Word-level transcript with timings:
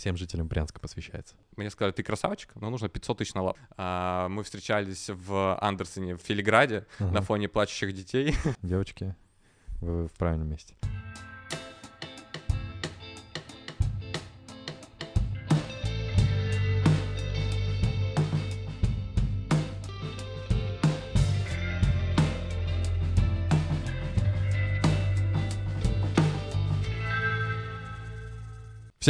всем 0.00 0.16
жителям 0.16 0.48
Брянска 0.48 0.80
посвящается. 0.80 1.34
Мне 1.56 1.70
сказали, 1.70 1.92
ты 1.92 2.02
красавчик, 2.02 2.50
но 2.56 2.70
нужно 2.70 2.88
500 2.88 3.18
тысяч 3.18 3.34
на 3.34 3.42
лап. 3.42 3.58
А, 3.76 4.28
мы 4.28 4.42
встречались 4.42 5.10
в 5.10 5.58
Андерсоне, 5.60 6.16
в 6.16 6.20
Филиграде, 6.20 6.86
Ага. 6.98 7.10
на 7.12 7.20
фоне 7.22 7.48
плачущих 7.48 7.92
детей. 7.94 8.34
Девочки, 8.62 9.14
вы 9.80 10.08
в 10.08 10.12
правильном 10.12 10.48
месте. 10.48 10.74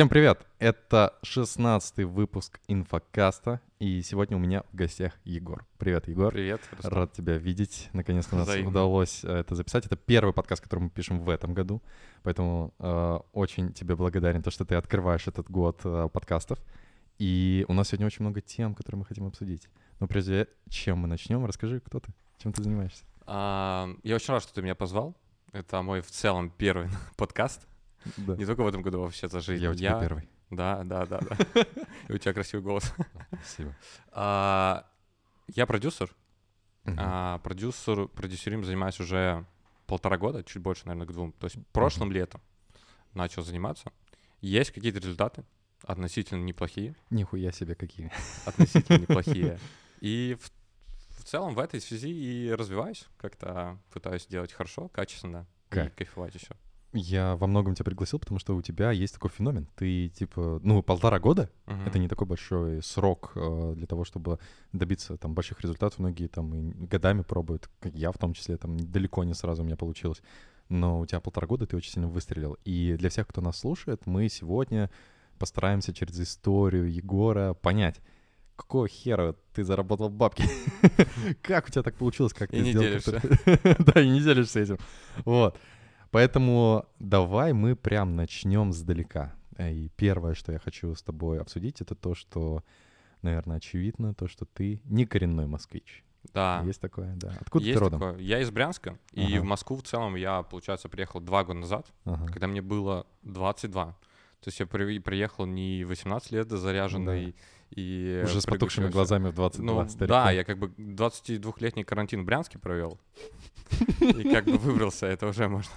Всем 0.00 0.08
привет! 0.08 0.46
Это 0.58 1.18
16 1.22 2.06
выпуск 2.06 2.58
инфокаста, 2.68 3.60
и 3.78 4.00
сегодня 4.00 4.38
у 4.38 4.40
меня 4.40 4.62
в 4.72 4.74
гостях 4.74 5.12
Егор. 5.24 5.66
Привет, 5.76 6.08
Егор. 6.08 6.32
Привет. 6.32 6.62
Руслан. 6.70 6.92
Рад 6.94 7.12
тебя 7.12 7.36
видеть. 7.36 7.90
Наконец-то 7.92 8.34
нас 8.34 8.48
Взаимно. 8.48 8.70
удалось 8.70 9.22
э, 9.24 9.30
это 9.30 9.54
записать. 9.54 9.84
Это 9.84 9.96
первый 9.96 10.32
подкаст, 10.32 10.62
который 10.62 10.84
мы 10.84 10.88
пишем 10.88 11.20
в 11.20 11.28
этом 11.28 11.52
году. 11.52 11.82
Поэтому 12.22 12.72
э, 12.78 13.18
очень 13.34 13.74
тебе 13.74 13.94
благодарен, 13.94 14.42
то, 14.42 14.50
что 14.50 14.64
ты 14.64 14.74
открываешь 14.76 15.26
этот 15.26 15.50
год 15.50 15.82
э, 15.84 16.08
подкастов. 16.10 16.58
И 17.18 17.66
у 17.68 17.74
нас 17.74 17.88
сегодня 17.88 18.06
очень 18.06 18.24
много 18.24 18.40
тем, 18.40 18.74
которые 18.74 19.00
мы 19.00 19.04
хотим 19.04 19.26
обсудить. 19.26 19.68
Но 19.98 20.06
прежде 20.06 20.48
чем 20.70 20.96
мы 20.96 21.08
начнем, 21.08 21.44
расскажи, 21.44 21.78
кто 21.78 22.00
ты, 22.00 22.10
чем 22.38 22.54
ты 22.54 22.62
занимаешься. 22.62 23.04
А, 23.26 23.90
я 24.02 24.14
очень 24.14 24.32
рад, 24.32 24.42
что 24.42 24.54
ты 24.54 24.62
меня 24.62 24.74
позвал. 24.74 25.14
Это 25.52 25.82
мой 25.82 26.00
в 26.00 26.10
целом 26.10 26.48
первый 26.48 26.88
подкаст. 27.18 27.66
Да. 28.16 28.36
Не 28.36 28.46
только 28.46 28.62
в 28.62 28.66
этом 28.66 28.82
году, 28.82 29.00
вообще 29.00 29.28
за 29.28 29.40
жизнь. 29.40 29.62
Я 29.62 29.70
у 29.70 29.74
тебя 29.74 29.98
первый. 30.00 30.28
Да, 30.50 30.82
да, 30.84 31.06
да, 31.06 31.20
да. 31.20 31.36
И 32.08 32.12
у 32.12 32.18
тебя 32.18 32.32
красивый 32.32 32.62
голос. 32.64 32.92
Спасибо. 33.44 33.74
А, 34.12 34.86
Я 35.48 35.66
продюсер. 35.66 36.14
Мгм. 36.84 36.96
А, 36.98 37.38
Продюсер, 37.38 38.08
продюсером 38.08 38.64
занимаюсь 38.64 38.98
уже 39.00 39.44
полтора 39.86 40.16
года, 40.16 40.42
чуть 40.42 40.62
больше, 40.62 40.86
наверное, 40.86 41.06
к 41.06 41.12
двум. 41.12 41.32
То 41.32 41.46
есть 41.46 41.56
прошлым 41.72 42.10
летом 42.10 42.40
начал 43.14 43.42
заниматься. 43.42 43.92
Есть 44.40 44.70
какие-то 44.72 44.98
результаты, 44.98 45.44
относительно 45.84 46.42
неплохие. 46.42 46.96
Нихуя 47.10 47.52
себе 47.52 47.74
какие. 47.74 48.10
относительно 48.46 48.98
неплохие. 48.98 49.58
И 50.00 50.36
в, 50.40 51.20
в 51.20 51.24
целом 51.24 51.54
в 51.54 51.58
этой 51.58 51.80
связи 51.80 52.08
и 52.10 52.50
развиваюсь. 52.50 53.06
Как-то 53.18 53.78
пытаюсь 53.92 54.26
делать 54.26 54.52
хорошо, 54.52 54.88
качественно 54.88 55.46
и 55.70 55.74
Как? 55.74 55.94
кайфовать 55.94 56.34
еще. 56.34 56.56
Я 56.92 57.36
во 57.36 57.46
многом 57.46 57.74
тебя 57.74 57.84
пригласил, 57.84 58.18
потому 58.18 58.40
что 58.40 58.56
у 58.56 58.62
тебя 58.62 58.90
есть 58.90 59.14
такой 59.14 59.30
феномен. 59.30 59.68
Ты, 59.76 60.08
типа, 60.08 60.60
ну, 60.62 60.82
полтора 60.82 61.20
года 61.20 61.48
Это 61.86 61.98
не 61.98 62.08
такой 62.08 62.26
большой 62.26 62.82
срок 62.82 63.32
э, 63.36 63.74
для 63.76 63.86
того, 63.86 64.04
чтобы 64.04 64.40
добиться 64.72 65.16
там 65.16 65.34
больших 65.34 65.60
результатов. 65.60 66.00
Многие 66.00 66.26
там 66.26 66.52
и 66.54 66.72
годами 66.86 67.22
пробуют, 67.22 67.70
как 67.78 67.94
я 67.94 68.10
в 68.10 68.18
том 68.18 68.32
числе, 68.32 68.56
там 68.56 68.76
далеко 68.78 69.22
не 69.22 69.34
сразу 69.34 69.62
у 69.62 69.66
меня 69.66 69.76
получилось. 69.76 70.20
Но 70.68 71.00
у 71.00 71.06
тебя 71.06 71.20
полтора 71.20 71.46
года 71.46 71.66
ты 71.66 71.76
очень 71.76 71.92
сильно 71.92 72.08
выстрелил. 72.08 72.58
И 72.64 72.96
для 72.98 73.08
всех, 73.08 73.28
кто 73.28 73.40
нас 73.40 73.58
слушает, 73.58 74.06
мы 74.06 74.28
сегодня 74.28 74.90
постараемся 75.38 75.92
через 75.92 76.18
историю 76.20 76.92
Егора 76.92 77.54
понять, 77.54 78.00
какого 78.56 78.88
хера 78.88 79.34
ты 79.54 79.64
заработал 79.64 80.10
бабки? 80.10 80.44
Как 81.42 81.68
у 81.68 81.70
тебя 81.70 81.82
так 81.82 81.94
получилось? 81.94 82.32
Как 82.32 82.52
И 82.52 82.58
ты 82.58 82.62
не 82.62 82.70
сделал 82.70 82.86
делишься. 82.86 83.22
Да, 83.78 84.00
и 84.00 84.08
не 84.08 84.20
делишься 84.20 84.60
этим. 84.60 84.78
Вот. 85.24 85.58
Поэтому 86.10 86.86
давай 86.98 87.52
мы 87.52 87.76
прям 87.76 88.16
начнем 88.16 88.72
сдалека. 88.72 89.34
Э, 89.56 89.72
И 89.72 89.88
первое, 89.96 90.34
что 90.34 90.52
я 90.52 90.58
хочу 90.58 90.94
с 90.94 91.02
тобой 91.02 91.40
обсудить, 91.40 91.80
это 91.80 91.94
то, 91.94 92.14
что, 92.14 92.64
наверное, 93.22 93.58
очевидно, 93.58 94.14
то, 94.14 94.26
что 94.28 94.44
ты 94.44 94.80
не 94.84 95.06
коренной 95.06 95.46
москвич. 95.46 96.04
Да. 96.34 96.62
Есть 96.66 96.80
такое, 96.80 97.14
да. 97.16 97.32
Откуда 97.40 97.64
Есть 97.64 97.78
ты 97.78 97.84
родом? 97.84 98.00
такое. 98.00 98.18
Я 98.18 98.40
из 98.40 98.50
Брянска, 98.50 98.98
и 99.12 99.22
Ага. 99.22 99.40
в 99.40 99.44
Москву 99.44 99.76
в 99.76 99.82
целом 99.82 100.16
я, 100.16 100.42
получается, 100.42 100.88
приехал 100.88 101.20
два 101.20 101.44
года 101.44 101.60
назад, 101.60 101.86
Ага. 102.04 102.26
когда 102.26 102.46
мне 102.46 102.60
было 102.60 103.06
22. 103.22 103.86
То 104.40 104.48
есть 104.48 104.58
я 104.60 104.66
при- 104.66 104.98
приехал 104.98 105.46
не 105.46 105.84
18 105.84 106.32
лет 106.32 106.50
заряженный 106.50 107.34
и... 107.70 108.22
Уже 108.24 108.40
с 108.40 108.46
потухшими 108.46 108.88
глазами 108.88 109.28
в 109.28 109.34
22 109.34 109.64
Ну, 109.84 109.88
да, 110.06 110.30
я 110.32 110.44
как 110.44 110.58
бы 110.58 110.68
22-летний 110.68 111.84
карантин 111.84 112.22
в 112.22 112.24
Брянске 112.24 112.58
провел. 112.58 112.98
И 114.00 114.24
как 114.30 114.44
бы 114.46 114.58
выбрался, 114.58 115.06
это 115.06 115.26
уже 115.28 115.48
можно 115.48 115.70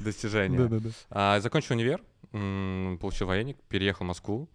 достижение. 0.00 0.60
Да-да-да. 0.60 0.90
А, 1.10 1.40
закончил 1.40 1.74
универ, 1.74 2.02
получил 2.32 3.26
военник, 3.26 3.56
переехал 3.68 4.04
в 4.04 4.08
Москву, 4.08 4.48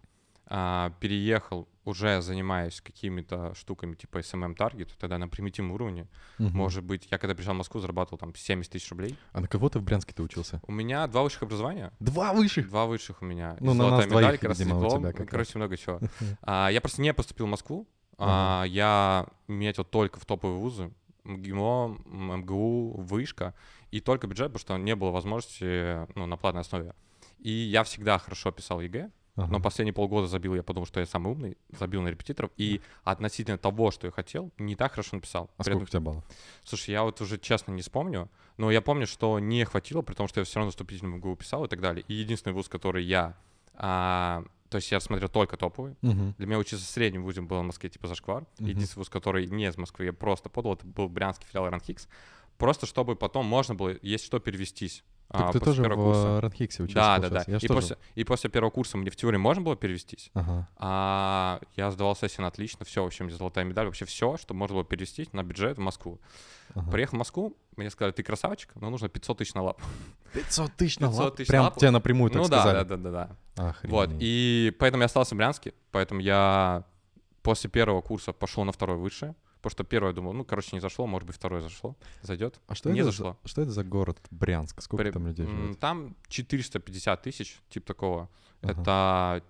а, 0.46 0.92
переехал, 1.00 1.68
уже 1.84 2.20
занимаясь 2.20 2.80
какими-то 2.80 3.54
штуками 3.54 3.94
типа 3.94 4.18
SMM 4.18 4.54
Target, 4.56 4.90
тогда 4.98 5.18
на 5.18 5.28
примитивном 5.28 5.72
уровне. 5.72 6.08
Может 6.38 6.84
быть, 6.84 7.08
я 7.10 7.18
когда 7.18 7.34
приезжал 7.34 7.54
в 7.54 7.58
Москву, 7.58 7.80
зарабатывал 7.80 8.18
там 8.18 8.34
70 8.34 8.70
тысяч 8.70 8.90
рублей. 8.90 9.16
А 9.32 9.40
на 9.40 9.48
кого 9.48 9.68
ты 9.68 9.78
в 9.78 9.82
Брянске 9.82 10.12
ты 10.14 10.22
учился? 10.22 10.60
У 10.66 10.72
меня 10.72 11.06
два 11.06 11.22
высших 11.22 11.44
образования. 11.44 11.92
Два 12.00 12.32
высших! 12.32 12.68
Два 12.68 12.86
высших 12.86 13.22
у 13.22 13.24
меня. 13.24 13.56
Ну, 13.60 13.72
И 13.72 13.76
на 13.76 13.90
нас 13.90 14.06
медаль, 14.06 14.22
двоих, 14.22 14.40
красный 14.40 14.64
видимо, 14.64 14.78
у 14.78 14.82
диплом, 14.82 15.02
тебя 15.02 15.12
как 15.12 15.30
короче, 15.30 15.58
много 15.58 15.76
чего. 15.76 16.00
А, 16.42 16.68
я 16.70 16.80
просто 16.80 17.00
не 17.00 17.14
поступил 17.14 17.46
в 17.46 17.50
Москву. 17.50 17.88
А, 18.18 18.64
я 18.66 19.26
метил 19.48 19.84
только 19.84 20.20
в 20.20 20.26
топовые 20.26 20.58
вузы. 20.58 20.92
МГИМО, 21.24 21.98
МГУ, 22.04 23.00
Вышка. 23.00 23.54
И 23.92 24.00
только 24.00 24.26
бюджет, 24.26 24.48
потому 24.52 24.58
что 24.58 24.76
не 24.78 24.96
было 24.96 25.10
возможности 25.10 26.06
ну, 26.16 26.26
на 26.26 26.36
платной 26.36 26.62
основе. 26.62 26.94
И 27.38 27.50
я 27.50 27.84
всегда 27.84 28.18
хорошо 28.18 28.50
писал 28.50 28.80
ЕГЭ, 28.80 29.10
Ага. 29.34 29.50
но 29.50 29.60
последние 29.60 29.94
полгода 29.94 30.26
забил, 30.26 30.54
я 30.54 30.62
подумал, 30.62 30.86
что 30.86 31.00
я 31.00 31.06
самый 31.06 31.32
умный, 31.32 31.56
забил 31.78 32.02
на 32.02 32.08
репетиторов. 32.08 32.50
И 32.58 32.82
относительно 33.02 33.56
того, 33.56 33.90
что 33.90 34.06
я 34.06 34.10
хотел, 34.10 34.50
не 34.58 34.76
так 34.76 34.92
хорошо 34.92 35.16
написал. 35.16 35.50
А 35.56 35.62
При 35.64 35.72
сколько 35.72 35.84
этом- 35.84 35.84
у 35.84 35.86
тебя 35.90 36.00
баллов? 36.00 36.24
Слушай, 36.64 36.90
я 36.90 37.02
вот 37.02 37.20
уже 37.22 37.38
честно 37.38 37.72
не 37.72 37.80
вспомню, 37.80 38.28
но 38.58 38.70
я 38.70 38.82
помню, 38.82 39.06
что 39.06 39.38
не 39.38 39.64
хватило, 39.64 40.02
при 40.02 40.14
том, 40.14 40.28
что 40.28 40.40
я 40.40 40.44
все 40.44 40.58
равно 40.58 40.70
вступительную 40.70 41.16
МГУ 41.16 41.36
писал 41.36 41.64
и 41.64 41.68
так 41.68 41.80
далее. 41.80 42.04
И 42.08 42.14
единственный 42.14 42.52
вуз, 42.52 42.68
который 42.68 43.04
я... 43.04 43.34
а, 43.74 44.44
то 44.68 44.76
есть 44.76 44.90
я 44.92 45.00
смотрел 45.00 45.28
только 45.28 45.56
топовый. 45.56 45.96
Мгм. 46.02 46.34
Для 46.38 46.46
меня 46.46 46.58
учиться 46.58 46.84
в 46.84 46.88
среднем 46.88 47.22
вузе 47.24 47.40
было 47.42 47.60
в 47.60 47.64
Москве 47.64 47.90
типа 47.90 48.08
зашквар. 48.08 48.46
Мгм. 48.58 48.68
Единственный 48.68 49.00
вуз, 49.00 49.08
который 49.08 49.46
не 49.46 49.66
из 49.66 49.76
Москвы, 49.76 50.06
я 50.06 50.12
просто 50.12 50.48
подал, 50.50 50.74
это 50.74 50.86
был 50.86 51.08
брянский 51.08 51.46
филиал 51.48 51.68
Ранхикс. 51.70 52.08
Просто 52.62 52.86
чтобы 52.86 53.16
потом 53.16 53.44
можно 53.44 53.74
было, 53.74 53.94
есть 54.02 54.24
что 54.24 54.38
перевестись. 54.38 55.02
Так 55.28 55.48
а, 55.48 55.52
ты 55.52 55.60
тоже 55.60 55.82
первого 55.82 56.00
в 56.00 56.12
курса. 56.12 56.28
э, 56.28 56.40
Ранхиксе 56.40 56.82
учился, 56.82 56.94
Да, 57.00 57.18
да, 57.18 57.28
да. 57.30 57.44
Я 57.46 57.56
И 57.56 57.66
после, 57.66 57.96
и 58.14 58.22
после 58.24 58.50
первого 58.50 58.70
курса 58.70 58.98
мне 58.98 59.10
в 59.10 59.16
теории 59.16 59.38
можно 59.38 59.62
было 59.62 59.76
перевестись. 59.76 60.30
Ага. 60.34 60.68
А 60.76 61.60
я 61.74 61.90
сдавал 61.90 62.14
сессию 62.14 62.46
отлично, 62.46 62.84
все, 62.84 63.02
в 63.02 63.06
общем, 63.06 63.30
золотая 63.30 63.64
медаль, 63.64 63.86
вообще 63.86 64.04
все, 64.04 64.36
что 64.36 64.52
можно 64.54 64.74
было 64.76 64.84
перевестись 64.84 65.32
на 65.32 65.42
бюджет 65.42 65.78
в 65.78 65.80
Москву. 65.80 66.20
ага. 66.74 66.90
Приехал 66.90 67.16
в 67.16 67.18
Москву, 67.18 67.56
мне 67.76 67.88
сказали, 67.90 68.12
ты 68.12 68.22
красавчик, 68.22 68.72
но 68.74 68.90
нужно 68.90 69.08
500 69.08 69.38
тысяч 69.38 69.54
на 69.54 69.62
лап. 69.62 69.80
500 70.34 70.72
тысяч 70.74 70.98
на 70.98 71.06
500 71.08 71.24
лап? 71.24 71.36
тысяч 71.36 71.48
Прям 71.48 71.62
на 71.62 71.68
лап. 71.70 71.78
тебе 71.78 71.90
напрямую 71.90 72.30
так 72.30 72.42
ну 72.42 72.48
да, 72.48 72.60
сказали? 72.60 72.84
да, 72.84 72.96
да, 72.96 73.10
да, 73.10 73.36
да. 73.56 73.68
Охренеть. 73.70 73.92
Вот, 73.92 74.10
и 74.20 74.72
поэтому 74.78 75.00
я 75.00 75.06
остался 75.06 75.34
в 75.34 75.38
Брянске, 75.38 75.72
поэтому 75.92 76.20
я 76.20 76.84
после 77.42 77.70
первого 77.70 78.02
курса 78.02 78.32
пошел 78.34 78.64
на 78.64 78.72
второй 78.72 78.98
высшее, 78.98 79.34
потому 79.62 79.70
что 79.70 79.84
первое 79.84 80.12
думал, 80.12 80.32
ну, 80.32 80.44
короче, 80.44 80.70
не 80.72 80.80
зашло, 80.80 81.06
может 81.06 81.26
быть, 81.26 81.36
второе 81.36 81.60
зашло, 81.62 81.96
зайдет. 82.22 82.60
А 82.66 82.74
что, 82.74 82.90
не 82.90 83.00
это 83.00 83.10
зашло. 83.10 83.38
За, 83.44 83.48
что 83.48 83.62
это 83.62 83.70
за 83.70 83.84
город 83.84 84.18
Брянск? 84.30 84.82
Сколько 84.82 85.04
При- 85.04 85.10
там 85.12 85.26
людей 85.28 85.46
живет? 85.46 85.78
Там 85.78 86.16
450 86.28 87.22
тысяч, 87.22 87.60
типа 87.70 87.86
такого. 87.86 88.28
Ага. 88.62 88.72
Это 88.82 89.44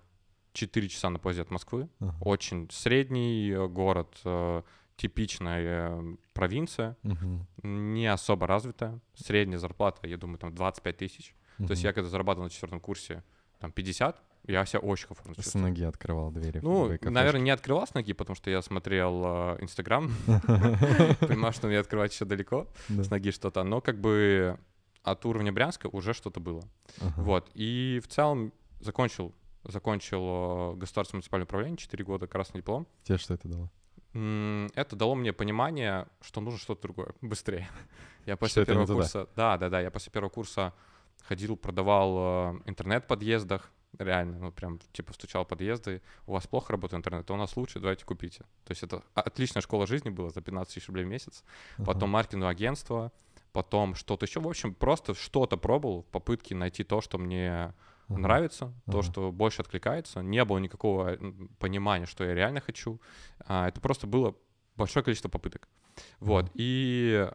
4 0.53 0.87
часа 0.87 1.09
на 1.09 1.17
поезде 1.19 1.41
от 1.41 1.51
Москвы. 1.51 1.89
Ага. 1.99 2.15
Очень 2.21 2.69
средний 2.71 3.49
э, 3.51 3.67
город, 3.67 4.15
э, 4.23 4.61
типичная 4.97 5.61
э, 5.91 6.15
провинция, 6.33 6.95
Мгм. 7.03 7.47
не 7.63 8.05
особо 8.07 8.45
развитая. 8.47 8.99
Средняя 9.15 9.57
зарплата, 9.59 10.07
я 10.07 10.17
думаю, 10.17 10.37
там 10.37 10.53
25 10.53 10.97
тысяч. 10.97 11.35
То 11.57 11.71
есть 11.71 11.83
я 11.83 11.93
когда 11.93 12.09
зарабатывал 12.09 12.45
на 12.45 12.49
четвертом 12.49 12.79
курсе 12.79 13.23
там 13.59 13.71
50, 13.71 14.21
я 14.45 14.65
себя 14.65 14.79
очень 14.79 15.07
комфортно 15.07 15.33
С 15.33 15.37
чувствовал. 15.37 15.67
ноги 15.67 15.83
открывал 15.83 16.31
двери. 16.31 16.59
Ну, 16.61 16.89
наверное, 17.03 17.41
не 17.41 17.51
открывал 17.51 17.87
с 17.87 17.93
ноги, 17.93 18.13
потому 18.13 18.35
что 18.35 18.49
я 18.49 18.61
смотрел 18.61 19.23
э, 19.25 19.57
Инстаграм, 19.61 20.11
понимал, 21.19 21.51
что 21.53 21.67
мне 21.67 21.79
открывать 21.79 22.13
еще 22.13 22.25
далеко, 22.25 22.67
Да. 22.89 23.03
с 23.03 23.09
ноги 23.09 23.31
что-то, 23.31 23.63
но 23.63 23.81
как 23.81 23.99
бы 23.99 24.57
от 25.03 25.25
уровня 25.25 25.51
Брянска 25.51 25.87
уже 25.87 26.13
что-то 26.13 26.39
было. 26.39 26.61
Вот, 27.17 27.49
и 27.53 28.01
в 28.03 28.07
целом 28.07 28.51
закончил, 28.79 29.33
закончил 29.63 30.73
э, 30.73 30.75
государственное 30.75 31.19
муниципальное 31.19 31.45
управление, 31.45 31.77
4 31.77 32.03
года, 32.03 32.27
красный 32.27 32.59
диплом. 32.59 32.87
Тебе 33.03 33.17
что 33.17 33.33
это 33.33 33.47
дало? 33.47 33.69
Это 34.75 34.95
дало 34.95 35.15
мне 35.15 35.33
понимание, 35.33 36.05
что 36.21 36.39
нужно 36.41 36.59
что-то 36.59 36.83
другое, 36.83 37.13
быстрее. 37.21 37.67
Я 38.25 38.37
после 38.37 38.65
первого 38.65 38.85
курса, 38.85 39.27
да, 39.35 39.57
да, 39.57 39.69
да, 39.69 39.81
я 39.81 39.89
после 39.91 40.11
первого 40.11 40.29
курса 40.29 40.73
ходил, 41.27 41.55
продавал 41.57 42.15
э, 42.17 42.59
интернет 42.65 43.05
в 43.05 43.07
подъездах, 43.07 43.71
реально, 43.99 44.39
ну 44.39 44.51
прям 44.51 44.79
типа 44.91 45.13
стучал 45.13 45.45
подъезды, 45.45 46.01
у 46.25 46.33
вас 46.33 46.47
плохо 46.47 46.73
работает 46.73 46.99
интернет, 46.99 47.29
а 47.29 47.33
у 47.33 47.37
нас 47.37 47.55
лучше, 47.55 47.79
давайте 47.79 48.05
купите. 48.05 48.39
То 48.65 48.71
есть 48.71 48.83
это 48.83 49.03
отличная 49.13 49.61
школа 49.61 49.87
жизни 49.87 50.09
была 50.09 50.29
за 50.29 50.41
15 50.41 50.73
тысяч 50.73 50.87
рублей 50.87 51.05
в 51.05 51.07
месяц. 51.07 51.43
Потом 51.85 52.09
маркетинговое 52.09 52.51
агентство, 52.51 53.11
потом 53.51 53.95
что-то 53.95 54.25
еще. 54.25 54.39
В 54.39 54.47
общем, 54.47 54.73
просто 54.73 55.13
что-то 55.13 55.57
пробовал 55.57 56.01
в 56.01 56.05
попытке 56.07 56.55
найти 56.55 56.83
то, 56.83 57.01
что 57.01 57.17
мне 57.17 57.73
ага. 58.09 58.19
нравится, 58.19 58.65
ага. 58.65 58.91
то, 58.91 59.01
что 59.03 59.31
больше 59.31 59.61
откликается. 59.61 60.21
Не 60.21 60.43
было 60.43 60.57
никакого 60.57 61.17
понимания, 61.59 62.05
что 62.05 62.23
я 62.23 62.33
реально 62.33 62.59
хочу. 62.59 62.99
А, 63.45 63.67
это 63.67 63.79
просто 63.79 64.07
было 64.07 64.35
большое 64.75 65.03
количество 65.03 65.29
попыток. 65.29 65.69
Вот. 66.19 66.45
Ага. 66.45 66.51
И 66.55 67.29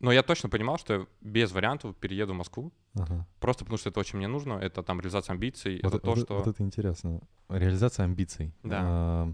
но 0.00 0.12
я 0.12 0.22
точно 0.22 0.48
понимал, 0.48 0.78
что 0.78 0.94
я 0.94 1.06
без 1.20 1.52
вариантов 1.52 1.96
перееду 1.96 2.32
в 2.32 2.36
Москву. 2.36 2.72
Ага. 2.94 3.26
Просто 3.40 3.64
потому 3.64 3.78
что 3.78 3.90
это 3.90 4.00
очень 4.00 4.18
мне 4.18 4.28
нужно. 4.28 4.54
Это 4.54 4.82
там 4.82 5.00
реализация 5.00 5.34
амбиций. 5.34 5.80
Вот 5.82 5.94
это 5.94 5.98
то, 5.98 6.10
вот, 6.10 6.18
что... 6.18 6.36
Вот 6.36 6.46
это 6.46 6.62
интересно. 6.62 7.20
Реализация 7.48 8.04
амбиций. 8.04 8.52
Да. 8.62 8.80
А, 8.82 9.32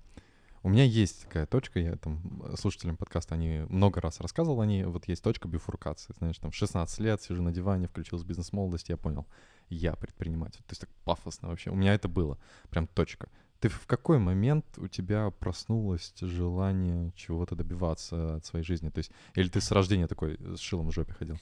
у 0.63 0.71
меня 0.71 0.85
есть 0.85 1.25
такая 1.25 1.45
точка, 1.45 1.79
я 1.79 1.97
там 1.97 2.43
слушателям 2.57 2.97
подкаста, 2.97 3.35
они 3.35 3.67
много 3.69 4.01
раз 4.01 4.21
рассказывал 4.21 4.63
они, 4.63 4.85
вот 4.85 5.07
есть 5.09 5.23
точка 5.23 5.47
бифуркации, 5.47 6.15
знаешь, 6.19 6.39
там 6.39 6.53
16 6.53 7.01
лет, 7.01 7.21
сижу 7.21 7.43
на 7.43 7.53
диване, 7.53 7.87
включил 7.87 8.19
бизнес-молодость, 8.25 8.89
я 8.89 8.97
понял, 8.97 9.27
я 9.69 9.95
предприниматель. 9.95 10.61
То 10.61 10.71
есть 10.71 10.81
так 10.81 10.91
пафосно 11.05 11.49
вообще. 11.49 11.69
У 11.69 11.75
меня 11.75 11.93
это 11.93 12.09
было, 12.09 12.39
прям 12.71 12.87
точка. 12.87 13.29
Ты 13.65 13.71
в 13.71 13.87
какой 13.87 14.19
момент 14.19 14.67
у 14.77 14.89
тебя 14.89 15.31
проснулось 15.31 16.13
желание 16.21 17.13
чего-то 17.17 17.57
добиваться 17.57 18.37
от 18.37 18.45
своей 18.45 18.63
жизни? 18.63 18.91
То 18.91 18.99
есть, 18.99 19.11
или 19.35 19.49
ты 19.49 19.63
с 19.63 19.71
рождения 19.71 20.07
такой 20.07 20.37
с 20.39 20.61
шилом 20.61 20.91
в 20.91 20.93
жопе 20.93 21.15
ходил? 21.15 21.39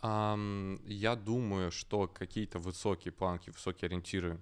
Um, 0.00 0.80
я 0.86 1.14
думаю, 1.14 1.70
что 1.70 2.08
какие-то 2.08 2.58
высокие 2.58 3.12
планки, 3.12 3.50
высокие 3.50 3.88
ориентиры 3.88 4.40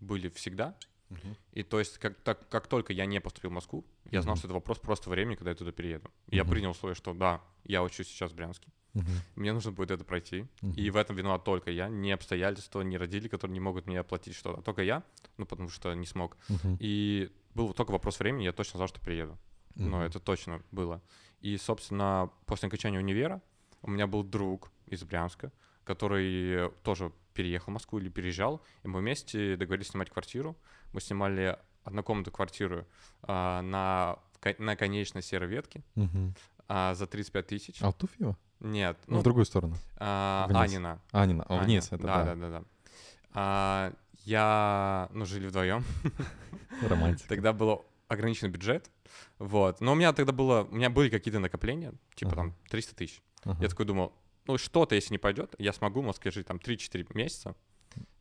были 0.00 0.28
всегда. 0.28 0.74
Uh-huh. 1.08 1.36
И 1.52 1.62
то 1.62 1.78
есть, 1.78 1.98
как, 1.98 2.16
так, 2.22 2.48
как 2.48 2.66
только 2.66 2.92
я 2.92 3.06
не 3.06 3.20
поступил 3.20 3.50
в 3.50 3.52
Москву, 3.52 3.84
я 4.10 4.22
знал, 4.22 4.34
uh-huh. 4.34 4.38
что 4.38 4.48
это 4.48 4.54
вопрос 4.54 4.80
просто 4.80 5.08
времени, 5.08 5.36
когда 5.36 5.50
я 5.50 5.56
туда 5.56 5.70
перееду. 5.70 6.08
Uh-huh. 6.08 6.34
Я 6.34 6.44
принял 6.44 6.72
условие, 6.72 6.96
что 6.96 7.14
да, 7.14 7.42
я 7.62 7.84
учусь 7.84 8.08
сейчас 8.08 8.32
в 8.32 8.34
Брянске. 8.34 8.72
Uh-huh. 8.96 9.20
Мне 9.36 9.52
нужно 9.52 9.72
будет 9.72 9.90
это 9.90 10.04
пройти. 10.04 10.46
Uh-huh. 10.60 10.74
И 10.74 10.90
в 10.90 10.96
этом 10.96 11.16
виноват 11.16 11.44
только 11.44 11.70
я, 11.70 11.88
не 11.88 12.12
обстоятельства, 12.12 12.80
не 12.80 12.96
родители, 12.96 13.28
которые 13.28 13.52
не 13.52 13.60
могут 13.60 13.86
мне 13.86 14.00
оплатить 14.00 14.34
что-то. 14.34 14.62
Только 14.62 14.82
я, 14.82 15.02
ну 15.36 15.46
потому 15.46 15.68
что 15.68 15.92
не 15.94 16.06
смог. 16.06 16.36
Uh-huh. 16.48 16.76
И 16.80 17.30
был 17.54 17.72
только 17.72 17.92
вопрос 17.92 18.18
времени, 18.18 18.44
я 18.44 18.52
точно 18.52 18.78
знал, 18.78 18.88
что 18.88 19.00
приеду. 19.00 19.32
Uh-huh. 19.74 19.86
Но 19.86 20.04
это 20.04 20.18
точно 20.18 20.62
было. 20.72 21.02
И, 21.40 21.56
собственно, 21.58 22.30
после 22.46 22.68
окончания 22.68 22.98
универа 22.98 23.42
у 23.82 23.90
меня 23.90 24.06
был 24.06 24.24
друг 24.24 24.70
из 24.86 25.04
Брянска, 25.04 25.52
который 25.84 26.70
тоже 26.82 27.12
переехал 27.34 27.70
в 27.70 27.74
Москву 27.74 27.98
или 27.98 28.08
переезжал, 28.08 28.62
и 28.82 28.88
мы 28.88 29.00
вместе 29.00 29.56
договорились 29.56 29.90
снимать 29.90 30.10
квартиру. 30.10 30.56
Мы 30.92 31.00
снимали 31.00 31.58
однокомнатную 31.84 32.34
квартиру 32.34 32.86
а, 33.22 33.62
на, 33.62 34.18
на 34.58 34.76
конечной 34.76 35.22
серой 35.22 35.48
ветке 35.48 35.82
угу. 35.94 36.34
а, 36.68 36.94
за 36.94 37.06
35 37.06 37.46
тысяч. 37.46 37.82
Алтуфьева? 37.82 38.36
Нет. 38.60 38.98
Ну, 39.06 39.20
в 39.20 39.22
другую 39.22 39.44
сторону. 39.44 39.76
А, 39.96 40.48
Анина. 40.52 41.00
Анина, 41.12 41.44
О, 41.44 41.58
вниз, 41.58 41.88
это 41.92 42.02
да. 42.02 42.24
Да, 42.24 42.34
да, 42.34 42.50
да. 42.50 42.64
А, 43.34 43.92
я, 44.24 45.08
ну, 45.12 45.24
жили 45.24 45.46
вдвоем. 45.46 45.84
Романтика. 46.88 47.28
Тогда 47.28 47.52
был 47.52 47.84
ограниченный 48.08 48.50
бюджет, 48.50 48.90
вот. 49.38 49.80
Но 49.80 49.92
у 49.92 49.94
меня 49.94 50.12
тогда 50.12 50.32
было, 50.32 50.66
у 50.70 50.74
меня 50.74 50.90
были 50.90 51.10
какие-то 51.10 51.38
накопления, 51.38 51.92
типа 52.14 52.32
ага. 52.32 52.40
там 52.42 52.54
300 52.70 52.94
тысяч. 52.94 53.22
Ага. 53.44 53.62
Я 53.62 53.68
такой 53.68 53.86
думал, 53.86 54.12
ну, 54.46 54.58
что-то, 54.58 54.94
если 54.94 55.12
не 55.12 55.18
пойдет, 55.18 55.54
я 55.58 55.72
смогу 55.72 56.00
в 56.00 56.04
Москве 56.04 56.30
жить 56.30 56.46
там 56.46 56.58
3-4 56.58 57.06
месяца, 57.14 57.54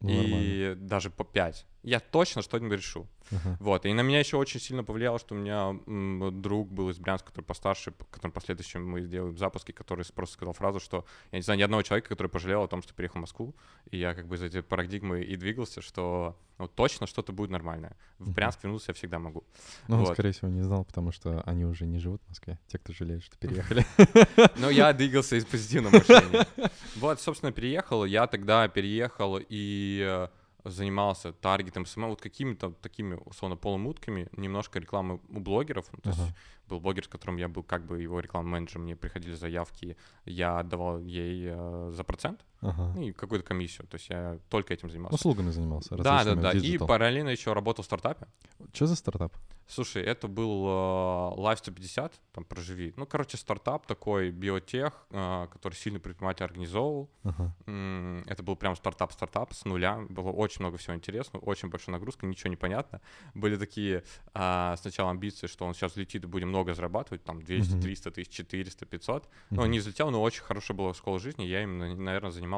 ну, 0.05 0.11
и 0.11 0.67
нормально. 0.69 0.75
даже 0.87 1.09
по 1.09 1.23
5. 1.23 1.65
Я 1.83 1.99
точно 1.99 2.41
что-нибудь 2.41 2.79
решу. 2.79 3.07
Uh-huh. 3.29 3.57
Вот. 3.59 3.85
И 3.85 3.93
на 3.93 4.01
меня 4.01 4.19
еще 4.19 4.37
очень 4.37 4.59
сильно 4.59 4.83
повлияло, 4.83 5.19
что 5.19 5.35
у 5.35 5.37
меня 5.37 5.77
м, 5.85 6.41
друг 6.41 6.71
был 6.71 6.89
из 6.89 6.97
Брянска, 6.97 7.27
который 7.27 7.45
постарше, 7.45 7.93
которым 8.09 8.31
последующем 8.31 8.87
мы 8.87 9.01
сделаем 9.01 9.37
запуски, 9.37 9.71
который 9.71 10.05
просто 10.13 10.33
сказал 10.33 10.53
фразу, 10.53 10.79
что 10.79 11.05
я 11.31 11.37
не 11.37 11.43
знаю 11.43 11.59
ни 11.59 11.63
одного 11.63 11.83
человека, 11.83 12.09
который 12.09 12.27
пожалел 12.27 12.63
о 12.63 12.67
том, 12.67 12.81
что 12.81 12.93
переехал 12.93 13.19
в 13.19 13.21
Москву. 13.21 13.55
И 13.91 13.97
я 13.97 14.15
как 14.15 14.27
бы 14.27 14.35
из 14.35 14.41
этой 14.41 14.63
парадигмы 14.63 15.23
и 15.23 15.35
двигался, 15.35 15.81
что 15.81 16.35
ну, 16.57 16.67
точно 16.67 17.05
что-то 17.05 17.33
будет 17.33 17.49
нормальное. 17.49 17.97
В 18.17 18.31
Брянск 18.31 18.63
вернуться 18.63 18.91
я 18.91 18.93
всегда 18.93 19.19
могу. 19.19 19.43
Ну, 19.87 19.97
вот. 19.97 20.09
он, 20.09 20.13
скорее 20.13 20.31
всего, 20.31 20.47
не 20.47 20.61
знал, 20.61 20.85
потому 20.85 21.11
что 21.11 21.41
они 21.41 21.65
уже 21.65 21.85
не 21.85 21.99
живут 21.99 22.21
в 22.23 22.29
Москве, 22.29 22.57
те, 22.67 22.77
кто 22.77 22.93
жалеет, 22.93 23.23
что 23.23 23.37
переехали. 23.37 23.85
Ну, 24.57 24.69
я 24.69 24.93
двигался 24.93 25.35
из 25.35 25.45
позитивного 25.45 25.97
мышления. 25.97 26.47
Вот, 26.95 27.19
собственно, 27.19 27.51
переехал. 27.51 28.05
Я 28.05 28.25
тогда 28.27 28.67
переехал 28.67 29.37
и 29.37 29.94
э, 29.99 30.27
занимался 30.63 31.31
таргетом 31.31 31.85
СММ, 31.85 32.09
вот 32.09 32.21
какими-то 32.21 32.71
такими, 32.71 33.19
условно, 33.25 33.55
полумутками, 33.55 34.27
немножко 34.35 34.79
рекламы 34.79 35.19
у 35.29 35.39
блогеров. 35.39 35.85
То 36.01 36.09
uh-huh. 36.09 36.21
есть 36.21 36.35
был 36.67 36.79
блогер, 36.79 37.05
с 37.05 37.07
которым 37.07 37.37
я 37.37 37.47
был 37.47 37.63
как 37.63 37.85
бы 37.85 38.01
его 38.01 38.19
рекламным 38.19 38.53
менеджером, 38.53 38.83
мне 38.83 38.95
приходили 38.95 39.33
заявки, 39.33 39.97
я 40.25 40.59
отдавал 40.59 40.99
ей 40.99 41.49
э, 41.51 41.91
за 41.93 42.03
процент 42.03 42.43
uh-huh. 42.61 42.93
ну, 42.95 43.01
и 43.01 43.11
какую-то 43.11 43.45
комиссию. 43.45 43.87
То 43.87 43.95
есть 43.95 44.09
я 44.09 44.39
только 44.49 44.73
этим 44.73 44.89
занимался. 44.89 45.15
Услугами 45.15 45.51
занимался. 45.51 45.95
Да, 45.95 46.23
да, 46.23 46.35
да. 46.35 46.51
И 46.51 46.77
параллельно 46.77 47.29
еще 47.29 47.53
работал 47.53 47.83
в 47.83 47.85
стартапе. 47.85 48.27
Что 48.73 48.87
за 48.87 48.95
стартап? 48.95 49.33
Слушай, 49.67 50.03
это 50.03 50.27
был 50.27 50.67
э, 50.67 51.41
Live 51.41 51.57
150, 51.57 52.13
там 52.33 52.45
проживи. 52.45 52.93
Ну, 52.97 53.07
короче, 53.07 53.35
стартап 53.35 53.87
такой, 53.87 54.29
биотех, 54.29 54.93
э, 55.09 55.47
который 55.51 55.73
сильный 55.73 55.99
предприниматель 55.99 56.43
организовывал. 56.45 57.09
Uh-huh. 57.23 58.23
Это 58.27 58.43
был 58.43 58.55
прям 58.55 58.75
стартап-стартап 58.75 59.53
с 59.53 59.65
нуля. 59.65 60.05
Было 60.09 60.29
очень 60.29 60.61
много 60.61 60.77
всего 60.77 60.95
интересного, 60.95 61.41
очень 61.43 61.69
большая 61.69 61.93
нагрузка, 61.93 62.27
ничего 62.27 62.51
не 62.51 62.55
понятно. 62.55 63.01
Были 63.33 63.55
такие 63.55 64.03
э, 64.35 64.75
сначала 64.77 65.09
амбиции, 65.09 65.47
что 65.47 65.65
он 65.65 65.73
сейчас 65.73 65.95
летит 65.95 66.23
и 66.23 66.27
будем 66.27 66.49
много 66.49 66.75
зарабатывать, 66.75 67.23
там 67.23 67.41
200, 67.41 67.73
uh-huh. 67.73 67.81
300 67.81 68.11
тысяч, 68.11 68.29
400, 68.29 68.85
500. 68.85 69.23
Uh-huh. 69.23 69.29
Но 69.49 69.63
он 69.63 69.71
не 69.71 69.79
взлетел, 69.79 70.11
но 70.11 70.21
очень 70.21 70.43
хорошая 70.43 70.77
была 70.77 70.93
школа 70.93 71.17
жизни. 71.17 71.43
Я 71.43 71.63
именно, 71.63 71.95
наверное, 71.95 72.31
занимался 72.31 72.54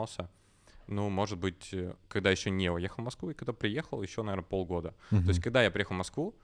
ну, 0.87 1.09
может 1.09 1.37
быть, 1.37 1.73
э, 1.73 1.93
когда 2.07 2.31
еще 2.31 2.49
не 2.49 2.71
уехал 2.71 3.01
в 3.01 3.05
Москву, 3.05 3.29
и 3.29 3.33
когда 3.33 3.53
приехал, 3.53 4.01
еще, 4.01 4.23
наверное, 4.23 4.45
полгода. 4.45 4.93
Uh-huh. 5.11 5.21
То 5.21 5.29
есть, 5.29 5.41
когда 5.41 5.63
я 5.63 5.69
приехал 5.69 5.95
в 5.95 5.97
Москву, 5.97 6.35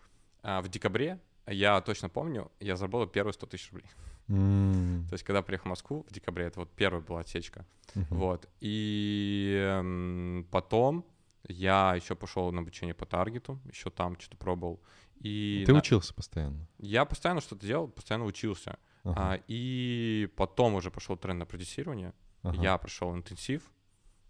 а, 0.42 0.62
в 0.62 0.68
декабре, 0.68 1.20
я 1.48 1.80
точно 1.82 2.10
помню, 2.10 2.52
я 2.60 2.76
заработал 2.76 3.08
первые 3.08 3.34
100 3.34 3.46
тысяч 3.48 3.72
рублей. 3.72 3.90
Mm. 4.30 5.08
То 5.10 5.14
есть, 5.14 5.24
когда 5.24 5.42
приехал 5.42 5.66
в 5.66 5.70
Москву 5.70 6.06
в 6.10 6.14
декабре, 6.14 6.46
это 6.46 6.60
вот 6.60 6.70
первая 6.72 7.02
была 7.02 7.22
отсечка. 7.22 7.66
Uh-huh. 7.96 8.06
Вот. 8.10 8.50
И 8.62 9.58
м, 9.80 10.48
потом 10.52 11.06
я 11.48 11.96
еще 11.96 12.16
пошел 12.16 12.52
на 12.52 12.62
обучение 12.62 12.94
по 12.94 13.06
таргету, 13.06 13.60
еще 13.70 13.90
там 13.90 14.18
что-то 14.20 14.38
пробовал. 14.38 14.82
И 15.20 15.64
Ты 15.66 15.74
на... 15.74 15.80
учился 15.80 16.14
постоянно? 16.14 16.68
Я 16.80 17.06
постоянно 17.06 17.42
что-то 17.42 17.66
делал, 17.66 17.88
постоянно 17.88 18.26
учился. 18.26 18.78
Uh-huh. 19.04 19.14
А, 19.16 19.40
и 19.48 20.30
потом 20.38 20.76
уже 20.76 20.90
пошел 20.90 21.18
тренд 21.18 21.40
на 21.40 21.46
продюсирование. 21.46 22.14
Uh-huh. 22.44 22.62
Я 22.62 22.78
прошел 22.78 23.16
интенсив. 23.16 23.64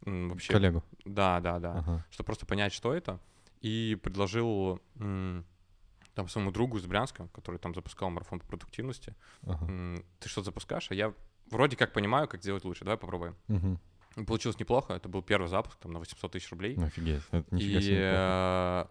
Вообще, 0.01 0.53
Коллегу? 0.53 0.83
Да, 1.05 1.39
да, 1.39 1.59
да. 1.59 1.83
Uh-huh. 1.85 1.99
Чтобы 2.11 2.25
просто 2.27 2.45
понять, 2.45 2.73
что 2.73 2.93
это. 2.93 3.19
И 3.61 3.97
предложил 4.01 4.81
там 4.95 6.27
своему 6.27 6.51
другу 6.51 6.77
из 6.77 6.85
Брянска, 6.85 7.27
который 7.33 7.59
там 7.59 7.73
запускал 7.73 8.09
марафон 8.09 8.39
по 8.39 8.45
продуктивности. 8.45 9.15
Uh-huh. 9.43 10.05
Ты 10.19 10.29
что 10.29 10.43
запускаешь, 10.43 10.91
а 10.91 10.95
я 10.95 11.13
вроде 11.49 11.75
как 11.75 11.93
понимаю, 11.93 12.27
как 12.27 12.41
сделать 12.41 12.63
лучше. 12.65 12.83
Давай 12.83 12.97
попробуем. 12.97 13.35
Uh-huh. 13.47 14.25
Получилось 14.25 14.59
неплохо. 14.59 14.93
Это 14.93 15.09
был 15.09 15.23
первый 15.23 15.47
запуск 15.47 15.77
там 15.79 15.91
на 15.91 15.99
800 15.99 16.31
тысяч 16.31 16.49
рублей. 16.51 16.77
Офигеть. 16.77 17.23
Это 17.31 17.55
нифига 17.55 17.81
себе 17.81 17.95
И 17.95 17.99
э, 17.99 18.85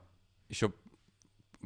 еще 0.49 0.73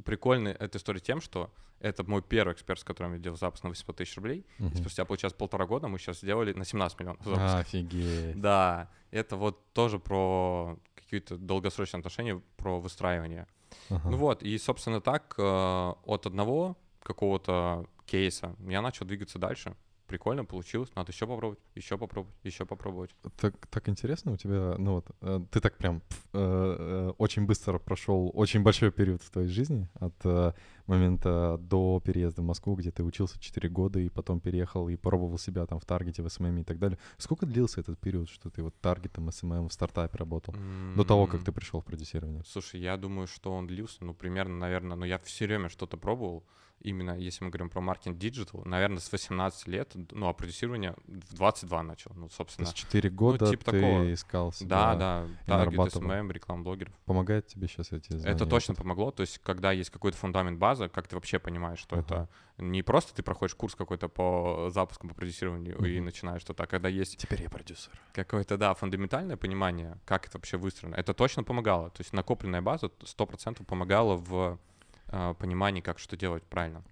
прикольная 0.04 0.52
эта 0.52 0.78
история 0.78 1.00
тем, 1.00 1.20
что 1.20 1.50
это 1.80 2.04
мой 2.04 2.22
первый 2.22 2.54
эксперт, 2.54 2.80
с 2.80 2.84
которым 2.84 3.14
я 3.14 3.18
делал 3.18 3.36
запуск 3.36 3.64
на 3.64 3.70
800 3.70 3.96
тысяч 3.96 4.16
рублей. 4.16 4.46
Uh-huh. 4.58 4.72
И 4.72 4.76
спустя, 4.76 5.04
получается, 5.04 5.36
полтора 5.36 5.66
года 5.66 5.88
мы 5.88 5.98
сейчас 5.98 6.20
сделали 6.20 6.52
на 6.52 6.64
17 6.64 6.98
миллионов 6.98 7.24
запуск. 7.24 7.54
Офигеть. 7.54 8.40
Да, 8.40 8.88
это 9.10 9.36
вот 9.36 9.72
тоже 9.72 9.98
про 9.98 10.78
какие-то 10.94 11.36
долгосрочные 11.36 11.98
отношения, 11.98 12.40
про 12.56 12.80
выстраивание. 12.80 13.46
Uh-huh. 13.90 14.00
Ну 14.04 14.16
вот, 14.16 14.42
и, 14.42 14.56
собственно, 14.58 15.00
так 15.00 15.34
э, 15.38 15.42
от 15.42 16.26
одного 16.26 16.76
какого-то 17.02 17.86
кейса 18.06 18.56
я 18.60 18.80
начал 18.80 19.06
двигаться 19.06 19.38
дальше 19.38 19.76
прикольно 20.06 20.44
получилось, 20.44 20.90
надо 20.94 21.12
еще 21.12 21.26
попробовать, 21.26 21.58
еще 21.74 21.98
попробовать, 21.98 22.36
еще 22.44 22.64
попробовать. 22.64 23.10
Так, 23.40 23.54
так 23.68 23.88
интересно 23.88 24.32
у 24.32 24.36
тебя, 24.36 24.76
ну 24.78 24.94
вот, 24.94 25.06
э, 25.20 25.40
ты 25.50 25.60
так 25.60 25.76
прям 25.76 26.02
э, 26.32 26.38
э, 26.38 27.12
очень 27.18 27.46
быстро 27.46 27.78
прошел 27.78 28.30
очень 28.34 28.62
большой 28.62 28.90
период 28.90 29.22
в 29.22 29.30
твоей 29.30 29.48
жизни 29.48 29.88
от 29.94 30.14
э, 30.24 30.52
момента 30.88 31.58
до 31.58 32.00
переезда 32.04 32.42
в 32.42 32.44
Москву, 32.44 32.74
где 32.76 32.90
ты 32.90 33.02
учился 33.02 33.38
4 33.38 33.68
года 33.68 33.98
и 33.98 34.08
потом 34.08 34.40
переехал 34.40 34.88
и 34.88 34.96
пробовал 34.96 35.38
себя 35.38 35.66
там 35.66 35.78
в 35.78 35.84
Таргете, 35.84 36.22
в 36.22 36.28
СММ 36.28 36.58
и 36.58 36.64
так 36.64 36.78
далее. 36.78 36.98
Сколько 37.18 37.46
длился 37.46 37.80
этот 37.80 37.98
период, 37.98 38.28
что 38.28 38.50
ты 38.50 38.62
вот 38.62 38.74
Таргетом, 38.80 39.30
СММ 39.30 39.68
в 39.68 39.72
стартапе 39.72 40.16
работал 40.18 40.54
mm-hmm. 40.54 40.94
до 40.94 41.04
того, 41.04 41.26
как 41.26 41.44
ты 41.44 41.52
пришел 41.52 41.80
в 41.80 41.84
продюсирование? 41.84 42.42
Слушай, 42.46 42.80
я 42.80 42.96
думаю, 42.96 43.26
что 43.26 43.52
он 43.52 43.66
длился, 43.66 44.04
ну, 44.04 44.14
примерно, 44.14 44.56
наверное, 44.58 44.96
ну, 44.96 45.04
я 45.04 45.18
все 45.18 45.46
время 45.46 45.68
что-то 45.68 45.96
пробовал, 45.96 46.44
именно 46.80 47.16
если 47.18 47.44
мы 47.44 47.50
говорим 47.50 47.70
про 47.70 47.80
маркетинг 47.80 48.18
digital, 48.18 48.62
наверное, 48.64 48.98
с 48.98 49.10
18 49.10 49.66
лет, 49.68 49.92
ну, 50.12 50.28
а 50.28 50.32
продюсирование 50.32 50.94
в 51.06 51.34
22 51.34 51.82
начал, 51.82 52.12
ну, 52.14 52.28
собственно. 52.28 52.66
Есть 52.66 52.76
4 52.76 53.10
года 53.10 53.44
ну, 53.44 53.50
типа 53.50 53.64
ты 53.64 53.80
такого. 53.80 54.12
искал 54.12 54.52
себя 54.52 54.68
Да, 54.68 54.94
да, 54.94 55.26
таргет, 55.46 55.92
СММ, 55.92 56.30
реклам 56.30 56.62
блогеров. 56.62 56.92
Помогает 57.04 57.46
тебе 57.46 57.68
сейчас 57.68 57.92
эти 57.92 58.12
знания? 58.12 58.34
Это 58.34 58.46
точно 58.46 58.74
помогло, 58.74 59.10
то 59.10 59.22
есть 59.22 59.38
когда 59.38 59.72
есть 59.72 59.90
какой-то 59.90 60.16
фундамент 60.16 60.58
базы, 60.58 60.75
база, 60.76 60.88
как 60.88 61.08
ты 61.08 61.16
вообще 61.16 61.38
понимаешь, 61.38 61.78
что 61.78 61.96
uh-huh. 61.96 62.00
это 62.00 62.28
не 62.58 62.82
просто 62.82 63.14
ты 63.14 63.22
проходишь 63.22 63.54
курс 63.54 63.74
какой-то 63.74 64.08
по 64.08 64.68
запускам, 64.70 65.08
по 65.08 65.14
продюсированию 65.14 65.76
uh-huh. 65.76 65.88
и 65.88 66.00
начинаешь 66.00 66.42
что-то, 66.42 66.64
а 66.64 66.66
когда 66.66 66.88
есть... 66.88 67.16
Теперь 67.16 67.42
я 67.42 67.50
продюсер. 67.50 67.92
Какое-то, 68.12 68.56
да, 68.56 68.74
фундаментальное 68.74 69.36
понимание, 69.36 69.98
как 70.04 70.26
это 70.26 70.38
вообще 70.38 70.56
выстроено. 70.56 70.94
Это 70.94 71.14
точно 71.14 71.44
помогало. 71.44 71.90
То 71.90 72.02
есть 72.02 72.12
накопленная 72.12 72.62
база 72.62 72.86
100% 72.86 73.64
помогала 73.64 74.16
в 74.16 74.58
э, 75.06 75.34
понимании, 75.38 75.80
как 75.80 75.98
что 75.98 76.16
делать 76.16 76.42
правильно. 76.44 76.82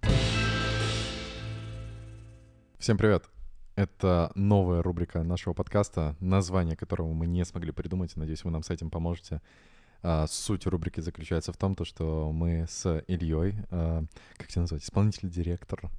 Всем 2.79 2.97
привет. 2.97 3.25
Это 3.77 4.31
новая 4.35 4.83
рубрика 4.83 5.23
нашего 5.25 5.53
подкаста, 5.53 6.17
название 6.21 6.77
которого 6.77 7.13
мы 7.13 7.27
не 7.27 7.45
смогли 7.45 7.73
придумать. 7.73 8.17
Надеюсь, 8.17 8.45
вы 8.45 8.51
нам 8.51 8.63
с 8.63 8.71
этим 8.71 8.89
поможете. 8.89 9.43
А, 10.07 10.27
суть 10.27 10.67
рубрики 10.67 11.01
заключается 11.01 11.51
в 11.51 11.57
том, 11.57 11.75
то, 11.75 11.87
что 11.87 12.31
мы 12.31 12.67
с 12.69 13.03
Ильей, 13.09 13.57
а, 13.71 14.05
как 14.37 14.49
тебя 14.49 14.61
назвать, 14.61 14.85
исполнительный 14.85 15.33
директор. 15.33 15.91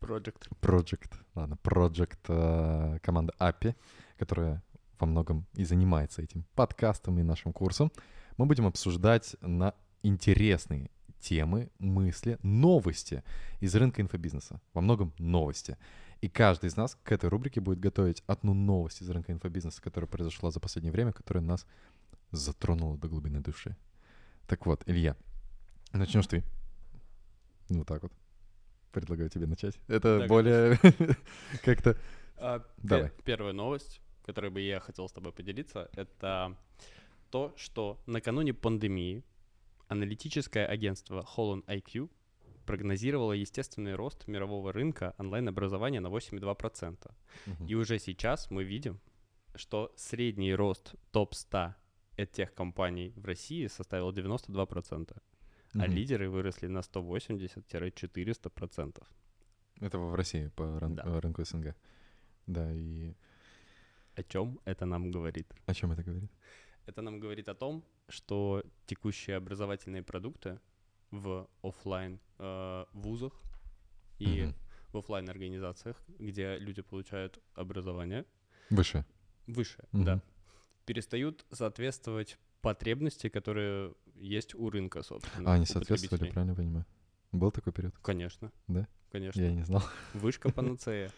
Project. 0.00 0.48
Project, 0.60 1.12
ладно, 1.34 1.58
Project 1.60 2.18
а, 2.28 3.00
команды 3.00 3.32
API, 3.40 3.74
которая 4.16 4.62
во 5.00 5.08
многом 5.08 5.44
и 5.54 5.64
занимается 5.64 6.22
этим 6.22 6.44
подкастом 6.54 7.18
и 7.18 7.24
нашим 7.24 7.52
курсом. 7.52 7.90
Мы 8.36 8.46
будем 8.46 8.64
обсуждать 8.64 9.34
на 9.40 9.74
интересные 10.04 10.88
темы, 11.18 11.70
мысли, 11.80 12.38
новости 12.42 13.24
из 13.58 13.74
рынка 13.74 14.02
инфобизнеса. 14.02 14.60
Во 14.72 14.80
многом 14.80 15.12
новости. 15.18 15.76
И 16.20 16.28
каждый 16.28 16.66
из 16.66 16.76
нас 16.76 16.96
к 17.02 17.10
этой 17.10 17.28
рубрике 17.28 17.60
будет 17.60 17.80
готовить 17.80 18.22
одну 18.28 18.54
новость 18.54 19.02
из 19.02 19.10
рынка 19.10 19.32
инфобизнеса, 19.32 19.82
которая 19.82 20.08
произошла 20.08 20.52
за 20.52 20.60
последнее 20.60 20.92
время, 20.92 21.12
которая 21.12 21.42
нас 21.42 21.66
затронуло 22.30 22.96
до 22.98 23.08
глубины 23.08 23.40
души. 23.40 23.76
Так 24.46 24.66
вот, 24.66 24.82
Илья, 24.86 25.16
начнешь 25.92 26.26
ты. 26.26 26.44
Ну, 27.68 27.78
вот 27.78 27.88
так 27.88 28.02
вот. 28.02 28.12
Предлагаю 28.92 29.28
тебе 29.28 29.46
начать. 29.46 29.78
Это 29.88 30.20
да, 30.20 30.26
более 30.26 30.78
как-то... 31.64 31.96
А, 32.36 32.64
Давай. 32.78 33.10
Первая 33.24 33.52
новость, 33.52 34.00
которой 34.24 34.50
бы 34.50 34.60
я 34.60 34.80
хотел 34.80 35.08
с 35.08 35.12
тобой 35.12 35.32
поделиться, 35.32 35.90
это 35.94 36.56
то, 37.30 37.52
что 37.56 38.00
накануне 38.06 38.54
пандемии 38.54 39.24
аналитическое 39.88 40.66
агентство 40.66 41.26
Holland 41.36 41.64
IQ 41.66 42.10
прогнозировало 42.66 43.32
естественный 43.32 43.94
рост 43.94 44.26
мирового 44.26 44.72
рынка 44.72 45.14
онлайн-образования 45.18 46.00
на 46.00 46.08
8,2%. 46.08 47.10
Угу. 47.46 47.66
И 47.66 47.74
уже 47.74 47.98
сейчас 47.98 48.50
мы 48.50 48.64
видим, 48.64 49.00
что 49.54 49.92
средний 49.96 50.54
рост 50.54 50.94
топ-100 51.12 51.66
от 51.66 51.74
тех 52.24 52.54
компаний 52.54 53.12
в 53.16 53.26
России 53.26 53.68
составил 53.68 54.12
92%, 54.12 55.10
угу. 55.10 55.20
а 55.74 55.86
лидеры 55.86 56.30
выросли 56.30 56.68
на 56.68 56.78
180-400%. 56.78 59.02
Это 59.80 59.98
в 59.98 60.14
России 60.14 60.48
по 60.48 60.80
ран- 60.80 60.94
да. 60.94 61.20
рынку 61.20 61.44
СНГ. 61.44 61.74
Да, 62.46 62.72
и... 62.72 63.12
О 64.14 64.22
чем 64.22 64.58
это 64.64 64.86
нам 64.86 65.10
говорит? 65.10 65.46
О 65.66 65.74
чем 65.74 65.92
это 65.92 66.02
говорит? 66.02 66.30
Это 66.86 67.02
нам 67.02 67.20
говорит 67.20 67.48
о 67.48 67.54
том, 67.54 67.84
что 68.08 68.62
текущие 68.86 69.36
образовательные 69.36 70.02
продукты 70.02 70.58
в 71.10 71.46
офлайн 71.62 72.18
э, 72.38 72.84
вузах 72.92 73.32
и 74.18 74.44
угу. 74.44 74.54
в 74.92 74.98
офлайн 74.98 75.28
организациях, 75.28 76.02
где 76.18 76.58
люди 76.58 76.82
получают 76.82 77.38
образование. 77.54 78.24
Выше. 78.70 79.04
Выше, 79.46 79.84
угу. 79.92 80.04
да 80.04 80.22
перестают 80.86 81.44
соответствовать 81.52 82.38
потребности, 82.62 83.28
которые 83.28 83.94
есть 84.14 84.54
у 84.54 84.70
рынка, 84.70 85.02
собственно. 85.02 85.50
А, 85.50 85.54
они 85.54 85.66
соответствовали, 85.66 86.30
правильно 86.30 86.54
понимаю? 86.54 86.86
Был 87.32 87.50
такой 87.50 87.72
период? 87.72 87.94
Конечно. 87.98 88.50
Да? 88.66 88.88
Конечно. 89.12 89.40
Я 89.40 89.52
не 89.52 89.62
знал. 89.62 89.82
Вышка 90.14 90.50
панацея. 90.50 91.12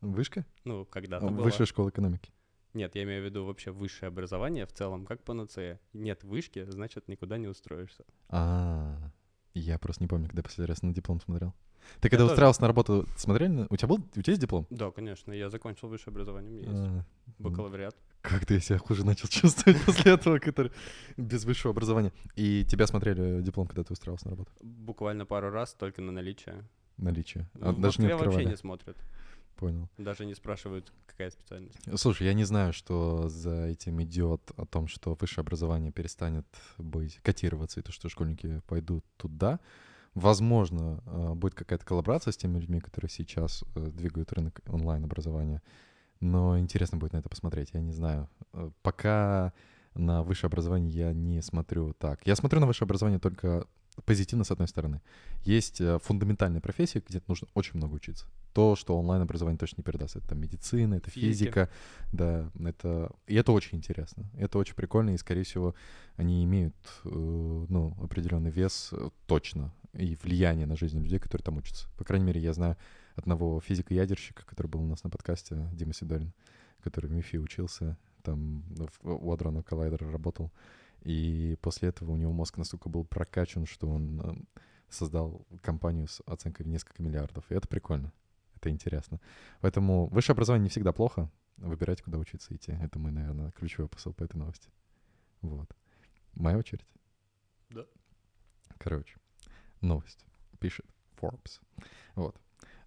Вышка? 0.00 0.46
Ну, 0.64 0.84
когда-то 0.84 1.26
была. 1.26 1.44
Высшая 1.44 1.66
школа 1.66 1.88
экономики. 1.88 2.30
Нет, 2.74 2.94
я 2.94 3.04
имею 3.04 3.22
в 3.22 3.24
виду 3.24 3.44
вообще 3.44 3.70
высшее 3.70 4.08
образование 4.08 4.66
в 4.66 4.72
целом, 4.72 5.06
как 5.06 5.22
панацея. 5.22 5.80
Нет 5.92 6.24
вышки, 6.24 6.64
значит, 6.68 7.08
никуда 7.08 7.38
не 7.38 7.46
устроишься. 7.46 8.04
А, 8.28 9.10
я 9.54 9.78
просто 9.78 10.02
не 10.02 10.08
помню, 10.08 10.28
когда 10.28 10.42
последний 10.42 10.68
раз 10.68 10.82
на 10.82 10.92
диплом 10.92 11.20
смотрел. 11.20 11.54
Ты 12.00 12.08
когда 12.08 12.24
устраивался 12.26 12.62
на 12.62 12.68
работу, 12.68 13.06
смотрели? 13.16 13.66
У 13.70 13.76
тебя 13.76 13.88
был, 13.88 13.96
у 13.96 14.22
тебя 14.22 14.32
есть 14.32 14.40
диплом? 14.40 14.66
Да, 14.70 14.90
конечно. 14.90 15.32
Я 15.32 15.50
закончил 15.50 15.88
высшее 15.88 16.12
образование, 16.12 16.50
у 16.50 16.54
меня 16.54 16.70
есть 16.70 16.84
а, 16.88 17.04
бакалавриат. 17.38 17.96
Как 18.22 18.46
ты 18.46 18.60
себя 18.60 18.78
хуже 18.78 19.04
начал 19.04 19.28
чувствовать 19.30 19.82
после 19.84 20.12
этого, 20.12 20.38
который 20.38 20.72
без 21.16 21.44
высшего 21.44 21.72
образования? 21.72 22.12
И 22.36 22.64
тебя 22.64 22.86
смотрели 22.86 23.42
диплом, 23.42 23.66
когда 23.66 23.84
ты 23.84 23.92
устраивался 23.92 24.26
на 24.26 24.30
работу? 24.32 24.50
Буквально 24.62 25.26
пару 25.26 25.50
раз, 25.50 25.74
только 25.74 26.00
на 26.00 26.12
наличие. 26.12 26.64
Наличие. 26.96 27.48
А 27.60 27.72
ну, 27.72 27.78
даже 27.78 28.00
не 28.00 28.08
открывали? 28.08 28.36
вообще 28.36 28.50
не 28.50 28.56
смотрят. 28.56 28.96
Понял. 29.56 29.88
Даже 29.98 30.24
не 30.24 30.34
спрашивают, 30.34 30.92
какая 31.06 31.30
специальность. 31.30 31.78
Слушай, 31.96 32.26
я 32.26 32.34
не 32.34 32.44
знаю, 32.44 32.72
что 32.72 33.28
за 33.28 33.66
этим 33.66 34.02
идет 34.02 34.40
о 34.56 34.66
том, 34.66 34.88
что 34.88 35.16
высшее 35.20 35.42
образование 35.42 35.92
перестанет 35.92 36.46
быть 36.76 37.20
котироваться, 37.22 37.80
и 37.80 37.82
то, 37.82 37.92
что 37.92 38.08
школьники 38.08 38.62
пойдут 38.66 39.04
туда. 39.16 39.60
Возможно, 40.14 41.02
э, 41.06 41.34
будет 41.34 41.54
какая-то 41.54 41.84
коллаборация 41.84 42.30
с 42.30 42.36
теми 42.36 42.58
людьми, 42.58 42.80
которые 42.80 43.10
сейчас 43.10 43.64
э, 43.74 43.90
двигают 43.90 44.32
рынок 44.32 44.60
онлайн-образования. 44.68 45.60
Но 46.20 46.58
интересно 46.58 46.98
будет 46.98 47.12
на 47.12 47.18
это 47.18 47.28
посмотреть, 47.28 47.70
я 47.72 47.80
не 47.80 47.92
знаю. 47.92 48.28
Э, 48.52 48.70
пока 48.82 49.52
на 49.94 50.22
высшее 50.22 50.48
образование 50.48 50.90
я 50.90 51.12
не 51.12 51.42
смотрю 51.42 51.94
так. 51.94 52.24
Я 52.26 52.36
смотрю 52.36 52.60
на 52.60 52.66
высшее 52.66 52.86
образование 52.86 53.18
только 53.18 53.66
позитивно 54.04 54.44
с 54.44 54.52
одной 54.52 54.68
стороны. 54.68 55.00
Есть 55.44 55.80
фундаментальные 56.02 56.60
профессии, 56.60 57.02
где 57.06 57.20
нужно 57.28 57.46
очень 57.54 57.76
много 57.76 57.94
учиться. 57.94 58.26
То, 58.52 58.74
что 58.76 58.96
онлайн-образование 58.98 59.58
точно 59.58 59.78
не 59.78 59.84
передаст. 59.84 60.16
Это 60.16 60.34
медицина, 60.34 60.94
это 60.94 61.10
физика. 61.10 61.30
физика. 61.32 61.70
Да, 62.12 62.50
это... 62.64 63.12
И 63.28 63.36
это 63.36 63.52
очень 63.52 63.78
интересно. 63.78 64.24
Это 64.36 64.58
очень 64.58 64.74
прикольно, 64.74 65.10
и, 65.10 65.16
скорее 65.16 65.44
всего, 65.44 65.76
они 66.16 66.44
имеют 66.44 66.74
ну, 67.04 67.96
определенный 68.00 68.50
вес 68.50 68.92
точно 69.26 69.72
и 69.94 70.16
влияние 70.16 70.66
на 70.66 70.76
жизнь 70.76 70.98
людей, 70.98 71.18
которые 71.18 71.44
там 71.44 71.56
учатся. 71.56 71.88
По 71.96 72.04
крайней 72.04 72.26
мере, 72.26 72.40
я 72.40 72.52
знаю 72.52 72.76
одного 73.14 73.60
физика-ядерщика, 73.60 74.44
который 74.44 74.66
был 74.66 74.82
у 74.82 74.86
нас 74.86 75.04
на 75.04 75.10
подкасте, 75.10 75.68
Дима 75.72 75.92
Сидорин, 75.92 76.32
который 76.82 77.06
в 77.06 77.12
МИФИ 77.12 77.36
учился, 77.36 77.96
там 78.22 78.64
у 79.02 79.32
Адронного 79.32 79.62
коллайдера 79.62 80.10
работал. 80.10 80.52
И 81.02 81.56
после 81.60 81.90
этого 81.90 82.12
у 82.12 82.16
него 82.16 82.32
мозг 82.32 82.56
настолько 82.56 82.88
был 82.88 83.04
прокачан, 83.04 83.66
что 83.66 83.88
он 83.88 84.20
э, 84.20 84.34
создал 84.88 85.46
компанию 85.62 86.08
с 86.08 86.22
оценкой 86.26 86.64
в 86.64 86.68
несколько 86.68 87.02
миллиардов. 87.02 87.44
И 87.50 87.54
это 87.54 87.68
прикольно. 87.68 88.12
Это 88.56 88.70
интересно. 88.70 89.20
Поэтому 89.60 90.06
высшее 90.06 90.34
образование 90.34 90.64
не 90.64 90.70
всегда 90.70 90.92
плохо. 90.92 91.30
Выбирайте, 91.58 92.02
куда 92.02 92.18
учиться 92.18 92.54
идти. 92.56 92.72
Это 92.72 92.98
мой, 92.98 93.12
наверное, 93.12 93.52
ключевой 93.52 93.88
посыл 93.88 94.14
по 94.14 94.24
этой 94.24 94.36
новости. 94.36 94.70
Вот. 95.42 95.70
Моя 96.32 96.56
очередь? 96.56 96.86
Да. 97.68 97.84
Короче. 98.78 99.18
Новость. 99.84 100.24
Пишет 100.58 100.86
Forbes. 101.20 101.60
Вот. 102.14 102.36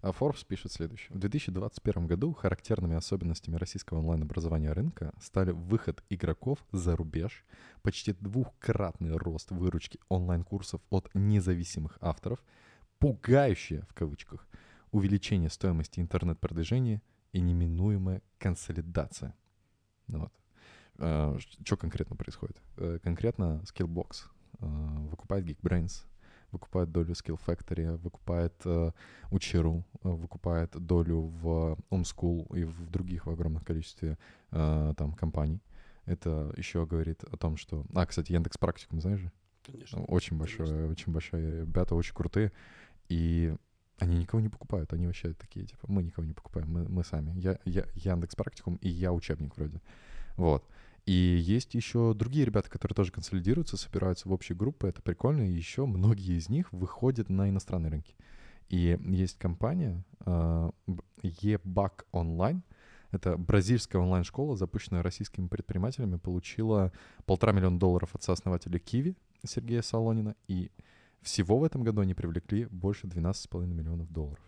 А 0.00 0.10
Forbes 0.10 0.46
пишет 0.46 0.72
следующее. 0.72 1.16
В 1.16 1.18
2021 1.18 2.06
году 2.06 2.32
характерными 2.32 2.96
особенностями 2.96 3.56
российского 3.56 3.98
онлайн-образования 3.98 4.72
рынка 4.72 5.12
стали 5.20 5.50
выход 5.50 6.04
игроков 6.08 6.58
за 6.70 6.94
рубеж, 6.96 7.44
почти 7.82 8.12
двухкратный 8.12 9.16
рост 9.16 9.50
выручки 9.50 9.98
онлайн-курсов 10.08 10.80
от 10.90 11.10
независимых 11.14 11.98
авторов, 12.00 12.42
пугающее, 12.98 13.86
в 13.88 13.94
кавычках, 13.94 14.46
увеличение 14.92 15.50
стоимости 15.50 16.00
интернет-продвижения 16.00 17.02
и 17.32 17.40
неминуемая 17.40 18.22
консолидация. 18.38 19.34
Ну 20.06 20.20
вот. 20.20 20.32
Uh, 20.96 21.38
что 21.64 21.76
конкретно 21.76 22.16
происходит? 22.16 22.60
Uh, 22.76 22.98
конкретно 22.98 23.62
Skillbox 23.64 24.24
uh, 24.58 25.08
выкупает 25.08 25.44
Geekbrains, 25.44 26.04
выкупает 26.52 26.90
долю 26.90 27.12
Skill 27.12 27.38
Factory, 27.44 27.96
выкупает 27.96 28.54
э, 28.64 28.92
Учеру, 29.30 29.84
э, 30.02 30.08
выкупает 30.08 30.70
долю 30.70 31.20
в 31.20 31.78
Homeschool 31.90 32.56
и 32.56 32.64
в 32.64 32.90
других 32.90 33.26
в 33.26 33.30
огромном 33.30 33.62
количестве 33.62 34.18
э, 34.50 34.94
там 34.96 35.12
компаний. 35.12 35.62
Это 36.06 36.52
еще 36.56 36.86
говорит 36.86 37.22
о 37.24 37.36
том, 37.36 37.56
что... 37.56 37.84
А, 37.94 38.06
кстати, 38.06 38.32
Яндекс 38.32 38.56
Практикум, 38.56 39.00
знаешь 39.00 39.20
же? 39.20 39.32
Конечно. 39.64 40.02
Очень 40.04 40.38
большое, 40.38 40.68
Конечно. 40.68 40.90
очень 40.90 41.12
большие 41.12 41.60
ребята, 41.60 41.94
очень 41.94 42.14
крутые. 42.14 42.52
И 43.08 43.54
они 43.98 44.18
никого 44.18 44.40
не 44.40 44.48
покупают. 44.48 44.92
Они 44.92 45.06
вообще 45.06 45.34
такие, 45.34 45.66
типа, 45.66 45.86
мы 45.90 46.02
никого 46.02 46.26
не 46.26 46.32
покупаем, 46.32 46.70
мы, 46.72 46.88
мы 46.88 47.04
сами. 47.04 47.38
Я, 47.38 47.58
я 47.64 47.84
Яндекс 47.94 48.36
Практикум 48.36 48.76
и 48.76 48.88
я 48.88 49.12
учебник 49.12 49.56
вроде. 49.56 49.80
Вот. 50.36 50.64
И 51.08 51.38
есть 51.40 51.72
еще 51.72 52.12
другие 52.12 52.44
ребята, 52.44 52.68
которые 52.68 52.94
тоже 52.94 53.12
консолидируются, 53.12 53.78
собираются 53.78 54.28
в 54.28 54.32
общие 54.32 54.54
группы, 54.54 54.88
это 54.88 55.00
прикольно, 55.00 55.40
и 55.40 55.54
еще 55.54 55.86
многие 55.86 56.36
из 56.36 56.50
них 56.50 56.70
выходят 56.70 57.30
на 57.30 57.48
иностранные 57.48 57.90
рынки. 57.90 58.14
И 58.68 58.98
есть 59.06 59.38
компания 59.38 60.04
uh, 60.26 60.70
eBack 61.22 62.04
Online, 62.12 62.60
это 63.10 63.38
бразильская 63.38 64.02
онлайн-школа, 64.02 64.58
запущенная 64.58 65.02
российскими 65.02 65.48
предпринимателями, 65.48 66.18
получила 66.18 66.92
полтора 67.24 67.52
миллиона 67.52 67.78
долларов 67.78 68.14
от 68.14 68.22
сооснователя 68.22 68.78
Киви 68.78 69.16
Сергея 69.46 69.80
Солонина, 69.80 70.36
и 70.46 70.70
всего 71.22 71.58
в 71.58 71.64
этом 71.64 71.84
году 71.84 72.02
они 72.02 72.12
привлекли 72.12 72.66
больше 72.66 73.06
12,5 73.06 73.66
миллионов 73.66 74.12
долларов. 74.12 74.44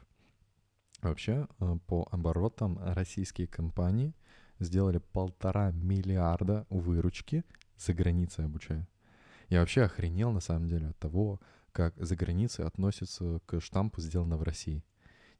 Вообще, 1.01 1.49
э, 1.59 1.79
по 1.87 2.07
оборотам 2.11 2.79
российские 2.83 3.47
компании 3.47 4.13
сделали 4.61 4.99
полтора 4.99 5.73
миллиарда 5.73 6.67
выручки 6.71 7.45
за 7.77 7.93
границей 7.95 8.45
обучая. 8.45 8.87
Я 9.49 9.61
вообще 9.61 9.83
охренел, 9.83 10.31
на 10.31 10.41
самом 10.41 10.69
деле, 10.69 10.89
от 10.89 10.99
того, 10.99 11.41
как 11.73 11.95
за 11.97 12.15
границей 12.15 12.65
относятся 12.65 13.41
к 13.47 13.61
штампу 13.61 14.01
«сделано 14.01 14.37
в 14.37 14.43
России». 14.43 14.85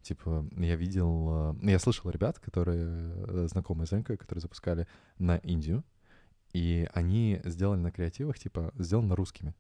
Типа, 0.03 0.47
я 0.57 0.77
видел... 0.77 1.55
Э, 1.63 1.71
я 1.71 1.79
слышал 1.79 2.11
ребят, 2.11 2.39
которые 2.39 2.85
э, 2.85 3.47
знакомые 3.49 3.87
с 3.87 3.91
Женькой, 3.91 4.17
которые 4.17 4.41
запускали 4.41 4.89
на 5.19 5.37
Индию, 5.37 5.85
и 6.53 6.89
они 6.95 7.41
сделали 7.45 7.81
на 7.81 7.93
креативах, 7.93 8.39
типа, 8.39 8.73
сделано 8.79 9.15
русскими. 9.15 9.55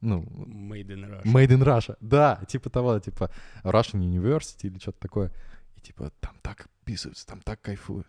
Ну, 0.00 0.22
Made 0.22 0.88
in 0.88 1.08
Russia. 1.08 1.24
Made 1.24 1.48
in 1.48 1.62
Russia, 1.62 1.96
да, 2.00 2.40
типа 2.48 2.70
того, 2.70 2.98
типа 3.00 3.30
Russian 3.64 4.00
University 4.00 4.68
или 4.68 4.78
что-то 4.78 5.00
такое. 5.00 5.32
И 5.76 5.80
типа 5.80 6.12
там 6.20 6.36
так 6.40 6.68
писаются, 6.84 7.26
там 7.26 7.40
так 7.40 7.60
кайфуют. 7.60 8.06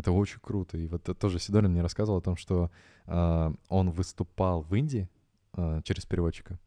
Это 0.00 0.12
очень 0.12 0.40
круто. 0.40 0.78
И 0.78 0.86
вот 0.86 1.02
тоже 1.18 1.38
Сидорин 1.38 1.72
мне 1.72 1.82
рассказывал 1.82 2.20
о 2.20 2.22
том, 2.22 2.34
что 2.34 2.70
э, 3.04 3.52
он 3.68 3.90
выступал 3.90 4.62
в 4.62 4.74
Индии 4.74 5.10
э, 5.52 5.82
через 5.84 6.06
переводчика, 6.06 6.58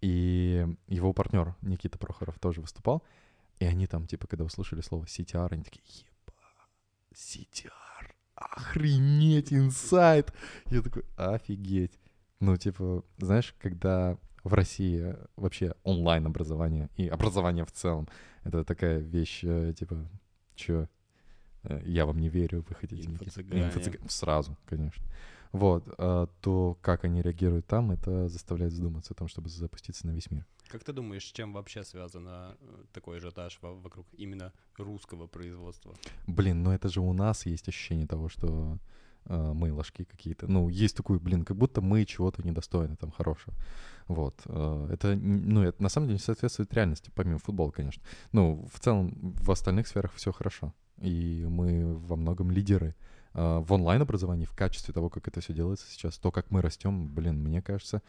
и 0.00 0.64
его 0.86 1.12
партнер 1.12 1.56
Никита 1.60 1.98
Прохоров 1.98 2.38
тоже 2.38 2.60
выступал, 2.60 3.02
и 3.58 3.64
они 3.64 3.88
там, 3.88 4.06
типа, 4.06 4.28
когда 4.28 4.44
услышали 4.44 4.80
слово 4.80 5.06
CTR, 5.06 5.48
они 5.50 5.64
такие, 5.64 5.82
еба, 5.88 6.36
CTR, 7.12 8.12
охренеть, 8.36 9.52
инсайт. 9.52 10.32
Я 10.66 10.80
такой, 10.80 11.04
офигеть. 11.16 11.98
Ну, 12.38 12.56
типа, 12.56 13.04
знаешь, 13.16 13.56
когда 13.58 14.16
в 14.44 14.54
России 14.54 15.16
вообще 15.34 15.74
онлайн-образование 15.82 16.90
и 16.96 17.08
образование 17.08 17.64
в 17.64 17.72
целом, 17.72 18.06
это 18.44 18.62
такая 18.62 19.00
вещь, 19.00 19.40
э, 19.42 19.74
типа, 19.76 20.08
чё, 20.54 20.86
я 21.84 22.06
вам 22.06 22.18
не 22.18 22.28
верю, 22.28 22.64
вы 22.68 22.74
хотите... 22.74 23.08
Инфо-цыгане. 23.08 24.08
Сразу, 24.08 24.56
конечно. 24.66 25.04
Вот, 25.52 25.84
э, 25.96 26.26
то, 26.42 26.78
как 26.82 27.04
они 27.04 27.22
реагируют 27.22 27.66
там, 27.66 27.90
это 27.90 28.28
заставляет 28.28 28.72
задуматься 28.72 29.14
о 29.14 29.16
том, 29.16 29.28
чтобы 29.28 29.48
запуститься 29.48 30.06
на 30.06 30.10
весь 30.10 30.30
мир. 30.30 30.46
Как 30.68 30.84
ты 30.84 30.92
думаешь, 30.92 31.24
с 31.24 31.32
чем 31.32 31.54
вообще 31.54 31.82
связано 31.82 32.54
такой 32.92 33.16
ажиотаж 33.16 33.58
вокруг 33.62 34.06
именно 34.12 34.52
русского 34.76 35.26
производства? 35.26 35.94
Блин, 36.26 36.62
ну 36.62 36.70
это 36.72 36.90
же 36.90 37.00
у 37.00 37.12
нас 37.14 37.46
есть 37.46 37.68
ощущение 37.68 38.06
того, 38.06 38.28
что 38.28 38.78
э, 39.24 39.52
мы 39.54 39.72
ложки 39.72 40.04
какие-то. 40.04 40.46
Ну, 40.46 40.68
есть 40.68 40.96
такой, 40.96 41.18
блин, 41.18 41.46
как 41.46 41.56
будто 41.56 41.80
мы 41.80 42.04
чего-то 42.04 42.46
недостойны 42.46 42.96
там 42.96 43.10
хорошего. 43.10 43.56
Вот. 44.06 44.34
Э, 44.44 44.88
это, 44.92 45.16
ну, 45.16 45.62
это 45.62 45.82
на 45.82 45.88
самом 45.88 46.08
деле 46.08 46.16
не 46.16 46.22
соответствует 46.22 46.74
реальности, 46.74 47.10
помимо 47.14 47.38
футбола, 47.38 47.70
конечно. 47.70 48.02
Ну, 48.32 48.68
в 48.70 48.80
целом, 48.80 49.14
в 49.22 49.50
остальных 49.50 49.88
сферах 49.88 50.12
все 50.12 50.32
хорошо. 50.32 50.74
И 51.00 51.46
мы 51.48 51.96
во 51.96 52.16
многом 52.16 52.50
лидеры 52.50 52.94
э, 53.34 53.58
в 53.58 53.72
онлайн-образовании, 53.72 54.44
в 54.44 54.54
качестве 54.54 54.92
того, 54.92 55.10
как 55.10 55.28
это 55.28 55.40
все 55.40 55.52
делается 55.52 55.86
сейчас, 55.90 56.18
то, 56.18 56.30
как 56.30 56.50
мы 56.50 56.60
растем, 56.60 57.12
блин, 57.14 57.42
мне 57.42 57.62
кажется, 57.62 58.02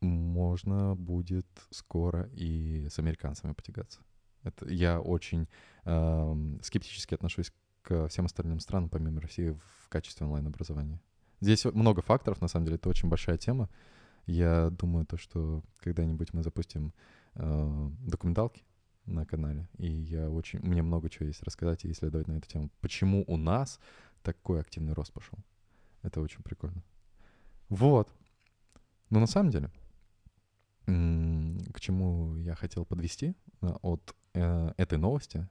можно 0.00 0.94
будет 0.94 1.46
скоро 1.70 2.28
и 2.32 2.88
с 2.88 2.98
американцами 2.98 3.52
потягаться. 3.52 4.00
Это 4.42 4.68
я 4.68 5.00
очень 5.00 5.48
э, 5.84 6.58
скептически 6.62 7.14
отношусь 7.14 7.52
к 7.82 8.08
всем 8.08 8.26
остальным 8.26 8.60
странам, 8.60 8.90
помимо 8.90 9.20
России, 9.20 9.58
в 9.82 9.88
качестве 9.88 10.26
онлайн-образования. 10.26 11.00
Здесь 11.40 11.64
много 11.64 12.02
факторов, 12.02 12.40
на 12.40 12.48
самом 12.48 12.66
деле, 12.66 12.76
это 12.76 12.88
очень 12.88 13.08
большая 13.08 13.38
тема. 13.38 13.70
Я 14.26 14.70
думаю, 14.70 15.06
то, 15.06 15.16
что 15.16 15.62
когда-нибудь 15.78 16.34
мы 16.34 16.42
запустим 16.42 16.92
э, 17.34 17.90
документалки 18.00 18.62
на 19.08 19.26
канале, 19.26 19.68
и 19.78 19.90
я 19.90 20.30
очень, 20.30 20.60
мне 20.60 20.82
много 20.82 21.08
чего 21.08 21.26
есть 21.26 21.42
рассказать 21.42 21.84
и 21.84 21.90
исследовать 21.90 22.28
на 22.28 22.34
эту 22.34 22.48
тему. 22.48 22.70
Почему 22.80 23.24
у 23.26 23.36
нас 23.36 23.80
такой 24.22 24.60
активный 24.60 24.92
рост 24.92 25.12
пошел? 25.12 25.38
Это 26.02 26.20
очень 26.20 26.42
прикольно. 26.42 26.82
Вот. 27.68 28.12
Но 29.10 29.20
на 29.20 29.26
самом 29.26 29.50
деле, 29.50 29.70
к 30.86 31.80
чему 31.80 32.36
я 32.36 32.54
хотел 32.54 32.84
подвести 32.84 33.34
э, 33.60 33.66
от 33.82 34.14
э, 34.34 34.72
этой 34.76 34.98
новости, 34.98 35.46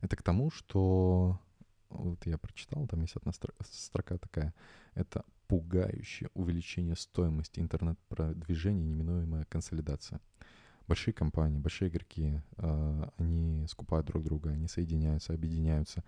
это 0.00 0.16
к 0.16 0.22
тому, 0.22 0.50
что 0.50 1.40
вот 1.88 2.26
я 2.26 2.38
прочитал, 2.38 2.86
там 2.86 3.00
есть 3.02 3.16
одна 3.16 3.32
строка 3.70 4.18
такая, 4.18 4.54
это 4.94 5.24
пугающее 5.46 6.30
увеличение 6.34 6.96
стоимости 6.96 7.60
интернет-продвижения, 7.60 8.84
неминуемая 8.84 9.44
консолидация. 9.44 10.20
Большие 10.86 11.14
компании, 11.14 11.58
большие 11.58 11.88
игроки, 11.88 12.40
э, 12.56 13.08
они 13.16 13.66
скупают 13.66 14.06
друг 14.06 14.22
друга, 14.22 14.50
они 14.50 14.68
соединяются, 14.68 15.34
объединяются. 15.34 16.04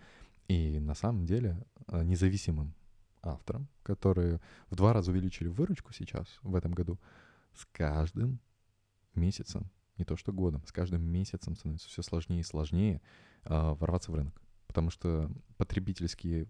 И 0.47 0.79
на 0.79 0.95
самом 0.95 1.27
деле 1.27 1.65
э, 1.89 2.03
независимым 2.05 2.75
авторам, 3.23 3.69
которые 3.83 4.41
в 4.71 4.77
два 4.77 4.93
раза 4.93 5.11
увеличили 5.11 5.49
выручку 5.49 5.93
сейчас, 5.93 6.27
в 6.43 6.55
этом 6.55 6.73
году, 6.73 6.99
с 7.55 7.67
каждым 7.67 8.41
месяцем, 9.15 9.71
не 9.97 10.05
то 10.05 10.17
что 10.17 10.33
годом, 10.33 10.65
с 10.65 10.73
каждым 10.73 11.03
месяцем 11.03 11.57
становится 11.57 11.89
все 11.89 12.03
сложнее 12.03 12.41
и 12.41 12.45
сложнее 12.45 13.03
э, 13.45 13.75
ворваться 13.75 14.13
в 14.13 14.15
рынок 14.15 14.41
потому 14.69 14.91
что 14.91 15.29
потребительские 15.57 16.47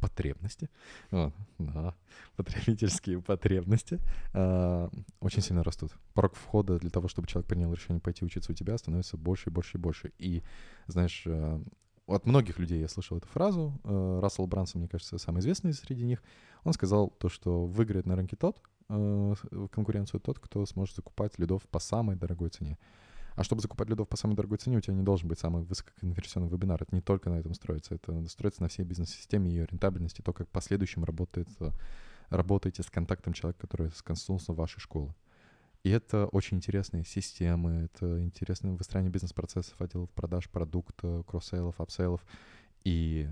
потребности, 0.00 0.70
вот, 1.10 1.34
да, 1.58 1.94
потребительские 2.36 3.20
потребности 3.20 4.00
э, 4.34 4.88
очень 5.20 5.42
сильно 5.42 5.62
растут. 5.62 5.92
Порог 6.14 6.34
входа 6.34 6.78
для 6.78 6.90
того, 6.90 7.08
чтобы 7.08 7.28
человек 7.28 7.48
принял 7.48 7.72
решение 7.72 8.00
пойти 8.00 8.24
учиться 8.24 8.52
у 8.52 8.54
тебя, 8.54 8.78
становится 8.78 9.16
больше 9.16 9.50
и 9.50 9.52
больше 9.52 9.78
и 9.78 9.80
больше. 9.80 10.12
И, 10.18 10.42
знаешь, 10.86 11.22
э, 11.26 11.60
от 12.06 12.26
многих 12.26 12.58
людей 12.58 12.80
я 12.80 12.88
слышал 12.88 13.18
эту 13.18 13.28
фразу. 13.28 13.78
Э, 13.84 14.20
Рассел 14.22 14.46
Брансон, 14.46 14.80
мне 14.80 14.88
кажется, 14.88 15.18
самый 15.18 15.40
известный 15.40 15.74
среди 15.74 16.04
них. 16.04 16.22
Он 16.64 16.72
сказал 16.72 17.10
то, 17.10 17.28
что 17.28 17.66
выиграет 17.66 18.06
на 18.06 18.16
рынке 18.16 18.36
тот, 18.36 18.62
э, 18.88 19.34
конкуренцию 19.70 20.20
тот, 20.20 20.38
кто 20.38 20.64
сможет 20.66 20.96
закупать 20.96 21.38
лидов 21.38 21.62
по 21.70 21.78
самой 21.78 22.16
дорогой 22.16 22.48
цене. 22.48 22.78
А 23.38 23.44
чтобы 23.44 23.62
закупать 23.62 23.88
лидов 23.88 24.08
по 24.08 24.16
самой 24.16 24.34
дорогой 24.34 24.58
цене, 24.58 24.78
у 24.78 24.80
тебя 24.80 24.94
не 24.94 25.04
должен 25.04 25.28
быть 25.28 25.38
самый 25.38 25.62
высококонверсионный 25.62 26.48
вебинар. 26.48 26.82
Это 26.82 26.92
не 26.92 27.00
только 27.00 27.30
на 27.30 27.38
этом 27.38 27.54
строится. 27.54 27.94
Это 27.94 28.26
строится 28.26 28.62
на 28.62 28.68
всей 28.68 28.82
бизнес-системе, 28.82 29.48
ее 29.48 29.64
рентабельности, 29.66 30.22
то, 30.22 30.32
как 30.32 30.48
в 30.48 30.50
последующем 30.50 31.04
работает, 31.04 31.46
работаете 32.30 32.82
с 32.82 32.90
контактом 32.90 33.34
человека, 33.34 33.60
который 33.60 33.92
сконсультировался 33.92 34.52
в 34.52 34.56
вашей 34.56 34.80
школы. 34.80 35.14
И 35.84 35.90
это 35.90 36.26
очень 36.26 36.56
интересные 36.56 37.04
системы, 37.04 37.88
это 37.94 38.20
интересное 38.24 38.72
выстраивание 38.72 39.12
бизнес-процессов, 39.12 39.80
отделов 39.80 40.10
продаж, 40.10 40.50
продукта, 40.50 41.22
кросс-сейлов, 41.24 41.80
апсейлов 41.80 42.26
и 42.82 43.30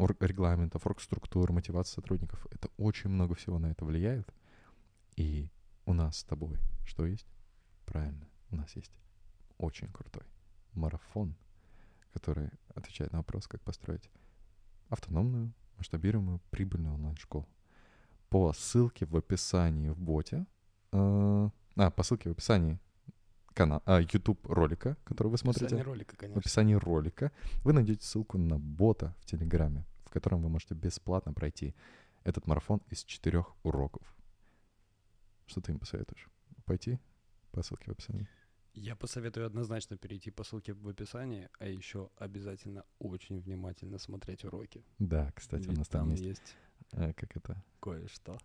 регламентов, 0.00 0.84
оргструктур, 0.84 1.52
мотивации 1.52 1.94
сотрудников. 1.94 2.44
Это 2.50 2.70
очень 2.76 3.08
много 3.08 3.36
всего 3.36 3.60
на 3.60 3.66
это 3.66 3.84
влияет. 3.84 4.34
И 5.14 5.48
у 5.86 5.92
нас 5.92 6.16
с 6.16 6.24
тобой 6.24 6.58
что 6.84 7.06
есть? 7.06 7.28
Правильно, 7.86 8.26
у 8.50 8.56
нас 8.56 8.74
есть 8.74 8.90
очень 9.58 9.88
крутой 9.92 10.22
марафон, 10.72 11.34
который 12.12 12.50
отвечает 12.74 13.12
на 13.12 13.18
вопрос, 13.18 13.46
как 13.46 13.62
построить 13.62 14.10
автономную, 14.88 15.52
масштабируемую, 15.78 16.40
прибыльную 16.50 16.94
онлайн-школу. 16.94 17.48
По 18.28 18.52
ссылке 18.52 19.06
в 19.06 19.16
описании 19.16 19.90
в 19.90 19.98
боте, 19.98 20.46
э, 20.92 21.50
а, 21.76 21.90
по 21.90 22.02
ссылке 22.02 22.28
в 22.28 22.32
описании 22.32 22.78
канал, 23.54 23.82
а, 23.86 24.00
YouTube 24.00 24.44
ролика, 24.46 24.96
который 25.04 25.28
вы 25.28 25.38
смотрите. 25.38 25.66
В 25.66 25.68
описании 25.68 25.84
ролика, 25.84 26.16
конечно. 26.16 26.40
В 26.40 26.44
описании 26.44 26.74
ролика 26.74 27.32
вы 27.62 27.72
найдете 27.72 28.04
ссылку 28.04 28.38
на 28.38 28.58
бота 28.58 29.14
в 29.20 29.26
Телеграме, 29.26 29.84
в 30.04 30.10
котором 30.10 30.42
вы 30.42 30.48
можете 30.48 30.74
бесплатно 30.74 31.32
пройти 31.32 31.74
этот 32.24 32.46
марафон 32.46 32.80
из 32.90 33.04
четырех 33.04 33.54
уроков. 33.62 34.02
Что 35.46 35.60
ты 35.60 35.72
им 35.72 35.78
посоветуешь? 35.78 36.28
Пойти 36.64 36.98
по 37.52 37.62
ссылке 37.62 37.84
в 37.86 37.92
описании? 37.92 38.28
Я 38.74 38.96
посоветую 38.96 39.46
однозначно 39.46 39.96
перейти 39.96 40.32
по 40.32 40.42
ссылке 40.42 40.72
в 40.72 40.88
описании, 40.88 41.48
а 41.60 41.66
еще 41.66 42.10
обязательно 42.16 42.84
очень 42.98 43.38
внимательно 43.40 43.98
смотреть 43.98 44.44
уроки. 44.44 44.84
Да, 44.98 45.30
кстати, 45.32 45.62
Ведь 45.62 45.76
у 45.76 45.78
нас 45.78 45.88
там, 45.88 46.02
там 46.02 46.10
есть, 46.10 46.24
есть 46.24 46.56
э, 46.92 47.12
как 47.14 47.36
это? 47.36 47.62
Кое-что. 47.80 48.36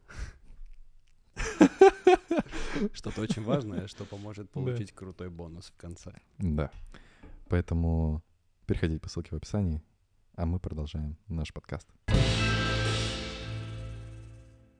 Что-то 2.93 3.21
очень 3.21 3.43
важное, 3.43 3.87
что 3.87 4.05
поможет 4.05 4.51
получить 4.51 4.91
крутой 4.91 5.31
бонус 5.31 5.71
в 5.71 5.77
конце. 5.77 6.13
Да. 6.37 6.71
Поэтому 7.47 8.23
переходите 8.67 8.99
по 8.99 9.09
ссылке 9.09 9.31
в 9.31 9.33
описании, 9.33 9.81
а 10.35 10.45
мы 10.45 10.59
продолжаем 10.59 11.17
наш 11.27 11.51
подкаст. 11.51 11.87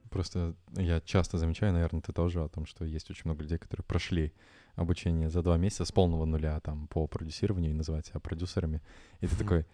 Просто 0.09 0.55
я 0.75 1.01
часто 1.01 1.37
замечаю, 1.37 1.73
наверное, 1.73 2.01
ты 2.01 2.11
тоже 2.13 2.43
о 2.43 2.49
том, 2.49 2.65
что 2.65 2.85
есть 2.85 3.09
очень 3.09 3.23
много 3.25 3.43
людей, 3.43 3.57
которые 3.57 3.85
прошли 3.85 4.33
обучение 4.75 5.29
за 5.29 5.43
два 5.43 5.57
месяца 5.57 5.85
с 5.85 5.91
полного 5.91 6.25
нуля 6.25 6.59
там 6.61 6.87
по 6.87 7.07
продюсированию 7.07 7.71
и 7.71 7.75
называть 7.75 8.07
себя 8.07 8.19
продюсерами. 8.19 8.81
И 9.19 9.27
ты 9.27 9.35
такой, 9.35 9.65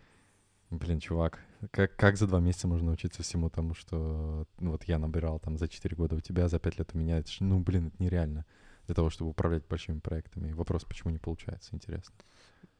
блин, 0.70 1.00
чувак, 1.00 1.40
как, 1.72 1.96
как 1.96 2.18
за 2.18 2.28
два 2.28 2.40
месяца 2.40 2.68
можно 2.68 2.92
учиться 2.92 3.24
всему 3.24 3.50
тому, 3.50 3.74
что 3.74 4.48
ну, 4.60 4.72
вот 4.72 4.84
я 4.86 4.98
набирал 4.98 5.40
там 5.40 5.58
за 5.58 5.68
четыре 5.68 5.96
года 5.96 6.16
у 6.16 6.22
тебя, 6.22 6.48
за 6.48 6.60
пять 6.60 6.78
лет 6.78 6.92
у 6.94 6.98
меня? 6.98 7.20
Это 7.20 7.32
ж, 7.32 7.38
ну, 7.40 7.60
блин, 7.60 7.88
это 7.88 8.04
нереально. 8.04 8.46
для 8.86 8.96
того, 8.96 9.10
чтобы 9.10 9.32
управлять 9.32 9.68
большими 9.68 10.00
проектами? 10.00 10.52
Вопрос, 10.52 10.84
почему 10.84 11.12
не 11.12 11.20
получается, 11.20 11.76
интересно. 11.76 12.16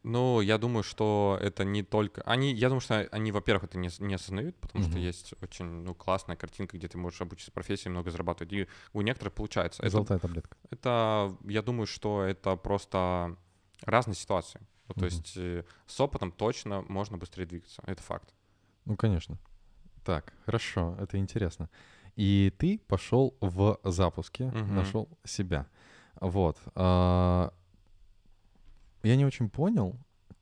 Ну, 0.06 0.40
я 0.40 0.60
думаю, 0.60 0.84
что 0.84 1.40
это 1.42 1.66
не 1.66 1.82
только... 1.82 2.22
Они, 2.22 2.54
я 2.54 2.70
думаю, 2.70 2.80
что 2.80 3.08
они, 3.12 3.32
во-первых, 3.32 3.64
это 3.64 3.80
не, 3.80 3.90
не 3.98 4.14
осознают, 4.14 4.56
потому 4.58 4.86
mm-hmm. 4.86 4.90
что 4.90 5.00
есть 5.00 5.34
очень 5.42 5.66
ну, 5.66 5.96
классная 5.96 6.36
картинка, 6.36 6.78
где 6.78 6.88
ты 6.88 7.00
можешь 7.00 7.20
обучиться 7.22 7.52
профессии, 7.52 7.90
много 7.90 8.12
зарабатывать. 8.12 8.54
И 8.54 8.68
у 8.94 9.02
некоторых 9.02 9.34
получается. 9.34 9.82
Золотая 9.90 10.20
это, 10.20 10.28
таблетка. 10.28 10.58
Это, 10.70 11.36
я 11.46 11.64
думаю, 11.64 11.88
что 11.88 12.22
это 12.22 12.56
просто 12.56 13.36
разные 13.82 14.14
ситуации. 14.14 14.62
Ну, 14.88 14.94
то 14.94 15.00
mm-hmm. 15.02 15.10
есть 15.10 15.38
э, 15.38 15.64
с 15.88 16.00
опытом 16.00 16.32
точно 16.32 16.84
можно 16.84 17.18
быстрее 17.18 17.48
двигаться. 17.48 17.82
Это 17.88 18.04
факт. 18.04 18.32
Ну, 18.86 18.96
конечно. 18.98 19.40
Так, 20.04 20.34
хорошо, 20.46 20.96
это 21.00 21.18
интересно. 21.18 21.68
И 22.16 22.54
ты 22.60 22.78
пошел 22.78 23.36
в 23.42 23.80
запуске, 23.84 24.44
mm-hmm. 24.44 24.72
нашел 24.72 25.10
себя. 25.24 25.66
Вот. 26.22 26.60
Я 29.06 29.16
не 29.16 29.26
очень 29.26 29.50
понял, 29.50 29.98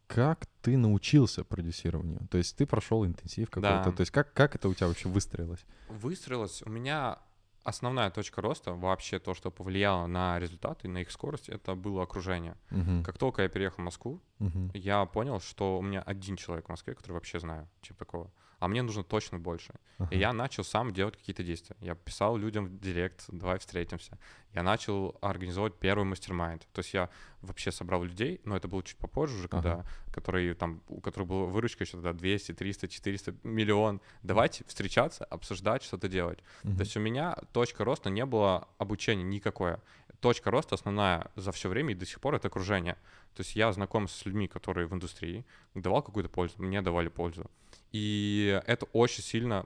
как 0.08 0.46
ты 0.62 0.78
научился 0.78 1.44
продюсированию. 1.44 2.28
То 2.30 2.38
есть 2.38 2.56
ты 2.56 2.66
прошел 2.66 3.06
интенсив 3.06 3.50
какой-то. 3.50 3.84
Да. 3.86 3.92
То 3.92 4.02
есть 4.02 4.12
как, 4.12 4.34
как 4.34 4.56
это 4.56 4.70
у 4.70 4.74
тебя 4.74 4.88
вообще 4.88 5.10
выстроилось? 5.10 5.66
Выстроилось. 5.90 6.62
У 6.66 6.70
меня 6.70 7.20
основная 7.64 8.12
точка 8.12 8.42
роста, 8.42 8.74
вообще 8.74 9.20
то, 9.20 9.34
что 9.34 9.52
повлияло 9.52 10.06
на 10.08 10.40
результаты, 10.40 10.88
на 10.88 11.00
их 11.00 11.12
скорость, 11.12 11.50
это 11.50 11.76
было 11.76 12.04
окружение. 12.04 12.58
Uh-huh. 12.70 13.04
Как 13.04 13.18
только 13.18 13.42
я 13.42 13.50
переехал 13.50 13.78
в 13.78 13.86
Москву, 13.86 14.22
uh-huh. 14.40 14.78
я 14.78 15.06
понял, 15.06 15.40
что 15.40 15.78
у 15.80 15.82
меня 15.82 16.02
один 16.02 16.36
человек 16.36 16.66
в 16.66 16.70
Москве, 16.70 16.94
который 16.94 17.14
вообще 17.14 17.40
знаю, 17.40 17.70
типа 17.82 18.00
такого 18.00 18.32
а 18.64 18.68
мне 18.70 18.82
нужно 18.82 19.04
точно 19.04 19.40
больше. 19.40 19.74
Uh-huh. 20.00 20.08
И 20.10 20.18
я 20.18 20.32
начал 20.32 20.64
сам 20.64 20.94
делать 20.94 21.18
какие-то 21.18 21.44
действия. 21.44 21.76
Я 21.82 21.96
писал 21.96 22.38
людям 22.38 22.68
в 22.68 22.80
директ, 22.80 23.26
давай 23.28 23.60
встретимся. 23.60 24.18
Я 24.54 24.64
начал 24.64 25.18
организовать 25.20 25.74
первый 25.76 26.06
мастер-майнд. 26.06 26.66
То 26.72 26.80
есть 26.80 26.94
я 26.94 27.10
вообще 27.42 27.74
собрал 27.74 28.04
людей, 28.04 28.40
но 28.46 28.56
это 28.56 28.70
было 28.70 28.82
чуть 28.82 28.96
попозже 28.96 29.36
уже, 29.36 29.50
когда, 29.50 29.74
uh-huh. 29.74 30.14
которые, 30.14 30.54
там, 30.54 30.82
у 30.88 31.02
которых 31.02 31.28
была 31.28 31.46
выручка 31.48 31.84
еще 31.84 31.98
тогда 31.98 32.14
200, 32.14 32.54
300, 32.54 32.88
400, 32.88 33.36
миллион. 33.44 34.00
Давайте 34.22 34.64
встречаться, 34.64 35.26
обсуждать, 35.26 35.84
что-то 35.84 36.08
делать. 36.08 36.40
Uh-huh. 36.40 36.74
То 36.78 36.84
есть 36.84 36.96
у 36.96 37.02
меня 37.02 37.36
точка 37.52 37.84
роста 37.84 38.10
не 38.10 38.26
было 38.26 38.70
обучения 38.78 39.24
никакое. 39.24 39.82
Точка 40.22 40.52
роста 40.52 40.76
основная 40.76 41.32
за 41.36 41.52
все 41.52 41.68
время 41.68 41.92
и 41.92 41.96
до 41.96 42.06
сих 42.06 42.22
пор— 42.22 42.36
это 42.36 42.48
окружение. 42.48 42.96
То 43.36 43.42
есть 43.42 43.58
я 43.58 43.74
знаком 43.74 44.08
с 44.08 44.26
людьми, 44.26 44.48
которые 44.48 44.88
в 44.88 44.94
индустрии, 44.94 45.46
давал 45.76 46.02
какую-то 46.02 46.30
пользу, 46.30 46.56
мне 46.60 46.82
давали 46.82 47.10
пользу. 47.10 47.52
И 47.94 48.60
это 48.66 48.86
очень 48.92 49.24
сильно 49.24 49.66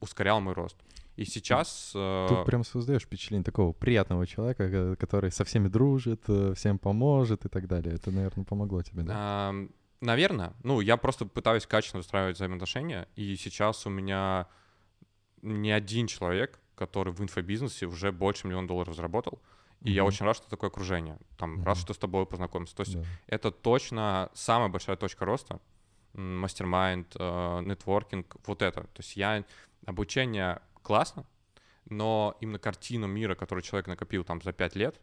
ускоряло 0.00 0.40
мой 0.40 0.52
рост. 0.52 0.76
И 1.16 1.24
сейчас... 1.24 1.92
Э, 1.94 2.26
Тут 2.28 2.44
прям 2.44 2.64
создаешь 2.64 3.02
впечатление 3.02 3.44
такого 3.44 3.72
приятного 3.72 4.26
человека, 4.26 4.94
который 4.96 5.32
со 5.32 5.44
всеми 5.44 5.68
дружит, 5.68 6.22
э, 6.28 6.54
всем 6.54 6.78
поможет 6.78 7.44
и 7.44 7.48
так 7.48 7.66
далее. 7.66 7.94
Это, 7.94 8.10
наверное, 8.10 8.44
помогло 8.44 8.82
тебе, 8.82 9.02
да? 9.02 9.52
Наверное. 10.00 10.52
Ну, 10.62 10.80
я 10.80 10.96
просто 10.96 11.26
пытаюсь 11.26 11.66
качественно 11.66 12.00
устраивать 12.00 12.36
взаимоотношения, 12.36 13.08
и 13.16 13.34
сейчас 13.34 13.84
у 13.84 13.90
меня 13.90 14.46
не 15.42 15.72
один 15.72 16.06
человек, 16.06 16.60
который 16.76 17.12
в 17.12 17.20
инфобизнесе 17.20 17.86
уже 17.86 18.12
больше 18.12 18.46
миллиона 18.46 18.68
долларов 18.68 18.94
заработал, 18.94 19.40
и 19.80 19.88
mm-hmm. 19.88 19.92
я 19.92 20.04
очень 20.04 20.24
рад, 20.24 20.36
что 20.36 20.48
такое 20.48 20.70
окружение. 20.70 21.18
Там, 21.36 21.58
mm-hmm. 21.58 21.64
рад, 21.64 21.78
что 21.78 21.94
с 21.94 21.98
тобой 21.98 22.26
познакомился. 22.26 22.76
То 22.76 22.82
есть 22.82 22.94
yeah. 22.94 23.06
это 23.26 23.50
точно 23.50 24.30
самая 24.34 24.68
большая 24.68 24.96
точка 24.96 25.24
роста 25.24 25.60
мастер-майнд, 26.18 27.16
э, 27.18 27.60
нетворкинг, 27.64 28.36
вот 28.46 28.62
это. 28.62 28.82
То 28.82 28.98
есть 28.98 29.16
я 29.16 29.44
обучение 29.86 30.60
классно, 30.82 31.24
но 31.86 32.36
именно 32.40 32.58
картину 32.58 33.06
мира, 33.06 33.34
которую 33.34 33.62
человек 33.62 33.86
накопил 33.86 34.24
там 34.24 34.42
за 34.42 34.52
пять 34.52 34.76
лет, 34.76 35.00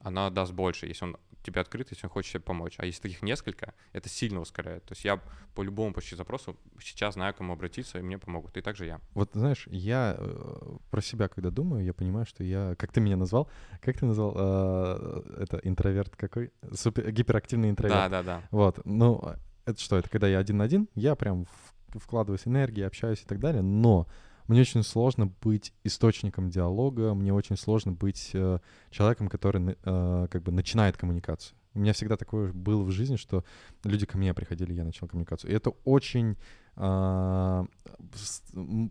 она 0.00 0.30
даст 0.30 0.52
больше, 0.52 0.86
если 0.86 1.04
он 1.04 1.16
тебе 1.42 1.60
открыт, 1.60 1.88
если 1.90 2.06
он 2.06 2.10
хочет 2.10 2.32
тебе 2.32 2.42
помочь. 2.42 2.74
А 2.78 2.86
если 2.86 3.02
таких 3.02 3.22
несколько, 3.22 3.74
это 3.92 4.08
сильно 4.08 4.40
ускоряет. 4.40 4.84
То 4.84 4.92
есть 4.92 5.04
я 5.04 5.20
по 5.54 5.62
любому 5.62 5.92
почти 5.92 6.16
запросу 6.16 6.56
сейчас 6.80 7.14
знаю, 7.14 7.34
к 7.34 7.36
кому 7.36 7.52
обратиться, 7.52 7.98
и 7.98 8.02
мне 8.02 8.18
помогут. 8.18 8.56
И 8.56 8.62
также 8.62 8.86
я. 8.86 9.00
Вот 9.14 9.30
знаешь, 9.34 9.66
я 9.70 10.16
э, 10.18 10.76
про 10.90 11.02
себя, 11.02 11.28
когда 11.28 11.50
думаю, 11.50 11.84
я 11.84 11.92
понимаю, 11.92 12.26
что 12.26 12.42
я... 12.42 12.74
Как 12.76 12.92
ты 12.92 13.00
меня 13.00 13.16
назвал? 13.16 13.48
Как 13.82 13.98
ты 13.98 14.06
назвал? 14.06 14.32
Э, 14.36 15.42
это 15.42 15.60
интроверт 15.62 16.16
какой? 16.16 16.50
Супер, 16.72 17.10
гиперактивный 17.10 17.70
интроверт. 17.70 17.98
Да, 17.98 18.08
да, 18.08 18.22
да. 18.22 18.42
Вот. 18.50 18.80
Ну, 18.84 19.22
это 19.64 19.80
что? 19.80 19.96
Это 19.96 20.08
когда 20.08 20.28
я 20.28 20.38
один 20.38 20.58
на 20.58 20.64
один, 20.64 20.88
я 20.94 21.14
прям 21.14 21.46
вкладываюсь 21.88 22.46
энергии, 22.46 22.82
общаюсь 22.82 23.22
и 23.22 23.26
так 23.26 23.38
далее, 23.38 23.62
но 23.62 24.06
мне 24.48 24.60
очень 24.60 24.82
сложно 24.82 25.26
быть 25.42 25.72
источником 25.84 26.50
диалога, 26.50 27.14
мне 27.14 27.32
очень 27.32 27.56
сложно 27.56 27.92
быть 27.92 28.30
э, 28.34 28.58
человеком, 28.90 29.28
который 29.28 29.76
э, 29.82 30.26
как 30.30 30.42
бы 30.42 30.52
начинает 30.52 30.96
коммуникацию. 30.96 31.56
У 31.74 31.80
меня 31.80 31.92
всегда 31.92 32.16
такое 32.16 32.52
было 32.52 32.82
в 32.82 32.90
жизни, 32.90 33.16
что 33.16 33.44
люди 33.82 34.06
ко 34.06 34.16
мне 34.16 34.32
приходили, 34.32 34.72
я 34.72 34.84
начал 34.84 35.08
коммуникацию. 35.08 35.50
И 35.50 35.54
это 35.54 35.70
очень 35.84 36.36
э, 36.76 37.66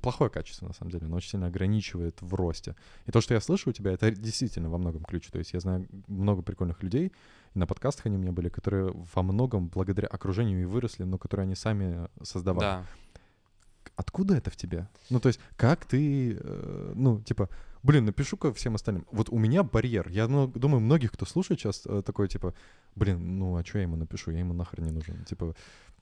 плохое 0.02 0.30
качество, 0.30 0.68
на 0.68 0.74
самом 0.74 0.92
деле. 0.92 1.06
Оно 1.06 1.16
очень 1.16 1.30
сильно 1.30 1.48
ограничивает 1.48 2.22
в 2.22 2.34
росте. 2.34 2.76
И 3.06 3.12
то, 3.12 3.22
что 3.22 3.36
я 3.36 3.40
слышу 3.40 3.70
у 3.70 3.74
тебя, 3.74 3.92
это 3.92 4.12
действительно 4.12 4.70
во 4.70 4.78
многом 4.78 5.06
ключ. 5.06 5.28
То 5.28 5.40
есть 5.40 5.54
я 5.54 5.62
знаю 5.62 5.88
много 6.08 6.42
прикольных 6.42 6.84
людей, 6.84 7.14
на 7.54 7.68
подкастах 7.68 8.08
они 8.08 8.18
у 8.18 8.20
меня 8.20 8.32
были, 8.32 8.50
которые 8.50 8.94
во 9.14 9.24
многом 9.24 9.68
благодаря 9.68 10.08
окружению 10.08 10.62
и 10.62 10.66
выросли, 10.66 11.04
но 11.04 11.18
которые 11.18 11.46
они 11.46 11.56
сами 11.56 12.08
создавали. 12.22 12.62
Да 12.62 12.86
откуда 13.96 14.36
это 14.36 14.50
в 14.50 14.56
тебе? 14.56 14.88
Ну, 15.10 15.20
то 15.20 15.28
есть, 15.28 15.40
как 15.56 15.86
ты, 15.86 16.38
э, 16.40 16.92
ну, 16.96 17.22
типа, 17.22 17.50
блин, 17.84 18.06
напишу-ка 18.06 18.54
всем 18.54 18.76
остальным. 18.76 19.06
Вот 19.12 19.30
у 19.30 19.38
меня 19.38 19.64
барьер. 19.64 20.08
Я 20.10 20.28
ну, 20.28 20.48
думаю, 20.48 20.80
многих, 20.80 21.12
кто 21.12 21.26
слушает 21.26 21.60
сейчас, 21.60 21.84
э, 21.86 22.02
такой, 22.02 22.28
типа, 22.28 22.54
блин, 22.96 23.38
ну, 23.38 23.58
а 23.58 23.64
что 23.64 23.78
я 23.78 23.84
ему 23.84 23.98
напишу? 23.98 24.32
Я 24.32 24.40
ему 24.40 24.54
нахрен 24.54 24.86
не 24.86 24.92
нужен. 24.92 25.24
Типа, 25.26 25.54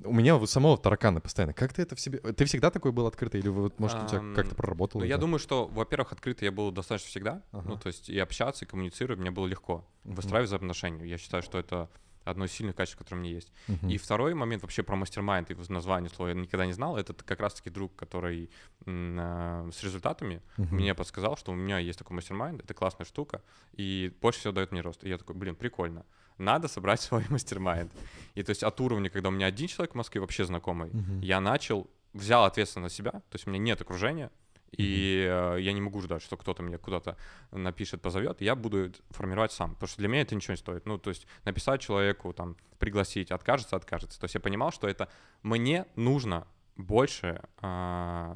у 0.03 0.13
меня 0.13 0.35
вот 0.35 0.49
самого 0.49 0.77
таракана 0.77 1.19
постоянно. 1.19 1.53
Как 1.53 1.73
ты 1.73 1.81
это 1.81 1.95
в 1.95 1.99
себе... 1.99 2.19
Ты 2.19 2.45
всегда 2.45 2.69
такой 2.69 2.91
был 2.91 3.07
открытый? 3.07 3.41
Или 3.41 3.49
вот, 3.49 3.79
может, 3.79 4.03
у 4.03 4.07
тебя 4.07 4.21
как-то 4.35 4.55
проработало? 4.55 5.01
Ну, 5.01 5.07
я 5.07 5.17
думаю, 5.17 5.39
что, 5.39 5.67
во-первых, 5.67 6.13
открытый 6.13 6.45
я 6.45 6.51
был 6.51 6.71
достаточно 6.71 7.09
всегда. 7.09 7.43
Ага. 7.51 7.69
Ну, 7.69 7.77
то 7.77 7.87
есть 7.87 8.09
и 8.09 8.17
общаться, 8.19 8.65
и 8.65 8.67
коммуницировать 8.67 9.19
мне 9.19 9.31
было 9.31 9.47
легко. 9.47 9.85
Выстраивать 10.03 10.47
взаимоотношения. 10.47 11.05
Я 11.05 11.17
считаю, 11.17 11.43
что 11.43 11.57
это 11.57 11.89
одно 12.23 12.45
из 12.45 12.51
сильных 12.51 12.75
качеств, 12.75 12.97
которое 12.97 13.17
у 13.17 13.23
меня 13.23 13.33
есть. 13.33 13.51
Uh-huh. 13.67 13.91
И 13.91 13.97
второй 13.97 14.33
момент 14.33 14.61
вообще 14.61 14.83
про 14.83 14.95
mastermind 14.95 15.51
и 15.51 15.55
название 15.69 16.09
слова 16.09 16.29
я 16.29 16.35
никогда 16.35 16.65
не 16.65 16.73
знал. 16.73 16.97
Это 16.97 17.13
как 17.13 17.39
раз-таки 17.39 17.69
друг, 17.69 17.95
который 17.95 18.49
э, 18.85 19.69
с 19.73 19.83
результатами 19.83 20.41
uh-huh. 20.57 20.73
мне 20.73 20.95
подсказал, 20.95 21.37
что 21.37 21.51
у 21.51 21.55
меня 21.55 21.79
есть 21.79 21.99
такой 21.99 22.15
mastermind, 22.15 22.63
это 22.63 22.73
классная 22.73 23.05
штука, 23.05 23.41
и 23.73 24.13
больше 24.21 24.39
всего 24.39 24.53
дает 24.53 24.71
мне 24.71 24.81
рост. 24.81 25.03
И 25.03 25.09
я 25.09 25.17
такой, 25.17 25.35
блин, 25.35 25.55
прикольно. 25.55 26.05
Надо 26.37 26.67
собрать 26.67 27.01
свой 27.01 27.25
mastermind. 27.29 27.91
И 28.35 28.43
то 28.43 28.51
есть 28.51 28.63
от 28.63 28.79
уровня, 28.81 29.09
когда 29.09 29.29
у 29.29 29.31
меня 29.31 29.47
один 29.47 29.67
человек 29.67 29.93
в 29.93 29.97
Москве 29.97 30.21
вообще 30.21 30.45
знакомый, 30.45 30.89
uh-huh. 30.89 31.23
я 31.23 31.41
начал, 31.41 31.89
взял 32.13 32.45
ответственность 32.45 32.97
на 32.97 33.03
себя, 33.03 33.11
то 33.11 33.35
есть 33.35 33.47
у 33.47 33.49
меня 33.49 33.59
нет 33.59 33.81
окружения, 33.81 34.31
и 34.71 35.27
э, 35.29 35.57
я 35.59 35.73
не 35.73 35.81
могу 35.81 36.01
ждать, 36.01 36.21
что 36.21 36.37
кто-то 36.37 36.63
мне 36.63 36.77
куда-то 36.77 37.17
напишет, 37.51 38.01
позовет. 38.01 38.41
Я 38.41 38.55
буду 38.55 38.91
формировать 39.09 39.51
сам, 39.51 39.73
потому 39.73 39.87
что 39.87 39.97
для 39.97 40.07
меня 40.07 40.21
это 40.21 40.35
ничего 40.35 40.53
не 40.53 40.57
стоит. 40.57 40.85
Ну, 40.85 40.97
то 40.97 41.09
есть 41.09 41.27
написать 41.43 41.81
человеку, 41.81 42.33
там, 42.33 42.55
пригласить, 42.79 43.31
откажется, 43.31 43.75
откажется. 43.75 44.19
То 44.19 44.25
есть 44.25 44.35
я 44.35 44.41
понимал, 44.41 44.71
что 44.71 44.87
это 44.87 45.09
мне 45.43 45.85
нужно 45.95 46.47
больше, 46.77 47.41
э, 47.61 48.35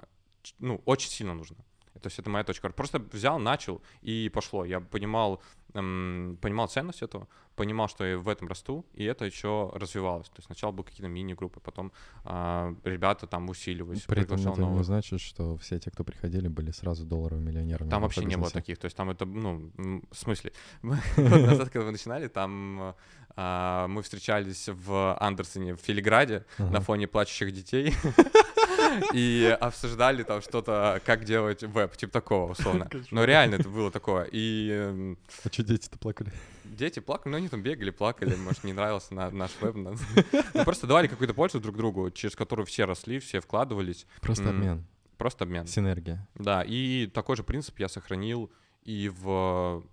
ну, 0.60 0.82
очень 0.86 1.10
сильно 1.10 1.34
нужно. 1.34 1.58
То 2.02 2.08
есть 2.08 2.20
это 2.20 2.30
моя 2.30 2.44
точка. 2.44 2.70
Просто 2.70 3.00
взял, 3.00 3.40
начал 3.40 3.82
и 4.02 4.30
пошло. 4.34 4.66
Я 4.66 4.82
понимал, 4.82 5.42
эм, 5.76 6.38
понимал 6.42 6.68
ценность 6.68 7.02
этого, 7.02 7.28
понимал, 7.56 7.88
что 7.88 8.06
я 8.06 8.18
в 8.18 8.28
этом 8.28 8.48
расту, 8.48 8.86
и 8.94 9.04
это 9.04 9.26
еще 9.26 9.72
развивалось. 9.74 10.28
То 10.28 10.38
есть 10.38 10.46
сначала 10.48 10.72
были 10.72 10.86
какие-то 10.86 11.08
мини-группы, 11.08 11.60
потом 11.60 11.92
э, 12.24 12.76
ребята 12.84 13.28
там 13.28 13.50
усиливались. 13.50 14.02
При 14.02 14.22
этом 14.22 14.40
это 14.40 14.60
новых. 14.60 14.78
не 14.78 14.84
значит, 14.84 15.22
что 15.22 15.58
все 15.58 15.80
те, 15.80 15.92
кто 15.92 16.04
приходили, 16.04 16.48
были 16.48 16.72
сразу 16.72 17.06
долларовыми 17.06 17.50
миллионерами. 17.50 17.90
Там 17.90 18.02
вообще 18.02 18.26
не 18.26 18.38
было 18.38 18.50
таких. 18.50 18.78
То 18.78 18.86
есть 18.86 18.98
там 18.98 19.10
это, 19.10 19.26
ну, 19.26 19.72
в 20.12 20.18
смысле, 20.18 20.52
назад, 20.82 21.70
когда 21.70 21.86
мы 21.86 21.92
начинали, 21.92 22.28
там 22.28 22.96
а, 23.36 23.88
мы 23.88 24.02
встречались 24.02 24.70
в 24.70 25.18
Андерсоне, 25.20 25.76
в 25.76 25.80
Филиграде, 25.80 26.46
на 26.58 26.82
фоне 26.82 27.08
плачущих 27.08 27.52
детей. 27.52 27.94
и 29.14 29.58
обсуждали 29.60 30.24
там 30.24 30.42
что-то, 30.42 31.02
как 31.06 31.26
делать 31.26 31.64
веб, 31.64 31.96
типа 31.96 32.12
такого, 32.12 32.52
условно. 32.52 32.90
Но 33.12 33.24
реально 33.24 33.56
это 33.56 33.70
было 33.70 33.92
такое. 33.92 34.28
И... 34.32 34.70
Эм, 34.72 35.18
а 35.44 35.52
что 35.52 35.64
дети-то 35.64 35.98
плакали? 35.98 36.32
Дети 36.64 37.00
плакали, 37.00 37.32
ну 37.32 37.38
они 37.38 37.50
там 37.50 37.62
бегали, 37.62 37.90
плакали, 37.92 38.36
может, 38.36 38.64
не 38.64 38.74
нравился 38.74 39.14
на, 39.14 39.30
наш 39.32 39.52
веб. 39.62 39.76
Мы 39.76 39.96
просто 40.66 40.88
давали 40.88 41.08
какую-то 41.08 41.34
пользу 41.34 41.60
друг 41.60 41.78
другу, 41.78 42.12
через 42.12 42.36
которую 42.36 42.66
все 42.66 42.86
росли, 42.86 43.20
все 43.20 43.40
вкладывались. 43.40 44.06
Просто 44.22 44.50
обмен. 44.50 44.86
Просто 45.18 45.44
обмен. 45.46 45.68
Синергия. 45.68 46.28
Да, 46.36 46.64
и 46.66 47.08
такой 47.08 47.36
же 47.36 47.44
принцип 47.44 47.80
я 47.80 47.88
сохранил 47.88 48.52
и 48.84 49.10
в 49.10 49.84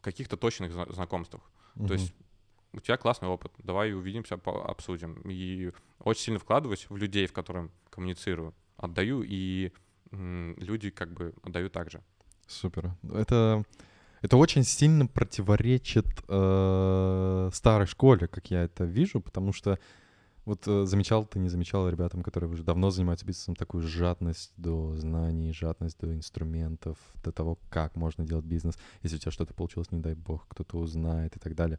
каких-то 0.00 0.36
точных 0.36 0.72
знакомствах. 0.72 1.42
То 1.86 1.94
есть 1.94 2.14
у 2.72 2.80
тебя 2.80 2.96
классный 2.96 3.28
опыт, 3.28 3.52
давай 3.58 3.92
увидимся, 3.92 4.34
обсудим. 4.44 5.20
И 5.24 5.72
очень 5.98 6.22
сильно 6.22 6.38
вкладываюсь 6.38 6.86
в 6.88 6.96
людей, 6.96 7.26
в 7.26 7.32
которых 7.32 7.70
коммуницирую, 7.90 8.54
отдаю, 8.76 9.22
и 9.26 9.72
люди 10.12 10.90
как 10.90 11.12
бы 11.12 11.34
отдают 11.42 11.72
также. 11.72 12.02
Супер. 12.46 12.94
Это 13.12 13.64
Это 14.22 14.36
очень 14.36 14.64
сильно 14.64 15.06
противоречит 15.06 16.06
э, 16.28 17.50
старой 17.52 17.86
школе, 17.86 18.26
как 18.26 18.50
я 18.50 18.64
это 18.64 18.84
вижу, 18.84 19.20
потому 19.20 19.52
что 19.52 19.78
вот 20.44 20.66
э, 20.66 20.84
замечал 20.84 21.24
ты, 21.24 21.38
не 21.38 21.48
замечал 21.48 21.88
ребятам, 21.88 22.22
которые 22.22 22.50
уже 22.50 22.62
давно 22.62 22.90
занимаются 22.90 23.24
бизнесом, 23.24 23.54
такую 23.54 23.82
жадность 23.82 24.52
до 24.56 24.96
знаний, 24.96 25.52
жадность 25.52 25.98
до 26.00 26.12
инструментов, 26.14 26.98
до 27.24 27.32
того, 27.32 27.58
как 27.70 27.96
можно 27.96 28.26
делать 28.26 28.44
бизнес. 28.44 28.78
Если 29.02 29.16
у 29.16 29.20
тебя 29.20 29.32
что-то 29.32 29.54
получилось, 29.54 29.90
не 29.90 30.00
дай 30.00 30.14
бог, 30.14 30.46
кто-то 30.48 30.76
узнает 30.76 31.36
и 31.36 31.38
так 31.38 31.54
далее 31.54 31.78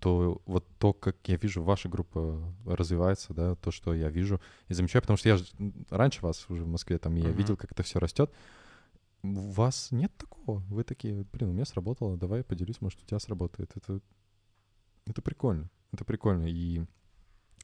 то 0.00 0.42
вот 0.46 0.66
то, 0.78 0.92
как 0.92 1.16
я 1.24 1.36
вижу, 1.36 1.62
ваша 1.62 1.88
группа 1.88 2.40
развивается, 2.64 3.34
да, 3.34 3.54
то, 3.56 3.70
что 3.70 3.94
я 3.94 4.08
вижу 4.08 4.40
и 4.68 4.74
замечаю, 4.74 5.02
потому 5.02 5.16
что 5.16 5.28
я 5.28 5.36
же 5.36 5.44
раньше 5.90 6.22
вас 6.22 6.46
уже 6.48 6.64
в 6.64 6.68
Москве, 6.68 6.98
там, 6.98 7.14
я 7.14 7.24
uh-huh. 7.24 7.32
видел, 7.32 7.56
как 7.56 7.72
это 7.72 7.82
все 7.82 7.98
растет. 7.98 8.32
У 9.22 9.50
вас 9.50 9.90
нет 9.90 10.12
такого. 10.16 10.60
Вы 10.68 10.84
такие, 10.84 11.24
блин, 11.32 11.50
у 11.50 11.52
меня 11.52 11.64
сработало, 11.64 12.16
давай 12.16 12.38
я 12.40 12.44
поделюсь, 12.44 12.80
может, 12.80 13.02
у 13.02 13.06
тебя 13.06 13.18
сработает. 13.18 13.70
Это, 13.74 14.00
это 15.06 15.22
прикольно. 15.22 15.70
Это 15.92 16.04
прикольно. 16.04 16.44
И 16.46 16.84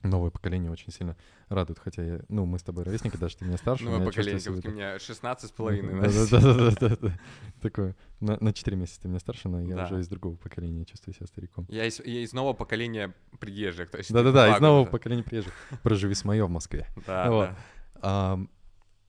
новое 0.02 0.30
поколение 0.30 0.70
очень 0.70 0.92
сильно 0.92 1.16
радует, 1.48 1.78
хотя 1.78 2.02
я, 2.02 2.20
ну, 2.28 2.46
мы 2.46 2.58
с 2.58 2.62
тобой 2.62 2.84
ровесники, 2.84 3.16
даже 3.16 3.36
ты 3.36 3.44
меня 3.44 3.56
старше. 3.58 3.84
Новое 3.84 4.06
поколение, 4.06 4.40
как 4.40 4.64
у 4.64 4.68
меня 4.68 4.98
16 4.98 5.48
с 5.48 5.52
половиной. 5.52 6.10
Да-да-да. 6.30 7.18
Такое, 7.60 7.96
на 8.20 8.52
4 8.52 8.76
месяца 8.76 9.02
ты 9.02 9.08
меня 9.08 9.20
старше, 9.20 9.48
но 9.48 9.60
я 9.60 9.84
уже 9.84 10.00
из 10.00 10.08
другого 10.08 10.36
поколения 10.36 10.84
чувствую 10.84 11.14
себя 11.14 11.26
стариком. 11.26 11.66
Я 11.68 11.86
из 11.86 12.32
нового 12.32 12.54
поколения 12.54 13.14
приезжих, 13.38 13.90
то 13.90 13.98
есть. 13.98 14.12
Да-да-да, 14.12 14.56
из 14.56 14.60
нового 14.60 14.86
поколения 14.86 15.22
приезжих. 15.22 15.52
Проживи 15.82 16.14
с 16.14 16.24
мое 16.24 16.46
в 16.46 16.50
Москве. 16.50 16.86
Да, 17.06 17.66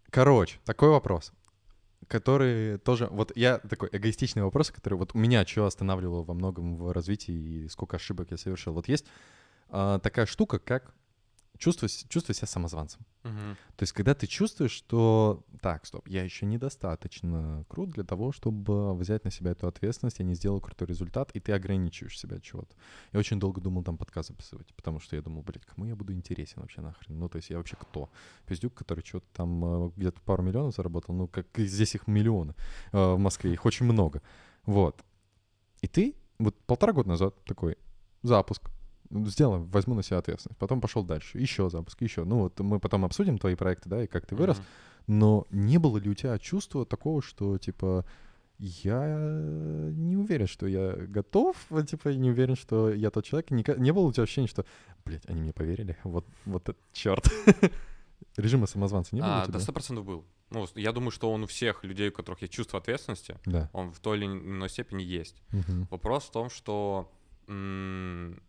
Короче, 0.10 0.60
такой 0.66 0.90
вопрос 0.90 1.32
который 2.08 2.78
тоже... 2.80 3.08
Вот 3.10 3.32
я 3.36 3.60
такой 3.60 3.88
эгоистичный 3.92 4.44
вопрос, 4.44 4.70
который 4.70 4.96
вот 4.96 5.12
у 5.14 5.18
меня 5.18 5.46
что 5.46 5.66
останавливало 5.66 6.24
во 6.24 6.34
многом 6.34 6.76
в 6.76 6.92
развитии 6.92 7.34
и 7.34 7.70
сколько 7.70 7.96
ошибок 7.96 8.32
я 8.32 8.38
совершил. 8.38 8.74
Вот 8.74 8.90
есть 8.90 9.06
а, 9.72 10.00
такая 10.00 10.26
штука, 10.26 10.60
как 10.60 10.94
чувствовать, 11.62 12.06
чувствовать 12.10 12.38
себя 12.38 12.48
самозванцем. 12.48 13.06
Uh-huh. 13.24 13.56
То 13.76 13.84
есть, 13.84 13.94
когда 13.94 14.16
ты 14.16 14.26
чувствуешь, 14.26 14.72
что 14.72 15.44
так, 15.62 15.86
стоп, 15.86 16.08
я 16.08 16.24
еще 16.24 16.46
недостаточно 16.48 17.66
крут 17.70 17.92
для 17.92 18.04
того, 18.04 18.32
чтобы 18.32 18.96
взять 18.96 19.24
на 19.24 19.32
себя 19.32 19.52
эту 19.52 19.68
ответственность, 19.68 20.20
я 20.20 20.26
не 20.26 20.34
сделал 20.34 20.60
крутой 20.60 20.88
результат, 20.88 21.32
и 21.34 21.40
ты 21.40 21.54
ограничиваешь 21.54 22.20
себя 22.20 22.38
от 22.38 22.44
чего-то. 22.44 22.76
Я 23.14 23.20
очень 23.20 23.40
долго 23.40 23.62
думал 23.62 23.84
там 23.84 23.98
подкаст 23.98 24.30
записывать, 24.30 24.74
потому 24.76 25.00
что 25.00 25.16
я 25.16 25.22
думал, 25.22 25.44
блядь, 25.44 25.66
кому 25.66 25.86
я 25.86 25.96
буду 25.96 26.14
интересен 26.14 26.62
вообще 26.62 26.82
нахрен? 26.82 27.18
Ну, 27.18 27.30
то 27.30 27.38
есть 27.38 27.52
я 27.52 27.58
вообще 27.58 27.78
кто? 27.80 28.10
Пиздюк, 28.48 28.74
который 28.74 29.06
что-то 29.06 29.28
там 29.34 29.64
э, 29.64 29.92
где-то 29.96 30.20
пару 30.22 30.42
миллионов 30.42 30.76
заработал, 30.76 31.14
ну, 31.14 31.28
как 31.28 31.46
здесь 31.58 31.94
их 31.94 32.08
миллионы 32.08 32.56
э, 32.92 33.14
в 33.14 33.20
Москве, 33.20 33.54
их 33.54 33.66
очень 33.66 33.86
много. 33.86 34.24
Вот. 34.66 35.06
И 35.82 35.88
ты 35.88 36.16
вот 36.40 36.58
полтора 36.66 36.92
года 36.92 37.10
назад 37.10 37.36
такой 37.46 37.78
запуск, 38.24 38.72
сделаем, 39.26 39.66
возьму 39.66 39.96
на 39.96 40.04
себя 40.04 40.18
ответственность. 40.18 40.58
Потом 40.58 40.82
пошел 40.82 41.04
дальше, 41.04 41.38
еще 41.38 41.70
запуск, 41.70 42.02
еще. 42.02 42.24
Ну 42.24 42.40
вот 42.40 42.60
мы 42.60 42.80
потом 42.80 43.06
обсудим 43.06 43.38
твои 43.38 43.56
проекты, 43.56 43.90
да, 43.90 44.04
и 44.04 44.08
как 44.08 44.26
ты 44.26 44.36
вырос. 44.36 44.58
Mm-hmm. 44.58 45.04
Но 45.08 45.48
не 45.52 45.78
было 45.78 45.98
ли 45.98 46.10
у 46.10 46.14
тебя 46.14 46.38
чувства 46.40 46.86
такого, 46.86 47.22
что 47.22 47.58
типа 47.58 48.06
я 48.64 49.18
не 49.92 50.16
уверен, 50.18 50.46
что 50.46 50.68
я 50.68 50.92
готов, 50.92 51.58
типа, 51.88 52.10
не 52.10 52.30
уверен, 52.30 52.56
что 52.56 52.94
я 52.94 53.10
тот 53.10 53.26
человек. 53.26 53.50
Не, 53.50 53.66
не 53.78 53.92
было 53.92 54.04
у 54.04 54.14
тебя 54.14 54.24
ощущения, 54.24 54.48
что, 54.48 54.66
блядь, 55.04 55.28
они 55.28 55.42
мне 55.42 55.52
поверили, 55.52 55.98
вот, 56.04 56.28
вот 56.46 56.70
это 56.70 56.80
черт. 56.94 57.28
Режима 58.38 58.68
самозванца 58.68 59.16
не 59.16 59.22
было 59.22 59.42
а, 59.42 59.48
Да, 59.48 59.60
сто 59.60 59.74
процентов 59.74 60.06
был. 60.06 60.26
Ну, 60.52 60.68
я 60.76 60.92
думаю, 60.92 61.10
что 61.10 61.32
он 61.32 61.44
у 61.44 61.48
всех 61.48 61.84
людей, 61.84 62.10
у 62.10 62.12
которых 62.12 62.42
есть 62.42 62.54
чувство 62.54 62.78
ответственности, 62.78 63.40
да. 63.46 63.70
он 63.74 63.92
в 63.92 64.00
той 64.00 64.18
или 64.18 64.26
иной 64.26 64.70
степени 64.70 65.02
есть. 65.02 65.42
Угу. 65.54 65.88
Вопрос 65.90 66.26
в 66.26 66.32
том, 66.32 66.50
что 66.52 67.12
м- 67.48 68.44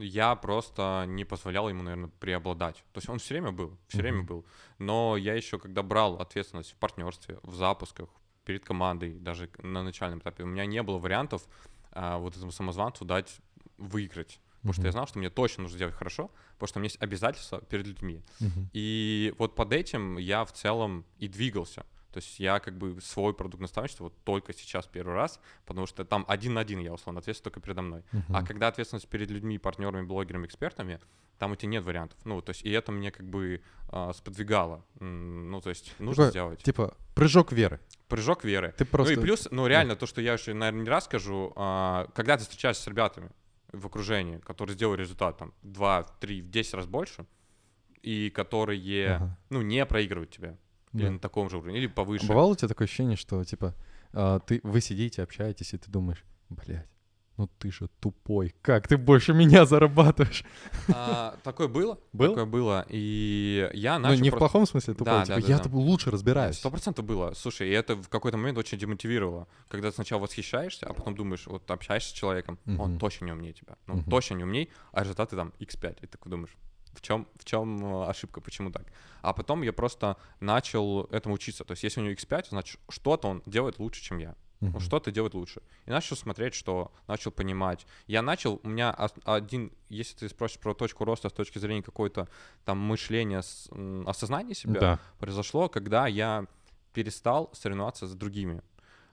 я 0.00 0.34
просто 0.34 1.04
не 1.06 1.24
позволял 1.24 1.68
ему, 1.68 1.82
наверное, 1.82 2.10
преобладать. 2.20 2.76
То 2.92 2.98
есть 2.98 3.08
он 3.08 3.18
все 3.18 3.34
время 3.34 3.52
был, 3.52 3.78
все 3.88 3.98
mm-hmm. 3.98 4.02
время 4.02 4.22
был. 4.22 4.44
Но 4.78 5.16
я 5.16 5.34
еще, 5.34 5.58
когда 5.58 5.82
брал 5.82 6.16
ответственность 6.16 6.72
в 6.72 6.76
партнерстве, 6.76 7.38
в 7.42 7.54
запусках, 7.54 8.08
перед 8.44 8.64
командой, 8.64 9.18
даже 9.18 9.50
на 9.58 9.82
начальном 9.82 10.18
этапе, 10.18 10.42
у 10.42 10.46
меня 10.46 10.66
не 10.66 10.82
было 10.82 10.98
вариантов 10.98 11.46
а, 11.92 12.18
вот 12.18 12.36
этому 12.36 12.50
самозванцу 12.52 13.04
дать 13.04 13.38
выиграть. 13.76 14.40
Потому 14.60 14.72
mm-hmm. 14.72 14.74
что 14.74 14.82
я 14.86 14.92
знал, 14.92 15.06
что 15.06 15.18
мне 15.18 15.30
точно 15.30 15.62
нужно 15.62 15.76
сделать 15.76 15.94
хорошо, 15.94 16.30
потому 16.54 16.68
что 16.68 16.78
у 16.78 16.80
меня 16.80 16.86
есть 16.86 17.02
обязательства 17.02 17.60
перед 17.60 17.86
людьми. 17.86 18.22
Mm-hmm. 18.40 18.66
И 18.72 19.34
вот 19.38 19.54
под 19.54 19.72
этим 19.72 20.18
я 20.18 20.44
в 20.44 20.52
целом 20.52 21.04
и 21.18 21.28
двигался. 21.28 21.86
То 22.12 22.18
есть 22.18 22.40
я 22.40 22.58
как 22.58 22.76
бы 22.76 23.00
свой 23.00 23.34
продукт 23.34 23.60
наставничества 23.60 24.04
вот 24.04 24.24
только 24.24 24.52
сейчас 24.52 24.86
первый 24.86 25.14
раз, 25.14 25.40
потому 25.64 25.86
что 25.86 26.04
там 26.04 26.24
один 26.28 26.54
на 26.54 26.60
один 26.60 26.80
я 26.80 26.92
условно 26.92 27.20
ответственность 27.20 27.44
только 27.44 27.60
передо 27.60 27.82
мной. 27.82 28.02
Uh-huh. 28.12 28.22
А 28.34 28.44
когда 28.44 28.68
ответственность 28.68 29.08
перед 29.08 29.30
людьми, 29.30 29.58
партнерами, 29.58 30.04
блогерами, 30.04 30.46
экспертами, 30.46 31.00
там 31.38 31.52
у 31.52 31.56
тебя 31.56 31.70
нет 31.70 31.84
вариантов. 31.84 32.18
Ну, 32.24 32.42
то 32.42 32.50
есть 32.50 32.62
и 32.64 32.70
это 32.70 32.92
мне 32.92 33.10
как 33.10 33.26
бы 33.26 33.62
э, 33.90 34.12
сподвигало. 34.14 34.84
Ну, 34.98 35.60
то 35.60 35.70
есть 35.70 35.94
нужно 35.98 36.24
Такое, 36.24 36.30
сделать. 36.30 36.62
Типа 36.62 36.96
прыжок 37.14 37.52
веры. 37.52 37.80
Прыжок 38.08 38.44
веры. 38.44 38.74
Ты 38.76 38.84
просто... 38.84 39.14
Ну 39.14 39.20
и 39.20 39.22
плюс, 39.22 39.48
ну 39.50 39.66
реально, 39.66 39.96
то, 39.96 40.06
что 40.06 40.20
я 40.20 40.34
еще, 40.34 40.52
наверное, 40.52 40.82
не 40.82 40.90
раз 40.90 41.06
скажу, 41.06 41.52
э, 41.56 42.06
когда 42.14 42.36
ты 42.36 42.42
встречаешься 42.42 42.82
с 42.82 42.86
ребятами 42.86 43.30
в 43.72 43.86
окружении, 43.86 44.38
которые 44.38 44.74
сделали 44.74 45.00
результат 45.00 45.38
там 45.38 45.54
2, 45.62 46.02
3, 46.20 46.42
в 46.42 46.50
10 46.50 46.74
раз 46.74 46.86
больше, 46.86 47.24
и 48.02 48.30
которые, 48.30 49.14
ага. 49.14 49.38
ну, 49.48 49.62
не 49.62 49.84
проигрывают 49.86 50.30
тебя. 50.30 50.56
Или 50.92 51.04
да. 51.04 51.10
на 51.12 51.18
таком 51.18 51.48
же 51.48 51.58
уровне, 51.58 51.78
или 51.78 51.86
повыше. 51.86 52.26
Бывало 52.26 52.52
у 52.52 52.56
тебя 52.56 52.68
такое 52.68 52.86
ощущение, 52.86 53.16
что, 53.16 53.44
типа, 53.44 53.74
э, 54.12 54.40
ты, 54.46 54.60
вы 54.64 54.80
сидите, 54.80 55.22
общаетесь, 55.22 55.72
и 55.72 55.78
ты 55.78 55.90
думаешь, 55.90 56.24
блядь, 56.48 56.88
ну 57.40 57.48
ты 57.58 57.72
же 57.72 57.88
тупой, 58.00 58.54
как 58.60 58.86
ты 58.86 58.98
больше 58.98 59.32
меня 59.32 59.64
зарабатываешь? 59.64 60.44
А, 60.92 61.36
такое 61.42 61.68
было. 61.68 61.98
Было? 62.12 62.28
Такое 62.28 62.44
было. 62.44 62.86
И 62.90 63.70
я 63.72 63.98
начал... 63.98 64.18
Ну, 64.18 64.22
не 64.24 64.30
просто... 64.30 64.36
в 64.36 64.50
плохом 64.50 64.66
смысле 64.66 64.92
тупой, 64.92 65.06
да, 65.06 65.24
типа, 65.24 65.40
да, 65.40 65.46
да, 65.46 65.52
я 65.54 65.58
да. 65.58 65.70
лучше 65.72 66.10
разбираюсь. 66.10 66.56
Сто 66.56 66.70
процентов 66.70 67.06
было. 67.06 67.32
Слушай, 67.34 67.70
и 67.70 67.72
это 67.72 67.96
в 67.96 68.10
какой-то 68.10 68.36
момент 68.36 68.58
очень 68.58 68.76
демотивировало. 68.76 69.48
Когда 69.68 69.88
ты 69.88 69.94
сначала 69.94 70.20
восхищаешься, 70.20 70.86
а 70.86 70.92
потом 70.92 71.14
думаешь, 71.14 71.46
вот 71.46 71.70
общаешься 71.70 72.10
с 72.10 72.12
человеком, 72.12 72.58
uh-huh. 72.66 72.76
он 72.76 72.98
точно 72.98 73.24
не 73.24 73.32
умнее 73.32 73.54
тебя. 73.54 73.78
Ну, 73.86 73.94
uh-huh. 73.94 74.10
точно 74.10 74.34
не 74.34 74.44
умней, 74.44 74.68
а 74.92 75.00
результаты 75.00 75.34
там 75.34 75.54
x5. 75.60 75.92
И 75.92 76.00
ты 76.00 76.06
такой 76.08 76.30
думаешь, 76.30 76.54
в 76.92 77.00
чем, 77.00 77.26
в 77.36 77.44
чем 77.44 77.84
э, 77.84 78.06
ошибка, 78.06 78.40
почему 78.40 78.70
так. 78.70 78.86
А 79.22 79.32
потом 79.32 79.62
я 79.62 79.72
просто 79.72 80.16
начал 80.40 81.04
этому 81.04 81.34
учиться. 81.34 81.64
То 81.64 81.72
есть 81.72 81.82
если 81.82 82.00
у 82.00 82.04
него 82.04 82.14
X5, 82.14 82.46
значит 82.50 82.80
что-то 82.88 83.28
он 83.28 83.42
делает 83.46 83.78
лучше, 83.78 84.02
чем 84.02 84.18
я. 84.18 84.34
Uh-huh. 84.60 84.78
Что-то 84.80 85.10
делает 85.10 85.32
лучше. 85.32 85.62
И 85.86 85.90
начал 85.90 86.16
смотреть, 86.16 86.54
что 86.54 86.92
начал 87.06 87.30
понимать. 87.30 87.86
Я 88.06 88.20
начал, 88.20 88.60
у 88.62 88.68
меня 88.68 88.90
один, 89.24 89.72
если 89.88 90.16
ты 90.16 90.28
спросишь 90.28 90.58
про 90.58 90.74
точку 90.74 91.04
роста 91.06 91.30
с 91.30 91.32
точки 91.32 91.58
зрения 91.58 91.82
какой-то 91.82 92.28
там 92.66 92.78
мышления, 92.78 93.42
осознания 94.06 94.54
себя, 94.54 94.80
да. 94.80 94.98
произошло, 95.18 95.70
когда 95.70 96.06
я 96.06 96.46
перестал 96.92 97.50
соревноваться 97.54 98.06
с 98.06 98.14
другими. 98.14 98.62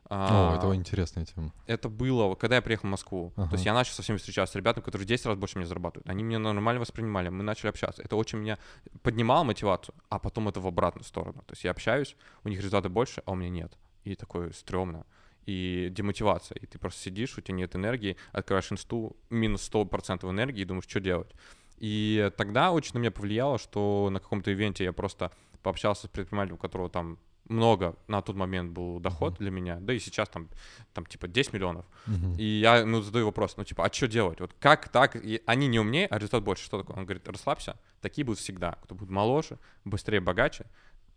О, 0.09 0.55
это 0.55 0.73
интересная 0.73 1.25
тема. 1.25 1.53
Это 1.65 1.89
было, 1.89 2.35
когда 2.35 2.55
я 2.55 2.61
приехал 2.61 2.87
в 2.87 2.91
Москву. 2.91 3.33
Ага. 3.35 3.49
То 3.49 3.55
есть 3.55 3.65
я 3.65 3.73
начал 3.73 3.93
со 3.93 4.01
всеми 4.01 4.17
встречаться 4.17 4.53
с 4.53 4.55
ребятами, 4.55 4.83
которые 4.83 5.05
в 5.05 5.07
10 5.07 5.25
раз 5.25 5.37
больше 5.37 5.57
меня 5.57 5.67
зарабатывают. 5.67 6.07
Они 6.09 6.23
меня 6.23 6.39
нормально 6.39 6.79
воспринимали, 6.79 7.29
мы 7.29 7.43
начали 7.43 7.69
общаться. 7.69 8.01
Это 8.01 8.15
очень 8.15 8.39
меня 8.39 8.57
поднимало 9.01 9.43
мотивацию, 9.43 9.93
а 10.09 10.19
потом 10.19 10.47
это 10.47 10.61
в 10.61 10.67
обратную 10.67 11.03
сторону. 11.03 11.43
То 11.45 11.53
есть 11.53 11.63
я 11.65 11.71
общаюсь, 11.71 12.15
у 12.43 12.49
них 12.49 12.59
результаты 12.59 12.89
больше, 12.89 13.21
а 13.25 13.31
у 13.31 13.35
меня 13.35 13.49
нет. 13.49 13.77
И 14.05 14.15
такое 14.15 14.51
стрёмно. 14.51 15.05
И 15.45 15.89
демотивация. 15.91 16.57
И 16.57 16.65
ты 16.65 16.79
просто 16.79 17.01
сидишь, 17.01 17.37
у 17.37 17.41
тебя 17.41 17.55
нет 17.55 17.75
энергии, 17.75 18.15
открываешь 18.31 18.71
инсту, 18.71 19.17
минус 19.29 19.69
100% 19.69 20.29
энергии 20.29 20.61
и 20.61 20.65
думаешь, 20.65 20.87
что 20.87 20.99
делать. 20.99 21.33
И 21.77 22.31
тогда 22.37 22.71
очень 22.71 22.93
на 22.93 22.99
меня 22.99 23.11
повлияло, 23.11 23.57
что 23.57 24.09
на 24.11 24.19
каком-то 24.19 24.51
ивенте 24.51 24.83
я 24.83 24.93
просто 24.93 25.31
пообщался 25.63 26.07
с 26.07 26.09
предпринимателем, 26.09 26.55
у 26.55 26.59
которого 26.59 26.89
там 26.89 27.17
много 27.49 27.95
на 28.07 28.21
тот 28.21 28.35
момент 28.35 28.71
был 28.71 28.99
доход 28.99 29.33
uh-huh. 29.33 29.39
для 29.39 29.51
меня, 29.51 29.77
да 29.79 29.93
и 29.93 29.99
сейчас 29.99 30.29
там, 30.29 30.49
там 30.93 31.05
типа 31.05 31.27
10 31.27 31.53
миллионов. 31.53 31.85
Uh-huh. 32.07 32.37
И 32.37 32.59
я 32.59 32.85
ну, 32.85 33.01
задаю 33.01 33.25
вопрос, 33.25 33.57
ну 33.57 33.63
типа, 33.63 33.85
а 33.85 33.93
что 33.93 34.07
делать? 34.07 34.39
Вот 34.39 34.53
как 34.59 34.89
так? 34.89 35.15
И 35.15 35.41
они 35.45 35.67
не 35.67 35.79
умнее, 35.79 36.07
а 36.07 36.17
результат 36.17 36.43
больше. 36.43 36.65
Что 36.65 36.79
такое? 36.79 36.97
Он 36.97 37.05
говорит, 37.05 37.27
расслабься, 37.27 37.77
такие 38.01 38.25
будут 38.25 38.39
всегда. 38.39 38.77
Кто 38.83 38.95
будет 38.95 39.09
моложе, 39.09 39.57
быстрее, 39.85 40.19
богаче. 40.19 40.65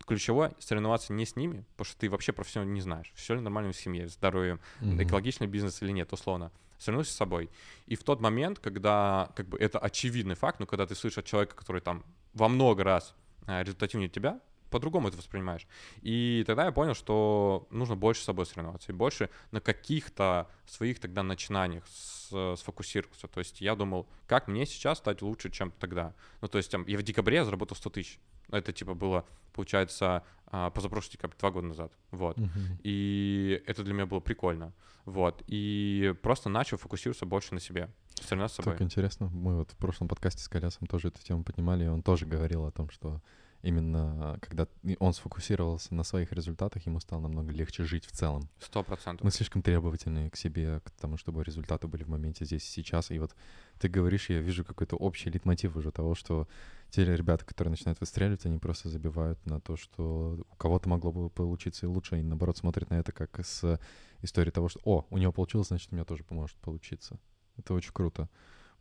Ключевое— 0.05 0.53
соревноваться 0.59 1.13
не 1.13 1.25
с 1.25 1.35
ними, 1.35 1.63
потому 1.71 1.85
что 1.85 1.99
ты 1.99 2.09
вообще 2.09 2.33
про 2.33 2.43
все 2.43 2.63
не 2.63 2.81
знаешь. 2.81 3.11
Все 3.15 3.35
ли 3.35 3.41
нормально 3.41 3.71
в 3.71 3.75
семье, 3.75 4.07
здоровьем, 4.07 4.59
uh-huh. 4.81 5.03
экологичный 5.03 5.47
бизнес 5.47 5.81
или 5.81 5.91
нет, 5.91 6.11
условно. 6.11 6.51
Соревнуйся 6.79 7.11
с 7.11 7.15
собой. 7.15 7.51
И 7.85 7.95
в 7.95 8.03
тот 8.03 8.19
момент, 8.21 8.57
когда 8.57 9.29
как 9.35 9.47
бы 9.47 9.59
это 9.59 9.77
очевидный 9.77 10.33
факт, 10.33 10.59
но 10.59 10.65
когда 10.65 10.87
ты 10.87 10.95
слышишь 10.95 11.19
от 11.19 11.25
человека, 11.25 11.55
который 11.55 11.81
там 11.81 12.03
во 12.33 12.49
много 12.49 12.83
раз 12.83 13.13
э, 13.45 13.61
результативнее 13.61 14.09
тебя, 14.09 14.39
по-другому 14.71 15.09
это 15.09 15.17
воспринимаешь. 15.17 15.67
И 16.01 16.43
тогда 16.47 16.65
я 16.65 16.71
понял, 16.71 16.95
что 16.95 17.67
нужно 17.69 17.95
больше 17.95 18.21
с 18.21 18.25
собой 18.25 18.45
соревноваться 18.45 18.91
и 18.91 18.95
больше 18.95 19.29
на 19.51 19.61
каких-то 19.61 20.49
своих 20.65 20.99
тогда 20.99 21.21
начинаниях 21.21 21.83
сфокусироваться. 21.87 23.27
То 23.27 23.39
есть 23.39 23.61
я 23.61 23.75
думал, 23.75 24.07
как 24.25 24.47
мне 24.47 24.65
сейчас 24.65 24.97
стать 24.97 25.21
лучше, 25.21 25.51
чем 25.51 25.71
тогда. 25.71 26.15
Ну, 26.41 26.47
то 26.47 26.57
есть 26.57 26.71
там, 26.71 26.85
я 26.87 26.97
в 26.97 27.03
декабре 27.03 27.43
заработал 27.43 27.75
100 27.75 27.89
тысяч. 27.89 28.19
Это 28.49 28.73
типа 28.73 28.93
было, 28.93 29.25
получается, 29.53 30.23
а, 30.47 30.69
позапрошлый 30.69 31.13
декабрь, 31.13 31.35
два 31.39 31.51
года 31.51 31.67
назад, 31.67 31.93
вот. 32.11 32.37
Мгм. 32.37 32.79
И 32.83 33.63
это 33.65 33.83
для 33.83 33.93
меня 33.93 34.05
было 34.05 34.19
прикольно, 34.19 34.73
вот. 35.05 35.43
И 35.47 36.13
просто 36.21 36.49
начал 36.49 36.77
фокусироваться 36.77 37.25
больше 37.25 37.53
на 37.53 37.61
себе, 37.61 37.89
соревноваться 38.15 38.55
с 38.55 38.57
собой. 38.57 38.73
Так 38.73 38.81
интересно. 38.81 39.27
Мы 39.27 39.57
вот 39.57 39.71
в 39.71 39.77
прошлом 39.77 40.09
подкасте 40.09 40.43
с 40.43 40.49
Колясом 40.49 40.87
тоже 40.87 41.07
эту 41.07 41.21
тему 41.23 41.45
поднимали, 41.45 41.85
и 41.85 41.87
он 41.87 42.03
тоже 42.03 42.25
говорил 42.25 42.65
о 42.65 42.71
том, 42.71 42.89
что 42.89 43.21
именно 43.61 44.37
когда 44.41 44.67
он 44.99 45.13
сфокусировался 45.13 45.93
на 45.93 46.03
своих 46.03 46.31
результатах, 46.31 46.85
ему 46.85 46.99
стало 46.99 47.21
намного 47.21 47.51
легче 47.51 47.83
жить 47.83 48.05
в 48.05 48.11
целом. 48.11 48.49
Сто 48.59 48.83
процентов. 48.83 49.23
Мы 49.23 49.31
слишком 49.31 49.61
требовательны 49.61 50.29
к 50.29 50.35
себе, 50.35 50.81
к 50.83 50.91
тому, 50.91 51.17
чтобы 51.17 51.43
результаты 51.43 51.87
были 51.87 52.03
в 52.03 52.09
моменте 52.09 52.45
здесь 52.45 52.63
и 52.63 52.71
сейчас. 52.71 53.11
И 53.11 53.19
вот 53.19 53.35
ты 53.79 53.87
говоришь, 53.87 54.29
я 54.29 54.39
вижу 54.39 54.65
какой-то 54.65 54.95
общий 54.95 55.29
литмотив 55.29 55.75
уже 55.75 55.91
того, 55.91 56.15
что 56.15 56.47
те 56.89 57.05
ребята, 57.05 57.45
которые 57.45 57.71
начинают 57.71 57.99
выстреливать, 57.99 58.45
они 58.45 58.57
просто 58.57 58.89
забивают 58.89 59.43
на 59.45 59.61
то, 59.61 59.77
что 59.77 60.43
у 60.51 60.55
кого-то 60.55 60.89
могло 60.89 61.11
бы 61.11 61.29
получиться 61.29 61.85
и 61.85 61.89
лучше, 61.89 62.19
и 62.19 62.23
наоборот 62.23 62.57
смотрят 62.57 62.89
на 62.89 62.95
это 62.95 63.11
как 63.11 63.45
с 63.45 63.79
истории 64.21 64.51
того, 64.51 64.69
что 64.69 64.79
«О, 64.83 65.05
у 65.09 65.17
него 65.17 65.31
получилось, 65.31 65.67
значит, 65.67 65.91
у 65.91 65.95
меня 65.95 66.05
тоже 66.05 66.23
поможет 66.23 66.57
получиться». 66.57 67.19
Это 67.57 67.73
очень 67.73 67.93
круто. 67.93 68.29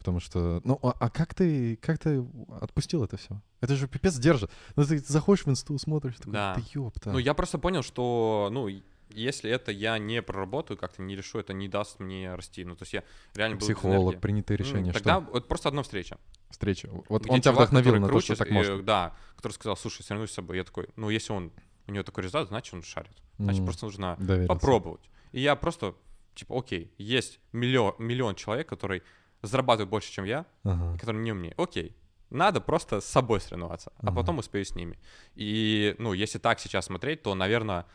Потому 0.01 0.19
что, 0.19 0.63
ну, 0.65 0.79
а, 0.83 0.97
а 0.99 1.11
как 1.11 1.35
ты, 1.35 1.77
как 1.77 1.99
ты 1.99 2.25
отпустил 2.61 3.05
это 3.05 3.19
все? 3.19 3.41
Это 3.61 3.77
же 3.77 3.87
пипец 3.87 4.17
держит. 4.17 4.51
Ну, 4.75 4.85
ты 4.85 4.97
заходишь 4.99 5.45
в 5.45 5.51
инсту, 5.51 5.79
смотришь, 5.79 6.17
такой, 6.17 6.33
Да. 6.33 6.55
да 6.57 6.63
ёпта. 6.75 7.13
Ну, 7.13 7.19
я 7.19 7.35
просто 7.35 7.59
понял, 7.59 7.83
что, 7.83 8.49
ну, 8.51 8.67
если 9.11 9.51
это 9.51 9.73
я 9.73 9.99
не 9.99 10.23
проработаю, 10.23 10.79
как-то 10.79 11.03
не 11.03 11.15
решу, 11.17 11.39
это 11.39 11.53
не 11.53 11.69
даст 11.69 12.01
мне 12.01 12.35
расти. 12.35 12.65
Ну, 12.65 12.77
то 12.77 12.85
есть 12.85 12.95
я 12.95 13.05
реально 13.35 13.57
был 13.59 13.67
Психолог, 13.67 14.21
принятые 14.23 14.57
М, 14.57 14.65
решения, 14.65 14.93
Тогда 14.93 15.21
что? 15.21 15.31
вот 15.33 15.49
просто 15.49 15.69
одна 15.69 15.83
встреча. 15.83 16.17
Встреча. 16.49 16.89
Вот 17.11 17.23
где 17.23 17.33
он 17.33 17.41
тебя 17.43 17.53
вдохновил 17.53 17.95
на 17.97 18.07
то, 18.07 18.07
круче, 18.07 18.35
что 18.35 18.45
так 18.45 18.51
можно. 18.51 18.83
Да, 18.83 19.15
который 19.37 19.53
сказал, 19.53 19.77
слушай, 19.77 20.03
соревнуйся 20.03 20.33
с 20.33 20.37
собой. 20.37 20.57
Я 20.57 20.65
такой, 20.65 20.89
ну, 20.97 21.11
если 21.11 21.35
он, 21.35 21.53
у 21.87 21.93
него 21.93 22.05
такой 22.05 22.25
результат, 22.25 22.49
значит, 22.49 22.73
он 22.73 22.83
шарит. 22.83 23.13
Значит, 23.39 23.61
М, 23.61 23.67
просто 23.67 23.85
нужно 23.85 24.17
доверился. 24.19 24.49
попробовать. 24.49 25.11
И 25.33 25.41
я 25.41 25.57
просто, 25.57 25.95
типа, 26.35 26.59
окей, 26.59 26.91
есть 26.97 27.39
миллион, 27.53 27.95
миллион 27.99 28.35
человек, 28.35 28.67
который 28.69 29.03
зарабатывает 29.43 29.89
больше, 29.91 30.13
чем 30.13 30.25
я, 30.25 30.47
Ага. 30.65 30.97
который 30.99 31.21
не 31.21 31.33
умнее. 31.33 31.55
Окей, 31.57 31.95
надо 32.31 32.61
просто 32.61 33.01
с 33.01 33.07
собой 33.07 33.41
соревноваться, 33.41 33.93
а 33.99 34.09
Ага. 34.09 34.17
потом 34.17 34.39
успею 34.39 34.65
с 34.65 34.75
ними. 34.75 34.99
И, 35.35 35.95
ну, 35.99 36.13
если 36.13 36.39
так 36.39 36.61
сейчас 36.61 36.87
смотреть, 36.87 37.23
то, 37.23 37.35
наверное, 37.35 37.87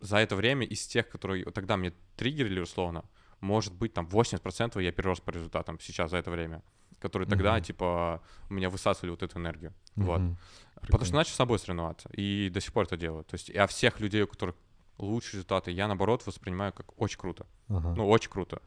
за 0.00 0.18
это 0.18 0.36
время 0.36 0.66
из 0.66 0.86
тех, 0.86 1.08
которые 1.08 1.44
тогда 1.46 1.76
мне 1.76 1.92
триггерили 2.16 2.60
условно, 2.60 3.04
может 3.40 3.72
быть, 3.74 3.94
там 3.94 4.06
80% 4.06 4.80
я 4.82 4.92
перерос 4.92 5.20
по 5.20 5.30
результатам 5.30 5.78
сейчас 5.80 6.10
за 6.10 6.18
это 6.18 6.30
время, 6.30 6.62
которые 7.00 7.28
тогда, 7.28 7.54
Мгм. 7.54 7.62
типа, 7.62 8.22
у 8.50 8.54
меня 8.54 8.68
высасывали 8.68 9.10
вот 9.10 9.22
эту 9.22 9.38
энергию. 9.38 9.72
Вот. 9.96 10.20
Мгм. 10.20 10.36
Потому 10.74 10.86
что 10.86 10.86
Прикольно. 10.98 11.16
начал 11.16 11.32
с 11.32 11.36
собой 11.36 11.58
соревноваться. 11.58 12.08
И 12.12 12.50
до 12.50 12.60
сих 12.60 12.72
пор 12.72 12.84
это 12.84 12.96
делаю. 12.96 13.24
То 13.24 13.34
есть, 13.34 13.50
а 13.54 13.66
всех 13.66 14.00
людей, 14.00 14.22
у 14.22 14.26
которых 14.26 14.56
лучшие 14.98 15.32
результаты, 15.38 15.70
я, 15.70 15.86
наоборот, 15.86 16.26
воспринимаю 16.26 16.72
как 16.74 16.98
очень 17.00 17.18
круто. 17.18 17.46
Ага. 17.68 17.94
Ну, 17.96 18.08
очень 18.08 18.30
круто. 18.30 18.60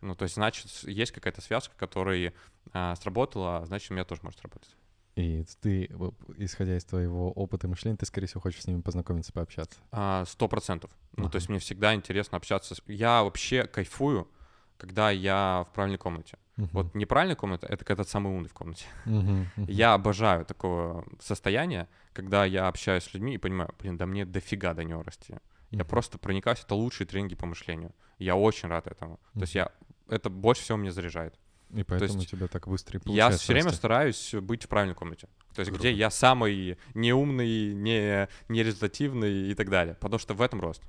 Ну, 0.00 0.14
то 0.14 0.24
есть, 0.24 0.34
значит, 0.34 0.66
есть 0.84 1.12
какая-то 1.12 1.40
связка, 1.40 1.74
которая 1.76 2.32
а, 2.72 2.94
сработала, 2.96 3.64
значит, 3.66 3.90
у 3.90 3.94
меня 3.94 4.04
тоже 4.04 4.20
может 4.22 4.40
работать. 4.42 4.76
И 5.16 5.44
ты, 5.62 5.90
исходя 6.36 6.76
из 6.76 6.84
твоего 6.84 7.32
опыта 7.32 7.66
и 7.66 7.70
мышления, 7.70 7.96
ты, 7.96 8.04
скорее 8.04 8.26
всего, 8.26 8.42
хочешь 8.42 8.62
с 8.62 8.66
ними 8.66 8.82
познакомиться, 8.82 9.32
пообщаться. 9.32 9.78
А, 9.90 10.24
Сто 10.26 10.46
процентов. 10.48 10.90
Ну, 11.16 11.24
Ага. 11.24 11.32
то 11.32 11.36
есть, 11.36 11.48
мне 11.48 11.58
всегда 11.58 11.94
интересно 11.94 12.36
общаться. 12.36 12.74
с- 12.74 12.82
Я 12.86 13.22
вообще 13.22 13.64
кайфую, 13.64 14.28
когда 14.76 15.10
я 15.10 15.64
в 15.70 15.72
правильной 15.74 15.96
комнате. 15.98 16.36
Мгм. 16.58 16.68
Вот 16.72 16.94
неправильная 16.94 17.36
комната— 17.36 17.66
это 17.68 17.84
когда 17.84 18.04
ты 18.04 18.10
самый 18.10 18.32
умный 18.34 18.48
в 18.50 18.54
комнате. 18.54 18.84
Мгм, 19.06 19.46
мгм. 19.56 19.66
Я 19.70 19.94
обожаю 19.94 20.44
такое 20.44 21.02
состояние, 21.18 21.88
когда 22.12 22.44
я 22.44 22.68
общаюсь 22.68 23.04
с 23.04 23.14
людьми 23.14 23.34
и 23.34 23.38
понимаю, 23.38 23.74
блин, 23.78 23.96
да 23.96 24.04
мне 24.06 24.26
дофига 24.26 24.74
до 24.74 24.84
него 24.84 25.02
расти. 25.02 25.34
Я 25.70 25.78
Мгм. 25.80 25.88
просто 25.88 26.18
проникаюсь, 26.18 26.60
это 26.62 26.74
лучшие 26.74 27.06
тренинги 27.06 27.34
по 27.34 27.46
мышлению. 27.46 27.92
Я 28.18 28.36
очень 28.36 28.68
рад 28.68 28.86
этому. 28.86 29.18
То 29.34 29.40
есть 29.40 29.54
я 29.54 29.70
это 30.08 30.30
больше 30.30 30.62
всего 30.62 30.78
меня 30.78 30.92
заряжает. 30.92 31.38
И 31.74 31.82
поэтому 31.82 32.14
у 32.14 32.16
есть 32.18 32.30
тебя 32.30 32.46
так 32.46 32.68
быстро 32.68 33.00
и 33.04 33.12
я 33.12 33.30
все 33.30 33.52
время 33.52 33.66
расти. 33.66 33.78
стараюсь 33.78 34.34
быть 34.34 34.64
в 34.64 34.68
правильной 34.68 34.94
комнате. 34.94 35.28
То 35.52 35.60
есть 35.60 35.72
где 35.72 35.88
Круто. 35.88 35.98
я 35.98 36.10
самый 36.10 36.78
неумный, 36.94 37.74
не 37.74 38.28
нерезультативный 38.48 39.50
и 39.50 39.54
так 39.54 39.68
далее. 39.68 39.96
Потому 39.96 40.18
что 40.18 40.34
в 40.34 40.42
этом 40.42 40.60
рост. 40.60 40.82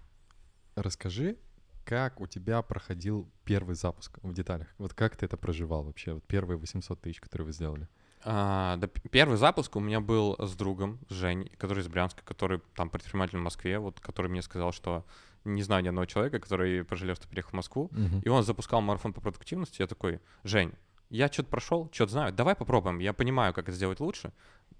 Расскажи, 0.75 1.37
как 1.83 2.21
у 2.21 2.27
тебя 2.27 2.61
проходил 2.61 3.31
первый 3.43 3.75
запуск 3.75 4.19
в 4.21 4.33
деталях? 4.33 4.67
Вот 4.77 4.93
как 4.93 5.15
ты 5.15 5.25
это 5.25 5.37
проживал 5.37 5.83
вообще? 5.83 6.13
Вот 6.13 6.23
первые 6.25 6.57
800 6.57 7.01
тысяч, 7.01 7.19
которые 7.19 7.47
вы 7.47 7.53
сделали. 7.53 7.87
А, 8.23 8.77
да, 8.77 8.87
первый 9.11 9.37
запуск 9.37 9.75
у 9.75 9.79
меня 9.79 9.99
был 9.99 10.35
с 10.39 10.55
другом, 10.55 10.99
с 11.09 11.13
Женей, 11.13 11.51
который 11.57 11.81
из 11.81 11.87
Брянска, 11.87 12.23
который 12.23 12.61
там 12.75 12.89
предприниматель 12.89 13.37
в 13.37 13.41
Москве, 13.41 13.79
вот, 13.79 13.99
который 13.99 14.27
мне 14.27 14.41
сказал, 14.41 14.71
что 14.71 15.05
не 15.45 15.63
знаю 15.63 15.83
ни 15.83 15.87
одного 15.87 16.05
человека, 16.05 16.39
который 16.39 16.83
пожалел, 16.83 17.15
что 17.15 17.27
переехал 17.27 17.51
в 17.51 17.53
Москву. 17.53 17.89
Мгм. 17.91 18.19
И 18.19 18.29
он 18.29 18.43
запускал 18.43 18.81
марафон 18.81 19.13
по 19.13 19.21
продуктивности. 19.21 19.81
Я 19.81 19.87
такой, 19.87 20.19
Жень, 20.43 20.73
я 21.09 21.27
что-то 21.27 21.49
прошел, 21.49 21.89
что-то 21.93 22.11
знаю, 22.11 22.33
давай 22.33 22.55
попробуем. 22.55 22.99
Я 22.99 23.13
понимаю, 23.13 23.53
как 23.53 23.69
это 23.69 23.77
сделать 23.77 23.99
лучше. 23.99 24.33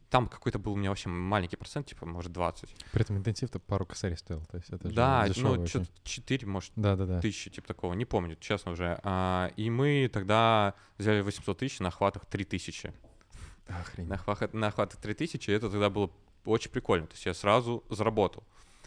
Там 0.10 0.28
какой-то 0.28 0.58
был 0.58 0.74
у 0.74 0.76
меня 0.78 0.90
вообще 0.90 1.10
маленький 1.10 1.58
процент, 1.58 1.88
типа, 1.88 2.06
может, 2.06 2.32
20. 2.32 2.74
При 2.92 3.02
этом 3.02 3.18
интенсив-то 3.18 3.60
пару 3.60 3.86
косарей 3.86 4.16
стоил. 4.16 4.42
То 4.46 4.58
есть 4.58 4.70
это 4.70 4.90
да, 4.90 5.26
ну, 5.36 5.66
что-то 5.68 5.88
4, 6.04 6.48
может, 6.48 6.72
Да-да-да. 6.76 7.20
тысячи, 7.20 7.50
типа 7.50 7.68
такого, 7.68 7.94
не 7.94 8.06
помню, 8.06 8.38
честно 8.40 8.72
уже. 8.72 9.00
А, 9.04 9.52
и 9.58 9.70
мы 9.70 10.10
тогда 10.12 10.76
взяли 10.98 11.22
800 11.22 11.58
тысяч 11.58 11.80
на 11.80 11.90
охватах 11.90 12.26
3000. 12.26 12.94
Охренеть. 13.68 14.10
На, 14.10 14.16
охват- 14.16 14.54
на 14.54 14.68
охватах 14.68 15.00
3000, 15.00 15.50
и 15.50 15.54
это 15.54 15.70
тогда 15.70 15.90
было 15.90 16.10
очень 16.46 16.72
прикольно. 16.72 17.08
То 17.08 17.14
есть 17.14 17.26
я 17.26 17.34
сразу 17.34 17.84
заработал. 17.90 18.44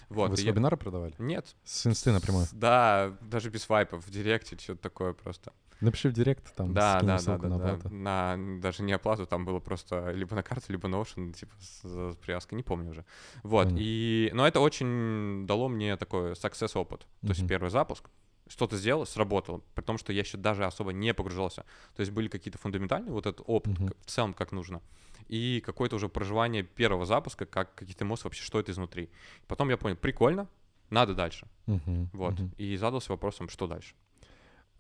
Вот, 0.08 0.30
Вы 0.30 0.36
с 0.36 0.40
я- 0.40 0.50
вебинара 0.50 0.76
продавали? 0.76 1.14
Нет. 1.18 1.54
С 1.64 1.86
инсты 1.86 2.10
напрямую? 2.12 2.46
С- 2.46 2.50
Да, 2.52 3.16
даже 3.20 3.48
без 3.50 3.68
вайпов, 3.68 4.04
в 4.04 4.10
директе, 4.10 4.56
что-то 4.58 4.82
такое 4.82 5.12
просто. 5.12 5.52
Напиши 5.80 6.10
в 6.10 6.12
директ, 6.12 6.54
там 6.56 6.74
да, 6.74 7.00
да, 7.00 7.18
да, 7.18 7.38
да, 7.38 7.48
на 7.48 7.58
да. 7.58 7.72
оплату. 7.72 7.94
На 7.94 8.36
даже 8.60 8.82
не 8.82 8.92
оплату, 8.92 9.26
там 9.26 9.46
было 9.46 9.60
просто 9.60 10.10
либо 10.10 10.34
на 10.34 10.42
карту, 10.42 10.66
либо 10.72 10.88
Notion, 10.88 11.32
типа 11.32 11.52
с, 11.58 11.82
с 12.12 12.16
привязкой, 12.16 12.56
не 12.56 12.62
помню 12.62 12.90
уже. 12.90 13.04
Вот, 13.42 13.64
Понятно. 13.64 13.78
и, 13.80 14.30
но 14.34 14.46
это 14.46 14.60
очень 14.60 15.46
дало 15.46 15.68
мне 15.68 15.96
такой 15.96 16.32
success 16.32 16.72
опыт. 16.76 17.06
То 17.22 17.28
есть 17.28 17.40
Мгм. 17.40 17.48
первый 17.48 17.70
запуск, 17.70 18.10
что-то 18.50 18.76
сделал, 18.76 19.06
сработало, 19.06 19.62
при 19.74 19.82
том, 19.82 19.96
что 19.96 20.12
я 20.12 20.20
еще 20.20 20.36
даже 20.36 20.66
особо 20.66 20.92
не 20.92 21.14
погружался. 21.14 21.64
То 21.96 22.00
есть 22.00 22.12
были 22.12 22.28
какие-то 22.28 22.58
фундаментальные, 22.58 23.12
вот 23.12 23.24
этот 23.26 23.42
опыт 23.46 23.78
к- 23.78 23.96
в 24.06 24.10
целом 24.10 24.34
как 24.34 24.52
нужно. 24.52 24.82
И 25.28 25.62
какое-то 25.64 25.96
уже 25.96 26.08
проживание 26.08 26.62
первого 26.64 27.06
запуска, 27.06 27.46
как 27.46 27.74
какие-то 27.74 28.04
эмоции 28.04 28.24
вообще, 28.24 28.42
что 28.42 28.58
это 28.58 28.72
изнутри. 28.72 29.08
Потом 29.46 29.70
я 29.70 29.76
понял, 29.76 29.96
прикольно, 29.96 30.48
надо 30.90 31.14
дальше. 31.14 31.46
Мгм, 31.66 32.10
Вот. 32.12 32.34
мгм. 32.40 32.52
И 32.58 32.76
задался 32.76 33.12
вопросом, 33.12 33.48
что 33.48 33.66
дальше. 33.66 33.94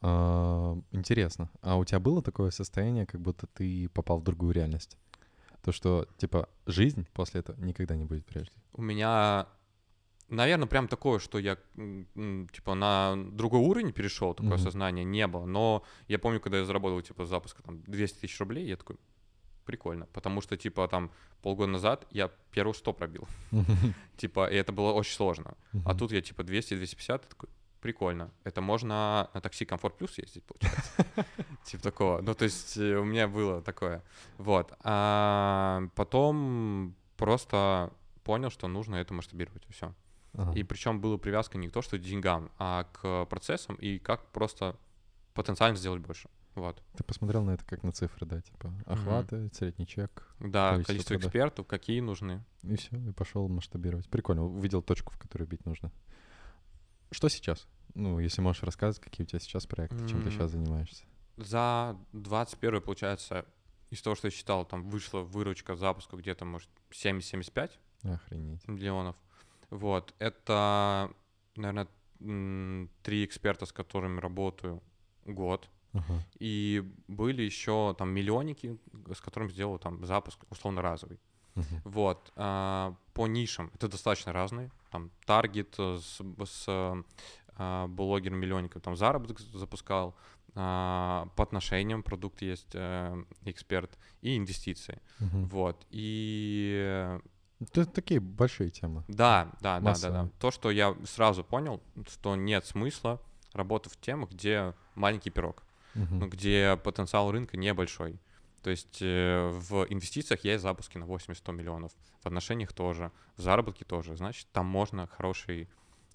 А, 0.02 0.76
Интересно. 0.92 1.50
А 1.62 1.76
у 1.76 1.84
тебя 1.84 2.00
было 2.00 2.22
такое 2.22 2.50
состояние, 2.50 3.06
как 3.06 3.20
будто 3.20 3.46
ты 3.46 3.88
попал 3.90 4.18
в 4.18 4.24
другую 4.24 4.52
реальность? 4.52 4.96
То, 5.62 5.72
что, 5.72 6.06
типа, 6.16 6.48
жизнь 6.66 7.06
после 7.12 7.40
этого 7.40 7.60
никогда 7.60 7.94
не 7.94 8.04
будет 8.04 8.24
прежней. 8.24 8.56
У 8.72 8.82
меня, 8.82 9.46
наверное, 10.30 10.66
прям 10.66 10.88
такое, 10.88 11.18
что 11.18 11.38
я, 11.38 11.56
типа, 12.52 12.74
на 12.74 13.16
другой 13.32 13.60
уровень 13.60 13.92
перешел, 13.92 14.34
такое 14.34 14.54
Мгм. 14.54 14.62
сознание 14.62 15.04
не 15.04 15.26
было. 15.26 15.44
Но 15.46 15.82
я 16.08 16.18
помню, 16.18 16.40
когда 16.40 16.58
я 16.58 16.64
заработал, 16.64 17.00
типа, 17.02 17.24
с 17.24 17.28
запуска 17.28 17.62
там 17.62 17.82
200 17.82 18.20
тысяч 18.20 18.40
рублей, 18.40 18.66
я 18.66 18.76
такой, 18.76 18.96
прикольно. 19.64 20.06
Потому 20.12 20.40
что, 20.40 20.56
типа, 20.56 20.88
там 20.88 21.10
полгода 21.42 21.70
назад 21.70 22.06
я 22.10 22.30
первую 22.52 22.74
100 22.74 22.92
пробил. 22.92 23.28
Типа, 24.16 24.50
и 24.50 24.56
это 24.56 24.72
было 24.72 24.92
очень 24.92 25.14
сложно. 25.14 25.54
А 25.84 25.94
тут 25.94 26.12
я, 26.12 26.20
типа, 26.20 26.42
200-250, 26.42 27.28
такой, 27.28 27.48
прикольно. 27.80 28.30
Это 28.44 28.60
можно 28.60 29.30
на 29.34 29.40
такси 29.40 29.64
Комфорт 29.64 29.96
Плюс 29.96 30.18
ездить, 30.18 30.44
получается. 30.44 30.90
Типа 31.64 31.82
такого. 31.82 32.20
Ну, 32.20 32.34
то 32.34 32.44
есть 32.44 32.76
э, 32.76 32.96
у 32.98 33.04
меня 33.04 33.26
было 33.28 33.62
такое. 33.62 34.02
Вот. 34.38 34.72
А 34.82 35.82
потом 35.94 36.94
просто 37.16 37.90
понял, 38.24 38.50
что 38.50 38.68
нужно 38.68 38.96
это 38.96 39.14
масштабировать, 39.14 39.62
все. 39.70 39.94
Ага. 40.34 40.52
И 40.58 40.62
причем 40.62 41.00
была 41.00 41.18
привязка 41.18 41.58
не 41.58 41.68
к 41.68 41.72
то, 41.72 41.82
что 41.82 41.98
к 41.98 42.00
деньгам, 42.02 42.50
а 42.58 42.84
к 42.92 43.24
процессам 43.26 43.74
и 43.76 43.98
как 43.98 44.26
просто 44.32 44.76
потенциально 45.34 45.76
сделать 45.76 46.00
больше. 46.00 46.28
Вот. 46.54 46.82
Ты 46.96 47.04
посмотрел 47.04 47.42
на 47.44 47.52
это 47.52 47.64
как 47.64 47.82
на 47.84 47.92
цифры, 47.92 48.26
да, 48.26 48.40
типа 48.40 48.72
охваты, 48.86 49.50
средний 49.54 49.86
чек, 49.86 50.34
Да, 50.40 50.70
Количество 50.72 50.84
количество 50.92 51.14
продаж. 51.14 51.26
экспертов, 51.26 51.66
какие 51.66 52.00
нужны. 52.00 52.44
и 52.62 52.76
все, 52.76 52.96
и 52.96 53.12
пошел 53.12 53.48
масштабировать. 53.48 54.08
Прикольно, 54.08 54.44
увидел 54.44 54.82
точку, 54.82 55.12
в 55.12 55.18
которую 55.18 55.48
бить 55.48 55.64
нужно. 55.64 55.92
Что 57.12 57.28
сейчас? 57.28 57.66
Ну, 57.94 58.18
если 58.20 58.40
можешь 58.40 58.62
рассказать, 58.62 59.00
какие 59.00 59.24
у 59.24 59.28
тебя 59.28 59.38
сейчас 59.40 59.66
проекты, 59.66 60.06
чем 60.08 60.22
ты 60.22 60.30
сейчас 60.30 60.50
занимаешься. 60.52 61.04
За 61.36 61.96
21 62.12 62.80
получается, 62.82 63.46
из 63.90 64.02
того, 64.02 64.14
что 64.16 64.26
я 64.26 64.30
считал, 64.32 64.64
там 64.64 64.88
вышла 64.88 65.20
выручка 65.20 65.74
запуска 65.76 66.16
где-то, 66.16 66.44
может, 66.44 66.68
70-75 66.90 67.70
Охренеть. 68.02 68.66
миллионов. 68.68 69.16
Вот. 69.70 70.14
Это, 70.18 71.10
наверное, 71.56 71.88
три 73.02 73.24
эксперта, 73.24 73.66
с 73.66 73.72
которыми 73.72 74.20
работаю 74.20 74.82
год. 75.24 75.68
Ага. 75.92 76.24
И 76.38 76.84
были 77.08 77.42
еще 77.42 77.94
там 77.98 78.10
миллионники, 78.10 78.78
с 79.12 79.20
которыми 79.20 79.50
сделал 79.50 79.78
там 79.78 80.04
запуск 80.04 80.40
условно 80.50 80.82
разовый. 80.82 81.18
Uh-huh. 81.56 81.80
Вот. 81.84 82.32
А, 82.36 82.94
по 83.12 83.26
нишам 83.26 83.70
это 83.74 83.88
достаточно 83.88 84.32
разные. 84.32 84.70
Там 84.90 85.10
таргет 85.26 85.74
с, 85.78 86.20
с 86.44 87.04
а, 87.56 87.88
блогер-миллионником 87.88 88.80
там 88.80 88.96
заработок 88.96 89.40
запускал, 89.40 90.14
а, 90.54 91.28
по 91.36 91.42
отношениям 91.42 92.02
продукт 92.02 92.42
есть 92.42 92.74
а, 92.74 93.16
эксперт 93.44 93.98
и 94.22 94.36
инвестиции. 94.36 95.00
Uh-huh. 95.18 95.44
Вот. 95.46 95.86
И 95.90 97.18
это 97.60 97.86
такие 97.86 98.20
большие 98.20 98.70
темы. 98.70 99.04
Да, 99.08 99.50
да, 99.60 99.80
да, 99.80 99.94
да, 99.94 100.10
да. 100.10 100.28
То, 100.38 100.50
что 100.50 100.70
я 100.70 100.96
сразу 101.04 101.44
понял, 101.44 101.80
что 102.08 102.34
нет 102.36 102.64
смысла 102.64 103.20
работать 103.52 103.92
в 103.92 104.00
темах, 104.00 104.30
где 104.30 104.74
маленький 104.94 105.30
пирог, 105.30 105.62
угу. 105.94 106.14
ну, 106.14 106.28
где 106.28 106.78
потенциал 106.82 107.30
рынка 107.30 107.56
небольшой. 107.56 108.18
То 108.62 108.70
есть 108.70 108.98
э, 109.00 109.50
в 109.52 109.86
инвестициях 109.88 110.44
есть 110.44 110.62
запуски 110.62 110.98
на 110.98 111.04
80-100 111.04 111.52
миллионов, 111.52 111.92
в 112.22 112.26
отношениях 112.26 112.72
тоже, 112.72 113.10
в 113.36 113.42
заработке 113.42 113.84
тоже. 113.84 114.16
Значит, 114.16 114.46
там 114.52 114.66
можно 114.66 115.06
хороший 115.06 115.68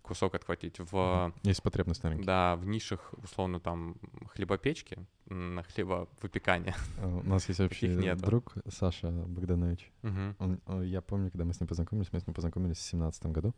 кусок 0.06 0.36
отхватить. 0.36 0.80
В, 0.80 1.34
Есть 1.44 1.62
потребность 1.64 2.04
на 2.04 2.10
рынке. 2.10 2.26
Да, 2.26 2.56
в 2.56 2.66
нишах, 2.66 3.14
условно, 3.24 3.60
там, 3.60 3.96
хлебопечки, 4.34 5.06
на 5.26 5.64
хлебовыпекание. 5.64 6.76
А, 7.00 7.08
у 7.08 7.24
нас 7.24 7.48
есть 7.50 7.60
общий 7.60 7.88
нет. 7.88 8.18
друг 8.20 8.54
Саша 8.68 9.12
Богданович. 9.12 9.92
Угу. 10.04 10.36
Он, 10.40 10.82
я 10.84 11.02
помню, 11.02 11.32
когда 11.32 11.46
мы 11.46 11.54
с 11.54 11.60
ним 11.60 11.68
познакомились, 11.68 12.12
мы 12.12 12.20
с 12.20 12.28
ним 12.28 12.34
познакомились 12.34 12.78
в 12.78 12.82
17 12.82 13.26
году. 13.28 13.54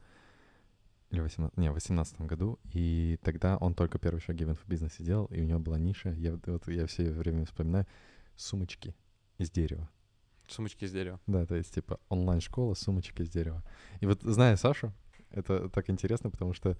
Или 1.10 1.22
18, 1.22 1.58
не, 1.58 1.72
в 1.72 1.74
18 1.74 2.22
году, 2.22 2.60
и 2.74 3.18
тогда 3.24 3.56
он 3.58 3.74
только 3.74 3.98
первый 3.98 4.20
шаги 4.20 4.44
в 4.44 4.50
инфобизнесе 4.50 5.04
делал, 5.06 5.28
и 5.28 5.40
у 5.40 5.46
него 5.46 5.58
была 5.58 5.80
ниша, 5.80 6.10
я, 6.12 6.38
вот, 6.46 6.68
я 6.68 6.86
все 6.86 7.12
время 7.12 7.46
вспоминаю, 7.46 7.88
сумочки 8.36 8.94
из 9.38 9.50
дерева. 9.50 9.90
Сумочки 10.50 10.84
из 10.84 10.92
дерева. 10.92 11.22
Да, 11.26 11.46
то 11.46 11.56
есть 11.56 11.74
типа 11.74 12.00
онлайн-школа, 12.10 12.74
сумочки 12.74 13.22
из 13.22 13.30
дерева. 13.30 13.64
И 14.02 14.06
вот 14.06 14.22
зная 14.22 14.58
Сашу, 14.58 14.94
это 15.32 15.70
так 15.70 15.90
интересно, 15.90 16.30
потому 16.30 16.54
что 16.54 16.78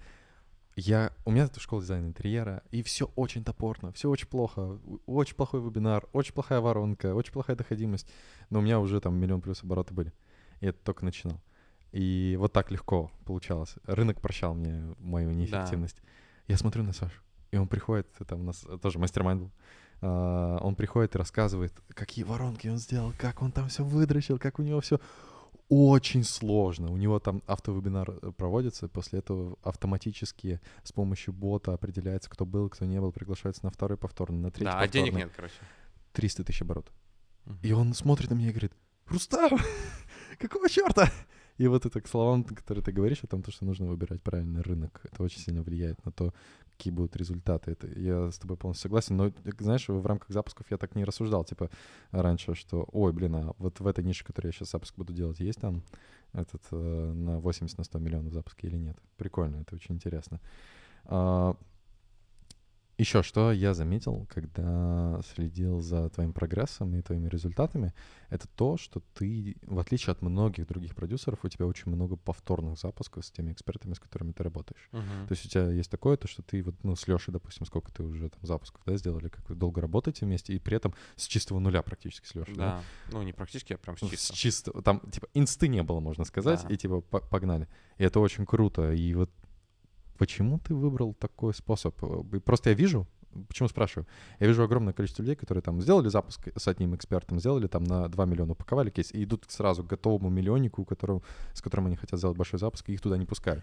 я, 0.76 1.12
у 1.24 1.32
меня 1.32 1.44
это 1.44 1.58
школа 1.58 1.82
дизайна 1.82 2.06
интерьера, 2.06 2.62
и 2.70 2.82
все 2.82 3.10
очень 3.16 3.42
топорно, 3.42 3.92
все 3.92 4.08
очень 4.08 4.28
плохо, 4.28 4.78
очень 5.06 5.34
плохой 5.34 5.60
вебинар, 5.60 6.08
очень 6.12 6.32
плохая 6.32 6.60
воронка, 6.60 7.14
очень 7.14 7.32
плохая 7.32 7.56
доходимость, 7.56 8.08
но 8.48 8.60
у 8.60 8.62
меня 8.62 8.78
уже 8.78 9.00
там 9.00 9.16
миллион 9.16 9.40
плюс 9.40 9.64
обороты 9.64 9.92
были, 9.92 10.12
и 10.60 10.66
это 10.66 10.78
только 10.84 11.04
начинал. 11.04 11.40
И 11.90 12.36
вот 12.38 12.52
так 12.52 12.70
легко 12.70 13.10
получалось. 13.24 13.74
Рынок 13.84 14.20
прощал 14.20 14.54
мне 14.54 14.94
мою 14.98 15.30
неэффективность. 15.32 15.96
Да. 15.96 16.08
Я 16.48 16.56
смотрю 16.58 16.84
на 16.84 16.92
Сашу, 16.92 17.22
и 17.50 17.56
он 17.56 17.66
приходит, 17.66 18.06
там 18.28 18.40
у 18.40 18.44
нас 18.44 18.64
тоже 18.80 18.98
мастер-майнд 18.98 19.42
был, 19.42 19.50
Uh, 20.00 20.60
он 20.60 20.76
приходит 20.76 21.16
и 21.16 21.18
рассказывает, 21.18 21.72
какие 21.88 22.24
воронки 22.24 22.68
он 22.68 22.78
сделал, 22.78 23.12
как 23.18 23.42
он 23.42 23.50
там 23.50 23.66
все 23.68 23.82
выдрочил, 23.82 24.38
как 24.38 24.60
у 24.60 24.62
него 24.62 24.80
все 24.80 25.00
очень 25.68 26.24
сложно. 26.24 26.90
У 26.90 26.96
него 26.96 27.18
там 27.18 27.42
автовебинар 27.46 28.10
э, 28.10 28.32
проводится, 28.32 28.88
после 28.88 29.18
этого 29.20 29.58
автоматически 29.62 30.60
с 30.82 30.92
помощью 30.92 31.34
бота 31.34 31.74
определяется, 31.74 32.30
кто 32.30 32.46
был, 32.46 32.68
кто 32.68 32.84
не 32.84 33.00
был, 33.00 33.12
приглашается 33.12 33.64
на 33.64 33.70
второй 33.70 33.98
повторный, 33.98 34.38
на 34.38 34.50
третий 34.50 34.64
Да, 34.64 34.78
повторный. 34.78 34.88
а 34.88 35.04
денег 35.04 35.18
нет, 35.18 35.32
короче. 35.34 35.54
300 36.12 36.44
тысяч 36.44 36.62
оборотов. 36.62 36.94
Uh-huh. 37.44 37.56
И 37.62 37.72
он 37.72 37.94
смотрит 37.94 38.30
на 38.30 38.34
меня 38.34 38.48
и 38.48 38.52
говорит, 38.52 38.72
Рустам, 39.06 39.58
какого 40.38 40.68
черта? 40.68 41.10
И 41.58 41.66
вот 41.66 41.84
это 41.84 42.00
к 42.00 42.06
словам, 42.06 42.44
которые 42.44 42.84
ты 42.84 42.92
говоришь 42.92 43.24
о 43.24 43.26
том, 43.26 43.42
то, 43.42 43.50
что 43.50 43.64
нужно 43.64 43.86
выбирать 43.86 44.22
правильный 44.22 44.62
рынок, 44.62 45.00
это 45.04 45.22
очень 45.24 45.40
сильно 45.40 45.62
влияет 45.62 46.04
на 46.04 46.12
то, 46.12 46.32
какие 46.70 46.92
будут 46.92 47.16
результаты. 47.16 47.72
Это, 47.72 47.88
я 47.98 48.30
с 48.30 48.38
тобой 48.38 48.56
полностью 48.56 48.84
согласен, 48.84 49.16
но, 49.16 49.32
знаешь, 49.58 49.88
в 49.88 50.06
рамках 50.06 50.30
запусков 50.30 50.66
я 50.70 50.76
так 50.76 50.94
не 50.94 51.04
рассуждал, 51.04 51.44
типа, 51.44 51.68
раньше, 52.12 52.54
что, 52.54 52.88
ой, 52.92 53.12
блин, 53.12 53.34
а 53.34 53.52
вот 53.58 53.80
в 53.80 53.86
этой 53.88 54.04
нише, 54.04 54.24
которую 54.24 54.50
я 54.50 54.52
сейчас 54.52 54.70
запуск 54.70 54.94
буду 54.96 55.12
делать, 55.12 55.40
есть 55.40 55.60
там 55.60 55.82
этот 56.32 56.62
э, 56.70 57.12
на 57.12 57.40
80 57.40 57.76
на 57.76 57.84
100 57.84 57.98
миллионов 57.98 58.32
запуски 58.32 58.66
или 58.66 58.76
нет? 58.76 58.96
Прикольно, 59.16 59.56
это 59.56 59.74
очень 59.74 59.96
интересно. 59.96 60.40
А, 61.06 61.56
еще 62.98 63.22
что 63.22 63.52
я 63.52 63.74
заметил, 63.74 64.26
когда 64.28 65.20
следил 65.34 65.80
за 65.80 66.10
твоим 66.10 66.32
прогрессом 66.32 66.96
и 66.96 67.02
твоими 67.02 67.28
результатами, 67.28 67.94
это 68.28 68.48
то, 68.48 68.76
что 68.76 69.00
ты, 69.14 69.56
в 69.62 69.78
отличие 69.78 70.12
от 70.12 70.20
многих 70.20 70.66
других 70.66 70.96
продюсеров, 70.96 71.44
у 71.44 71.48
тебя 71.48 71.66
очень 71.66 71.92
много 71.92 72.16
повторных 72.16 72.76
запусков 72.76 73.24
с 73.24 73.30
теми 73.30 73.52
экспертами, 73.52 73.94
с 73.94 74.00
которыми 74.00 74.32
ты 74.32 74.42
работаешь. 74.42 74.88
Uh-huh. 74.92 75.26
То 75.28 75.32
есть 75.32 75.46
у 75.46 75.48
тебя 75.48 75.70
есть 75.70 75.90
такое, 75.90 76.16
то, 76.16 76.26
что 76.26 76.42
ты 76.42 76.62
вот, 76.62 76.74
ну, 76.82 76.96
с 76.96 77.06
Лешей, 77.06 77.32
допустим, 77.32 77.66
сколько 77.66 77.92
ты 77.92 78.02
уже 78.02 78.28
там 78.28 78.40
запусков, 78.42 78.82
да, 78.84 78.96
сделали, 78.96 79.28
как 79.28 79.48
вы 79.48 79.54
долго 79.54 79.80
работаете 79.80 80.26
вместе, 80.26 80.54
и 80.54 80.58
при 80.58 80.76
этом 80.76 80.92
с 81.14 81.26
чистого 81.26 81.60
нуля 81.60 81.82
практически 81.82 82.26
с 82.26 82.34
Лешей, 82.34 82.56
да? 82.56 82.64
да? 82.64 82.82
ну 83.12 83.22
не 83.22 83.32
практически, 83.32 83.74
а 83.74 83.78
прям 83.78 83.96
с 83.96 84.00
чистого. 84.00 84.36
С 84.36 84.38
чистого, 84.38 84.82
там, 84.82 85.00
типа, 85.10 85.28
инсты 85.34 85.68
не 85.68 85.84
было, 85.84 86.00
можно 86.00 86.24
сказать, 86.24 86.64
да. 86.64 86.74
и 86.74 86.76
типа 86.76 87.00
погнали. 87.00 87.68
И 87.98 88.04
это 88.04 88.18
очень 88.18 88.44
круто, 88.44 88.92
и 88.92 89.14
вот 89.14 89.30
Почему 90.18 90.58
ты 90.58 90.74
выбрал 90.74 91.14
такой 91.14 91.54
способ? 91.54 91.94
Просто 92.44 92.70
я 92.70 92.76
вижу, 92.76 93.06
Почему 93.46 93.68
спрашиваю? 93.68 94.06
Я 94.40 94.46
вижу 94.46 94.62
огромное 94.62 94.92
количество 94.92 95.22
людей, 95.22 95.36
которые 95.36 95.62
там 95.62 95.80
сделали 95.80 96.08
запуск 96.08 96.48
с 96.56 96.66
одним 96.66 96.94
экспертом, 96.96 97.38
сделали 97.38 97.66
там 97.66 97.84
на 97.84 98.08
2 98.08 98.24
миллиона, 98.24 98.52
упаковали 98.52 98.90
кейс 98.90 99.12
и 99.12 99.22
идут 99.24 99.44
сразу 99.48 99.84
к 99.84 99.86
готовому 99.86 100.30
миллионнику, 100.30 100.84
которого, 100.84 101.22
с 101.52 101.60
которым 101.60 101.86
они 101.86 101.96
хотят 101.96 102.18
сделать 102.18 102.36
большой 102.36 102.58
запуск, 102.58 102.88
и 102.88 102.94
их 102.94 103.00
туда 103.00 103.16
не 103.16 103.26
пускают. 103.26 103.62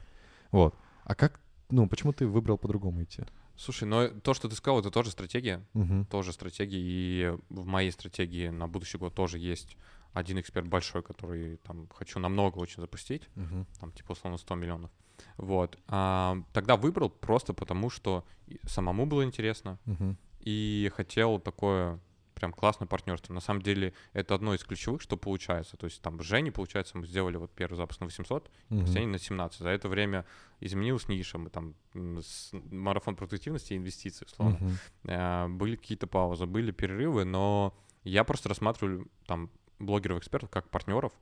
Вот. 0.52 0.76
А 1.04 1.16
как, 1.16 1.40
ну, 1.70 1.88
почему 1.90 2.14
ты 2.14 2.28
выбрал 2.28 2.58
по-другому 2.58 3.04
идти? 3.04 3.24
Слушай, 3.58 3.86
но 3.86 4.08
то, 4.08 4.34
что 4.34 4.50
ты 4.50 4.56
сказал, 4.56 4.80
это 4.80 4.92
тоже 4.92 5.12
стратегия. 5.12 5.66
Угу. 5.74 6.06
Тоже 6.10 6.34
стратегия. 6.34 6.80
И 6.80 7.38
в 7.50 7.66
моей 7.66 7.92
стратегии 7.92 8.50
на 8.50 8.68
будущий 8.68 8.98
год 8.98 9.16
тоже 9.16 9.40
есть 9.40 9.78
один 10.14 10.40
эксперт 10.40 10.68
большой, 10.68 11.04
который 11.04 11.58
там 11.58 11.88
хочу 11.94 12.20
намного 12.20 12.60
очень 12.60 12.82
запустить. 12.82 13.30
Угу. 13.36 13.66
Там 13.80 13.92
типа 13.92 14.12
условно 14.12 14.38
100 14.38 14.56
миллионов. 14.56 14.92
Вот. 15.38 15.78
А, 15.88 16.38
тогда 16.54 16.76
выбрал 16.76 17.10
просто 17.10 17.54
потому, 17.54 17.90
что 17.90 18.26
самому 18.66 19.06
было 19.06 19.24
интересно 19.24 19.80
угу. 19.86 20.16
и 20.40 20.92
хотел 20.96 21.40
такое 21.40 22.00
прям 22.36 22.52
классное 22.52 22.86
партнерство. 22.86 23.34
На 23.34 23.40
самом 23.40 23.62
деле 23.62 23.94
это 24.14 24.36
одно 24.36 24.54
из 24.54 24.64
ключевых, 24.64 25.02
что 25.02 25.18
получается. 25.18 25.78
То 25.78 25.86
есть 25.86 26.02
там 26.02 26.22
с 26.22 26.26
Женей, 26.26 26.52
получается, 26.52 26.98
мы 26.98 27.08
сделали 27.08 27.38
вот 27.38 27.52
первый 27.52 27.76
запуск 27.76 28.02
на 28.02 28.06
800, 28.06 28.52
mm-hmm. 28.70 28.82
последний 28.82 29.12
на 29.12 29.18
17. 29.18 29.60
За 29.60 29.70
это 29.70 29.90
время 29.90 30.26
изменилась 30.60 31.08
ниша. 31.08 31.38
Мы 31.38 31.50
там 31.50 31.74
с 31.94 32.52
марафон 32.54 33.16
продуктивности 33.16 33.74
и 33.74 33.78
инвестиций, 33.78 34.28
условно. 34.30 34.58
Mm-hmm. 34.58 34.78
А, 35.08 35.48
были 35.48 35.78
какие-то 35.78 36.08
паузы, 36.08 36.46
были 36.46 36.72
перерывы, 36.72 37.24
но 37.24 37.74
я 38.04 38.24
просто 38.24 38.50
рассматриваю 38.50 39.10
там 39.26 39.50
блогеров-экспертов 39.80 40.50
как 40.50 40.70
партнеров, 40.70 41.14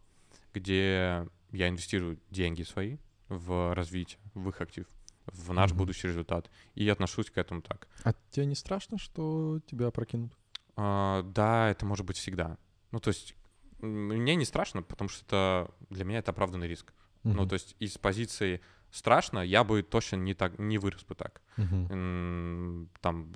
где 0.54 1.28
я 1.52 1.70
инвестирую 1.70 2.20
деньги 2.30 2.64
свои, 2.64 2.98
в 3.38 3.74
развитие, 3.74 4.20
в 4.34 4.50
их 4.50 4.62
актив, 4.62 4.88
в 5.26 5.54
наш 5.54 5.72
mm-hmm. 5.72 5.76
будущий 5.76 6.08
результат. 6.08 6.50
И 6.76 6.88
отношусь 6.90 7.30
к 7.30 7.38
этому 7.38 7.62
так. 7.62 7.88
А 8.04 8.14
тебе 8.32 8.46
не 8.46 8.56
страшно, 8.56 8.98
что 8.98 9.60
тебя 9.66 9.88
опрокинут? 9.88 10.38
А, 10.76 11.24
да, 11.24 11.70
это 11.70 11.86
может 11.86 12.06
быть 12.06 12.18
всегда. 12.18 12.58
Ну, 12.92 13.00
то 13.00 13.10
есть 13.10 13.36
мне 13.80 14.36
не 14.36 14.46
страшно, 14.46 14.82
потому 14.82 15.10
что 15.10 15.26
это 15.26 15.72
для 15.90 16.06
меня 16.06 16.20
это 16.20 16.32
оправданный 16.32 16.68
риск. 16.68 16.94
Mm-hmm. 17.24 17.34
Ну, 17.34 17.48
то 17.48 17.54
есть 17.54 17.76
из 17.80 17.98
позиции 17.98 18.62
страшно, 18.92 19.40
я 19.40 19.64
бы 19.64 19.82
точно 19.82 20.18
не 20.18 20.34
так 20.34 20.60
не 20.60 20.78
вырос 20.78 21.04
бы 21.04 21.16
так. 21.16 21.42
Mm-hmm. 21.58 22.88
Там 23.02 23.34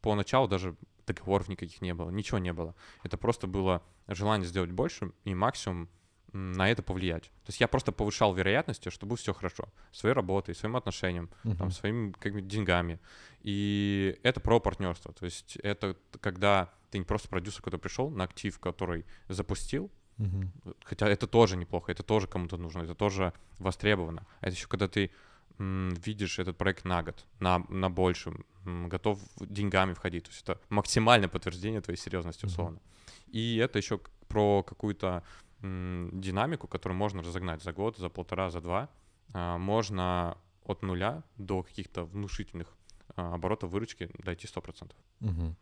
поначалу 0.00 0.48
даже 0.48 0.76
договоров 1.06 1.48
никаких 1.48 1.80
не 1.80 1.94
было, 1.94 2.10
ничего 2.10 2.38
не 2.38 2.52
было. 2.52 2.74
Это 3.02 3.16
просто 3.16 3.46
было 3.46 3.82
желание 4.08 4.46
сделать 4.46 4.72
больше 4.72 5.12
и 5.24 5.34
максимум 5.34 5.88
на 6.32 6.70
это 6.70 6.82
повлиять. 6.82 7.24
То 7.24 7.48
есть 7.48 7.60
я 7.60 7.68
просто 7.68 7.92
повышал 7.92 8.34
вероятности, 8.34 8.90
что 8.90 9.06
будет 9.06 9.20
все 9.20 9.32
хорошо. 9.32 9.68
Своей 9.92 10.14
работой, 10.14 10.54
своим 10.54 10.76
отношением, 10.76 11.30
uh-huh. 11.44 11.56
там, 11.56 11.70
своими 11.70 12.12
как 12.12 12.32
бы, 12.32 12.40
деньгами. 12.40 12.98
И 13.42 14.18
это 14.22 14.40
про 14.40 14.60
партнерство. 14.60 15.12
То 15.12 15.24
есть 15.24 15.56
это 15.56 15.96
когда 16.20 16.72
ты 16.90 16.98
не 16.98 17.04
просто 17.04 17.28
продюсер, 17.28 17.62
который 17.62 17.80
пришел 17.80 18.10
на 18.10 18.24
актив, 18.24 18.58
который 18.58 19.04
запустил, 19.28 19.90
uh-huh. 20.18 20.76
хотя 20.84 21.08
это 21.08 21.26
тоже 21.26 21.56
неплохо, 21.56 21.92
это 21.92 22.02
тоже 22.02 22.26
кому-то 22.26 22.56
нужно, 22.56 22.82
это 22.82 22.94
тоже 22.94 23.32
востребовано. 23.58 24.26
А 24.40 24.48
это 24.48 24.56
еще 24.56 24.68
когда 24.68 24.88
ты 24.88 25.10
м, 25.58 25.94
видишь 25.94 26.38
этот 26.38 26.56
проект 26.58 26.84
на 26.84 27.02
год, 27.02 27.24
на, 27.40 27.64
на 27.68 27.88
больше, 27.88 28.32
м, 28.64 28.88
готов 28.88 29.20
деньгами 29.40 29.94
входить. 29.94 30.24
То 30.24 30.30
есть 30.30 30.42
это 30.42 30.60
максимальное 30.68 31.28
подтверждение 31.28 31.80
твоей 31.80 31.98
серьезности, 31.98 32.46
условно. 32.46 32.76
Uh-huh. 32.78 33.30
И 33.32 33.56
это 33.56 33.78
еще 33.78 34.00
про 34.28 34.62
какую-то 34.62 35.22
динамику, 35.60 36.68
которую 36.68 36.96
можно 36.96 37.22
разогнать 37.22 37.62
за 37.62 37.72
год, 37.72 37.96
за 37.96 38.08
полтора, 38.08 38.50
за 38.50 38.60
два, 38.60 38.90
а, 39.32 39.58
можно 39.58 40.38
от 40.64 40.82
нуля 40.82 41.22
до 41.36 41.62
каких-то 41.62 42.04
внушительных 42.04 42.76
а, 43.16 43.34
оборотов 43.34 43.70
выручки 43.70 44.10
дойти 44.18 44.46
100%. 44.46 44.92
Угу. 45.20 45.56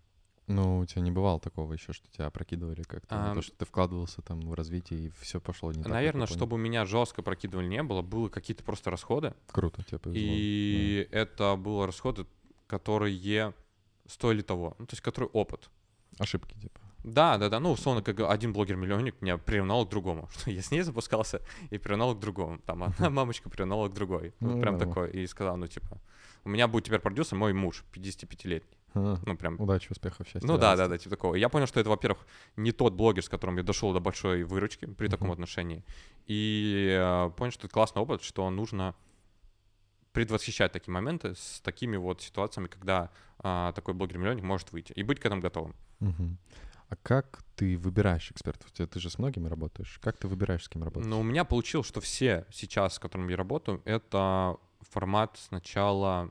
Ну, 0.46 0.78
у 0.80 0.86
тебя 0.86 1.00
не 1.00 1.10
бывало 1.10 1.40
такого 1.40 1.72
еще, 1.72 1.94
что 1.94 2.06
тебя 2.10 2.28
прокидывали 2.30 2.82
как-то, 2.82 3.30
а, 3.30 3.34
то, 3.34 3.40
что 3.40 3.56
ты 3.56 3.64
вкладывался 3.64 4.20
там 4.20 4.40
в 4.40 4.52
развитие, 4.52 5.06
и 5.06 5.08
все 5.20 5.40
пошло 5.40 5.72
не 5.72 5.82
так. 5.82 5.90
Наверное, 5.90 6.26
чтобы 6.26 6.58
меня 6.58 6.84
жестко 6.84 7.22
прокидывали 7.22 7.66
не 7.66 7.82
было, 7.82 8.02
было 8.02 8.28
какие-то 8.28 8.62
просто 8.62 8.90
расходы. 8.90 9.34
Круто, 9.46 9.82
тебе 9.84 9.98
повезло. 9.98 10.22
И 10.22 11.08
да. 11.10 11.18
это 11.18 11.56
было 11.56 11.86
расходы, 11.86 12.26
которые 12.66 13.54
стоили 14.06 14.42
того, 14.42 14.76
ну, 14.78 14.86
то 14.86 14.92
есть 14.92 15.02
который 15.02 15.30
опыт. 15.32 15.70
Ошибки, 16.18 16.54
типа. 16.60 16.80
Да, 17.04 17.36
да, 17.38 17.48
да. 17.50 17.60
Ну, 17.60 17.70
условно, 17.72 18.02
как 18.02 18.18
один 18.20 18.52
блогер-миллионник 18.52 19.20
меня 19.20 19.36
приравнал 19.38 19.86
к 19.86 19.90
другому. 19.90 20.28
Что 20.38 20.50
я 20.50 20.62
с 20.62 20.70
ней 20.70 20.82
запускался 20.82 21.40
и 21.70 21.78
приравнал 21.78 22.14
к 22.14 22.18
другому. 22.20 22.58
Там 22.66 22.82
одна 22.84 23.10
мамочка 23.20 23.48
приравнала 23.50 23.88
к 23.88 23.92
другой. 23.94 24.32
Ну, 24.40 24.52
Вот 24.52 24.60
прям 24.60 24.78
такое. 24.78 25.08
И 25.08 25.26
сказал, 25.26 25.56
ну, 25.56 25.66
типа, 25.66 26.00
у 26.44 26.48
меня 26.48 26.66
будет 26.66 26.84
теперь 26.84 27.00
продюсер 27.00 27.36
мой 27.38 27.52
муж, 27.52 27.84
55-летний. 27.92 28.78
А, 28.94 29.18
Ну, 29.26 29.36
прям 29.36 29.60
Удачи, 29.60 29.88
успехов, 29.90 30.26
счастья. 30.26 30.46
ну 30.46 30.56
да, 30.56 30.76
да, 30.76 30.88
да, 30.88 30.96
типа 30.98 31.10
такого. 31.10 31.34
Я 31.34 31.48
понял, 31.48 31.66
что 31.66 31.80
это, 31.80 31.90
во-первых, 31.90 32.26
не 32.56 32.72
тот 32.72 32.94
блогер, 32.94 33.22
с 33.22 33.28
которым 33.28 33.56
я 33.58 33.62
дошел 33.62 33.92
до 33.92 34.00
большой 34.00 34.44
выручки 34.44 34.86
при 34.86 35.08
таком 35.08 35.26
Мгм. 35.28 35.32
отношении. 35.34 35.84
И 36.26 36.88
э, 36.98 37.30
понял, 37.36 37.52
что 37.52 37.66
это 37.66 37.74
классный 37.74 38.00
опыт, 38.02 38.22
что 38.22 38.48
нужно 38.50 38.94
предвосхищать 40.12 40.72
такие 40.72 40.92
моменты 40.92 41.34
с 41.34 41.60
такими 41.60 41.96
вот 41.96 42.22
ситуациями, 42.22 42.68
когда 42.68 43.10
а, 43.40 43.72
такой 43.72 43.94
блогер-миллионник 43.94 44.44
может 44.44 44.70
выйти 44.72 44.92
и 44.92 45.02
быть 45.02 45.18
к 45.18 45.26
этому 45.26 45.40
готовым. 45.42 45.74
Мгм. 45.98 46.38
А 46.94 46.96
как 47.02 47.42
ты 47.56 47.76
выбираешь 47.76 48.30
экспертов? 48.30 48.70
Ты, 48.70 48.86
ты 48.86 49.00
же 49.00 49.10
с 49.10 49.18
многими 49.18 49.48
работаешь. 49.48 49.98
Как 50.00 50.16
ты 50.16 50.28
выбираешь, 50.28 50.62
с 50.62 50.68
кем 50.68 50.84
работать? 50.84 51.08
Но 51.08 51.18
у 51.18 51.24
меня 51.24 51.44
получилось, 51.44 51.88
что 51.88 52.00
все 52.00 52.46
сейчас, 52.52 52.94
с 52.94 52.98
которыми 53.00 53.32
я 53.32 53.36
работаю, 53.36 53.82
это 53.84 54.58
формат 54.80 55.36
сначала 55.36 56.30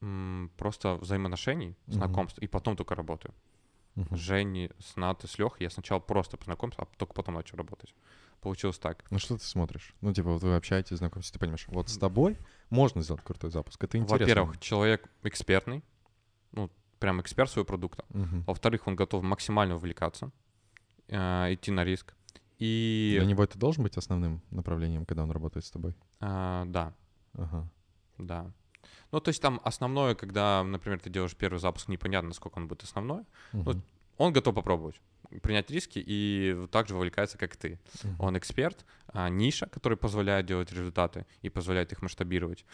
м, 0.00 0.50
просто 0.56 0.96
взаимоотношений, 0.96 1.76
знакомств, 1.86 2.40
и 2.40 2.48
потом 2.48 2.76
только 2.76 2.96
работаю. 2.96 3.34
С 3.94 4.16
Женей, 4.16 4.72
с 4.80 4.96
Натой, 4.96 5.28
с 5.28 5.38
Лехой 5.38 5.62
я 5.62 5.70
сначала 5.70 6.00
просто 6.00 6.36
познакомился, 6.36 6.82
а 6.82 6.86
только 6.96 7.12
потом 7.14 7.34
начал 7.36 7.56
работать. 7.56 7.94
Получилось 8.40 8.78
так. 8.80 9.04
Ну 9.10 9.20
что 9.20 9.38
ты 9.38 9.44
смотришь? 9.44 9.94
Ну, 10.00 10.12
типа, 10.12 10.30
вот 10.30 10.42
вы 10.42 10.56
общаетесь, 10.56 10.96
знакомитесь, 10.96 11.30
ты 11.30 11.38
понимаешь, 11.38 11.68
вот 11.68 11.88
с 11.88 11.98
тобой 11.98 12.36
можно 12.68 13.00
сделать 13.02 13.22
крутой 13.22 13.52
запуск. 13.52 13.84
Это 13.84 13.96
интересно. 13.96 14.26
Во-первых, 14.26 14.58
человек 14.60 15.08
экспертный, 15.22 15.84
ну, 16.50 16.68
прям 17.02 17.20
эксперт 17.20 17.50
своего 17.50 17.66
продукта. 17.66 18.04
Мгм. 18.14 18.44
Во-вторых, 18.46 18.86
он 18.86 18.96
готов 18.96 19.22
максимально 19.24 19.74
увлекаться, 19.74 20.30
э, 21.08 21.54
идти 21.54 21.72
на 21.72 21.84
риск. 21.84 22.14
И 22.60 23.16
Для 23.18 23.26
него 23.26 23.42
это 23.42 23.58
должен 23.58 23.82
быть 23.82 23.96
основным 23.98 24.40
направлением, 24.50 25.04
когда 25.04 25.22
он 25.24 25.30
работает 25.32 25.64
с 25.64 25.70
тобой? 25.70 25.94
э, 26.20 26.64
да, 26.66 26.94
Ага. 27.34 27.68
да. 28.18 28.52
Ну, 29.12 29.20
то 29.20 29.30
есть 29.30 29.42
там 29.42 29.60
основное, 29.64 30.14
когда, 30.14 30.62
например, 30.64 31.00
ты 31.00 31.10
делаешь 31.10 31.34
первый 31.34 31.58
запуск, 31.58 31.88
непонятно, 31.88 32.28
насколько 32.28 32.58
он 32.58 32.68
будет 32.68 32.84
основной, 32.84 33.24
Мгм. 33.52 33.82
он 34.18 34.32
готов 34.32 34.54
попробовать, 34.54 35.00
принять 35.42 35.70
риски 35.70 36.02
и 36.06 36.66
также 36.70 36.94
вовлекается, 36.94 37.36
как 37.38 37.56
ты. 37.56 37.78
Мгм. 38.04 38.16
Он 38.20 38.36
эксперт, 38.38 38.84
а, 39.08 39.28
ниша, 39.28 39.66
которая 39.66 39.96
позволяет 39.96 40.46
делать 40.46 40.72
результаты 40.72 41.26
и 41.44 41.50
позволяет 41.50 41.92
их 41.92 42.02
масштабировать. 42.02 42.64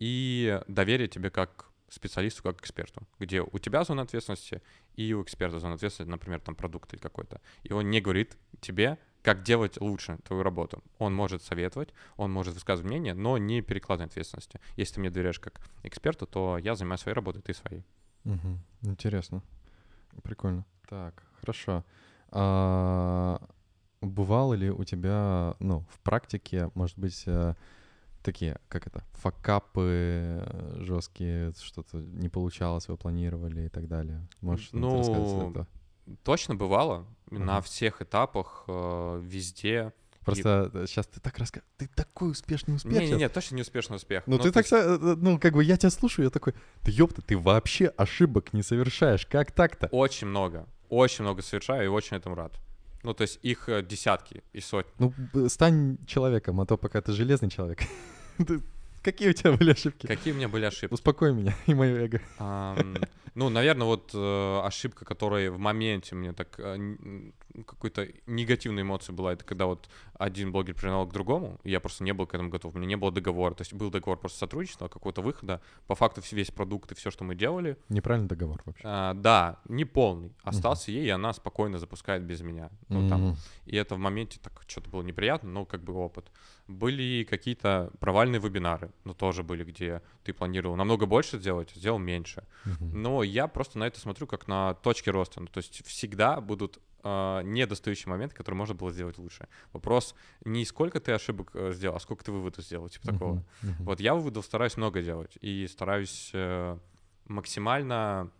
И 0.00 0.60
доверие 0.68 1.08
тебе 1.08 1.30
как 1.30 1.70
специалисту, 1.88 2.42
как 2.42 2.60
эксперту, 2.60 3.06
где 3.18 3.42
у 3.42 3.58
тебя 3.58 3.84
зона 3.84 4.02
ответственности 4.02 4.62
и 4.94 5.12
у 5.14 5.22
эксперта 5.22 5.58
зона 5.60 5.74
ответственности, 5.74 6.10
например, 6.10 6.40
там 6.40 6.54
продукт 6.54 6.92
или 6.92 7.00
какой-то. 7.00 7.40
И 7.62 7.72
он 7.72 7.90
не 7.90 8.00
говорит 8.00 8.36
тебе, 8.60 8.98
как 9.22 9.42
делать 9.42 9.80
лучше 9.80 10.18
твою 10.24 10.42
работу. 10.42 10.82
Он 10.98 11.14
может 11.14 11.42
советовать, 11.42 11.88
он 12.16 12.32
может 12.32 12.54
высказывать 12.54 12.88
мнение, 12.88 13.14
но 13.14 13.38
не 13.38 13.60
перекладывать 13.60 14.12
ответственности. 14.12 14.60
Если 14.76 14.94
ты 14.94 15.00
мне 15.00 15.10
доверяешь 15.10 15.40
как 15.40 15.60
эксперту, 15.82 16.26
то 16.26 16.58
я 16.58 16.74
занимаюсь 16.74 17.00
своей 17.00 17.14
работой, 17.14 17.42
ты 17.42 17.52
своей. 17.54 17.84
Мгм. 18.24 18.60
Интересно. 18.82 19.42
Прикольно. 20.22 20.64
Так, 20.88 21.22
хорошо. 21.40 21.84
А, 22.30 23.40
бывало 24.00 24.54
ли 24.54 24.70
у 24.70 24.84
тебя, 24.84 25.54
ну, 25.58 25.84
в 25.90 26.00
практике, 26.00 26.70
может 26.74 26.98
быть, 26.98 27.24
э, 27.26 27.54
такие, 28.26 28.58
как 28.68 28.86
это, 28.86 29.02
факапы 29.14 30.42
жесткие, 30.78 31.52
что-то 31.62 31.98
не 31.98 32.28
получалось, 32.28 32.88
вы 32.88 32.96
планировали 32.96 33.66
и 33.66 33.68
так 33.68 33.88
далее? 33.88 34.26
Можешь 34.40 34.68
Ну, 34.72 34.98
рассказать 34.98 35.30
за 35.30 35.40
это? 35.42 35.66
Точно 36.22 36.54
бывало 36.54 37.06
на 37.30 37.56
Ага. 37.58 37.62
всех 37.62 38.02
этапах, 38.02 38.64
э, 38.68 39.20
везде. 39.24 39.92
Просто 40.24 40.70
сейчас 40.86 41.06
ты 41.06 41.20
так 41.20 41.38
рассказываешь, 41.38 41.70
ты 41.78 41.88
такой 41.94 42.30
успешный 42.32 42.74
успех 42.74 43.00
щас. 43.00 43.10
Не-не-не, 43.10 43.28
точно 43.28 43.54
не 43.56 43.62
успешный 43.62 43.96
успех. 43.96 44.24
Ну, 44.26 44.38
ты 44.38 44.50
то 44.50 44.52
так, 44.52 44.66
э, 44.72 44.98
ну, 45.16 45.38
как 45.38 45.54
бы 45.54 45.62
я 45.64 45.76
тебя 45.76 45.90
слушаю, 45.90 46.24
я 46.26 46.30
такой, 46.30 46.52
да 46.82 46.90
ёпта, 46.92 47.22
ты 47.22 47.36
вообще 47.38 47.86
ошибок 47.96 48.52
не 48.52 48.62
совершаешь, 48.62 49.24
как 49.26 49.52
так-то? 49.52 49.86
Очень 49.92 50.26
много. 50.28 50.66
Очень 50.88 51.24
много 51.24 51.42
совершаю 51.42 51.84
и 51.84 51.88
очень 51.88 52.16
этому 52.16 52.34
рад. 52.34 52.52
Ну, 53.02 53.14
то 53.14 53.22
есть 53.22 53.38
их 53.42 53.68
э, 53.68 53.82
десятки 53.84 54.42
и 54.52 54.60
сотни. 54.60 54.92
Ну, 54.98 55.48
стань 55.48 55.96
человеком, 56.06 56.60
а 56.60 56.66
то 56.66 56.76
пока 56.76 57.00
ты 57.00 57.12
железный 57.12 57.48
человек. 57.50 57.78
Какие 59.02 59.28
у 59.28 59.32
тебя 59.32 59.52
были 59.52 59.70
ошибки? 59.70 60.08
Какие 60.08 60.32
у 60.32 60.36
меня 60.36 60.48
были 60.48 60.64
ошибки? 60.64 60.92
Успокой 60.92 61.32
меня 61.32 61.54
и 61.66 61.74
мое 61.74 62.06
эго. 62.06 62.20
Ну, 63.36 63.50
наверное, 63.50 63.86
вот 63.86 64.12
э, 64.14 64.60
ошибка, 64.64 65.04
которая 65.04 65.50
в 65.50 65.58
моменте 65.58 66.14
мне 66.14 66.32
так 66.32 66.58
э, 66.58 66.78
какой-то 67.66 68.08
негативной 68.26 68.80
эмоции 68.80 69.12
была, 69.12 69.34
это 69.34 69.44
когда 69.44 69.66
вот 69.66 69.90
один 70.14 70.52
блогер 70.52 70.74
признал 70.74 71.06
к 71.06 71.12
другому, 71.12 71.60
и 71.62 71.70
я 71.70 71.80
просто 71.80 72.02
не 72.02 72.14
был 72.14 72.26
к 72.26 72.34
этому 72.34 72.48
готов, 72.48 72.74
у 72.74 72.78
меня 72.78 72.88
не 72.88 72.96
было 72.96 73.12
договора, 73.12 73.52
то 73.52 73.60
есть 73.60 73.74
был 73.74 73.90
договор 73.90 74.18
просто 74.18 74.38
сотрудничества, 74.38 74.88
какого-то 74.88 75.20
выхода, 75.20 75.60
по 75.86 75.94
факту 75.94 76.22
весь 76.30 76.50
продукт 76.50 76.92
и 76.92 76.94
все, 76.94 77.10
что 77.10 77.24
мы 77.24 77.34
делали, 77.34 77.76
Неправильный 77.90 78.28
договор 78.28 78.62
вообще. 78.64 78.82
а, 78.86 79.12
да, 79.12 79.58
не 79.68 79.84
полный, 79.84 80.32
остался 80.42 80.90
ей, 80.90 81.04
и 81.04 81.10
она 81.10 81.34
спокойно 81.34 81.78
запускает 81.78 82.22
без 82.22 82.40
меня. 82.40 82.70
Ну, 82.88 83.06
там, 83.06 83.26
Мгм. 83.26 83.36
И 83.66 83.76
это 83.76 83.96
в 83.96 83.98
моменте 83.98 84.38
так 84.42 84.62
что-то 84.66 84.88
было 84.88 85.02
неприятно, 85.02 85.50
но 85.50 85.64
как 85.66 85.82
бы 85.82 85.92
опыт. 85.92 86.30
Были 86.68 87.24
какие-то 87.24 87.92
провальные 88.00 88.40
вебинары, 88.40 88.90
но 89.04 89.14
тоже 89.14 89.42
были, 89.42 89.62
где 89.64 90.02
ты 90.24 90.32
планировал 90.32 90.74
намного 90.76 91.06
больше 91.06 91.38
сделать, 91.38 91.70
а 91.74 91.78
сделал 91.78 91.98
меньше. 91.98 92.44
Мгм. 92.64 93.02
Но 93.02 93.22
я 93.22 93.46
просто 93.46 93.78
на 93.78 93.84
это 93.86 94.00
смотрю 94.00 94.26
как 94.26 94.48
на 94.48 94.74
точки 94.74 95.08
роста. 95.10 95.40
Ну, 95.40 95.46
то 95.46 95.58
есть 95.58 95.86
всегда 95.86 96.40
будут 96.40 96.80
э, 97.04 97.42
недостающие 97.44 98.10
моменты, 98.10 98.34
которые 98.34 98.58
можно 98.58 98.74
было 98.74 98.90
сделать 98.90 99.16
лучше. 99.18 99.46
Вопрос 99.72 100.16
не 100.44 100.64
сколько 100.64 100.98
ты 100.98 101.12
ошибок 101.12 101.50
э, 101.54 101.70
сделал, 101.72 101.96
а 101.96 102.00
сколько 102.00 102.24
ты 102.24 102.32
выводов 102.32 102.64
сделал, 102.64 102.88
типа 102.88 103.06
такого. 103.12 103.34
Мгм. 103.34 103.44
Мгм. 103.62 103.84
Вот 103.84 104.00
я 104.00 104.14
выводов 104.14 104.44
стараюсь 104.44 104.76
много 104.76 105.02
делать 105.02 105.38
и 105.40 105.68
стараюсь 105.68 106.30
э, 106.34 106.76
максимально 107.26 108.30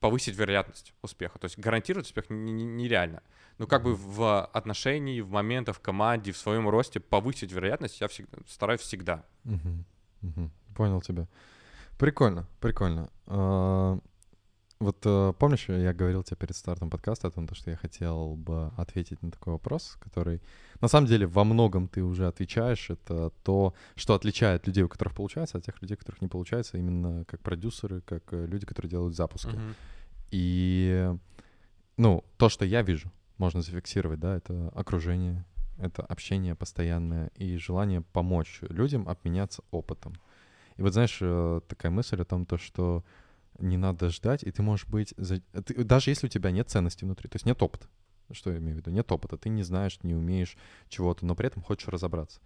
повысить 0.00 0.36
вероятность 0.36 0.94
успеха. 1.02 1.38
То 1.38 1.44
есть 1.46 1.58
гарантировать 1.58 2.06
успех 2.06 2.30
н- 2.30 2.48
н- 2.48 2.76
нереально. 2.76 3.22
Но 3.58 3.66
как 3.66 3.82
бы 3.82 3.94
в 3.94 4.44
отношении, 4.46 5.20
в 5.20 5.30
моментах, 5.30 5.76
в 5.76 5.80
команде, 5.80 6.32
в 6.32 6.36
своем 6.36 6.68
росте 6.68 7.00
повысить 7.00 7.52
вероятность 7.52 8.00
я 8.00 8.06
всегда, 8.08 8.38
стараюсь 8.46 8.80
всегда. 8.80 9.24
Мгм. 9.44 9.84
Мгм. 10.22 10.50
Понял 10.76 11.00
тебя. 11.00 11.26
Прикольно, 11.98 12.46
прикольно. 12.60 13.10
А, 13.26 13.98
Вот 14.80 14.98
э, 15.04 15.32
помнишь, 15.36 15.68
я 15.68 15.92
говорил 15.92 16.22
тебе 16.22 16.36
перед 16.36 16.54
стартом 16.54 16.88
подкаста 16.88 17.26
о 17.26 17.30
том, 17.32 17.48
то, 17.48 17.54
что 17.56 17.70
я 17.70 17.76
хотел 17.76 18.36
бы 18.36 18.70
ответить 18.76 19.20
на 19.22 19.32
такой 19.32 19.54
вопрос, 19.54 19.96
который 19.98 20.40
на 20.80 20.86
самом 20.86 21.08
деле 21.08 21.26
во 21.26 21.42
многом 21.42 21.88
ты 21.88 22.00
уже 22.04 22.28
отвечаешь. 22.28 22.90
Это 22.90 23.30
то, 23.42 23.74
что 23.96 24.14
отличает 24.14 24.68
людей, 24.68 24.84
у 24.84 24.88
которых 24.88 25.14
получается, 25.14 25.58
от 25.58 25.64
тех 25.64 25.82
людей, 25.82 25.96
у 25.96 25.98
которых 25.98 26.22
не 26.22 26.28
получается, 26.28 26.78
именно 26.78 27.24
как 27.24 27.40
продюсеры, 27.40 28.02
как 28.02 28.22
э, 28.32 28.46
люди, 28.46 28.66
которые 28.66 28.88
делают 28.88 29.16
запуски. 29.16 29.48
Мгм. 29.48 29.74
И, 30.30 31.12
ну, 31.96 32.24
то, 32.36 32.48
что 32.48 32.64
я 32.64 32.82
вижу, 32.82 33.10
можно 33.38 33.62
зафиксировать, 33.62 34.20
да, 34.20 34.36
это 34.36 34.70
окружение, 34.74 35.44
это 35.78 36.02
общение 36.02 36.54
постоянное 36.54 37.30
и 37.36 37.56
желание 37.56 38.02
помочь 38.02 38.60
людям 38.62 39.08
обменяться 39.08 39.62
опытом. 39.70 40.14
И 40.76 40.82
вот 40.82 40.92
знаешь, 40.92 41.18
э, 41.20 41.60
такая 41.66 41.90
мысль 41.90 42.20
о 42.20 42.24
том, 42.24 42.46
то, 42.46 42.56
что 42.56 43.04
не 43.58 43.76
надо 43.76 44.10
ждать, 44.10 44.42
и 44.44 44.50
ты 44.50 44.62
можешь 44.62 44.86
быть... 44.86 45.14
за- 45.16 45.40
ты- 45.40 45.84
даже 45.84 46.10
если 46.10 46.26
у 46.26 46.30
тебя 46.30 46.50
нет 46.50 46.70
ценности 46.70 47.04
внутри, 47.04 47.28
то 47.28 47.36
есть 47.36 47.46
нет 47.46 47.60
опыта, 47.62 47.86
что 48.32 48.50
я 48.50 48.58
имею 48.58 48.76
в 48.76 48.78
виду, 48.78 48.90
нет 48.90 49.10
опыта, 49.10 49.36
ты 49.36 49.48
не 49.48 49.62
знаешь, 49.62 49.98
не 50.02 50.14
умеешь 50.14 50.56
чего-то, 50.88 51.26
но 51.26 51.34
при 51.34 51.48
этом 51.48 51.62
хочешь 51.62 51.88
разобраться. 51.88 52.40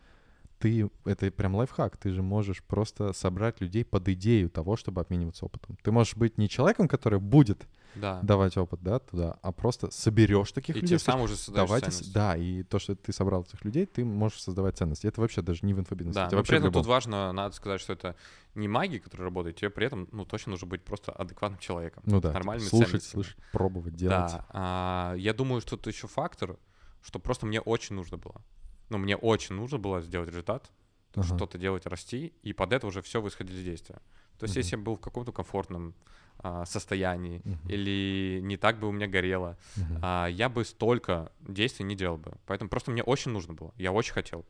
Ты, 0.59 0.88
это 1.05 1.30
прям 1.30 1.57
лайфхак, 1.57 1.97
ты 1.97 2.12
же 2.12 2.22
можешь 2.22 2.62
просто 2.62 3.12
собрать 3.12 3.61
людей 3.61 3.84
под 3.84 4.09
идею 4.09 4.49
того, 4.49 4.76
чтобы 4.76 5.01
обмениваться 5.01 5.45
опытом. 5.45 5.76
Ты 5.82 5.90
можешь 5.90 6.16
быть 6.16 6.38
не 6.38 6.49
человеком, 6.49 6.88
который 6.88 7.18
будет 7.18 7.66
Да. 7.95 8.20
давать 8.22 8.57
опыт, 8.57 8.80
да, 8.82 8.99
туда, 8.99 9.38
а 9.43 9.53
просто 9.53 9.90
соберешь 9.90 10.53
таких 10.53 10.76
И 10.76 10.80
людей. 10.80 10.90
тем 10.90 10.99
скажешь, 10.99 11.14
самым 11.14 11.24
уже 11.24 11.36
создаешь 11.36 11.68
Давайте, 11.68 11.90
ценность. 11.90 12.14
да, 12.14 12.36
и 12.36 12.62
то, 12.62 12.78
что 12.78 12.97
ты 12.97 13.12
собрал 13.12 13.43
этих 13.43 13.64
людей, 13.64 13.86
ты 13.86 14.05
можешь 14.05 14.40
создавать 14.43 14.76
ценность. 14.78 15.05
И 15.05 15.09
это 15.09 15.20
вообще 15.20 15.43
даже 15.43 15.61
не 15.62 15.74
в 15.74 15.78
инфобизнесе, 15.80 16.14
Да, 16.18 16.26
это 16.26 16.36
вообще 16.36 16.51
при 16.51 16.59
этом 16.59 16.68
любом. 16.68 16.82
тут 16.82 16.88
важно, 16.88 17.32
надо 17.32 17.55
сказать, 17.55 17.80
что 17.80 17.93
это 17.93 18.16
не 18.55 18.68
магия, 18.68 18.99
которая 19.01 19.24
работает, 19.26 19.57
тебе 19.57 19.70
при 19.70 19.86
этом, 19.86 20.09
ну, 20.12 20.24
точно 20.24 20.51
нужно 20.51 20.66
быть 20.68 20.84
просто 20.84 21.12
адекватным 21.12 21.59
человеком. 21.59 22.03
Ну 22.07 22.20
да, 22.20 22.32
нормальными 22.32 22.68
слушать, 22.68 22.90
ценностями. 22.90 23.22
слышать, 23.24 23.36
пробовать, 23.51 23.95
делать. 23.95 24.14
Да, 24.30 24.47
а, 24.51 25.14
я 25.16 25.32
думаю, 25.34 25.61
что 25.61 25.76
тут 25.76 25.93
еще 25.93 26.07
фактор, 26.07 26.59
что 27.03 27.18
просто 27.18 27.47
мне 27.47 27.61
очень 27.61 27.97
нужно 27.97 28.16
было. 28.18 28.43
Ну, 28.88 28.99
мне 28.99 29.16
очень 29.16 29.55
нужно 29.55 29.78
было 29.78 30.01
сделать 30.01 30.28
результат, 30.28 30.70
Ага. 31.14 31.24
что-то 31.24 31.59
делать, 31.59 31.86
расти, 31.86 32.32
и 32.43 32.53
под 32.53 32.72
это 32.72 32.86
уже 32.86 33.03
все 33.03 33.20
вы 33.20 33.28
исходили 33.28 33.59
из 33.59 33.64
действия. 33.64 33.97
То 34.38 34.45
есть, 34.45 34.55
Мгм. 34.57 34.62
если 34.64 34.76
я 34.76 34.82
был 34.82 34.97
в 34.97 35.01
каком-то 35.01 35.32
комфортном 35.32 35.95
а, 36.39 36.64
состоянии, 36.66 37.41
uh-huh. 37.41 37.72
или 37.72 38.41
не 38.43 38.57
так 38.57 38.78
бы 38.78 38.89
у 38.89 38.93
меня 38.93 39.07
горело, 39.07 39.57
uh-huh. 39.76 39.99
а, 40.03 40.26
я 40.26 40.49
бы 40.49 40.64
столько 40.64 41.33
действий 41.41 41.85
не 41.85 41.95
делал 41.95 42.16
бы. 42.16 42.33
Поэтому 42.47 42.68
просто 42.68 42.91
мне 42.91 43.03
очень 43.03 43.33
нужно 43.33 43.55
было, 43.55 43.72
я 43.76 43.93
очень 43.93 44.12
хотел. 44.12 44.45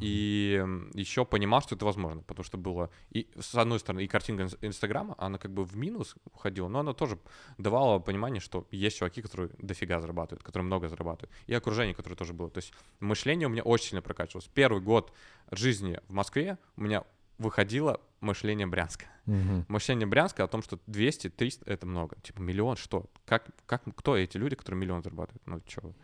И 0.00 0.64
еще 0.94 1.24
понимал, 1.24 1.60
что 1.62 1.74
это 1.74 1.84
возможно, 1.84 2.22
потому 2.22 2.44
что 2.44 2.56
было, 2.56 2.90
и 3.10 3.28
с 3.38 3.54
одной 3.54 3.80
стороны, 3.80 4.04
и 4.04 4.06
картинка 4.06 4.48
Инстаграма, 4.62 5.14
она 5.18 5.38
как 5.38 5.52
бы 5.52 5.64
в 5.64 5.76
минус 5.76 6.14
уходила, 6.32 6.68
но 6.68 6.80
она 6.80 6.94
тоже 6.94 7.18
давала 7.58 7.98
понимание, 7.98 8.40
что 8.40 8.66
есть 8.70 8.98
чуваки, 8.98 9.20
которые 9.20 9.50
дофига 9.58 10.00
зарабатывают, 10.00 10.42
которые 10.42 10.66
много 10.66 10.88
зарабатывают, 10.88 11.30
и 11.46 11.54
окружение, 11.54 11.94
которое 11.94 12.16
тоже 12.16 12.32
было. 12.32 12.50
То 12.50 12.58
есть 12.58 12.72
мышление 13.00 13.48
у 13.48 13.50
меня 13.50 13.62
очень 13.62 13.88
сильно 13.88 14.02
прокачивалось. 14.02 14.48
Первый 14.54 14.80
год 14.80 15.12
жизни 15.50 16.00
в 16.08 16.12
Москве 16.12 16.58
у 16.76 16.82
меня 16.82 17.04
выходило 17.40 18.00
мышление 18.20 18.66
Брянска. 18.66 19.06
Угу. 19.26 19.64
Мышление 19.68 20.06
Брянска 20.06 20.44
о 20.44 20.46
том, 20.46 20.62
что 20.62 20.78
200, 20.86 21.30
300— 21.30 21.64
это 21.70 21.86
много. 21.86 22.16
Типа 22.22 22.40
миллион, 22.40 22.76
что? 22.76 23.06
Как, 23.24 23.48
как, 23.66 23.82
кто 23.96 24.16
эти 24.16 24.36
люди, 24.36 24.54
которые 24.54 24.80
миллион 24.80 25.02
зарабатывают? 25.02 25.42
Ну, 25.46 25.60
что? 25.66 25.88
Угу. 25.88 25.94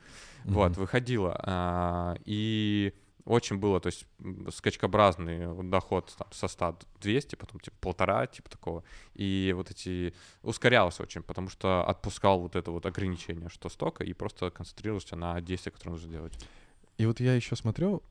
Вот, 0.46 0.76
выходило. 0.76 1.38
А, 1.42 2.16
и 2.24 2.94
очень 3.26 3.58
было, 3.58 3.80
то 3.80 3.88
есть 3.88 4.06
скачкообразный 4.50 5.68
доход 5.68 6.14
там, 6.16 6.28
со 6.32 6.48
100 6.48 6.78
200, 7.00 7.34
потом 7.36 7.60
типа 7.60 7.76
полтора, 7.80 8.26
типа 8.26 8.48
такого. 8.48 8.82
И 9.14 9.52
вот 9.54 9.70
эти... 9.70 10.14
Ускорялся 10.42 11.02
очень, 11.02 11.22
потому 11.22 11.50
что 11.50 11.84
отпускал 11.86 12.40
вот 12.40 12.56
это 12.56 12.70
вот 12.70 12.86
ограничение, 12.86 13.50
что 13.50 13.68
столько, 13.68 14.04
и 14.04 14.14
просто 14.14 14.50
концентрировался 14.50 15.16
на 15.16 15.40
действиях, 15.42 15.74
которые 15.74 15.96
нужно 15.96 16.10
делать. 16.10 16.48
И 16.96 17.04
вот 17.04 17.20
я 17.20 17.34
еще 17.34 17.56
смотрю, 17.56 18.02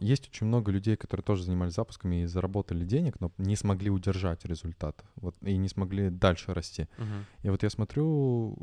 есть 0.00 0.28
очень 0.28 0.46
много 0.46 0.72
людей, 0.72 0.96
которые 0.96 1.22
тоже 1.22 1.44
занимались 1.44 1.74
запусками 1.74 2.22
и 2.22 2.26
заработали 2.26 2.84
денег, 2.84 3.20
но 3.20 3.30
не 3.36 3.54
смогли 3.56 3.90
удержать 3.90 4.44
результат, 4.46 5.04
вот, 5.16 5.36
и 5.42 5.56
не 5.58 5.68
смогли 5.68 6.08
дальше 6.08 6.54
расти. 6.54 6.88
Uh-huh. 6.96 7.24
И 7.42 7.50
вот 7.50 7.62
я 7.62 7.68
смотрю 7.68 8.56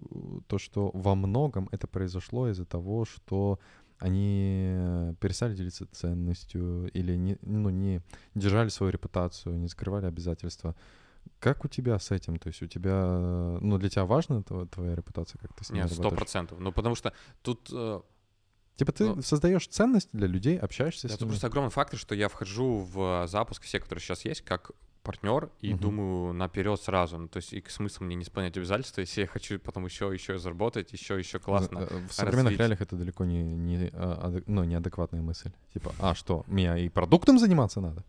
то, 0.48 0.58
что 0.58 0.90
во 0.94 1.14
многом 1.14 1.70
это 1.72 1.86
произошло 1.86 2.50
из-за 2.50 2.66
того, 2.66 3.06
что 3.06 3.60
они 4.00 5.14
перестали 5.20 5.56
делиться 5.56 5.86
ценностью 5.92 6.90
или 6.92 7.16
не, 7.16 7.38
ну, 7.42 7.70
не 7.70 8.02
держали 8.36 8.70
свою 8.70 8.92
репутацию, 8.92 9.60
не 9.60 9.70
скрывали 9.70 10.08
обязательства. 10.08 10.76
Как 11.40 11.64
у 11.64 11.68
тебя 11.68 12.00
с 12.00 12.12
этим? 12.12 12.38
То 12.38 12.48
есть 12.48 12.62
у 12.62 12.68
тебя, 12.68 13.58
ну, 13.62 13.78
для 13.78 13.90
тебя 13.90 14.06
важна 14.06 14.42
твоя 14.42 14.96
репутация, 14.96 15.40
как 15.40 15.54
ты 15.54 15.64
с 15.64 15.70
ней 15.70 15.84
Нет, 15.84 15.92
сто 15.92 16.10
процентов. 16.10 16.60
Ну, 16.60 16.72
потому 16.72 16.96
что 16.96 17.14
тут 17.42 17.70
э, 17.72 18.02
Типа 18.76 18.92
ты 18.92 19.06
ну, 19.06 19.22
создаешь 19.22 19.68
ценность 19.68 20.10
для 20.14 20.28
людей, 20.28 20.58
общаешься 20.58 21.08
да, 21.08 21.10
с 21.10 21.12
ними. 21.12 21.18
Это 21.18 21.26
просто 21.28 21.48
огромный 21.48 21.72
фактор, 21.72 22.00
что 22.00 22.16
я 22.16 22.28
вхожу 22.28 22.80
в 22.80 23.28
запуск 23.28 23.64
все, 23.64 23.80
которые 23.80 24.02
сейчас 24.02 24.26
есть, 24.26 24.42
как 24.42 24.72
партнер 25.04 25.50
и 25.60 25.74
угу. 25.74 25.82
думаю 25.82 26.34
наперед 26.34 26.82
сразу. 26.82 27.18
Ну, 27.18 27.28
то 27.28 27.38
есть 27.38 27.54
и 27.54 27.64
смысл 27.68 28.04
мне 28.04 28.16
не 28.16 28.24
исполнять 28.24 28.58
обязательства, 28.58 29.02
если 29.02 29.22
я 29.22 29.28
хочу 29.28 29.60
потом 29.60 29.86
еще 29.86 30.12
еще 30.12 30.40
заработать, 30.40 30.92
еще 30.94 31.20
еще 31.20 31.40
классно. 31.40 31.88
Э, 31.90 32.08
в 32.08 32.14
современных 32.14 32.46
развить. 32.46 32.60
реалиях 32.60 32.82
это 32.82 32.96
далеко 32.96 33.26
не 33.26 33.44
не 33.44 33.90
а, 33.94 34.42
ну 34.48 34.64
неадекватная 34.64 35.22
мысль. 35.22 35.52
Типа, 35.74 35.94
а 36.00 36.16
что, 36.16 36.44
мне 36.48 36.86
и 36.86 36.90
продуктом 36.90 37.38
заниматься 37.38 37.82
надо? 37.82 38.04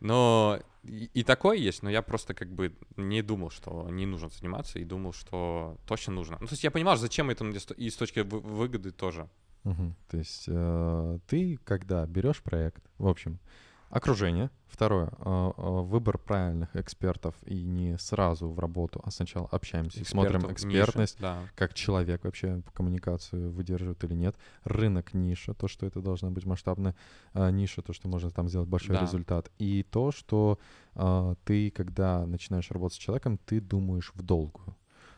Но 0.00 0.58
и, 0.82 1.08
и 1.14 1.22
такое 1.22 1.56
есть, 1.58 1.82
но 1.82 1.90
я 1.90 2.02
просто 2.02 2.34
как 2.34 2.48
бы 2.48 2.74
не 2.96 3.22
думал, 3.22 3.50
что 3.50 3.88
не 3.90 4.04
нужно 4.04 4.30
заниматься, 4.30 4.80
и 4.80 4.84
думал, 4.84 5.12
что 5.12 5.76
точно 5.86 6.14
нужно. 6.14 6.38
Ну, 6.40 6.46
то 6.48 6.54
есть 6.54 6.64
я 6.64 6.72
понимал, 6.72 6.96
зачем 6.96 7.30
это 7.30 7.44
и 7.76 7.90
с 7.90 7.96
точки 7.96 8.20
выгоды 8.20 8.90
тоже. 8.90 9.28
Угу. 9.64 9.94
То 10.08 10.16
есть 10.18 10.44
э, 10.48 11.18
ты, 11.26 11.58
когда 11.64 12.04
берешь 12.06 12.42
проект, 12.42 12.82
в 12.98 13.06
общем, 13.06 13.38
окружение, 13.92 14.50
второе, 14.66 15.10
э, 15.18 15.52
э, 15.56 15.80
выбор 15.82 16.16
правильных 16.16 16.74
экспертов 16.74 17.34
и 17.44 17.62
не 17.62 17.98
сразу 17.98 18.48
в 18.48 18.58
работу, 18.58 19.02
а 19.04 19.10
сначала 19.10 19.46
общаемся, 19.52 20.00
Экспертов, 20.00 20.30
смотрим 20.40 20.52
экспертность, 20.52 21.20
ниша, 21.20 21.22
да. 21.22 21.48
как 21.54 21.74
человек 21.74 22.24
вообще 22.24 22.62
коммуникацию 22.72 23.52
выдерживает 23.52 24.02
или 24.04 24.14
нет, 24.14 24.34
рынок 24.64 25.12
ниша, 25.12 25.52
то, 25.52 25.68
что 25.68 25.84
это 25.84 26.00
должна 26.00 26.30
быть 26.30 26.46
масштабная 26.46 26.96
э, 27.34 27.50
ниша, 27.50 27.82
то, 27.82 27.92
что 27.92 28.08
можно 28.08 28.30
там 28.30 28.48
сделать 28.48 28.68
большой 28.68 28.96
да. 28.96 29.02
результат, 29.02 29.50
и 29.58 29.82
то, 29.82 30.10
что 30.10 30.58
э, 30.94 31.34
ты, 31.44 31.70
когда 31.70 32.24
начинаешь 32.26 32.70
работать 32.70 32.96
с 32.96 33.00
человеком, 33.00 33.38
ты 33.44 33.60
думаешь 33.60 34.12
в 34.14 34.22
долгую. 34.22 34.74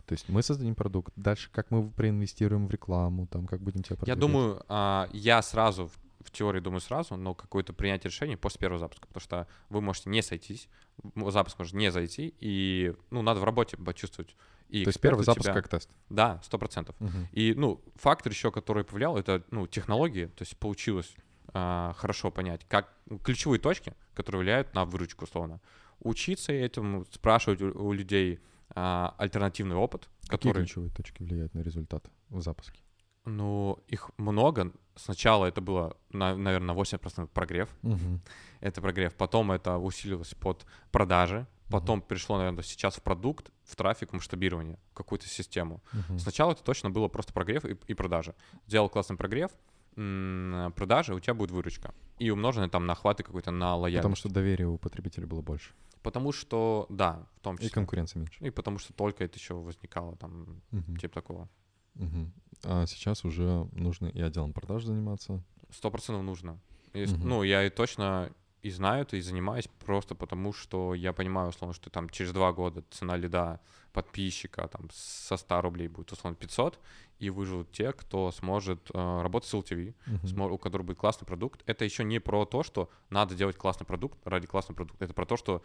То 0.06 0.12
есть 0.12 0.28
мы 0.28 0.42
создадим 0.42 0.74
продукт, 0.74 1.12
дальше 1.16 1.48
как 1.50 1.70
мы 1.70 1.90
проинвестируем 1.90 2.66
в 2.66 2.70
рекламу, 2.70 3.26
там 3.26 3.46
как 3.46 3.60
будем 3.60 3.82
тебя 3.82 3.96
продвигать. 3.96 4.16
Я 4.16 4.20
думаю, 4.20 4.62
а, 4.68 5.08
я 5.12 5.40
сразу 5.42 5.90
в 6.24 6.30
теории 6.30 6.60
думаю 6.60 6.80
сразу, 6.80 7.16
но 7.16 7.34
какое-то 7.34 7.72
принятие 7.72 8.10
решения 8.10 8.36
после 8.36 8.58
первого 8.58 8.78
запуска, 8.78 9.06
потому 9.06 9.22
что 9.22 9.46
вы 9.68 9.80
можете 9.80 10.10
не 10.10 10.22
сойтись, 10.22 10.68
запуск 11.14 11.58
может 11.58 11.74
не 11.74 11.90
зайти, 11.90 12.34
и, 12.40 12.94
ну, 13.10 13.22
надо 13.22 13.40
в 13.40 13.44
работе 13.44 13.76
почувствовать. 13.76 14.34
И 14.68 14.84
То 14.84 14.88
есть 14.88 15.00
первый 15.00 15.24
запуск 15.24 15.44
тебя... 15.44 15.54
как 15.54 15.68
тест? 15.68 15.90
Да, 16.08 16.40
сто 16.42 16.58
процентов. 16.58 16.96
Угу. 17.00 17.10
И, 17.32 17.54
ну, 17.54 17.80
фактор 17.96 18.32
еще, 18.32 18.50
который 18.50 18.84
повлиял, 18.84 19.16
это, 19.16 19.42
ну, 19.50 19.66
технологии, 19.66 20.26
то 20.26 20.42
есть 20.42 20.56
получилось 20.56 21.14
а, 21.52 21.94
хорошо 21.96 22.30
понять, 22.30 22.62
как 22.68 22.92
ну, 23.06 23.18
ключевые 23.18 23.60
точки, 23.60 23.94
которые 24.14 24.40
влияют 24.40 24.74
на 24.74 24.84
выручку, 24.84 25.24
условно. 25.24 25.60
Учиться 26.00 26.52
этому, 26.52 27.04
спрашивать 27.12 27.62
у, 27.62 27.86
у 27.86 27.92
людей, 27.92 28.40
а, 28.70 29.14
альтернативный 29.18 29.76
опыт, 29.76 30.08
Какие 30.22 30.52
который... 30.52 30.64
ключевые 30.64 30.90
точки 30.90 31.22
влияют 31.22 31.54
на 31.54 31.60
результат 31.60 32.04
в 32.28 32.40
запуске? 32.40 32.80
Ну, 33.24 33.78
их 33.88 34.10
много. 34.18 34.72
Сначала 34.96 35.46
это 35.46 35.60
было, 35.60 35.96
на, 36.10 36.36
наверное, 36.36 36.74
80% 36.74 37.28
прогрев. 37.28 37.68
Угу. 37.82 38.20
Это 38.60 38.80
прогрев. 38.80 39.14
Потом 39.14 39.52
это 39.52 39.78
усилилось 39.78 40.34
под 40.34 40.66
продажи. 40.92 41.46
Потом 41.70 42.00
угу. 42.00 42.08
пришло, 42.08 42.36
наверное, 42.36 42.62
сейчас 42.62 42.96
в 42.96 43.02
продукт, 43.02 43.50
в 43.64 43.76
трафик, 43.76 44.12
масштабирование, 44.12 44.78
какую-то 44.92 45.26
систему. 45.26 45.82
Угу. 45.92 46.18
Сначала 46.18 46.52
это 46.52 46.62
точно 46.62 46.90
было 46.90 47.08
просто 47.08 47.32
прогрев 47.32 47.64
и, 47.64 47.78
и 47.86 47.94
продажи. 47.94 48.34
Сделал 48.66 48.90
классный 48.90 49.16
прогрев, 49.16 49.50
продажи, 49.94 51.14
у 51.14 51.20
тебя 51.20 51.34
будет 51.34 51.50
выручка. 51.50 51.94
И 52.18 52.30
умноженное 52.30 52.68
там 52.68 52.86
на 52.86 52.92
охваты 52.92 53.22
какой-то, 53.22 53.50
на 53.50 53.76
лояльность. 53.76 54.02
Потому 54.02 54.16
что 54.16 54.28
доверие 54.28 54.68
у 54.68 54.76
потребителя 54.76 55.26
было 55.26 55.40
больше. 55.40 55.72
Потому 56.04 56.32
что, 56.32 56.84
да, 56.90 57.26
в 57.36 57.40
том 57.40 57.56
числе. 57.56 57.70
И 57.70 57.72
конкуренция 57.72 58.20
меньше. 58.20 58.44
И 58.44 58.50
потому 58.50 58.78
что 58.78 58.92
только 58.92 59.24
это 59.24 59.38
еще 59.38 59.54
возникало 59.54 60.16
там, 60.16 60.62
угу. 60.70 60.96
типа 60.98 61.14
такого. 61.14 61.48
Угу. 61.94 62.30
А 62.64 62.86
сейчас 62.86 63.24
уже 63.24 63.66
нужно 63.72 64.08
и 64.08 64.20
отделом 64.20 64.52
продаж 64.52 64.84
заниматься? 64.84 65.42
Сто 65.70 65.90
процентов 65.90 66.22
нужно. 66.22 66.60
Есть, 66.92 67.16
угу. 67.16 67.26
Ну, 67.26 67.42
я 67.42 67.64
и 67.64 67.70
точно 67.70 68.30
и 68.60 68.70
знаю 68.70 69.02
это, 69.02 69.16
и 69.16 69.20
занимаюсь 69.20 69.68
просто 69.84 70.14
потому, 70.14 70.52
что 70.52 70.94
я 70.94 71.12
понимаю, 71.12 71.48
условно, 71.48 71.74
что 71.74 71.90
там 71.90 72.08
через 72.08 72.32
два 72.32 72.52
года 72.52 72.82
цена 72.90 73.16
лида 73.16 73.60
подписчика 73.92 74.68
там 74.68 74.88
со 74.92 75.36
100 75.36 75.60
рублей 75.60 75.88
будет, 75.88 76.12
условно, 76.12 76.36
500, 76.36 76.80
и 77.18 77.28
выживут 77.30 77.70
те, 77.72 77.92
кто 77.92 78.30
сможет 78.32 78.90
э, 78.92 79.22
работать 79.22 79.50
с 79.50 79.54
LTV, 79.54 79.94
uh-huh. 80.06 80.50
у 80.50 80.58
которого 80.58 80.86
будет 80.86 80.98
классный 80.98 81.26
продукт. 81.26 81.62
Это 81.66 81.84
еще 81.84 82.04
не 82.04 82.18
про 82.20 82.46
то, 82.46 82.62
что 82.62 82.88
надо 83.10 83.34
делать 83.34 83.56
классный 83.56 83.86
продукт 83.86 84.18
ради 84.26 84.46
классного 84.46 84.76
продукта. 84.76 85.04
Это 85.04 85.12
про 85.12 85.26
то, 85.26 85.36
что 85.36 85.62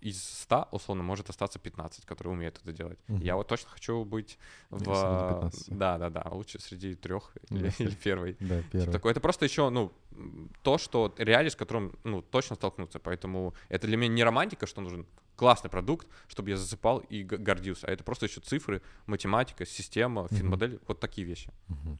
из 0.00 0.22
100, 0.22 0.68
условно, 0.70 1.02
может 1.02 1.28
остаться 1.28 1.58
15, 1.58 2.06
которые 2.06 2.32
умеют 2.32 2.58
это 2.62 2.72
делать. 2.72 2.98
Uh-huh. 3.08 3.22
Я 3.22 3.36
вот 3.36 3.48
точно 3.48 3.70
хочу 3.70 4.04
быть 4.04 4.38
в... 4.70 5.50
Да, 5.68 5.98
да, 5.98 6.10
да, 6.10 6.26
лучше 6.30 6.60
среди 6.60 6.94
трех 6.94 7.32
или, 7.50 7.72
или 7.78 7.94
первой. 7.94 8.36
Да, 8.40 8.62
первый. 8.70 8.80
Типа 8.80 8.92
такое. 8.92 9.12
Это 9.12 9.20
просто 9.20 9.44
еще, 9.44 9.68
ну, 9.70 9.92
то, 10.62 10.78
что 10.78 11.14
реалии, 11.18 11.50
с 11.50 11.56
которым, 11.56 11.98
ну, 12.04 12.22
точно 12.22 12.56
столкнуться. 12.56 12.98
Поэтому 12.98 13.54
это 13.68 13.86
для 13.86 13.96
меня 13.96 14.14
не 14.14 14.24
романтика, 14.24 14.66
что 14.66 14.80
нужен 14.80 15.06
классный 15.36 15.70
продукт, 15.70 16.06
чтобы 16.28 16.50
я 16.50 16.56
засыпал 16.56 16.98
и 16.98 17.22
гордился. 17.22 17.86
А 17.86 17.90
это 17.90 18.04
просто 18.04 18.26
еще 18.26 18.40
цифры, 18.40 18.82
математика, 19.06 19.66
система, 19.66 20.28
финмодель, 20.28 20.74
uh-huh. 20.74 20.84
вот 20.88 21.00
такие 21.00 21.26
вещи. 21.26 21.50
Uh-huh. 21.68 21.98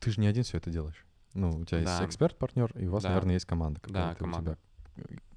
Ты 0.00 0.10
же 0.10 0.20
не 0.20 0.26
один 0.26 0.42
все 0.42 0.58
это 0.58 0.70
делаешь. 0.70 1.06
Ну, 1.34 1.50
у 1.50 1.64
тебя 1.64 1.82
да. 1.82 1.92
есть 1.92 2.08
эксперт-партнер, 2.08 2.72
и 2.76 2.86
у 2.86 2.90
вас, 2.90 3.04
да. 3.04 3.10
наверное, 3.10 3.34
есть 3.34 3.46
команда. 3.46 3.80
Да, 3.86 4.14
команда. 4.16 4.58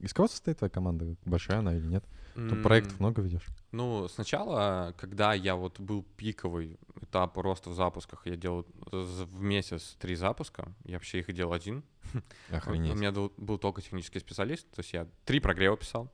Из 0.05 0.13
кого 0.13 0.27
состоит 0.27 0.59
твоя 0.59 0.69
команда? 0.69 1.15
Большая 1.25 1.59
она 1.59 1.75
или 1.75 1.85
нет? 1.85 2.05
Mm. 2.35 2.49
Ты 2.49 2.55
проектов 2.57 2.99
много 2.99 3.23
ведешь? 3.23 3.45
Ну, 3.71 4.07
сначала, 4.07 4.93
когда 4.97 5.33
я 5.33 5.55
вот 5.55 5.79
был 5.79 6.03
пиковый 6.15 6.77
этап 7.01 7.35
роста 7.39 7.71
в 7.71 7.73
запусках, 7.73 8.27
я 8.27 8.35
делал 8.35 8.67
в 8.91 9.41
месяц 9.41 9.95
три 9.99 10.13
запуска, 10.13 10.71
я 10.83 10.97
вообще 10.97 11.21
их 11.21 11.33
делал 11.33 11.53
один. 11.53 11.83
Охренеть. 12.51 12.93
У 12.93 12.95
меня 12.95 13.11
был, 13.11 13.33
был 13.37 13.57
только 13.57 13.81
технический 13.81 14.19
специалист, 14.19 14.69
то 14.69 14.81
есть 14.81 14.93
я 14.93 15.07
три 15.25 15.39
прогрева 15.39 15.75
писал, 15.75 16.13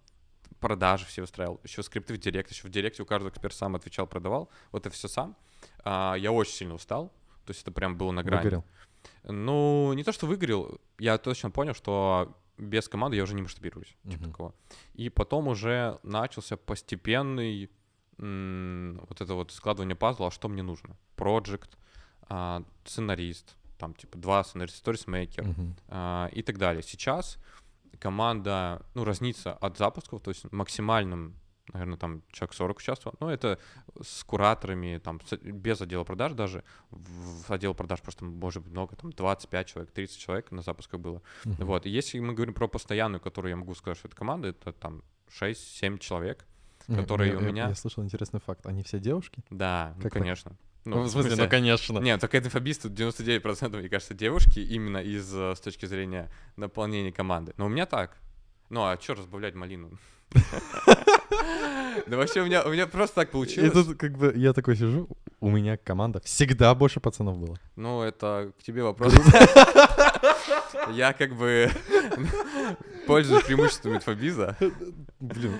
продажи 0.62 1.06
все 1.06 1.24
устраивал, 1.24 1.60
еще 1.64 1.84
скрипты 1.84 2.14
в 2.14 2.18
директ, 2.18 2.50
еще 2.50 2.70
в 2.70 2.72
директе 2.72 3.04
у 3.04 3.06
каждого 3.06 3.30
эксперт 3.30 3.54
сам 3.54 3.76
отвечал, 3.76 4.08
продавал, 4.08 4.50
вот 4.72 4.86
это 4.86 4.96
все 4.96 5.10
сам. 5.10 5.36
А, 5.84 6.16
я 6.16 6.32
очень 6.32 6.54
сильно 6.54 6.76
устал, 6.76 7.10
то 7.46 7.50
есть 7.52 7.64
это 7.64 7.72
прям 7.74 7.98
было 7.98 8.12
на 8.12 8.24
грани. 8.24 8.44
Выгорел? 8.44 8.66
Ну, 9.24 9.92
не 9.94 10.04
то, 10.06 10.14
что 10.14 10.28
выгорел, 10.28 10.80
я 10.98 11.18
точно 11.18 11.52
понял, 11.52 11.74
что 11.74 12.38
без 12.58 12.88
команды 12.88 13.18
я 13.18 13.24
уже 13.24 13.34
не 13.34 13.42
масштабируюсь, 13.42 13.96
uh-huh. 14.04 14.12
типа 14.12 14.26
такого. 14.26 14.56
И 14.94 15.10
потом 15.10 15.48
уже 15.48 16.00
начался 16.04 16.58
постепенный 16.58 17.70
м- 18.18 19.00
вот 19.10 19.22
это 19.22 19.34
вот 19.34 19.52
складывание 19.52 19.96
пазла, 19.96 20.28
а 20.28 20.32
что 20.32 20.48
мне 20.48 20.64
нужно? 20.64 20.98
Project, 21.18 21.72
а, 22.24 22.64
сценарист, 22.86 23.56
там 23.78 23.94
типа 23.94 24.18
два 24.18 24.44
сценариста, 24.44 24.78
сторисмейкер 24.78 25.46
uh-huh. 25.46 25.74
а, 25.88 26.30
и 26.32 26.42
так 26.42 26.58
далее. 26.58 26.84
Сейчас 26.84 27.38
команда, 28.00 28.86
ну, 28.96 29.04
разнится 29.04 29.54
от 29.54 29.78
запусков, 29.78 30.22
то 30.22 30.30
есть 30.32 30.52
максимальным 30.52 31.36
наверное, 31.74 31.98
там 31.98 32.22
человек 32.32 32.54
40 32.54 32.78
участвовал. 32.78 33.16
Ну, 33.20 33.30
это 33.30 33.60
с 34.02 34.24
кураторами, 34.24 35.00
там, 35.04 35.20
без 35.42 35.82
отдела 35.82 36.04
продаж 36.04 36.34
даже. 36.34 36.64
В, 36.90 37.52
отдел 37.52 37.74
продаж 37.74 38.02
просто 38.02 38.26
может 38.26 38.64
быть 38.64 38.72
много, 38.72 38.96
там, 38.96 39.12
25 39.12 39.68
человек, 39.68 39.92
30 39.92 40.18
человек 40.18 40.52
на 40.52 40.62
запусках 40.62 41.00
было. 41.00 41.22
Uh-huh. 41.46 41.66
Вот, 41.66 41.86
и 41.86 41.90
если 41.90 42.20
мы 42.20 42.34
говорим 42.34 42.54
про 42.54 42.68
постоянную, 42.68 43.22
которую 43.22 43.50
я 43.52 43.56
могу 43.56 43.76
сказать, 43.76 43.98
что 43.98 44.08
это 44.08 44.16
команда, 44.16 44.50
это 44.50 44.72
там 44.74 45.04
6-7 45.40 46.00
человек, 46.00 46.46
которые 46.88 47.32
я, 47.32 47.38
у 47.38 47.42
меня... 47.42 47.64
Я, 47.64 47.70
я 47.70 47.76
слышал 47.76 48.04
интересный 48.04 48.40
факт. 48.40 48.66
Они 48.66 48.84
все 48.84 49.00
девушки? 49.00 49.44
Да, 49.50 49.96
ну, 50.02 50.10
конечно. 50.10 50.58
Ну, 50.84 50.98
ну, 50.98 51.04
в 51.04 51.10
смысле, 51.10 51.36
ну, 51.36 51.48
конечно. 51.48 52.00
Нет, 52.00 52.20
только 52.20 52.38
это 52.38 52.48
инфобиз, 52.48 52.80
тут 52.80 52.94
99%, 52.94 53.78
мне 53.78 53.90
кажется, 53.90 54.16
девушки 54.16 54.60
именно 54.60 54.98
из, 54.98 55.32
э, 55.34 55.54
с 55.56 55.60
точки 55.60 55.86
зрения 55.86 56.32
наполнения 56.56 57.12
команды. 57.12 57.54
Но 57.58 57.68
у 57.68 57.70
меня 57.70 57.86
так. 57.86 58.18
Ну, 58.70 58.82
а 58.82 58.98
что 59.00 59.14
разбавлять 59.14 59.54
малину? 59.54 59.92
Да 62.08 62.18
вообще 62.18 62.42
у 62.42 62.46
меня, 62.46 62.64
у 62.64 62.70
меня 62.70 62.88
просто 62.88 63.16
так 63.16 63.32
получилось. 63.32 63.70
И 63.70 63.74
тут 63.74 63.98
как 63.98 64.18
бы 64.18 64.34
я 64.36 64.54
такой 64.54 64.76
сижу, 64.76 65.08
у 65.40 65.50
меня 65.50 65.78
команда 65.78 66.20
всегда 66.22 66.74
больше 66.76 67.00
пацанов 67.00 67.38
было. 67.38 67.58
Ну, 67.76 68.02
это 68.02 68.52
к 68.60 68.64
тебе 68.64 68.84
вопрос. 68.84 69.14
Я 70.92 71.14
как 71.14 71.36
бы 71.36 71.70
пользуюсь 73.08 73.44
преимуществом 73.44 73.96
инфобиза. 73.96 74.58
Блин. 75.20 75.54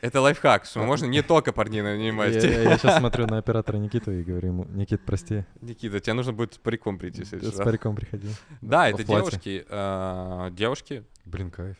Это 0.00 0.20
лайфхак, 0.20 0.66
что 0.66 0.80
можно 0.80 1.06
не 1.06 1.22
только 1.22 1.52
парней 1.52 1.82
нанимать. 1.82 2.34
Я, 2.34 2.62
я 2.62 2.78
сейчас 2.78 2.98
смотрю 2.98 3.26
на 3.26 3.38
оператора 3.38 3.78
Никиту 3.78 4.12
и 4.12 4.22
говорю 4.22 4.48
ему, 4.48 4.64
Никит, 4.64 5.02
прости. 5.04 5.44
Никита, 5.60 6.00
тебе 6.00 6.14
нужно 6.14 6.32
будет 6.32 6.54
с 6.54 6.58
париком 6.58 6.98
прийти. 6.98 7.24
С 7.24 7.56
париком 7.56 7.96
приходи. 7.96 8.28
Да, 8.60 8.88
это 8.88 9.02
девушки. 9.02 9.64
Э, 9.68 10.50
девушки. 10.52 11.04
Блин. 11.24 11.50
Кайф. 11.50 11.76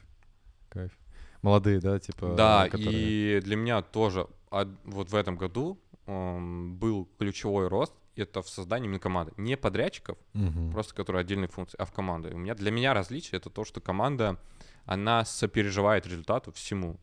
Молодые, 1.44 1.78
да, 1.80 1.98
типа. 1.98 2.34
Да, 2.36 2.68
которые... 2.68 3.38
и 3.38 3.40
для 3.40 3.56
меня 3.56 3.82
тоже 3.82 4.26
вот 4.50 5.10
в 5.10 5.14
этом 5.14 5.36
году 5.36 5.78
был 6.06 7.08
ключевой 7.18 7.68
рост 7.68 7.92
это 8.16 8.42
в 8.42 8.48
создании 8.48 8.86
именно 8.86 9.00
команды. 9.00 9.32
Не 9.36 9.56
подрядчиков, 9.56 10.16
угу. 10.34 10.70
просто 10.72 10.94
которые 10.94 11.20
отдельные 11.20 11.48
функции, 11.48 11.76
а 11.78 11.84
в 11.84 11.92
команды. 11.92 12.30
У 12.30 12.38
меня, 12.38 12.54
для 12.54 12.70
меня 12.70 12.94
различие 12.94 13.38
это 13.38 13.50
то, 13.50 13.64
что 13.64 13.80
команда, 13.80 14.38
она 14.84 15.24
сопереживает 15.24 16.06
результату 16.06 16.52
всему. 16.52 16.96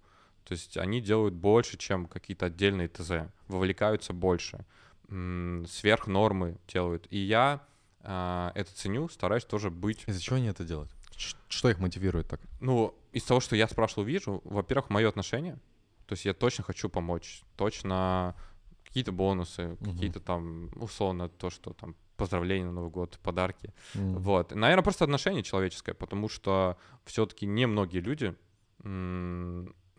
То 0.45 0.53
есть 0.53 0.77
они 0.77 1.01
делают 1.01 1.33
больше, 1.33 1.77
чем 1.77 2.05
какие-то 2.07 2.47
отдельные 2.47 2.87
ТЗ, 2.87 3.31
вовлекаются 3.47 4.13
больше, 4.13 4.65
сверх 5.07 6.07
нормы 6.07 6.57
делают. 6.67 7.05
И 7.09 7.17
я 7.17 7.61
э, 8.01 8.51
это 8.55 8.73
ценю, 8.73 9.09
стараюсь 9.09 9.43
тоже 9.43 9.69
быть... 9.69 10.03
Из-за 10.07 10.21
чего 10.21 10.37
они 10.37 10.47
это 10.47 10.63
делают? 10.63 10.89
Что 11.47 11.69
их 11.69 11.79
мотивирует 11.79 12.27
так? 12.27 12.39
Ну, 12.59 12.95
из 13.11 13.23
того, 13.23 13.39
что 13.39 13.55
я 13.55 13.67
спрашивал, 13.67 14.03
вижу, 14.03 14.41
во-первых, 14.43 14.89
мое 14.89 15.07
отношение. 15.09 15.55
То 16.05 16.13
есть 16.13 16.25
я 16.25 16.33
точно 16.33 16.63
хочу 16.63 16.89
помочь, 16.89 17.43
точно 17.55 18.35
какие-то 18.83 19.11
бонусы, 19.11 19.73
угу. 19.73 19.85
какие-то 19.91 20.19
там, 20.19 20.69
условно, 20.75 21.29
то, 21.29 21.49
что 21.49 21.73
там 21.73 21.95
поздравления 22.17 22.65
на 22.65 22.73
Новый 22.73 22.91
год, 22.91 23.17
подарки. 23.23 23.73
Mm. 23.95 24.19
Вот. 24.19 24.53
Наверное, 24.53 24.83
просто 24.83 25.05
отношение 25.05 25.41
человеческое, 25.41 25.95
потому 25.95 26.29
что 26.29 26.77
все-таки 27.03 27.47
не 27.47 27.65
многие 27.65 27.99
люди 27.99 28.35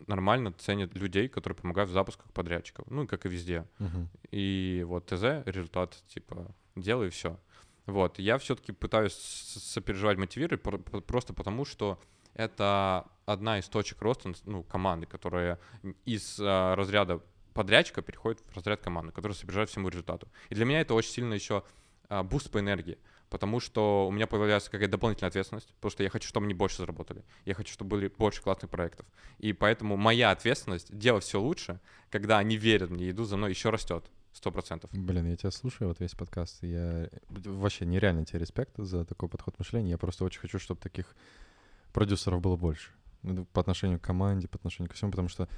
нормально 0.06 0.52
ценят 0.52 0.94
людей, 0.94 1.28
которые 1.28 1.56
помогают 1.56 1.90
в 1.90 1.92
запусках 1.92 2.30
подрядчиков. 2.32 2.84
Ну, 2.88 3.06
как 3.06 3.26
и 3.26 3.28
везде. 3.28 3.66
Uh-huh. 3.78 4.06
И 4.30 4.84
вот 4.86 5.06
ТЗ, 5.06 5.44
результат, 5.46 6.02
типа, 6.08 6.54
делай 6.76 7.08
и 7.08 7.10
все. 7.10 7.38
Вот, 7.86 8.18
я 8.18 8.38
все-таки 8.38 8.72
пытаюсь 8.72 9.14
сопереживать, 9.14 10.18
мотивировать, 10.18 10.62
просто 11.06 11.34
потому 11.34 11.64
что 11.64 11.98
это 12.34 13.06
одна 13.26 13.58
из 13.58 13.68
точек 13.68 14.00
роста 14.02 14.32
ну, 14.44 14.62
команды, 14.62 15.06
которая 15.06 15.58
из 16.04 16.38
а, 16.40 16.74
разряда 16.76 17.20
подрядчика 17.54 18.00
переходит 18.00 18.40
в 18.40 18.56
разряд 18.56 18.80
команды, 18.80 19.12
которая 19.12 19.36
сопереживает 19.36 19.68
всему 19.68 19.88
результату. 19.88 20.28
И 20.48 20.54
для 20.54 20.64
меня 20.64 20.80
это 20.80 20.94
очень 20.94 21.10
сильно 21.10 21.34
еще 21.34 21.64
а, 22.08 22.22
boost 22.22 22.50
по 22.50 22.60
энергии 22.60 22.98
потому 23.32 23.60
что 23.60 24.06
у 24.08 24.10
меня 24.10 24.26
появляется 24.26 24.70
какая-то 24.70 24.92
дополнительная 24.92 25.30
ответственность, 25.30 25.72
потому 25.76 25.90
что 25.90 26.02
я 26.02 26.10
хочу, 26.10 26.28
чтобы 26.28 26.44
они 26.44 26.52
больше 26.52 26.76
заработали, 26.76 27.24
я 27.46 27.54
хочу, 27.54 27.72
чтобы 27.72 27.96
были 27.96 28.08
больше 28.08 28.42
классных 28.42 28.70
проектов. 28.70 29.06
И 29.38 29.54
поэтому 29.54 29.96
моя 29.96 30.32
ответственность 30.32 30.94
делать 30.94 31.24
все 31.24 31.40
лучше, 31.40 31.80
когда 32.10 32.36
они 32.36 32.58
верят 32.58 32.90
мне, 32.90 33.08
идут 33.08 33.28
за 33.28 33.38
мной, 33.38 33.48
еще 33.48 33.70
растет. 33.70 34.04
Сто 34.32 34.50
процентов. 34.50 34.90
Блин, 34.92 35.26
я 35.26 35.36
тебя 35.36 35.50
слушаю, 35.50 35.88
вот 35.88 36.00
весь 36.00 36.14
подкаст, 36.14 36.62
я 36.62 37.08
вообще 37.28 37.84
нереально 37.84 38.24
тебе 38.24 38.38
респект 38.38 38.72
за 38.78 39.04
такой 39.04 39.28
подход 39.28 39.58
мышления. 39.58 39.90
Я 39.90 39.98
просто 39.98 40.24
очень 40.24 40.40
хочу, 40.40 40.58
чтобы 40.58 40.80
таких 40.80 41.14
продюсеров 41.92 42.40
было 42.40 42.56
больше. 42.56 42.90
Ну, 43.22 43.44
по 43.52 43.60
отношению 43.60 44.00
к 44.00 44.02
команде, 44.02 44.48
по 44.48 44.56
отношению 44.56 44.88
ко 44.88 44.96
всему, 44.96 45.10
потому 45.10 45.28
что 45.28 45.48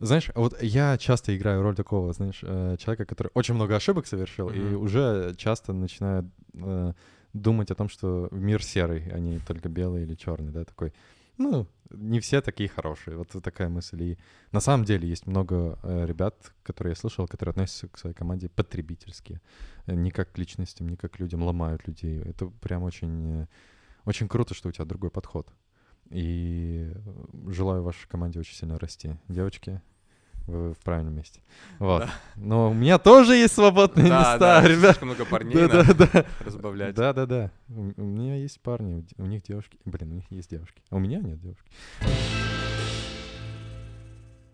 знаешь, 0.00 0.30
вот 0.34 0.62
я 0.62 0.96
часто 0.96 1.36
играю 1.36 1.62
роль 1.62 1.74
такого, 1.74 2.12
знаешь, 2.12 2.38
э, 2.42 2.76
человека, 2.78 3.04
который 3.04 3.30
очень 3.34 3.54
много 3.54 3.74
ошибок 3.74 4.06
совершил, 4.06 4.48
mm-hmm. 4.48 4.72
и 4.72 4.74
уже 4.74 5.34
часто 5.36 5.72
начинаю 5.72 6.30
э, 6.54 6.92
думать 7.32 7.72
о 7.72 7.74
том, 7.74 7.88
что 7.88 8.28
мир 8.30 8.62
серый, 8.62 9.10
а 9.10 9.18
не 9.18 9.40
только 9.40 9.68
белый 9.68 10.04
или 10.04 10.14
черный, 10.14 10.52
да, 10.52 10.64
такой. 10.64 10.92
Ну, 11.36 11.66
не 11.90 12.20
все 12.20 12.40
такие 12.40 12.68
хорошие. 12.68 13.16
Вот 13.16 13.30
такая 13.42 13.68
мысль. 13.68 14.02
И 14.02 14.18
на 14.52 14.60
самом 14.60 14.84
деле 14.84 15.08
есть 15.08 15.26
много 15.26 15.78
э, 15.82 16.06
ребят, 16.06 16.52
которые 16.62 16.92
я 16.92 16.96
слышал, 16.96 17.26
которые 17.26 17.52
относятся 17.52 17.88
к 17.88 17.98
своей 17.98 18.14
команде 18.14 18.48
потребительски. 18.48 19.40
Э, 19.86 19.94
не 19.94 20.10
как 20.10 20.32
к 20.32 20.38
личностям, 20.38 20.88
не 20.88 20.96
как 20.96 21.12
к 21.12 21.18
людям, 21.18 21.42
ломают 21.42 21.86
людей. 21.86 22.20
Это 22.22 22.46
прям 22.46 22.82
очень, 22.82 23.42
э, 23.42 23.46
очень 24.04 24.28
круто, 24.28 24.54
что 24.54 24.68
у 24.68 24.72
тебя 24.72 24.84
другой 24.84 25.10
подход. 25.10 25.48
И 26.10 26.92
желаю 27.48 27.82
вашей 27.82 28.08
команде 28.08 28.40
очень 28.40 28.54
сильно 28.54 28.78
расти. 28.78 29.16
Девочки, 29.28 29.82
вы 30.48 30.74
в 30.74 30.78
правильном 30.78 31.14
месте. 31.14 31.40
Вот. 31.78 32.00
Да. 32.00 32.10
Но 32.36 32.70
у 32.70 32.74
меня 32.74 32.98
тоже 32.98 33.36
есть 33.36 33.54
свободные 33.54 34.08
да, 34.08 34.18
места, 34.18 34.38
да, 34.38 34.62
ребят. 34.62 34.96
Слишком 34.96 35.08
много 35.08 35.24
парней 35.24 35.68
да, 35.68 35.82
да, 35.84 35.94
да. 35.94 36.26
разбавлять. 36.40 36.94
Да, 36.94 37.12
да, 37.12 37.26
да. 37.26 37.50
У, 37.68 37.92
у 37.96 38.04
меня 38.04 38.36
есть 38.36 38.60
парни, 38.60 39.06
у 39.18 39.26
них 39.26 39.42
девушки. 39.42 39.78
Блин, 39.84 40.12
у 40.12 40.14
них 40.16 40.24
есть 40.30 40.50
девушки. 40.50 40.82
А 40.90 40.96
у 40.96 40.98
меня 40.98 41.18
нет 41.18 41.38
девушки. 41.40 41.70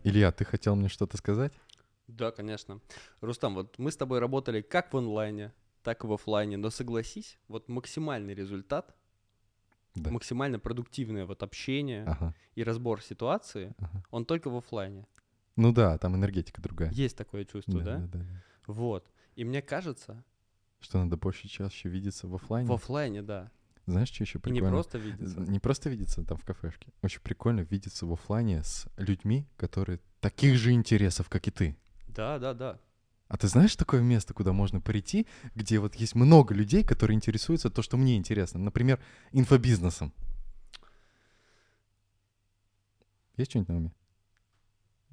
Илья, 0.02 0.32
ты 0.32 0.44
хотел 0.44 0.74
мне 0.74 0.88
что-то 0.88 1.16
сказать? 1.16 1.52
Да, 2.08 2.30
конечно. 2.32 2.80
Рустам, 3.20 3.54
вот 3.54 3.78
мы 3.78 3.90
с 3.90 3.96
тобой 3.96 4.18
работали 4.18 4.60
как 4.60 4.92
в 4.92 4.96
онлайне, 4.98 5.52
так 5.82 6.04
и 6.04 6.06
в 6.06 6.12
офлайне, 6.12 6.56
но 6.56 6.70
согласись, 6.70 7.38
вот 7.48 7.68
максимальный 7.68 8.34
результат 8.34 8.94
да. 9.94 10.10
максимально 10.10 10.58
продуктивное 10.58 11.24
вот 11.24 11.42
общение 11.42 12.04
ага. 12.04 12.34
и 12.54 12.64
разбор 12.64 13.00
ситуации, 13.02 13.74
ага. 13.78 14.04
он 14.10 14.24
только 14.24 14.50
в 14.50 14.56
офлайне. 14.56 15.06
Ну 15.56 15.72
да, 15.72 15.98
там 15.98 16.16
энергетика 16.16 16.60
другая. 16.60 16.90
Есть 16.90 17.16
такое 17.16 17.44
чувство, 17.44 17.80
да? 17.80 17.98
Да, 17.98 18.06
да, 18.06 18.18
да. 18.18 18.42
Вот. 18.66 19.10
И 19.36 19.44
мне 19.44 19.62
кажется... 19.62 20.24
Что 20.80 21.02
надо 21.02 21.16
больше 21.16 21.48
чаще 21.48 21.88
видеться 21.88 22.26
в 22.26 22.34
офлайне. 22.34 22.68
В 22.68 22.72
офлайне, 22.72 23.22
да. 23.22 23.50
Знаешь, 23.86 24.08
что 24.08 24.24
еще 24.24 24.38
прикольно? 24.38 24.66
И 24.66 24.68
не 24.68 24.70
просто 24.70 24.98
видеться. 24.98 25.40
Не 25.40 25.60
просто 25.60 25.90
видеться 25.90 26.24
там 26.24 26.38
в 26.38 26.44
кафешке. 26.44 26.92
Очень 27.02 27.20
прикольно 27.20 27.60
видеться 27.60 28.06
в 28.06 28.12
офлайне 28.12 28.62
с 28.62 28.86
людьми, 28.96 29.46
которые 29.56 30.00
таких 30.20 30.56
же 30.56 30.72
интересов, 30.72 31.28
как 31.28 31.46
и 31.48 31.50
ты. 31.50 31.76
Да, 32.08 32.38
да, 32.38 32.54
да. 32.54 32.80
А 33.28 33.36
ты 33.36 33.48
знаешь 33.48 33.76
такое 33.76 34.00
место, 34.02 34.34
куда 34.34 34.52
можно 34.52 34.80
прийти, 34.80 35.26
где 35.54 35.78
вот 35.78 35.94
есть 35.96 36.14
много 36.14 36.54
людей, 36.54 36.84
которые 36.84 37.16
интересуются 37.16 37.70
то, 37.70 37.82
что 37.82 37.96
мне 37.96 38.16
интересно? 38.16 38.60
Например, 38.60 39.02
инфобизнесом. 39.32 40.12
Есть 43.36 43.50
что-нибудь 43.50 43.68
на 43.68 43.76
уме? 43.76 43.92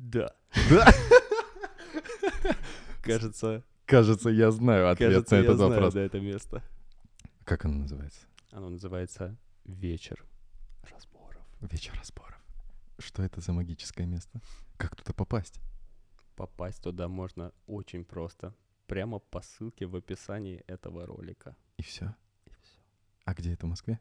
Да. 0.01 0.33
Да? 0.67 0.91
Кажется... 3.03 3.63
Кажется, 3.85 4.29
я 4.29 4.49
знаю 4.49 4.89
ответ 4.89 5.09
кажется, 5.09 5.35
на 5.35 5.39
этот 5.39 5.59
я 5.59 5.67
вопрос. 5.67 5.91
Знаю, 5.91 6.09
да, 6.09 6.17
это 6.17 6.25
место. 6.25 6.63
Как 7.43 7.65
оно 7.65 7.79
называется? 7.79 8.21
Оно 8.51 8.69
называется 8.69 9.37
«Вечер 9.65 10.25
разборов». 10.89 11.45
«Вечер 11.59 11.93
разборов». 11.99 12.41
Что 12.97 13.21
это 13.21 13.41
за 13.41 13.53
магическое 13.53 14.07
место? 14.07 14.41
Как 14.77 14.95
туда 14.95 15.13
попасть? 15.13 15.59
Попасть 16.35 16.81
туда 16.81 17.07
можно 17.07 17.53
очень 17.67 18.03
просто. 18.03 18.55
Прямо 18.87 19.19
по 19.19 19.41
ссылке 19.41 19.85
в 19.85 19.95
описании 19.95 20.63
этого 20.65 21.05
ролика. 21.05 21.55
И 21.77 21.83
все? 21.83 22.15
И 22.45 22.51
все. 22.63 22.79
А 23.25 23.35
где 23.35 23.53
это, 23.53 23.67
в 23.67 23.69
Москве? 23.69 23.99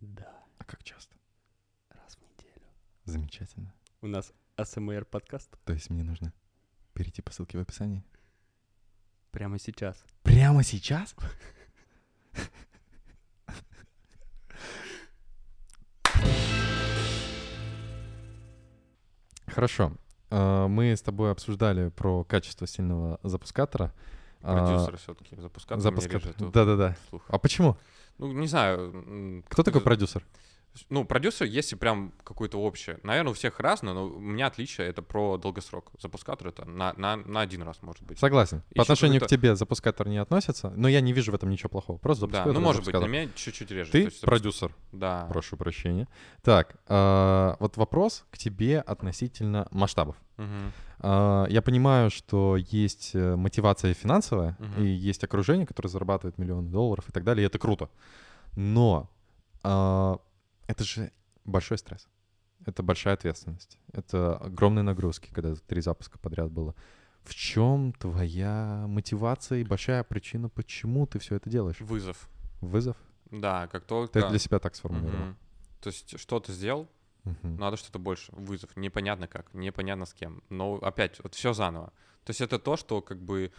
Да. 0.00 0.44
А 0.58 0.64
как 0.64 0.84
часто? 0.84 1.16
Раз 1.88 2.16
в 2.16 2.20
неделю. 2.20 2.66
Замечательно. 3.04 3.74
У 4.00 4.06
нас 4.06 4.32
АСМР 4.58 5.04
подкаст. 5.04 5.56
То 5.64 5.72
есть 5.72 5.88
мне 5.88 6.02
нужно 6.02 6.32
перейти 6.92 7.22
по 7.22 7.32
ссылке 7.32 7.56
в 7.58 7.60
описании? 7.60 8.04
Прямо 9.30 9.56
сейчас. 9.56 10.04
Прямо 10.24 10.64
сейчас? 10.64 11.14
Хорошо. 19.46 19.92
А, 20.30 20.66
мы 20.66 20.96
с 20.96 21.02
тобой 21.02 21.30
обсуждали 21.30 21.90
про 21.90 22.24
качество 22.24 22.66
сильного 22.66 23.20
запускатора. 23.22 23.94
А, 24.42 24.56
Продюсер 24.56 24.96
все-таки, 24.96 25.36
запускатор. 25.36 25.80
Запускатор. 25.80 26.34
Да-да-да. 26.50 26.96
А 27.28 27.38
почему? 27.38 27.76
Ну, 28.18 28.32
не 28.32 28.48
знаю. 28.48 29.44
Кто 29.48 29.62
такой 29.62 29.82
продюсер? 29.82 30.26
Ну, 30.88 31.04
продюсер, 31.04 31.46
если 31.46 31.76
прям 31.76 32.12
какое-то 32.24 32.58
общее, 32.58 32.98
наверное, 33.02 33.32
у 33.32 33.34
всех 33.34 33.60
разное, 33.60 33.94
но 33.94 34.06
у 34.06 34.18
меня 34.18 34.46
отличие 34.46 34.88
это 34.88 35.02
про 35.02 35.36
долгосрок. 35.36 35.90
Запускатор 36.00 36.48
это 36.48 36.64
на, 36.64 36.92
на, 36.96 37.16
на 37.16 37.40
один 37.40 37.62
раз 37.62 37.82
может 37.82 38.02
быть. 38.04 38.18
Согласен. 38.18 38.62
По 38.74 38.82
отношению 38.82 39.20
к 39.20 39.26
тебе 39.26 39.56
запускатор 39.56 40.08
не 40.08 40.18
относится, 40.18 40.70
но 40.76 40.88
я 40.88 41.00
не 41.00 41.12
вижу 41.12 41.32
в 41.32 41.34
этом 41.34 41.50
ничего 41.50 41.68
плохого. 41.68 41.98
Просто 41.98 42.22
запускатор. 42.22 42.52
Да, 42.52 42.58
ну 42.58 42.64
может 42.64 42.84
быть, 42.84 42.96
для 42.96 43.08
меня 43.08 43.28
чуть-чуть 43.34 43.70
реже. 43.70 43.90
Ты 43.90 43.98
есть, 44.04 44.20
продюсер. 44.20 44.74
Да. 44.92 45.26
Прошу 45.30 45.56
прощения. 45.56 46.08
Так, 46.42 46.76
э, 46.88 47.54
вот 47.58 47.76
вопрос 47.76 48.24
к 48.30 48.38
тебе 48.38 48.80
относительно 48.80 49.68
масштабов. 49.70 50.16
Угу. 50.38 50.46
Э, 51.00 51.46
я 51.48 51.62
понимаю, 51.62 52.10
что 52.10 52.56
есть 52.56 53.12
э, 53.14 53.36
мотивация 53.36 53.94
финансовая, 53.94 54.56
угу. 54.58 54.82
и 54.82 54.86
есть 54.86 55.24
окружение, 55.24 55.66
которое 55.66 55.88
зарабатывает 55.88 56.38
миллионы 56.38 56.70
долларов 56.70 57.08
и 57.08 57.12
так 57.12 57.24
далее, 57.24 57.44
и 57.44 57.46
это 57.46 57.58
круто. 57.58 57.88
Но 58.56 59.10
э, 59.62 60.16
это 60.68 60.84
же 60.84 61.10
большой 61.44 61.78
стресс. 61.78 62.08
Это 62.64 62.82
большая 62.82 63.14
ответственность. 63.14 63.78
Это 63.92 64.36
огромные 64.36 64.82
нагрузки, 64.82 65.30
когда 65.32 65.54
три 65.54 65.80
запуска 65.80 66.18
подряд 66.18 66.52
было. 66.52 66.74
В 67.24 67.34
чем 67.34 67.92
твоя 67.94 68.84
мотивация 68.86 69.58
и 69.58 69.64
большая 69.64 70.04
причина, 70.04 70.48
почему 70.48 71.06
ты 71.06 71.18
все 71.18 71.36
это 71.36 71.50
делаешь? 71.50 71.80
Вызов. 71.80 72.28
Вызов? 72.60 72.96
Да, 73.30 73.66
как 73.68 73.84
только... 73.84 74.20
Ты 74.20 74.28
для 74.28 74.38
себя 74.38 74.58
так 74.58 74.74
сформулировал. 74.74 75.30
Угу. 75.30 75.36
То 75.80 75.88
есть 75.88 76.18
что-то 76.18 76.52
сделал, 76.52 76.88
угу. 77.24 77.48
надо 77.48 77.76
что-то 77.76 77.98
больше. 77.98 78.32
Вызов. 78.32 78.76
Непонятно 78.76 79.26
как, 79.26 79.52
непонятно 79.54 80.06
с 80.06 80.12
кем. 80.12 80.42
Но 80.48 80.76
опять, 80.76 81.22
вот 81.22 81.34
все 81.34 81.52
заново. 81.52 81.92
То 82.24 82.30
есть 82.30 82.40
это 82.40 82.58
то, 82.58 82.76
что 82.76 83.00
как 83.00 83.22
бы 83.22 83.52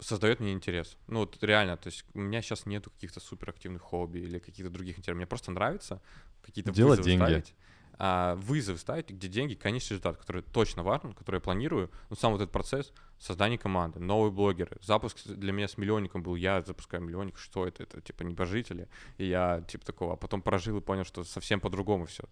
создает 0.00 0.40
мне 0.40 0.52
интерес. 0.52 0.96
Ну, 1.06 1.20
вот 1.20 1.42
реально, 1.42 1.76
то 1.76 1.88
есть 1.88 2.04
у 2.14 2.20
меня 2.20 2.42
сейчас 2.42 2.66
нету 2.66 2.90
каких-то 2.90 3.20
суперактивных 3.20 3.82
хобби 3.82 4.20
или 4.20 4.38
каких-то 4.38 4.70
других 4.70 4.98
интересов. 4.98 5.16
Мне 5.16 5.26
просто 5.26 5.50
нравится 5.50 6.00
какие-то 6.48 6.72
Делать 6.72 6.98
вызовы 6.98 7.10
деньги. 7.10 7.22
ставить. 7.22 7.54
А, 8.00 8.36
вызовы 8.36 8.78
ставить, 8.78 9.10
где 9.10 9.26
деньги, 9.26 9.54
конечный 9.54 9.94
результат, 9.94 10.18
который 10.18 10.42
точно 10.42 10.84
важен, 10.84 11.14
который 11.14 11.36
я 11.36 11.40
планирую. 11.40 11.90
Ну, 12.10 12.16
сам 12.16 12.32
вот 12.32 12.40
этот 12.40 12.52
процесс 12.52 12.92
создания 13.18 13.58
команды, 13.58 13.98
новые 13.98 14.30
блогеры. 14.30 14.76
Запуск 14.80 15.18
для 15.26 15.52
меня 15.52 15.66
с 15.66 15.76
миллионником 15.76 16.22
был, 16.22 16.36
я 16.36 16.62
запускаю 16.62 17.02
миллионник, 17.02 17.36
что 17.38 17.66
это? 17.66 17.82
Это 17.82 18.00
типа 18.00 18.22
небожители. 18.22 18.88
И 19.16 19.26
я 19.26 19.64
типа 19.66 19.84
такого, 19.84 20.12
а 20.12 20.16
потом 20.16 20.42
прожил 20.42 20.78
и 20.78 20.80
понял, 20.80 21.04
что 21.04 21.24
совсем 21.24 21.58
по-другому 21.58 22.06
все. 22.06 22.24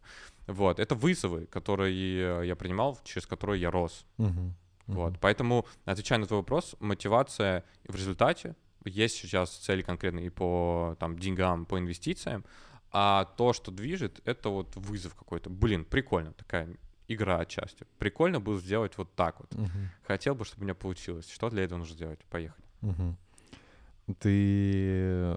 Вот, 0.47 0.79
это 0.79 0.95
вызовы, 0.95 1.47
которые 1.47 2.47
я 2.47 2.55
принимал, 2.55 3.01
через 3.03 3.27
которые 3.27 3.61
я 3.61 3.73
рос. 3.73 4.07
Угу. 4.19 4.55
Вот, 4.87 5.15
mm-hmm. 5.15 5.19
поэтому, 5.21 5.67
отвечая 5.85 6.21
на 6.21 6.27
твой 6.27 6.41
вопрос, 6.41 6.77
мотивация 6.79 7.65
в 7.89 7.97
результате, 7.97 8.55
есть 8.85 9.17
сейчас 9.17 9.51
цели 9.51 9.83
конкретные 9.83 10.31
по 10.31 10.97
там, 11.01 11.19
деньгам, 11.19 11.67
по 11.67 11.77
инвестициям, 11.77 12.45
а 12.99 13.27
то, 13.27 13.53
что 13.53 13.71
движет, 13.71 14.23
это 14.25 14.49
вот 14.49 14.75
вызов 14.75 15.15
какой-то. 15.15 15.51
Блин, 15.51 15.85
прикольно, 15.85 16.33
такая 16.33 16.79
игра 17.09 17.41
отчасти. 17.41 17.87
Прикольно 17.99 18.41
было 18.41 18.59
сделать 18.59 18.97
вот 18.97 19.15
так 19.15 19.39
вот. 19.39 19.53
Uh-huh. 19.53 19.69
Хотел 20.07 20.35
бы, 20.35 20.47
чтобы 20.47 20.63
у 20.63 20.65
меня 20.65 20.75
получилось. 20.75 21.29
Что 21.29 21.51
для 21.51 21.65
этого 21.65 21.79
нужно 21.79 21.95
сделать? 21.95 22.25
Поехали. 22.31 22.65
Uh-huh. 22.81 23.15
Ты 24.19 25.37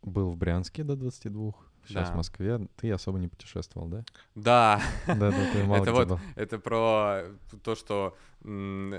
был 0.00 0.30
в 0.30 0.38
Брянске 0.38 0.82
до 0.82 0.96
22? 0.96 1.52
Сейчас 1.86 2.08
Да. 2.08 2.14
в 2.14 2.16
Москве. 2.16 2.66
Ты 2.76 2.90
особо 2.90 3.18
не 3.18 3.28
путешествовал, 3.28 3.88
да? 3.88 4.04
Да, 4.34 4.80
Да, 5.06 5.14
да, 5.14 5.52
ты 5.52 5.64
мало 5.64 5.82
это 5.82 5.92
вот 5.92 6.20
это 6.36 6.58
про 6.58 7.24
то, 7.62 7.74
что 7.74 8.16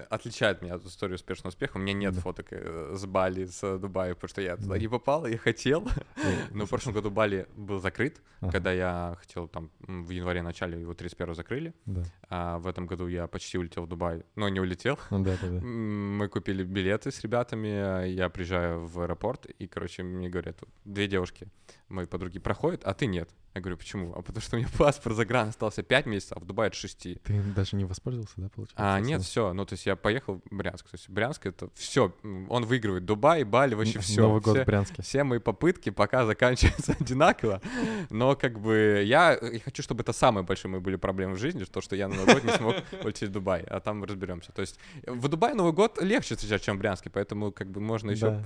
отличает 0.09 0.61
меня 0.61 0.75
от 0.75 0.85
истории 0.85 1.15
успешного 1.15 1.49
успеха. 1.49 1.77
У 1.77 1.79
меня 1.79 1.93
нет 1.93 2.13
Да. 2.13 2.21
фоток 2.21 2.47
э, 2.51 2.93
с 2.95 3.05
Бали, 3.05 3.45
с 3.45 3.77
Дубая, 3.79 4.13
потому 4.13 4.29
что 4.29 4.41
я 4.41 4.55
туда 4.57 4.69
Да. 4.73 4.77
не 4.79 4.87
попал, 4.87 5.25
я 5.25 5.37
хотел. 5.37 5.87
Э, 6.17 6.21
Но 6.51 6.65
в 6.65 6.69
прошлом 6.69 6.93
году 6.93 7.09
Бали 7.09 7.47
был 7.55 7.79
закрыт, 7.79 8.21
Ага. 8.41 8.51
когда 8.51 8.71
я 8.71 9.15
хотел 9.19 9.47
там 9.47 9.71
в 9.79 10.09
январе 10.09 10.41
начале 10.41 10.79
его 10.81 10.93
31 10.93 11.35
закрыли. 11.35 11.73
Да. 11.85 12.03
А 12.29 12.59
в 12.59 12.67
этом 12.67 12.85
году 12.87 13.07
я 13.07 13.27
почти 13.27 13.57
улетел 13.57 13.83
в 13.83 13.87
Дубай, 13.87 14.23
но 14.35 14.49
не 14.49 14.59
улетел. 14.59 14.99
Ну 15.09 15.23
да, 15.23 15.35
да, 15.41 15.47
да. 15.49 15.59
Мы 15.65 16.27
купили 16.27 16.63
билеты 16.63 17.11
с 17.11 17.21
ребятами, 17.21 18.07
я 18.07 18.29
приезжаю 18.29 18.85
в 18.85 18.99
аэропорт, 19.01 19.45
и, 19.45 19.67
короче, 19.67 20.03
мне 20.03 20.29
говорят, 20.29 20.59
две 20.85 21.07
девушки, 21.07 21.47
мои 21.87 22.05
подруги, 22.05 22.39
проходят, 22.39 22.83
а 22.83 22.93
ты 22.93 23.07
нет. 23.07 23.29
Я 23.55 23.61
говорю, 23.61 23.77
почему? 23.77 24.13
А 24.13 24.21
потому 24.21 24.41
что 24.41 24.55
у 24.55 24.59
меня 24.59 24.69
паспорт 24.77 25.15
загран 25.15 25.49
остался 25.49 25.83
5 25.83 26.05
месяцев, 26.05 26.37
а 26.37 26.39
в 26.39 26.45
Дубае 26.45 26.67
от 26.67 26.75
6. 26.75 27.21
Ты 27.23 27.41
даже 27.55 27.75
не 27.75 27.85
воспользовался, 27.85 28.33
да, 28.37 28.49
получается? 28.49 28.75
А, 28.77 28.99
нет, 28.99 29.21
все. 29.21 29.53
Ну, 29.53 29.65
то 29.65 29.73
есть 29.73 29.85
я 29.85 29.95
поехал 29.95 30.41
в 30.49 30.55
Брянск. 30.55 30.89
То 30.89 30.95
есть 30.95 31.09
Брянск 31.09 31.45
это 31.45 31.69
все. 31.73 32.13
Он 32.49 32.65
выигрывает 32.65 33.05
Дубай, 33.05 33.43
Бали, 33.43 33.75
вообще 33.75 33.99
все. 33.99 34.21
Новый 34.21 34.41
год 34.41 34.57
в 34.57 34.65
Брянске. 34.65 35.01
Все 35.01 35.23
мои 35.23 35.39
попытки 35.39 35.89
пока 35.89 36.25
заканчиваются 36.25 36.93
одинаково, 36.99 37.61
но 38.09 38.35
как 38.35 38.59
бы 38.59 39.03
я, 39.05 39.37
я 39.41 39.59
хочу, 39.59 39.81
чтобы 39.83 40.01
это 40.01 40.13
самые 40.13 40.43
большие 40.43 40.71
мои 40.71 40.79
были 40.79 40.95
проблемы 40.95 41.35
в 41.35 41.39
жизни, 41.39 41.63
то, 41.63 41.81
что 41.81 41.95
я 41.95 42.07
на 42.07 42.15
Новый 42.15 42.35
год 42.35 42.43
не 42.43 42.51
смог 42.51 42.75
улететь 43.03 43.29
в 43.29 43.31
Дубай, 43.31 43.61
а 43.63 43.79
там 43.79 44.03
разберемся. 44.03 44.51
То 44.51 44.61
есть 44.61 44.79
в 45.05 45.27
Дубае 45.27 45.55
Новый 45.55 45.73
год 45.73 46.01
легче 46.01 46.35
встречать, 46.35 46.61
чем 46.63 46.77
в 46.77 46.79
Брянске, 46.79 47.09
поэтому 47.09 47.51
как 47.51 47.69
бы 47.69 47.81
можно 47.81 48.11
еще 48.11 48.43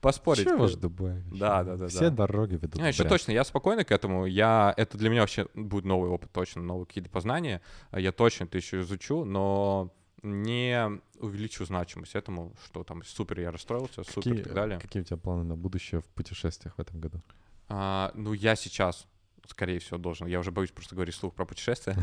поспорить. 0.00 0.44
Чего 0.44 0.66
ж 0.68 0.74
Дубай? 0.76 1.22
вообще? 1.22 1.38
Да, 1.38 1.64
да, 1.64 1.76
да, 1.76 1.88
Все 1.88 2.10
дороги 2.10 2.54
ведут 2.54 2.76
А, 2.76 2.84
в 2.84 2.86
еще 2.86 3.04
точно, 3.04 3.32
я 3.32 3.44
спокойно 3.44 3.84
к 3.84 3.90
этому. 3.90 4.26
Я, 4.26 4.51
это 4.76 4.98
для 4.98 5.10
меня 5.10 5.20
вообще 5.20 5.46
будет 5.54 5.84
новый 5.84 6.10
опыт, 6.10 6.30
точно, 6.32 6.62
новые 6.62 6.86
какие-то 6.86 7.10
познания. 7.10 7.60
А 7.90 8.00
Я 8.00 8.12
точно 8.12 8.44
это 8.44 8.56
еще 8.56 8.80
изучу, 8.80 9.24
но 9.24 9.92
не 10.22 11.00
увеличу 11.18 11.64
значимость 11.64 12.14
этому, 12.14 12.52
что 12.64 12.84
там 12.84 13.02
супер 13.02 13.40
я 13.40 13.50
расстроился, 13.50 14.04
супер 14.04 14.22
Какие, 14.22 14.40
и 14.40 14.42
так 14.42 14.54
далее. 14.54 14.78
какие 14.78 15.02
у 15.02 15.04
тебя 15.04 15.16
планы 15.16 15.44
на 15.44 15.56
будущее 15.56 16.00
в 16.00 16.06
путешествиях 16.06 16.76
в 16.76 16.80
этом 16.80 17.00
году? 17.00 17.20
А, 17.68 18.12
ну, 18.14 18.32
я 18.32 18.54
сейчас, 18.54 19.06
скорее 19.48 19.78
всего, 19.80 19.98
должен. 19.98 20.26
Я 20.26 20.38
уже 20.38 20.50
боюсь 20.52 20.70
просто 20.70 20.94
говорить 20.94 21.14
вслух 21.14 21.34
про 21.34 21.44
путешествия. 21.44 21.96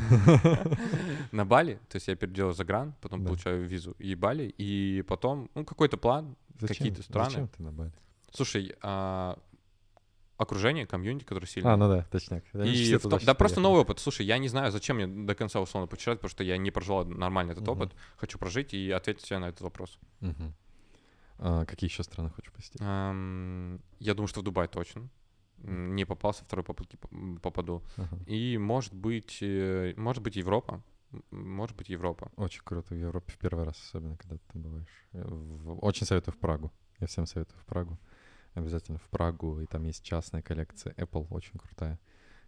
На 1.31 1.45
Бали, 1.45 1.75
то 1.89 1.95
есть 1.95 2.07
я 2.07 2.15
переделаю 2.15 2.53
загран, 2.53 2.93
потом 3.01 3.25
получаю 3.25 3.65
визу 3.65 3.95
и 3.99 4.15
Бали, 4.15 4.53
и 4.57 5.03
потом, 5.07 5.49
ну, 5.55 5.63
какой-то 5.63 5.97
план, 5.97 6.35
какие-то 6.59 7.03
страны. 7.03 7.29
Зачем 7.29 7.47
ты 7.47 7.63
на 7.63 7.71
Бали? 7.71 7.91
Слушай, 8.31 8.75
а, 8.81 9.39
окружение, 10.39 10.87
комьюнити, 10.87 11.23
которое 11.25 11.45
сильно. 11.47 11.73
А, 11.73 11.77
ну 11.77 11.87
да, 11.89 12.03
точняк. 12.11 12.43
И 12.55 12.95
в 12.95 13.01
том- 13.03 13.19
да 13.23 13.33
просто 13.33 13.59
новый 13.59 13.81
опыт. 13.81 13.99
Слушай, 13.99 14.25
я 14.25 14.37
не 14.37 14.47
знаю, 14.47 14.71
зачем 14.71 14.95
мне 14.95 15.07
до 15.07 15.35
конца 15.35 15.59
условно 15.59 15.87
путешествовать, 15.87 16.19
потому 16.21 16.29
что 16.31 16.43
я 16.43 16.57
не 16.57 16.71
прожил 16.71 17.05
нормально 17.05 17.51
этот 17.51 17.63
Мгм. 17.67 17.71
опыт. 17.81 17.91
Хочу 18.17 18.39
прожить 18.39 18.73
и 18.73 18.89
ответить 18.91 19.25
себе 19.25 19.39
на 19.39 19.49
этот 19.49 19.61
вопрос. 19.61 19.99
Мгм. 20.21 20.53
А, 21.39 21.65
какие 21.65 21.89
еще 21.89 22.03
страны 22.03 22.29
хочешь 22.29 22.51
посетить? 22.51 22.81
Эм, 22.81 23.81
я 23.99 24.13
думаю, 24.13 24.27
что 24.27 24.39
в 24.39 24.43
Дубай 24.43 24.67
точно. 24.67 25.09
Не 25.61 26.05
попался, 26.05 26.43
второй 26.45 26.63
попытки 26.63 26.97
попаду. 27.41 27.83
Ага. 27.97 28.17
И 28.27 28.57
может 28.57 28.93
быть, 28.93 29.39
э, 29.41 29.93
может 29.97 30.23
быть 30.23 30.37
Европа. 30.37 30.81
Может 31.31 31.75
быть 31.75 31.89
Европа. 31.89 32.31
Очень 32.37 32.61
круто 32.63 32.93
в 32.93 32.97
Европе 32.97 33.33
в 33.33 33.37
первый 33.37 33.65
раз, 33.65 33.75
особенно 33.89 34.15
когда 34.15 34.35
ты 34.37 34.41
там 34.53 34.61
бываешь. 34.61 35.05
В- 35.11 35.79
Очень 35.85 36.05
советую 36.05 36.33
в 36.33 36.37
Прагу. 36.37 36.71
Я 36.99 37.07
всем 37.07 37.25
советую 37.25 37.59
в 37.59 37.65
Прагу. 37.65 37.97
Обязательно 38.53 38.97
в 38.97 39.07
Прагу. 39.09 39.59
И 39.61 39.65
там 39.65 39.83
есть 39.83 40.03
частная 40.03 40.41
коллекция 40.41 40.93
Apple, 40.93 41.27
очень 41.29 41.57
крутая. 41.59 41.99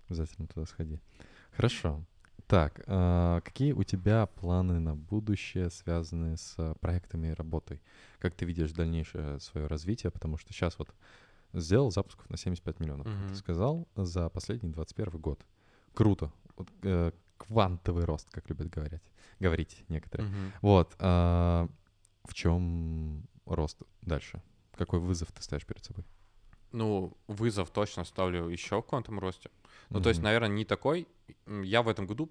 Обязательно 0.07 0.47
туда 0.47 0.65
сходи. 0.65 0.99
Хорошо. 1.51 2.03
Так, 2.47 2.81
а, 2.87 3.39
какие 3.41 3.71
у 3.71 3.83
тебя 3.83 4.25
планы 4.25 4.79
на 4.79 4.95
будущее, 4.95 5.69
связанные 5.69 6.35
с 6.37 6.55
а, 6.57 6.73
проектами 6.75 7.27
и 7.27 7.33
работой? 7.33 7.81
Как 8.19 8.35
ты 8.35 8.45
видишь 8.45 8.73
дальнейшее 8.73 9.39
свое 9.39 9.67
развитие? 9.67 10.11
Потому 10.11 10.37
что 10.37 10.51
сейчас 10.51 10.77
вот 10.77 10.93
сделал 11.53 11.91
запусков 11.91 12.29
на 12.29 12.37
75 12.37 12.79
миллионов, 12.79 13.07
Мгм. 13.07 13.29
ты 13.29 13.35
сказал, 13.35 13.87
за 13.95 14.29
последний 14.29 14.69
21 14.69 15.19
год. 15.19 15.45
Круто. 15.93 16.31
Вот, 16.57 16.67
э, 16.83 17.11
квантовый 17.37 18.05
рост, 18.05 18.29
как 18.31 18.49
любят 18.49 18.69
говорить, 18.69 19.01
говорить 19.39 19.83
некоторые. 19.89 20.29
Мгм. 20.29 20.51
Вот. 20.61 20.95
а, 20.99 21.69
в 22.25 22.33
чем 22.33 23.23
рост 23.45 23.77
дальше? 24.01 24.41
Какой 24.77 24.99
вызов 24.99 25.31
ты 25.31 25.41
ставишь 25.43 25.65
перед 25.65 25.83
собой? 25.83 26.05
Ну, 26.71 27.17
вызов 27.27 27.69
точно 27.69 28.05
ставлю 28.05 28.47
еще 28.47 28.77
в 28.79 28.83
каком-то 28.83 29.11
росте. 29.19 29.49
Ну, 29.89 29.99
то 30.01 30.09
есть, 30.09 30.21
наверное, 30.21 30.49
не 30.49 30.65
такой. 30.65 31.07
Я 31.47 31.81
в 31.81 31.89
этом 31.89 32.07
году 32.07 32.29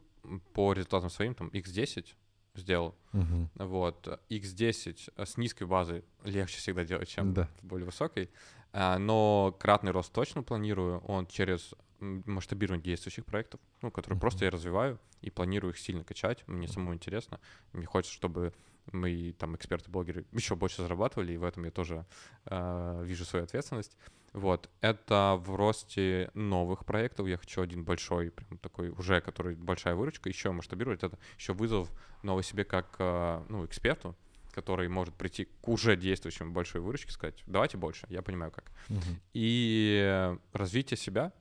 по 0.55 0.73
результатам 0.73 1.11
своим 1.11 1.35
там 1.35 1.49
X10 1.49 2.07
сделал. 2.55 2.95
Мгм. 3.13 3.51
Вот, 3.57 4.07
X10 4.31 5.13
с 5.25 5.37
низкой 5.37 5.65
базы 5.65 6.05
легче 6.25 6.57
всегда 6.59 6.85
делать, 6.85 7.09
чем 7.09 7.35
Да. 7.35 7.49
более 7.63 7.87
высокой. 7.87 8.31
А, 8.73 8.99
Но 8.99 9.55
кратный 9.59 9.91
рост 9.93 10.13
точно 10.13 10.43
планирую. 10.43 11.01
Он 11.01 11.27
через 11.27 11.75
масштабирование 12.01 12.85
действующих 12.85 13.25
проектов, 13.25 13.61
ну, 13.83 13.91
которые 13.91 14.17
Мгм. 14.17 14.21
просто 14.21 14.45
я 14.45 14.51
развиваю 14.51 14.99
и 15.21 15.31
планирую 15.31 15.73
их 15.73 15.79
сильно 15.79 16.05
качать. 16.05 16.47
Мне 16.47 16.69
самому 16.69 16.95
интересно. 16.95 17.41
Мне 17.73 17.87
хочется, 17.87 18.15
чтобы 18.15 18.53
мои 18.93 19.33
там 19.33 19.55
эксперты-блогеры 19.57 20.25
еще 20.33 20.57
больше 20.57 20.83
зарабатывали, 20.83 21.33
и 21.33 21.37
в 21.37 21.45
этом 21.45 21.65
я 21.65 21.71
тоже 21.71 22.07
а, 22.47 23.03
вижу 23.03 23.25
свою 23.25 23.45
ответственность. 23.45 23.97
Вот, 24.33 24.71
это 24.81 25.41
в 25.45 25.55
росте 25.57 26.31
новых 26.35 26.85
проектов. 26.85 27.27
Я 27.27 27.37
хочу 27.37 27.63
один 27.63 27.85
большой, 27.85 28.31
прям 28.31 28.59
такой 28.59 28.91
уже, 28.91 29.21
который 29.21 29.57
большая 29.57 29.95
выручка, 29.95 30.29
еще 30.29 30.53
масштабировать. 30.53 31.03
Это 31.03 31.19
еще 31.37 31.53
вызов 31.53 31.91
нового 32.23 32.43
себе 32.43 32.65
как 32.65 32.95
а, 32.99 33.45
ну, 33.49 33.67
эксперту, 33.67 34.17
который 34.53 34.89
может 34.89 35.15
прийти 35.15 35.47
к 35.61 35.69
уже 35.69 35.97
действующему 35.97 36.53
большой 36.53 36.81
выручке, 36.81 37.13
сказать, 37.13 37.43
давайте 37.47 37.77
больше, 37.77 38.07
я 38.09 38.23
понимаю 38.23 38.53
как. 38.53 38.71
Мгм. 38.89 39.21
И 39.35 40.01
э, 40.03 40.39
развитие 40.53 40.97
себя, 40.97 41.33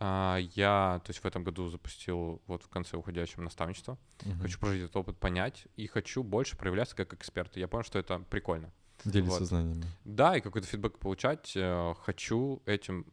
я, 0.00 1.00
то 1.04 1.10
есть 1.10 1.20
в 1.20 1.26
этом 1.26 1.42
году 1.44 1.68
запустил 1.68 2.40
вот 2.46 2.62
в 2.62 2.68
конце 2.68 2.96
уходящего 2.96 3.42
наставничество. 3.42 3.98
Мгм. 4.24 4.40
Хочу 4.40 4.58
прожить 4.60 4.82
этот 4.82 4.96
опыт, 4.96 5.18
понять, 5.18 5.66
и 5.76 5.86
хочу 5.86 6.22
больше 6.22 6.56
проявляться 6.56 6.94
как 6.94 7.14
эксперт. 7.14 7.56
Я 7.56 7.68
понял, 7.68 7.84
что 7.84 7.98
это 7.98 8.18
прикольно. 8.20 8.72
Делиться 9.04 9.40
Вот. 9.40 9.48
знаниями. 9.48 9.84
Да, 10.04 10.36
и 10.36 10.40
какой-то 10.40 10.66
фидбэк 10.66 10.98
получать. 10.98 11.52
э, 11.56 11.94
Хочу 12.02 12.62
этим 12.66 13.06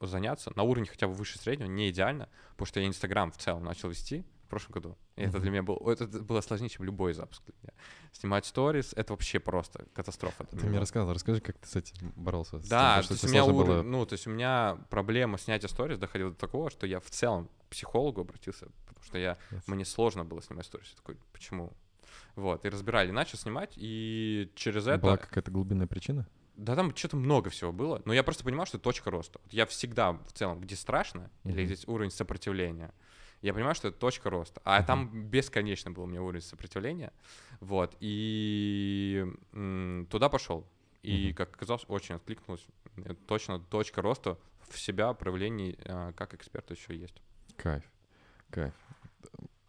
заняться 0.00 0.52
на 0.56 0.62
уровне 0.62 0.88
хотя 0.88 1.08
бы 1.08 1.14
выше 1.14 1.38
среднего, 1.38 1.66
не 1.68 1.90
идеально, 1.90 2.28
потому 2.52 2.66
что 2.66 2.80
я 2.80 2.86
Инстаграм 2.86 3.30
в 3.32 3.36
целом 3.36 3.64
начал 3.64 3.88
вести 3.90 4.24
прошлом 4.50 4.72
году. 4.72 4.98
И 5.16 5.22
это 5.22 5.32
Мгм. 5.38 5.40
для 5.42 5.50
меня 5.50 5.62
было, 5.62 5.90
это 5.92 6.06
было 6.06 6.40
сложнее, 6.40 6.68
чем 6.68 6.84
любой 6.84 7.12
запуск 7.14 7.42
для 7.46 7.54
меня. 7.62 7.72
Снимать 8.12 8.44
сторис— 8.46 8.92
это 8.96 9.12
вообще 9.12 9.38
просто 9.40 9.86
катастрофа. 9.94 10.44
Ты 10.44 10.66
мне 10.66 10.78
рассказывал, 10.78 11.14
расскажи, 11.14 11.40
как 11.40 11.56
ты 11.58 11.66
с 11.68 11.76
этим 11.76 12.12
боролся. 12.16 12.58
тем, 12.60 12.68
Да, 12.68 13.02
что 13.02 13.08
то 13.08 13.14
есть 13.14 13.24
у 13.24 13.28
меня 13.28 13.44
уровень, 13.44 13.66
было- 13.66 13.82
ну, 13.82 14.04
то 14.06 14.12
есть 14.14 14.26
у 14.26 14.30
меня 14.30 14.78
проблема 14.90 15.38
снятия 15.38 15.68
сторис 15.68 15.98
доходила 15.98 16.30
до 16.30 16.36
такого, 16.36 16.70
что 16.70 16.86
я 16.86 17.00
в 17.00 17.08
целом 17.10 17.48
к 17.66 17.70
психологу 17.70 18.20
обратился, 18.22 18.66
потому 18.86 19.04
что 19.04 19.18
я, 19.18 19.38
Yes. 19.50 19.62
мне 19.66 19.84
сложно 19.84 20.24
было 20.24 20.42
снимать 20.42 20.66
сторис. 20.66 20.88
Я 20.90 20.96
такой, 20.96 21.16
почему? 21.32 21.72
Вот, 22.34 22.64
и 22.64 22.68
разбирали, 22.68 23.10
начал 23.12 23.38
снимать, 23.38 23.72
и 23.76 24.50
через 24.56 24.86
это... 24.88 24.98
Была 24.98 25.16
какая-то 25.16 25.50
глубинная 25.50 25.86
причина? 25.86 26.26
Да 26.56 26.74
там 26.76 26.94
что-то 26.94 27.16
много 27.16 27.48
всего 27.48 27.72
было, 27.72 28.02
но 28.04 28.12
я 28.12 28.22
просто 28.22 28.44
понимал, 28.44 28.66
что 28.66 28.76
это 28.76 28.84
точка 28.84 29.10
роста. 29.10 29.40
Вот 29.42 29.52
я 29.52 29.64
всегда 29.64 30.12
в 30.12 30.32
целом, 30.34 30.60
где 30.60 30.76
страшно, 30.76 31.30
или 31.44 31.60
Мгм. 31.62 31.66
здесь 31.66 31.88
уровень 31.88 32.10
сопротивления, 32.10 32.92
я 33.42 33.52
понимаю, 33.54 33.74
что 33.74 33.88
это 33.88 33.98
точка 33.98 34.30
роста. 34.30 34.60
А 34.64 34.78
Мгм. 34.78 34.86
там 34.86 35.28
бесконечно 35.30 35.90
был 35.90 36.04
у 36.04 36.06
меня 36.06 36.22
уровень 36.22 36.42
сопротивления. 36.42 37.12
Вот. 37.60 37.96
И 38.00 39.26
м, 39.52 40.06
туда 40.10 40.28
пошел. 40.28 40.66
И, 41.02 41.28
Мгм. 41.28 41.34
как 41.36 41.54
оказалось, 41.56 41.84
очень 41.88 42.14
откликнулось. 42.16 42.66
Это 42.96 43.14
точно 43.14 43.58
точка 43.58 44.02
роста 44.02 44.38
в 44.68 44.78
себя, 44.78 45.12
проявлений 45.14 45.78
а, 45.86 46.12
как 46.12 46.34
эксперта 46.34 46.74
еще 46.74 46.94
есть. 46.96 47.22
Кайф, 47.56 47.84
кайф. 48.50 48.74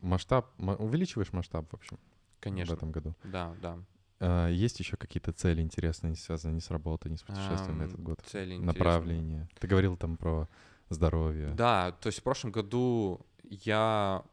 Масштаб, 0.01 0.51
ма- 0.57 0.75
увеличиваешь 0.75 1.31
масштаб, 1.31 1.69
в 1.71 1.75
общем, 1.75 1.99
Конечно. 2.39 2.73
в 2.75 2.77
этом 2.77 2.91
году. 2.91 3.13
Да, 3.23 3.55
да. 3.61 3.77
А, 4.19 4.47
есть 4.49 4.79
еще 4.79 4.97
какие-то 4.97 5.31
цели 5.31 5.61
интересные, 5.61 6.15
связанные 6.15 6.55
не 6.55 6.61
с 6.61 6.69
работой, 6.71 7.09
не 7.11 7.17
с 7.17 7.21
путешествием 7.21 7.77
на 7.77 7.83
этот 7.83 8.01
год? 8.01 8.19
Цели 8.25 8.55
интересные. 8.55 8.65
Направление. 8.65 9.49
Ты 9.59 9.67
говорил 9.67 9.95
там 9.97 10.17
про 10.17 10.49
здоровье. 10.89 11.49
Да, 11.53 11.91
то 11.93 12.07
есть 12.07 12.19
в 12.19 12.23
прошлом 12.23 12.51
году 12.51 13.25
я 13.55 14.23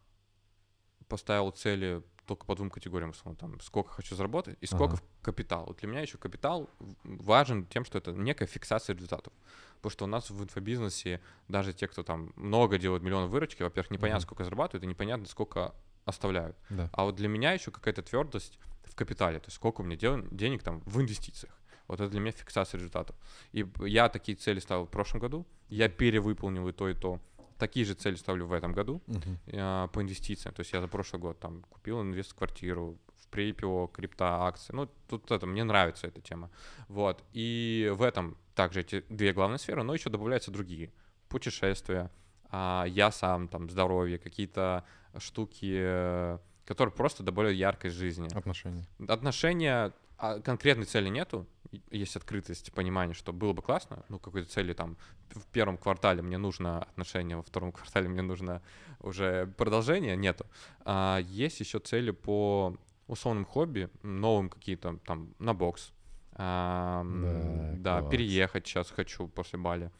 поставил 1.08 1.50
цели 1.50 2.02
только 2.26 2.44
по 2.44 2.54
двум 2.54 2.70
категориям, 2.70 3.10
условно, 3.10 3.38
там, 3.38 3.60
сколько 3.60 3.90
хочу 3.90 4.14
заработать 4.14 4.58
и 4.60 4.66
сколько 4.66 4.94
Ага. 4.94 5.02
в 5.20 5.22
капитал. 5.24 5.64
Вот 5.66 5.78
для 5.78 5.88
меня 5.88 6.00
еще 6.02 6.18
капитал 6.18 6.68
важен 7.02 7.64
тем, 7.66 7.84
что 7.86 7.96
это 7.98 8.12
некая 8.12 8.46
фиксация 8.46 8.94
результатов. 8.94 9.32
Потому 9.76 9.90
что 9.90 10.04
у 10.04 10.08
нас 10.08 10.28
в 10.28 10.42
инфобизнесе 10.42 11.22
даже 11.48 11.72
те, 11.72 11.88
кто 11.88 12.02
там 12.02 12.32
много 12.36 12.78
делают 12.78 13.02
миллионов 13.02 13.30
выручки, 13.30 13.62
во-первых, 13.62 13.90
непонятно, 13.90 14.18
Мгм. 14.18 14.26
сколько 14.26 14.44
зарабатывают, 14.44 14.84
и 14.84 14.86
непонятно, 14.86 15.26
сколько 15.26 15.74
оставляют. 16.04 16.56
Да. 16.68 16.90
А 16.92 17.04
вот 17.04 17.14
для 17.16 17.28
меня 17.28 17.52
еще 17.52 17.70
какая-то 17.70 18.02
твердость 18.02 18.58
в 18.84 18.94
капитале, 18.94 19.38
то 19.40 19.46
есть 19.46 19.56
сколько 19.56 19.80
у 19.80 19.84
меня 19.84 19.96
дел- 19.96 20.26
денег 20.30 20.62
там 20.62 20.80
в 20.80 21.00
инвестициях. 21.00 21.54
Вот 21.86 22.00
это 22.00 22.10
для 22.10 22.20
меня 22.20 22.32
фиксация 22.32 22.76
результатов. 22.78 23.16
И 23.52 23.66
я 23.86 24.10
такие 24.10 24.36
цели 24.36 24.58
ставил 24.58 24.84
в 24.84 24.90
прошлом 24.90 25.20
году, 25.20 25.46
я 25.70 25.88
перевыполнил 25.88 26.68
и 26.68 26.72
то, 26.72 26.90
и 26.90 26.94
то. 26.94 27.20
Такие 27.58 27.84
же 27.84 27.94
цели 27.94 28.14
ставлю 28.14 28.46
в 28.46 28.52
этом 28.52 28.72
году 28.72 29.02
э, 29.46 29.88
по 29.92 30.02
инвестициям. 30.02 30.54
То 30.54 30.60
есть 30.60 30.72
я 30.72 30.80
за 30.80 30.88
прошлый 30.88 31.20
год 31.20 31.40
там 31.40 31.62
купил 31.68 32.00
инвест-квартиру, 32.00 32.98
в 33.16 33.34
pre-IPO, 33.34 33.92
крипто, 33.92 34.24
акции. 34.24 34.72
Ну, 34.72 34.88
тут 35.08 35.30
это, 35.30 35.46
мне 35.46 35.64
нравится 35.64 36.06
эта 36.06 36.20
тема. 36.20 36.50
Вот. 36.88 37.24
И 37.32 37.92
в 37.94 38.02
этом 38.02 38.36
также 38.54 38.80
эти 38.80 39.04
две 39.08 39.32
главные 39.32 39.58
сферы, 39.58 39.82
но 39.82 39.94
еще 39.94 40.10
добавляются 40.10 40.50
другие. 40.50 40.92
Путешествия, 41.28 42.10
а, 42.50 42.84
я 42.88 43.10
сам, 43.10 43.48
там, 43.48 43.68
здоровье, 43.68 44.18
какие-то 44.18 44.84
штуки, 45.18 45.76
э, 45.78 46.38
которые 46.64 46.94
просто 46.94 47.22
добавляют 47.22 47.58
яркость 47.58 47.96
жизни. 47.96 48.28
Отношения. 48.34 48.86
Отношения, 49.06 49.92
а, 50.18 50.40
конкретной 50.40 50.84
цели 50.84 51.08
нету, 51.08 51.46
есть 51.90 52.16
открытость, 52.16 52.72
понимание, 52.72 53.14
что 53.14 53.32
было 53.32 53.52
бы 53.52 53.62
классно, 53.62 54.04
ну, 54.08 54.18
какой-то 54.18 54.50
цели 54.50 54.72
там 54.72 54.96
в 55.30 55.46
первом 55.46 55.76
квартале 55.78 56.22
мне 56.22 56.38
нужно 56.38 56.82
отношения, 56.82 57.36
во 57.36 57.42
втором 57.42 57.72
квартале 57.72 58.08
мне 58.08 58.22
нужно 58.22 58.62
уже 59.00 59.46
продолжение, 59.56 60.16
нету. 60.16 60.46
А, 60.80 61.18
есть 61.18 61.60
еще 61.60 61.78
цели 61.78 62.10
по 62.10 62.76
условным 63.06 63.44
хобби, 63.44 63.88
новым 64.02 64.50
какие-то 64.50 64.98
там 65.06 65.34
на 65.38 65.54
бокс. 65.54 65.92
А, 66.32 67.04
Да, 67.04 67.74
да, 67.76 68.00
класс. 68.00 68.12
переехать 68.12 68.66
сейчас 68.66 68.90
хочу 68.90 69.28
после 69.28 69.58
Бали. 69.58 69.90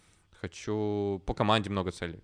Хочу 0.41 1.23
по 1.27 1.35
команде 1.35 1.71
много 1.71 1.91
целей. 1.91 2.23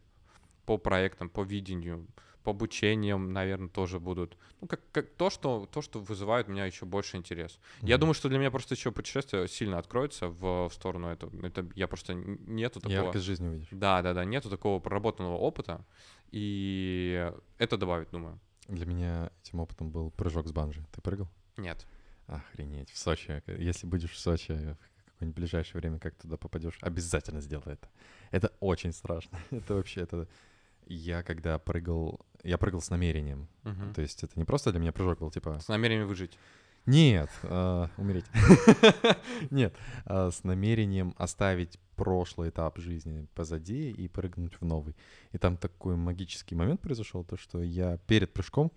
По 0.66 0.78
проектам, 0.78 1.28
по 1.28 1.42
видению, 1.42 2.07
по 2.45 2.51
обучениям, 2.51 3.32
наверное, 3.32 3.68
тоже 3.68 3.99
будут. 3.99 4.36
Ну, 4.61 4.68
как, 4.68 4.80
как 4.92 5.11
то, 5.11 5.30
что, 5.30 5.66
то, 5.72 5.80
что 5.82 5.99
вызывает 6.01 6.49
у 6.49 6.53
меня 6.53 6.66
еще 6.66 6.84
больше 6.84 7.16
интерес. 7.16 7.59
Я 7.80 7.97
Мгм. 7.97 8.01
думаю, 8.01 8.14
что 8.14 8.28
для 8.28 8.38
меня 8.38 8.51
просто 8.51 8.74
еще 8.74 8.92
путешествие 8.92 9.49
сильно 9.49 9.78
откроется 9.78 10.28
в, 10.28 10.68
в 10.68 10.72
сторону 10.72 11.09
этого. 11.09 11.32
Это 11.45 11.66
я 11.74 11.88
просто 11.88 12.14
нету 12.14 12.80
такого. 12.80 13.07
Яркость 13.07 13.24
жизни 13.24 13.49
увидишь. 13.49 13.68
Да, 13.70 14.03
да, 14.03 14.12
да, 14.12 14.24
нету 14.24 14.51
такого 14.51 14.78
проработанного 14.78 15.36
опыта, 15.36 15.84
и 16.30 17.32
это 17.59 17.78
добавит, 17.78 18.11
думаю. 18.11 18.38
Для 18.68 18.86
меня 18.86 19.30
этим 19.42 19.61
опытом 19.61 19.90
был 19.90 20.11
прыжок 20.11 20.47
с 20.47 20.53
банджи. 20.53 20.84
Ты 20.92 21.01
прыгал? 21.01 21.28
Нет. 21.57 21.86
Охренеть. 22.26 22.90
В 22.90 22.99
Сочи. 22.99 23.42
Если 23.47 23.86
будешь 23.86 24.11
в 24.12 24.18
Сочи 24.18 24.53
в 24.53 25.12
какое-нибудь 25.12 25.36
ближайшее 25.36 25.80
время, 25.80 25.99
как 25.99 26.14
туда 26.14 26.36
попадешь, 26.36 26.78
обязательно 26.82 27.40
сделай 27.40 27.74
это. 27.74 27.88
Это 28.30 28.53
очень 28.61 28.92
страшно. 28.92 29.38
Это 29.51 29.74
вообще, 29.74 30.03
это... 30.03 30.28
Я 30.87 31.22
когда 31.22 31.59
прыгал... 31.59 32.24
Я 32.43 32.59
прыгал 32.59 32.80
с 32.80 32.91
намерением. 32.91 33.49
Мгм. 33.62 33.95
То 33.95 34.03
есть 34.03 34.22
это 34.22 34.39
не 34.39 34.45
просто 34.45 34.70
для 34.70 34.80
меня 34.80 34.93
прыжок 34.93 35.20
был, 35.20 35.30
типа... 35.30 35.59
С 35.61 35.68
намерением 35.68 36.09
выжить. 36.09 36.39
Нет, 36.87 37.30
а, 37.45 37.89
умереть. 37.97 38.26
Нет, 39.51 39.74
а, 40.05 40.30
с 40.30 40.45
намерением 40.45 41.14
оставить 41.16 41.78
прошлый 41.97 42.51
этап 42.51 42.78
жизни 42.78 43.26
позади 43.35 43.91
и 43.91 44.07
прыгнуть 44.09 44.61
в 44.61 44.64
новый. 44.64 44.95
И 45.32 45.39
там 45.39 45.57
такой 45.57 45.97
магический 45.97 46.55
момент 46.55 46.80
произошел, 46.82 47.24
то 47.24 47.37
что 47.39 47.62
я 47.62 47.97
перед 48.07 48.35
прыжком 48.35 48.70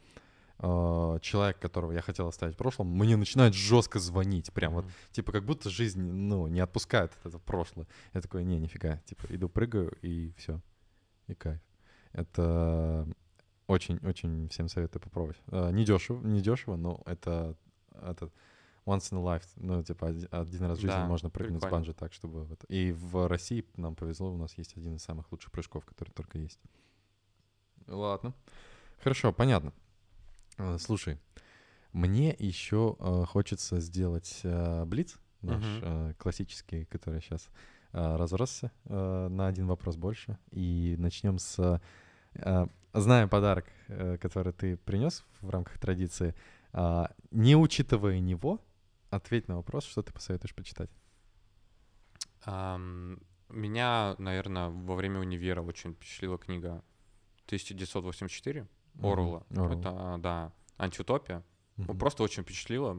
а, 0.60 1.20
человек, 1.20 1.60
которого 1.60 1.91
я 1.91 2.01
хотел 2.01 2.28
оставить 2.28 2.55
в 2.55 2.58
прошлом, 2.58 2.88
мне 2.88 3.18
начинает 3.18 3.53
жестко 3.53 3.99
звонить, 3.99 4.53
прям 4.53 4.74
вот, 4.74 4.86
типа 5.12 5.34
как 5.34 5.43
будто 5.43 5.70
жизнь, 5.70 6.01
ну, 6.01 6.47
не 6.47 6.62
отпускает 6.62 7.12
это 7.26 7.39
прошлое. 7.39 7.88
Я 8.14 8.22
такой, 8.22 8.45
не, 8.45 8.58
нифига, 8.58 8.97
типа 9.05 9.26
иду 9.30 9.49
прыгаю 9.49 9.97
и 10.01 10.34
все, 10.38 10.62
и 11.28 11.34
кайф. 11.34 11.60
Это 12.18 13.07
очень-очень 13.68 14.49
всем 14.49 14.68
советую 14.70 15.01
попробовать. 15.01 15.38
А, 15.51 15.70
Не 15.72 15.86
дешево, 15.86 16.26
не 16.26 16.41
дешево, 16.41 16.76
но 16.76 17.01
это 17.05 17.55
этот 17.93 18.34
once 18.86 19.11
in 19.11 19.18
a 19.18 19.22
life, 19.38 19.45
ну, 19.57 19.84
типа 19.84 20.07
один, 20.07 20.28
раз 20.63 20.78
в 20.78 20.82
жизни 20.82 20.88
Да, 20.95 21.05
можно 21.05 21.30
прыгнуть 21.30 21.57
с 21.59 21.61
прикольно. 21.61 21.78
банджи 21.78 21.93
так, 21.93 22.13
чтобы... 22.13 22.45
вот- 22.45 22.63
И 22.70 22.91
в 22.91 23.28
России 23.28 23.65
нам 23.76 23.95
повезло, 23.95 24.32
у 24.34 24.38
нас 24.38 24.57
есть 24.57 24.76
один 24.78 24.95
из 24.95 25.03
самых 25.03 25.32
лучших 25.32 25.51
прыжков, 25.51 25.86
который 25.86 26.09
только 26.11 26.39
есть. 26.39 26.59
Ладно. 27.88 28.34
Хорошо, 29.03 29.32
понятно. 29.34 29.74
Э, 30.57 30.78
Слушай, 30.80 31.20
мне 31.93 32.36
еще 32.39 32.95
э, 32.99 33.26
хочется 33.28 33.80
сделать 33.80 34.39
э, 34.43 34.86
блиц, 34.86 35.18
наш 35.41 35.63
э, 35.84 36.13
классический, 36.18 36.86
который 36.86 37.22
сейчас 37.22 37.47
разросся 37.91 38.72
э, 38.86 39.28
на 39.30 39.47
один 39.47 39.68
вопрос 39.68 39.95
больше. 39.97 40.38
И 40.51 40.95
начнем 40.99 41.39
с... 41.39 41.82
э, 42.40 42.68
Зная 42.94 43.28
подарок, 43.28 43.66
э, 43.90 44.18
который 44.18 44.54
ты 44.54 44.78
принес 44.78 45.24
в 45.42 45.50
рамках 45.50 45.78
традиции, 45.78 46.34
а, 46.74 47.12
не 47.32 47.56
учитывая 47.56 48.20
него, 48.20 48.60
ответь 49.10 49.48
на 49.48 49.56
вопрос, 49.58 49.86
что 49.86 50.02
ты 50.02 50.12
посоветуешь 50.12 50.56
почитать. 50.56 50.90
Меня, 53.50 54.16
наверное, 54.18 54.70
во 54.70 54.96
время 54.96 55.20
универа 55.20 55.62
очень 55.62 55.94
впечатлила 55.94 56.38
книга 56.38 56.84
1984 57.46 58.68
Оруэлла. 59.02 59.46
Мгм. 59.50 59.62
Орвелл. 59.62 59.80
Это, 59.80 60.18
да, 60.20 60.54
антиутопия. 60.78 61.44
Ну, 61.78 61.84
Мгм. 61.84 62.00
просто 62.00 62.24
очень 62.24 62.44
впечатлило, 62.44 62.98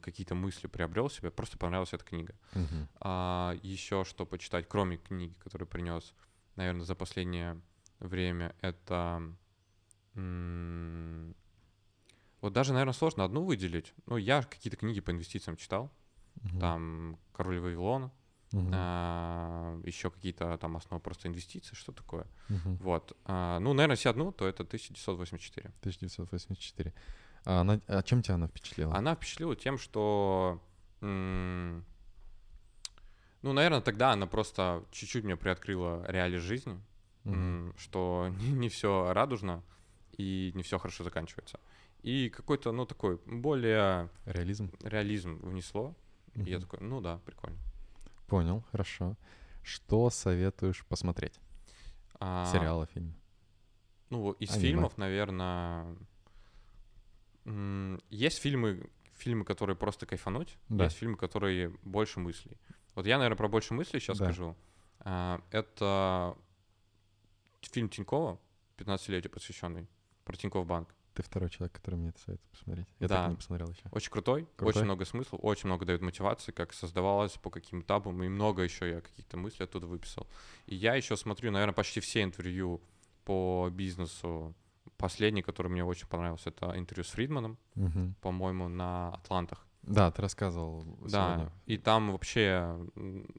какие-то 0.00 0.34
мысли 0.34 0.66
приобрел 0.66 1.10
себе, 1.10 1.30
просто 1.30 1.58
понравилась 1.58 1.92
эта 1.92 2.04
книга. 2.04 2.34
Мгм. 2.54 2.88
А 3.00 3.54
еще 3.62 4.04
что 4.04 4.24
почитать, 4.24 4.66
кроме 4.68 4.96
книги, 4.96 5.34
которую 5.34 5.68
принес, 5.68 6.14
наверное, 6.56 6.84
за 6.84 6.94
последнее 6.94 7.60
время, 8.00 8.54
это... 8.60 9.22
Вот 12.40 12.52
даже, 12.52 12.72
наверное, 12.72 12.92
сложно 12.94 13.24
одну 13.24 13.44
выделить. 13.44 13.92
Ну, 14.06 14.16
я 14.16 14.42
какие-то 14.42 14.76
книги 14.76 15.00
по 15.00 15.10
инвестициям 15.10 15.56
читал. 15.56 15.90
Мгм. 16.42 16.60
Там 16.60 17.18
«Король 17.32 17.58
Вавилона», 17.58 18.12
Мгм. 18.52 18.72
еще 19.86 20.10
какие-то 20.10 20.56
там 20.58 20.76
основы 20.76 21.00
просто 21.02 21.28
инвестиций, 21.28 21.74
что 21.76 21.92
такое. 21.92 22.26
Мгм. 22.48 22.76
Вот. 22.76 23.16
А, 23.24 23.58
Ну, 23.58 23.72
наверное, 23.74 23.96
если 23.96 24.08
одну, 24.08 24.32
то 24.32 24.46
это 24.46 24.64
1984. 24.64 25.70
1984. 25.82 26.94
А, 27.44 27.60
она, 27.60 27.80
а 27.88 28.02
чем 28.02 28.22
тебя 28.22 28.36
она 28.36 28.46
впечатлила? 28.48 28.94
Она 28.94 29.14
впечатлила 29.16 29.54
тем, 29.56 29.78
что... 29.78 30.62
м, 31.02 31.84
Ну, 33.42 33.52
наверное, 33.52 33.80
тогда 33.80 34.12
она 34.12 34.26
просто 34.26 34.84
чуть-чуть 34.92 35.24
мне 35.24 35.36
приоткрыла 35.36 36.04
реалии 36.08 36.38
жизни. 36.38 36.80
Mm-hmm. 37.34 37.78
что 37.78 38.32
не, 38.40 38.52
не 38.52 38.68
все 38.68 39.12
радужно 39.12 39.62
и 40.16 40.52
не 40.54 40.62
все 40.62 40.78
хорошо 40.78 41.04
заканчивается. 41.04 41.60
И 42.02 42.28
какой-то, 42.30 42.72
ну, 42.72 42.86
такой 42.86 43.18
более... 43.26 44.08
Реализм? 44.24 44.70
Реализм 44.82 45.38
внесло. 45.42 45.94
Mm-hmm. 46.34 46.46
И 46.46 46.50
я 46.50 46.60
такой, 46.60 46.80
ну 46.80 47.00
да, 47.00 47.18
прикольно. 47.24 47.58
Понял, 48.26 48.62
хорошо. 48.70 49.16
Что 49.62 50.10
советуешь 50.10 50.84
посмотреть? 50.86 51.40
А... 52.20 52.46
Сериалы, 52.52 52.86
фильмы? 52.92 53.14
Ну, 54.10 54.32
из 54.32 54.50
Аниме. 54.52 54.68
фильмов, 54.68 54.96
наверное, 54.96 55.96
есть 58.10 58.38
фильмы, 58.38 58.88
фильмы, 59.14 59.44
которые 59.44 59.76
просто 59.76 60.06
кайфануть, 60.06 60.56
да. 60.68 60.84
есть 60.84 60.96
фильмы, 60.96 61.16
которые 61.16 61.70
больше 61.82 62.20
мыслей. 62.20 62.56
Вот 62.94 63.06
я, 63.06 63.18
наверное, 63.18 63.36
про 63.36 63.48
больше 63.48 63.74
мыслей 63.74 64.00
сейчас 64.00 64.18
да. 64.18 64.26
скажу. 64.26 64.56
А, 65.00 65.40
это 65.50 66.36
фильм 67.62 67.88
Тинькова, 67.88 68.38
15-летию 68.76 69.30
посвященный, 69.30 69.88
про 70.24 70.36
Тиньков 70.36 70.66
банк. 70.66 70.94
Ты 71.14 71.22
второй 71.22 71.50
человек, 71.50 71.72
который 71.72 71.96
мне 71.96 72.10
это 72.10 72.20
советует 72.20 72.50
посмотреть. 72.50 72.86
Я 73.00 73.08
да. 73.08 73.16
так 73.16 73.30
не 73.30 73.36
посмотрел 73.36 73.68
еще. 73.70 73.82
Очень 73.90 74.10
крутой, 74.10 74.46
крутой, 74.56 74.68
очень 74.68 74.84
много 74.84 75.04
смысла, 75.04 75.36
очень 75.36 75.66
много 75.66 75.84
дает 75.84 76.00
мотивации, 76.00 76.52
как 76.52 76.72
создавалось, 76.72 77.32
по 77.32 77.50
каким 77.50 77.80
этапам, 77.80 78.22
и 78.22 78.28
много 78.28 78.62
еще 78.62 78.88
я 78.88 79.00
каких-то 79.00 79.36
мыслей 79.36 79.64
оттуда 79.64 79.88
выписал. 79.88 80.28
И 80.66 80.76
я 80.76 80.94
еще 80.94 81.16
смотрю, 81.16 81.50
наверное, 81.50 81.74
почти 81.74 81.98
все 81.98 82.22
интервью 82.22 82.80
по 83.24 83.68
бизнесу. 83.72 84.54
Последний, 84.96 85.42
который 85.42 85.68
мне 85.68 85.84
очень 85.84 86.06
понравился, 86.06 86.50
это 86.50 86.72
интервью 86.78 87.04
с 87.04 87.10
Фридманом, 87.10 87.58
угу. 87.74 88.14
по-моему, 88.20 88.68
на 88.68 89.14
Атлантах. 89.14 89.67
Да, 89.88 90.10
ты 90.10 90.22
рассказывал. 90.22 90.84
Да, 91.08 91.36
сегодня. 91.36 91.52
и 91.66 91.78
там 91.78 92.12
вообще 92.12 92.78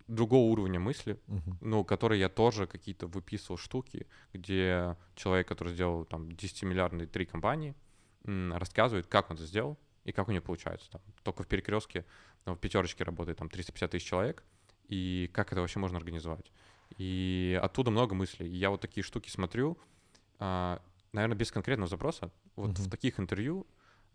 другого 0.07 0.51
уровня 0.51 0.79
мысли, 0.79 1.19
угу. 1.27 1.57
ну, 1.61 1.83
которые 1.83 2.19
я 2.19 2.29
тоже 2.29 2.67
какие-то 2.67 3.07
выписывал 3.07 3.57
штуки, 3.57 4.07
где 4.33 4.97
человек, 5.15 5.47
который 5.47 5.73
сделал 5.73 6.05
там 6.05 6.29
10-миллиардные 6.29 7.07
три 7.07 7.25
компании, 7.25 7.75
рассказывает, 8.23 9.07
как 9.07 9.29
он 9.29 9.37
это 9.37 9.45
сделал 9.45 9.77
и 10.05 10.11
как 10.11 10.27
у 10.27 10.31
него 10.31 10.43
получается. 10.43 10.89
Там, 10.91 11.01
только 11.23 11.43
в 11.43 11.47
перекрестке, 11.47 12.05
ну, 12.45 12.55
в 12.55 12.59
пятерочке 12.59 13.03
работает 13.03 13.37
там 13.37 13.49
350 13.49 13.91
тысяч 13.91 14.05
человек, 14.05 14.43
и 14.87 15.29
как 15.33 15.51
это 15.51 15.61
вообще 15.61 15.79
можно 15.79 15.97
организовать. 15.97 16.51
И 16.97 17.59
оттуда 17.61 17.91
много 17.91 18.15
мыслей. 18.15 18.49
И 18.49 18.55
я 18.55 18.71
вот 18.71 18.81
такие 18.81 19.03
штуки 19.03 19.29
смотрю, 19.29 19.77
а, 20.39 20.81
наверное, 21.13 21.37
без 21.37 21.51
конкретного 21.51 21.87
запроса. 21.87 22.31
Вот 22.55 22.71
uh-huh. 22.71 22.81
в 22.81 22.89
таких 22.89 23.19
интервью 23.19 23.67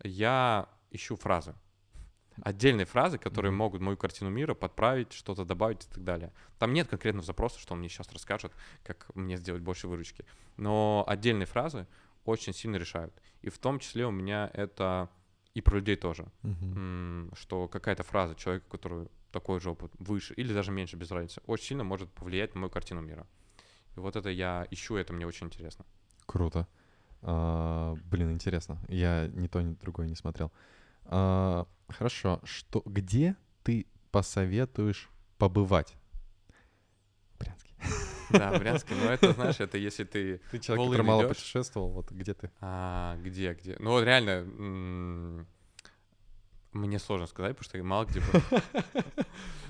я 0.03 0.67
ищу 0.91 1.15
фразы. 1.15 1.55
Отдельные 2.41 2.85
фразы, 2.85 3.17
которые 3.17 3.51
uh-huh. 3.51 3.55
могут 3.55 3.81
мою 3.81 3.97
картину 3.97 4.29
мира 4.29 4.53
подправить, 4.53 5.13
что-то 5.13 5.45
добавить 5.45 5.85
и 5.85 5.87
так 5.87 6.03
далее. 6.03 6.33
Там 6.59 6.73
нет 6.73 6.87
конкретного 6.87 7.25
запроса, 7.25 7.59
что 7.59 7.73
он 7.73 7.79
мне 7.79 7.89
сейчас 7.89 8.11
расскажет, 8.11 8.51
как 8.83 9.07
мне 9.15 9.37
сделать 9.37 9.61
больше 9.61 9.87
выручки. 9.87 10.25
Но 10.57 11.03
отдельные 11.07 11.45
фразы 11.45 11.87
очень 12.25 12.53
сильно 12.53 12.75
решают. 12.75 13.13
И 13.41 13.49
в 13.49 13.57
том 13.57 13.79
числе 13.79 14.05
у 14.05 14.11
меня 14.11 14.49
это 14.53 15.09
и 15.53 15.61
про 15.61 15.77
людей 15.77 15.95
тоже. 15.95 16.25
Uh-huh. 16.43 17.35
Что 17.37 17.67
какая-то 17.67 18.03
фраза 18.03 18.35
человека, 18.35 18.65
который 18.69 19.07
такой 19.31 19.59
же 19.59 19.69
опыт, 19.69 19.91
выше 19.99 20.33
или 20.33 20.53
даже 20.53 20.71
меньше, 20.71 20.95
без 20.95 21.11
разницы, 21.11 21.41
очень 21.45 21.65
сильно 21.65 21.83
может 21.83 22.09
повлиять 22.11 22.55
на 22.55 22.61
мою 22.61 22.71
картину 22.71 23.01
мира. 23.01 23.27
И 23.95 23.99
вот 23.99 24.15
это 24.15 24.29
я 24.29 24.67
ищу, 24.71 24.95
это 24.95 25.13
мне 25.13 25.25
очень 25.25 25.47
интересно. 25.47 25.85
Круто. 26.25 26.67
А, 27.21 27.95
блин, 28.09 28.31
интересно. 28.31 28.77
Я 28.87 29.27
ни 29.27 29.47
то, 29.47 29.61
ни 29.61 29.73
другое 29.75 30.07
не 30.07 30.15
смотрел. 30.15 30.51
А, 31.05 31.67
хорошо. 31.89 32.41
Что, 32.43 32.81
где 32.85 33.35
ты 33.63 33.85
посоветуешь 34.11 35.09
побывать? 35.37 35.95
Брянске. 37.39 37.69
Да, 38.31 38.57
Брянске. 38.57 38.95
Но 38.95 39.11
это, 39.11 39.33
знаешь, 39.33 39.59
это 39.59 39.77
если 39.77 40.03
ты 40.03 40.41
Ты 40.51 40.59
человек, 40.59 40.87
который 40.87 41.05
мало 41.05 41.27
путешествовал, 41.27 41.89
вот 41.89 42.11
где 42.11 42.33
ты? 42.33 42.49
А, 42.59 43.17
где, 43.21 43.53
где? 43.53 43.75
Ну, 43.79 43.91
вот 43.91 44.03
реально, 44.03 45.45
мне 46.75 46.99
сложно 46.99 47.27
сказать, 47.27 47.55
потому 47.55 47.65
что 47.65 47.77
я 47.77 47.83
мало 47.83 48.05
где 48.05 48.19
был. 48.19 48.59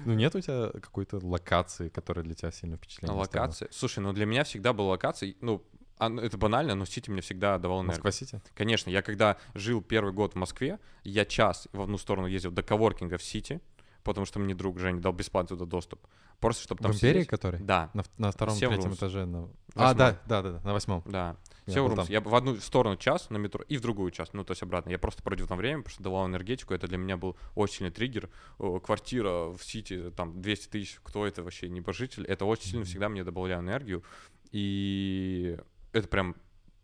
Ну 0.06 0.14
нет 0.14 0.36
у 0.36 0.42
тебя 0.42 0.70
какой-то 0.70 1.18
локации, 1.18 1.90
которая 1.90 2.24
для 2.24 2.36
тебя 2.36 2.52
сильно 2.52 2.78
впечатление 2.78 3.18
Локации? 3.18 3.68
Слушай, 3.72 4.00
ну 4.00 4.14
для 4.14 4.28
меня 4.28 4.44
всегда 4.44 4.72
была 4.72 4.90
локация, 4.90 5.34
ну 5.42 5.66
это 6.00 6.38
банально, 6.38 6.76
но 6.76 6.86
Сити 6.86 7.10
мне 7.10 7.22
всегда 7.22 7.58
давал 7.58 7.80
энергию. 7.80 8.04
Москва-Сити? 8.04 8.42
Конечно, 8.54 8.90
я 8.90 9.02
когда 9.02 9.38
жил 9.54 9.82
первый 9.82 10.14
год 10.14 10.34
в 10.34 10.36
Москве, 10.36 10.80
я 11.04 11.26
час 11.26 11.68
в 11.72 11.82
одну 11.82 11.98
сторону 11.98 12.28
ездил 12.28 12.52
до 12.52 12.64
коворкинга 12.64 13.18
в 13.18 13.24
Сити, 13.24 13.62
потому 14.04 14.26
что 14.26 14.40
мне 14.40 14.54
друг 14.54 14.80
Женя 14.80 15.00
дал 15.00 15.14
бесплатно 15.14 15.58
туда 15.58 15.70
доступ. 15.70 16.00
Просто 16.40 16.64
чтобы 16.64 16.84
там 16.84 16.92
В 16.92 16.96
Империи, 16.96 17.20
сидеть. 17.20 17.30
который? 17.30 17.60
Да. 17.62 17.90
На, 17.94 18.04
на 18.18 18.32
втором, 18.32 18.58
третьем 18.58 18.94
этаже. 18.94 19.26
На... 19.26 19.50
А, 19.74 19.94
да, 19.94 20.20
да, 20.26 20.42
да, 20.42 20.52
да, 20.52 20.62
на 20.64 20.74
восьмом. 20.74 21.02
Да. 21.06 21.38
Все 21.66 21.88
я, 21.96 22.04
я 22.10 22.22
в 22.22 22.36
одну 22.36 22.58
сторону 22.58 22.98
час 22.98 23.30
на 23.30 23.38
метро 23.38 23.64
и 23.68 23.78
в 23.78 23.82
другую 23.82 24.12
час, 24.12 24.30
ну 24.34 24.44
то 24.44 24.52
есть 24.52 24.62
обратно. 24.62 24.92
Я 24.92 25.00
просто 25.00 25.24
проводил 25.24 25.48
там 25.48 25.58
время, 25.58 25.80
потому 25.80 25.94
что 25.94 26.04
давал 26.04 26.28
энергетику. 26.28 26.74
Это 26.74 26.88
для 26.88 26.98
меня 26.98 27.18
был 27.18 27.36
очень 27.56 27.78
сильный 27.78 27.92
триггер. 27.92 28.30
Квартира 28.58 29.50
в 29.50 29.60
Сити, 29.64 30.12
там 30.12 30.42
200 30.42 30.68
тысяч, 30.68 31.00
кто 31.02 31.26
это 31.26 31.42
вообще 31.42 31.70
небожитель. 31.70 32.26
Это 32.26 32.46
очень 32.46 32.70
сильно 32.70 32.86
всегда 32.86 33.10
мне 33.10 33.24
добавляло 33.24 33.62
энергию. 33.62 34.04
И 34.52 35.58
это 35.96 36.08
прям 36.08 36.36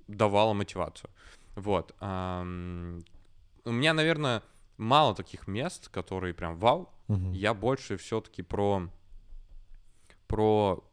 давало 0.07 0.53
мотивацию. 0.53 1.09
Вот. 1.55 1.95
У 1.99 2.05
меня, 2.05 3.93
наверное, 3.93 4.41
мало 4.78 5.14
таких 5.14 5.47
мест, 5.47 5.89
которые 5.89 6.34
прям 6.34 6.55
вау. 6.57 6.89
Угу. 7.07 7.32
Я 7.34 7.53
больше 7.53 7.97
все-таки 7.97 8.41
про 8.41 8.89
про 10.28 10.84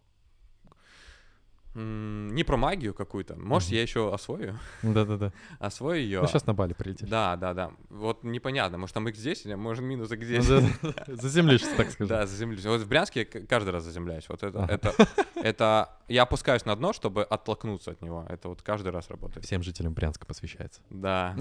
не 1.75 2.45
про 2.45 2.57
магию 2.57 2.95
какую-то. 2.95 3.37
Может, 3.37 3.71
mm 3.71 3.75
я 3.75 3.83
еще 3.83 4.13
освою? 4.13 4.59
Да-да-да. 4.83 5.33
освою 5.59 6.01
ее. 6.01 6.21
Ну, 6.21 6.27
сейчас 6.27 6.47
на 6.47 6.55
Бали 6.55 6.73
прилетишь. 6.73 7.09
Да, 7.09 7.37
да, 7.37 7.55
да. 7.55 7.73
Вот 7.91 8.25
непонятно, 8.25 8.79
может, 8.79 8.95
там 8.95 9.09
их 9.09 9.17
здесь, 9.17 9.47
а 9.47 9.57
может, 9.57 9.85
минус 9.85 10.11
их 10.11 10.23
здесь. 10.25 10.49
Ну, 10.49 10.63
заземлишься, 11.07 11.77
так 11.77 11.91
сказать. 11.91 12.09
Да, 12.09 12.27
заземлюсь. 12.27 12.65
Вот 12.65 12.81
в 12.81 12.89
Брянске 12.89 13.21
я 13.33 13.41
каждый 13.47 13.71
раз 13.71 13.85
заземляюсь. 13.85 14.29
Вот 14.29 14.43
это, 14.43 14.67
это, 14.69 14.95
это... 15.37 15.99
Я 16.09 16.23
опускаюсь 16.23 16.65
на 16.65 16.75
дно, 16.75 16.93
чтобы 16.93 17.23
оттолкнуться 17.23 17.93
от 17.93 18.03
него. 18.03 18.27
Это 18.29 18.49
вот 18.49 18.63
каждый 18.63 18.91
раз 18.91 19.11
работает. 19.11 19.45
Всем 19.45 19.63
жителям 19.63 19.93
Брянска 19.93 20.27
посвящается. 20.27 20.81
Да. 20.91 21.37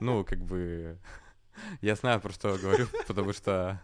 Ну, 0.00 0.24
как 0.24 0.38
бы... 0.38 0.98
Я 1.80 1.96
знаю, 1.96 2.20
про 2.20 2.32
что 2.32 2.56
говорю, 2.56 2.86
потому 3.06 3.32
что 3.34 3.80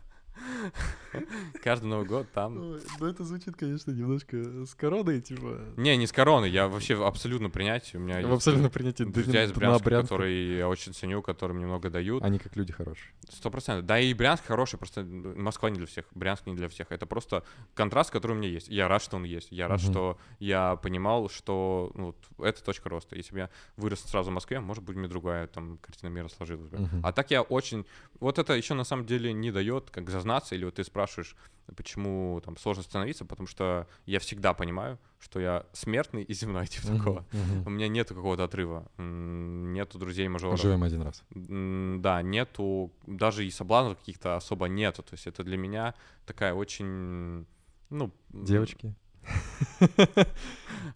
Каждый 1.62 1.86
Новый 1.86 2.06
год 2.06 2.26
там. 2.32 2.58
Ой, 2.58 2.80
ну, 2.98 3.06
это 3.06 3.24
звучит, 3.24 3.56
конечно, 3.56 3.90
немножко 3.90 4.64
с 4.66 4.74
короной, 4.74 5.20
типа. 5.20 5.60
Не, 5.76 5.96
не 5.96 6.06
с 6.06 6.12
короной, 6.12 6.50
я 6.50 6.68
вообще 6.68 7.02
абсолютно 7.04 7.50
принятие. 7.50 8.00
У 8.00 8.04
меня 8.04 8.26
в 8.26 8.32
абсолютно 8.32 8.70
принятие. 8.70 9.08
Друзья 9.08 9.44
из 9.44 9.52
Брянска, 9.52 9.90
которые 9.90 10.58
я 10.58 10.68
очень 10.68 10.92
ценю, 10.94 11.22
которым 11.22 11.60
немного 11.60 11.90
дают. 11.90 12.22
Они 12.22 12.38
как 12.38 12.56
люди 12.56 12.72
хорошие. 12.72 13.12
Сто 13.28 13.50
процентов. 13.50 13.86
Да 13.86 13.98
и 13.98 14.12
Брянск 14.14 14.44
хороший, 14.44 14.78
просто 14.78 15.04
Москва 15.04 15.70
не 15.70 15.76
для 15.76 15.86
всех, 15.86 16.06
Брянск 16.14 16.46
не 16.46 16.54
для 16.54 16.68
всех. 16.68 16.90
Это 16.90 17.06
просто 17.06 17.44
контраст, 17.74 18.10
который 18.10 18.32
у 18.32 18.36
меня 18.36 18.48
есть. 18.48 18.68
Я 18.68 18.88
рад, 18.88 19.02
что 19.02 19.16
он 19.16 19.24
есть. 19.24 19.48
Я 19.50 19.68
рад, 19.68 19.80
что 19.80 20.18
я 20.38 20.76
понимал, 20.76 21.28
что 21.28 21.90
ну, 21.94 22.14
это 22.38 22.62
точка 22.62 22.88
роста. 22.88 23.16
Если 23.16 23.32
бы 23.32 23.38
я 23.38 23.50
вырос 23.76 24.00
сразу 24.00 24.30
в 24.30 24.34
Москве, 24.34 24.60
может 24.60 24.84
быть, 24.84 24.96
мне 24.96 25.08
другая 25.08 25.46
там 25.46 25.78
картина 25.78 26.10
мира 26.10 26.28
сложилась 26.28 26.68
бы. 26.68 26.88
А 27.02 27.12
так 27.12 27.30
я 27.30 27.42
очень... 27.42 27.86
Вот 28.20 28.38
это 28.38 28.54
еще 28.54 28.74
на 28.74 28.84
самом 28.84 29.06
деле 29.06 29.32
не 29.32 29.52
дает 29.52 29.90
как 29.90 30.10
зазнаться 30.28 30.54
или 30.54 30.64
вот 30.64 30.74
ты 30.74 30.84
спрашиваешь, 30.84 31.34
почему 31.76 32.40
там 32.44 32.56
сложно 32.56 32.82
становиться, 32.82 33.24
потому 33.24 33.46
что 33.46 33.86
я 34.06 34.18
всегда 34.18 34.54
понимаю, 34.54 34.98
что 35.18 35.40
я 35.40 35.64
смертный 35.72 36.22
и 36.22 36.34
земной, 36.34 36.66
типа 36.68 36.86
uh-huh, 36.86 36.98
такого. 36.98 37.24
Uh-huh. 37.32 37.66
У 37.66 37.70
меня 37.70 37.88
нету 37.88 38.14
какого-то 38.14 38.44
отрыва, 38.44 38.86
нету 38.98 39.98
друзей 39.98 40.28
мажоров. 40.28 40.60
Живем 40.60 40.82
один 40.82 41.02
раз. 41.02 41.22
Да, 41.30 42.22
нету, 42.22 42.90
даже 43.06 43.46
и 43.46 43.50
соблазнов 43.50 43.98
каких-то 43.98 44.36
особо 44.36 44.68
нету, 44.68 45.02
то 45.02 45.14
есть 45.14 45.26
это 45.26 45.44
для 45.44 45.56
меня 45.56 45.94
такая 46.26 46.54
очень, 46.54 47.46
ну... 47.90 48.10
Девочки? 48.30 48.94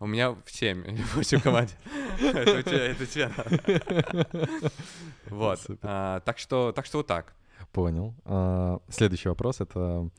У 0.00 0.06
меня 0.06 0.30
в 0.30 0.44
7, 0.46 0.96
в 1.38 1.42
команде. 1.42 1.74
Это 2.20 3.06
тебя. 3.06 3.30
Вот. 5.26 5.60
А, 5.82 6.20
так 6.20 6.38
что 6.38 6.72
так 6.72 6.84
что 6.84 6.98
вот 6.98 7.06
так. 7.06 7.34
Понял. 7.72 8.14
А, 8.24 8.80
следующий 8.88 9.28
вопрос— 9.28 9.60
это 9.60 10.10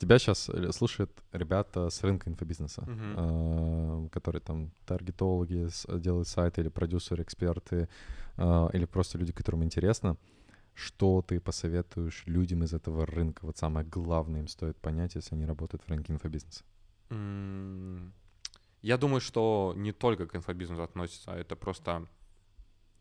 тебя 0.00 0.18
сейчас 0.18 0.48
э, 0.48 0.72
слушают 0.72 1.10
ребята 1.32 1.90
с 1.90 2.02
рынка 2.02 2.30
инфобизнеса, 2.30 2.82
uh-huh. 2.82 4.08
которые 4.10 4.40
там 4.40 4.70
таргетологи 4.86 5.68
делают 6.00 6.28
сайты 6.28 6.62
или 6.62 6.68
продюсеры, 6.68 7.22
эксперты, 7.22 7.88
а, 8.36 8.70
или 8.72 8.86
просто 8.86 9.18
люди, 9.18 9.32
которым 9.32 9.62
интересно. 9.62 10.16
Что 10.74 11.22
ты 11.22 11.40
посоветуешь 11.40 12.22
людям 12.26 12.62
из 12.64 12.72
этого 12.72 13.04
рынка? 13.04 13.44
Вот 13.44 13.58
самое 13.58 13.86
главное 13.86 14.40
им 14.40 14.48
стоит 14.48 14.76
понять, 14.78 15.16
если 15.16 15.34
они 15.34 15.44
работают 15.44 15.82
в 15.82 15.88
рынке 15.88 16.12
инфобизнеса. 16.12 16.64
Я 18.82 18.96
думаю, 18.96 19.20
что 19.20 19.74
не 19.76 19.92
только 19.92 20.26
к 20.26 20.36
инфобизнесу 20.36 20.82
относится, 20.82 21.32
это 21.32 21.56
просто 21.56 22.06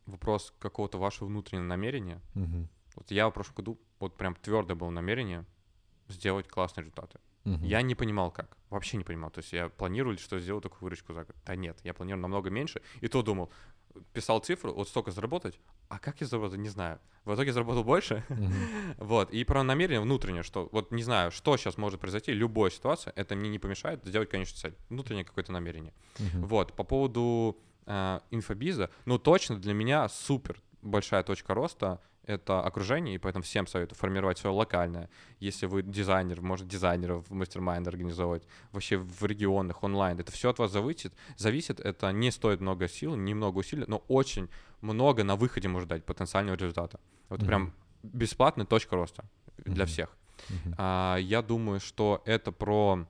вопрос 0.06 0.54
какого-то 0.60 0.98
вашего 0.98 1.28
внутреннего 1.28 1.66
намерения. 1.66 2.20
Uh-huh 2.36 2.68
вот 2.96 3.12
я 3.12 3.28
в 3.30 3.32
прошлом 3.32 3.56
году 3.56 3.80
вот 4.00 4.18
прям 4.18 4.36
твердое 4.36 4.76
было 4.76 4.90
намерение 4.90 5.46
сделать 6.08 6.48
классные 6.48 6.84
результаты. 6.84 7.20
Угу. 7.46 7.66
Я 7.66 7.82
не 7.82 7.96
понимал, 7.96 8.32
как. 8.32 8.58
Вообще 8.70 8.98
не 8.98 9.04
понимал. 9.04 9.32
То 9.32 9.40
есть 9.40 9.54
я 9.54 9.70
планировал, 9.70 10.18
что 10.18 10.40
сделаю 10.40 10.62
такую 10.62 10.82
выручку 10.82 11.14
за 11.14 11.24
год. 11.24 11.36
Да 11.46 11.56
нет, 11.56 11.80
я 11.84 11.94
планировал 11.94 12.22
намного 12.22 12.50
меньше. 12.50 12.82
И 13.02 13.08
то 13.08 13.22
думал, 13.22 13.52
писал 14.14 14.40
цифру, 14.40 14.74
вот 14.74 14.88
столько 14.88 15.12
заработать, 15.12 15.60
а 15.88 16.00
как 16.00 16.22
я 16.22 16.28
заработал, 16.28 16.58
не 16.58 16.70
знаю. 16.70 17.00
В 17.26 17.34
итоге 17.34 17.52
заработал 17.52 17.84
больше. 17.84 18.24
Mm-hmm. 18.30 18.96
вот. 18.98 19.32
И 19.32 19.44
про 19.44 19.64
намерение 19.64 20.02
внутреннее, 20.02 20.44
что 20.44 20.70
вот 20.72 20.92
не 20.92 21.04
знаю, 21.04 21.32
что 21.32 21.58
сейчас 21.58 21.78
может 21.78 22.00
произойти, 22.00 22.32
любая 22.32 22.70
ситуация, 22.70 23.14
это 23.16 23.36
мне 23.36 23.50
не 23.50 23.60
помешает 23.60 24.06
сделать 24.06 24.30
конечно, 24.30 24.58
цель. 24.58 24.76
Внутреннее 24.90 25.26
какое-то 25.26 25.52
намерение. 25.52 25.94
Mm-hmm. 26.16 26.46
Вот. 26.46 26.74
По 26.74 26.84
поводу 26.84 27.58
э, 27.86 28.20
инфобиза, 28.32 28.90
ну 29.06 29.18
точно 29.18 29.58
для 29.58 29.74
меня 29.74 30.08
супер 30.10 30.62
большая 30.82 31.24
точка 31.24 31.54
роста 31.54 32.00
это 32.30 32.62
окружение, 32.62 33.16
и 33.16 33.18
поэтому 33.18 33.44
всем 33.44 33.66
советую 33.66 33.98
формировать 33.98 34.38
все 34.38 34.54
локальное. 34.54 35.10
Если 35.40 35.66
вы 35.66 35.82
дизайнер, 35.82 36.42
может 36.42 36.68
дизайнеров 36.68 37.28
в 37.28 37.34
мастер 37.34 37.62
организовывать, 37.68 38.44
вообще 38.72 38.98
в 38.98 39.26
регионах, 39.26 39.84
онлайн. 39.84 40.20
Это 40.20 40.32
все 40.32 40.50
от 40.50 40.60
вас 40.60 40.72
зависит. 40.72 41.14
Зависит, 41.38 41.80
это 41.80 42.12
не 42.12 42.32
стоит 42.32 42.62
много 42.62 42.88
сил, 42.88 43.16
немного 43.16 43.58
усилий, 43.60 43.86
но 43.88 44.04
очень 44.08 44.48
много 44.82 45.24
на 45.24 45.36
выходе 45.36 45.68
может 45.68 45.90
дать 45.90 46.06
потенциального 46.06 46.56
результата. 46.56 47.00
Вот 47.30 47.42
mm-hmm. 47.42 47.48
прям 47.48 47.74
бесплатная 48.04 48.66
точка 48.66 48.96
роста 48.96 49.24
mm-hmm. 49.58 49.74
для 49.74 49.86
всех. 49.86 50.10
Mm-hmm. 50.50 50.76
А, 50.78 51.18
я 51.18 51.42
думаю, 51.42 51.80
что 51.80 52.22
это 52.26 52.52
про 52.52 53.06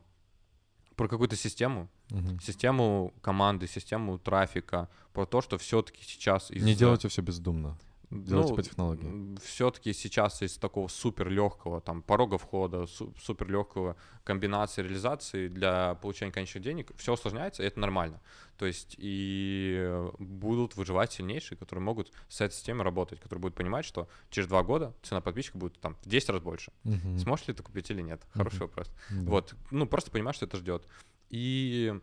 про 0.96 1.08
какую-то 1.08 1.38
систему, 1.38 1.88
угу. 2.12 2.42
систему 2.42 3.14
команды, 3.22 3.68
систему 3.68 4.20
трафика, 4.20 4.90
про 5.14 5.26
то, 5.26 5.40
что 5.40 5.58
все-таки 5.58 6.04
сейчас 6.04 6.52
из... 6.52 6.62
не 6.62 6.76
делайте 6.76 7.08
все 7.08 7.22
бездумно 7.22 7.78
делать 8.12 8.50
ну, 8.50 8.56
по 8.56 8.64
технологии? 8.64 9.38
Все-таки 9.44 9.94
сейчас 9.94 10.42
из 10.42 10.58
такого 10.58 10.88
супер 10.88 11.30
легкого 11.30 11.82
там 11.82 12.02
порога 12.02 12.38
входа, 12.38 12.86
су- 12.88 13.14
супер 13.20 13.48
легкого 13.50 13.96
комбинации 14.24 14.82
реализации 14.82 15.48
для 15.48 15.96
получения 15.96 16.32
конечных 16.32 16.64
денег 16.64 16.92
все 16.98 17.14
усложняется, 17.14 17.64
и 17.64 17.66
это 17.68 17.80
нормально. 17.80 18.22
То 18.58 18.66
есть 18.66 18.96
и 18.98 20.08
будут 20.18 20.76
выживать 20.76 21.14
сильнейшие, 21.14 21.58
которые 21.58 21.84
могут 21.84 22.12
с 22.28 22.42
этой 22.42 22.54
системой 22.54 22.84
работать, 22.84 23.20
которые 23.20 23.42
будут 23.42 23.56
понимать, 23.56 23.86
что 23.86 24.10
через 24.30 24.48
два 24.48 24.64
года 24.64 24.94
цена 25.02 25.22
подписчика 25.22 25.58
будет 25.58 25.80
там 25.80 25.96
в 26.02 26.10
10 26.10 26.30
раз 26.30 26.42
больше. 26.42 26.72
Uh-huh. 26.84 27.20
Сможешь 27.20 27.48
ли 27.48 27.54
ты 27.54 27.64
купить 27.64 27.90
или 27.90 28.02
нет? 28.02 28.22
Хороший 28.34 28.58
uh-huh. 28.58 28.62
вопрос. 28.62 28.92
Да. 29.10 29.30
Вот, 29.30 29.56
ну 29.72 29.86
просто 29.86 30.12
понимать, 30.12 30.36
что 30.36 30.46
это 30.46 30.58
ждет. 30.58 30.88
И 31.30 31.94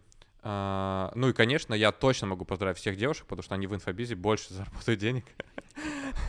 а, 0.49 1.11
ну 1.17 1.31
и, 1.31 1.33
конечно, 1.33 1.75
я 1.75 1.91
точно 1.91 2.29
могу 2.29 2.45
поздравить 2.45 2.79
всех 2.79 2.97
девушек, 2.97 3.27
потому 3.27 3.43
что 3.43 3.57
они 3.57 3.67
в 3.67 3.75
инфобизе 3.75 4.15
больше 4.15 4.55
заработают 4.55 5.01
денег. 5.01 5.25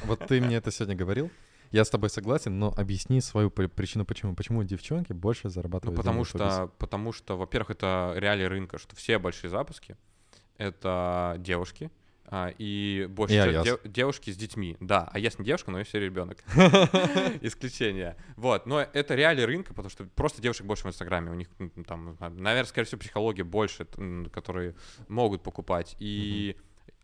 Вот 0.05 0.25
ты 0.27 0.41
мне 0.41 0.57
это 0.57 0.71
сегодня 0.71 0.95
говорил. 0.95 1.31
Я 1.71 1.83
с 1.83 1.89
тобой 1.89 2.09
согласен, 2.09 2.57
но 2.59 2.73
объясни 2.75 3.19
свою 3.19 3.49
причину, 3.49 4.05
почему. 4.05 4.35
Почему 4.35 4.63
девчонки 4.63 5.13
больше 5.13 5.49
зарабатывают 5.49 5.97
ну, 5.97 6.01
потому 6.01 6.23
что, 6.23 6.71
потому 6.77 7.11
что, 7.11 7.37
во-первых, 7.37 7.71
это 7.71 8.13
реалии 8.15 8.45
рынка, 8.45 8.77
что 8.77 8.95
все 8.95 9.19
большие 9.19 9.49
запуски— 9.49 9.97
это 10.57 11.35
девушки, 11.39 11.91
а, 12.29 12.53
и 12.57 13.07
больше 13.09 13.35
я, 13.35 13.63
дев, 13.63 13.79
девушки 13.85 14.31
с 14.31 14.35
детьми. 14.35 14.75
Да, 14.81 15.09
а 15.13 15.19
я 15.19 15.31
с 15.31 15.39
не 15.39 15.45
девушка, 15.45 15.71
но 15.71 15.79
я 15.79 15.85
все 15.85 15.99
ребенок. 15.99 16.43
Исключение. 17.41 18.17
Вот, 18.35 18.65
но 18.65 18.81
это 18.81 19.15
реалии 19.15 19.43
рынка, 19.43 19.73
потому 19.73 19.89
что 19.89 20.03
просто 20.03 20.41
девушек 20.41 20.65
больше 20.65 20.83
в 20.83 20.87
Инстаграме. 20.87 21.31
У 21.31 21.35
них 21.35 21.47
там, 21.87 22.17
наверное, 22.19 22.65
скорее 22.65 22.85
всего, 22.85 22.99
психология 22.99 23.45
больше, 23.45 23.87
которые 24.33 24.75
могут 25.07 25.41
покупать. 25.41 25.95
И 25.99 26.57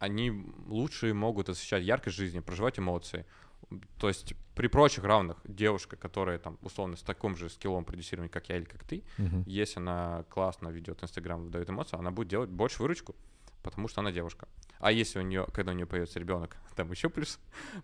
они 0.03 0.45
лучше 0.67 1.13
могут 1.13 1.47
освещать 1.47 1.83
яркость 1.83 2.17
жизни, 2.17 2.41
проживать 2.41 2.77
эмоции. 2.77 3.25
То 3.97 4.09
есть 4.09 4.35
при 4.53 4.67
прочих 4.67 5.05
равных 5.05 5.37
девушка, 5.45 5.95
которая 5.95 6.39
там 6.39 6.57
условно 6.61 6.97
с 6.97 7.01
таким 7.01 7.37
же 7.37 7.49
скиллом 7.49 7.85
продюсирования, 7.85 8.29
как 8.29 8.49
я 8.49 8.57
или 8.57 8.65
как 8.65 8.83
ты, 8.83 9.03
uh-huh. 9.17 9.43
если 9.45 9.79
она 9.79 10.25
классно 10.29 10.67
ведет 10.67 11.01
Инстаграм, 11.01 11.41
выдает 11.41 11.69
эмоции, 11.69 11.97
она 11.97 12.11
будет 12.11 12.27
делать 12.27 12.49
больше 12.49 12.81
выручку, 12.81 13.15
потому 13.63 13.87
что 13.87 14.01
она 14.01 14.11
девушка. 14.11 14.49
А 14.79 14.91
если 14.91 15.19
у 15.19 15.21
нее, 15.21 15.47
когда 15.53 15.71
у 15.71 15.75
нее 15.75 15.85
появится 15.85 16.19
ребенок, 16.19 16.57
там 16.75 16.91
еще 16.91 17.09
плюс, 17.09 17.39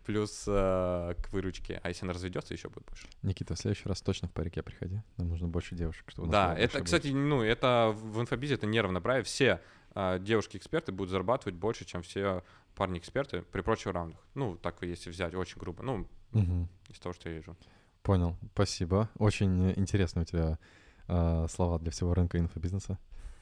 плюс 0.06 0.44
э, 0.46 1.14
к 1.24 1.32
выручке. 1.32 1.80
А 1.82 1.88
если 1.88 2.06
она 2.06 2.14
разведется, 2.14 2.54
еще 2.54 2.68
будет 2.68 2.86
больше. 2.86 3.08
Никита, 3.22 3.56
в 3.56 3.60
следующий 3.60 3.88
раз 3.88 4.02
точно 4.02 4.28
в 4.28 4.32
парике 4.34 4.62
приходи. 4.62 5.02
Нам 5.16 5.30
нужно 5.30 5.48
больше 5.48 5.74
девушек, 5.74 6.04
чтобы. 6.10 6.30
Да, 6.30 6.54
это, 6.54 6.84
кстати, 6.84 7.08
ну 7.08 7.42
это 7.42 7.96
в 7.96 8.20
инфобизе 8.20 8.56
это 8.56 8.68
неравноправие. 8.68 9.24
Все 9.24 9.62
девушки-эксперты 9.96 10.92
будут 10.92 11.12
зарабатывать 11.12 11.56
больше, 11.56 11.86
чем 11.86 12.02
все 12.02 12.44
парни-эксперты 12.76 13.42
при 13.42 13.62
прочих 13.62 13.94
равных. 13.94 14.18
Ну, 14.36 14.56
так 14.56 14.82
если 14.84 15.10
взять 15.10 15.34
очень 15.36 15.60
грубо. 15.60 15.84
Ну, 15.84 16.08
угу. 16.32 16.68
из 16.90 17.00
того, 17.00 17.14
что 17.14 17.30
я 17.30 17.36
вижу. 17.36 17.58
Понял, 18.04 18.38
спасибо. 18.54 19.10
Очень 19.18 19.72
интересно 19.72 20.22
у 20.22 20.26
тебя 20.26 20.58
э, 21.08 21.48
слова 21.50 21.80
для 21.80 21.92
всего 21.92 22.14
рынка 22.14 22.40
инфобизнеса. 22.40 22.98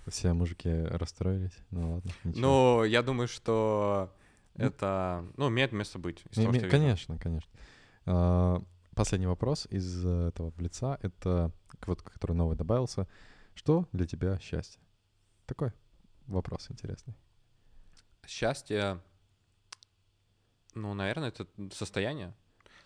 Все 0.07 0.34
мужики 0.34 0.69
расстроились. 0.69 1.57
Ну 1.69 1.95
ладно. 1.95 2.11
Ничего. 2.24 2.41
Ну, 2.41 2.84
я 2.84 3.03
думаю, 3.03 3.28
что 3.28 4.11
это, 4.56 5.26
ну, 5.36 5.49
имеет 5.49 5.72
место 5.74 5.99
быть. 5.99 6.24
Из 6.32 6.44
того, 6.44 6.53
что 6.53 6.69
конечно, 6.69 7.18
конечно. 7.19 7.52
А, 8.06 8.64
последний 8.95 9.28
вопрос 9.28 9.68
из 9.69 10.03
этого 10.06 10.52
блица. 10.52 10.98
Это, 11.02 11.52
вот, 11.86 12.02
который 12.02 12.36
новый 12.36 12.57
добавился. 12.57 13.07
Что 13.53 13.88
для 13.91 14.07
тебя 14.07 14.40
счастье? 14.40 14.82
Такой 15.45 15.72
вопрос 16.28 16.70
интересный. 16.70 17.16
Счастье, 18.28 19.02
ну, 20.74 20.94
наверное, 20.94 21.30
это 21.30 21.48
состояние. 21.72 22.34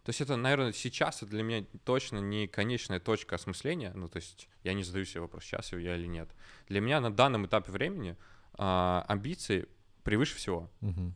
То 0.03 0.09
есть 0.09 0.22
это, 0.22 0.35
наверное, 0.35 0.72
сейчас 0.72 1.18
это 1.22 1.31
для 1.31 1.43
меня 1.43 1.65
точно 1.84 2.18
не 2.18 2.47
конечная 2.47 2.99
точка 2.99 3.35
осмысления. 3.35 3.91
Ну, 3.93 4.07
то 4.07 4.18
есть 4.18 4.49
я 4.63 4.73
не 4.73 4.84
задаю 4.84 5.05
себе 5.05 5.22
вопрос, 5.22 5.43
счастлив 5.43 5.80
я 5.80 5.95
или 5.95 6.07
нет. 6.07 6.30
Для 6.68 6.81
меня 6.81 6.99
на 7.01 7.13
данном 7.13 7.45
этапе 7.45 7.72
времени 7.72 8.18
а, 8.53 9.05
амбиции 9.07 9.68
превыше 10.03 10.35
всего. 10.35 10.72
Угу. 10.81 11.13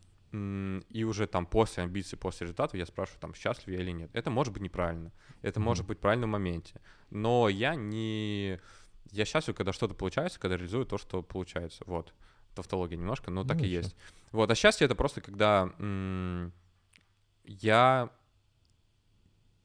И 0.90 1.04
уже 1.04 1.26
там 1.26 1.46
после 1.46 1.82
амбиций, 1.82 2.16
после 2.18 2.44
результатов 2.44 2.74
я 2.74 2.86
спрашиваю, 2.86 3.20
там, 3.20 3.34
счастлив 3.34 3.74
я 3.74 3.80
или 3.80 3.90
нет. 3.90 4.10
Это 4.12 4.30
может 4.30 4.52
быть 4.52 4.62
неправильно. 4.62 5.12
Это 5.42 5.58
угу. 5.58 5.64
может 5.64 5.86
быть 5.86 5.98
правильно 5.98 6.26
в 6.26 6.30
моменте. 6.30 6.80
Но 7.10 7.48
я 7.48 7.74
не 7.74 8.60
я 9.12 9.24
счастлив, 9.24 9.54
когда 9.54 9.72
что-то 9.72 9.94
получается, 9.94 10.38
когда 10.38 10.56
реализую 10.56 10.86
то, 10.86 10.98
что 10.98 11.22
получается. 11.22 11.82
Вот. 11.86 12.12
Тавтология 12.54 12.96
немножко, 12.96 13.30
но 13.30 13.42
ну, 13.42 13.48
так 13.48 13.60
и 13.60 13.66
есть. 13.66 13.94
Вот. 14.32 14.50
А 14.50 14.54
счастье— 14.54 14.84
это 14.86 14.94
просто 14.94 15.20
когда 15.20 15.72
м- 15.78 16.52
я, 17.44 18.10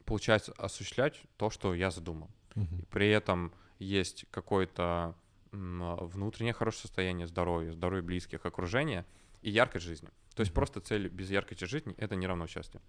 получается, 0.05 0.53
осуществлять 0.57 1.21
то, 1.37 1.49
что 1.49 1.73
я 1.73 1.89
задумал. 1.91 2.29
Угу. 2.55 2.75
И 2.81 2.85
при 2.85 3.09
этом 3.09 3.53
есть 3.79 4.25
какое-то 4.31 5.15
м- 5.51 5.95
внутреннее 6.07 6.53
хорошее 6.53 6.81
состояние, 6.81 7.27
здоровье, 7.27 7.71
здоровье 7.71 8.03
близких, 8.03 8.45
окружения 8.45 9.05
и 9.41 9.49
яркость 9.49 9.85
жизни. 9.85 10.09
То 10.35 10.41
есть 10.41 10.53
просто 10.53 10.79
цель 10.81 11.07
без 11.07 11.29
яркости 11.29 11.65
жизни— 11.65 11.93
это 11.97 12.15
не 12.15 12.27
равно 12.27 12.47
счастью. 12.47 12.81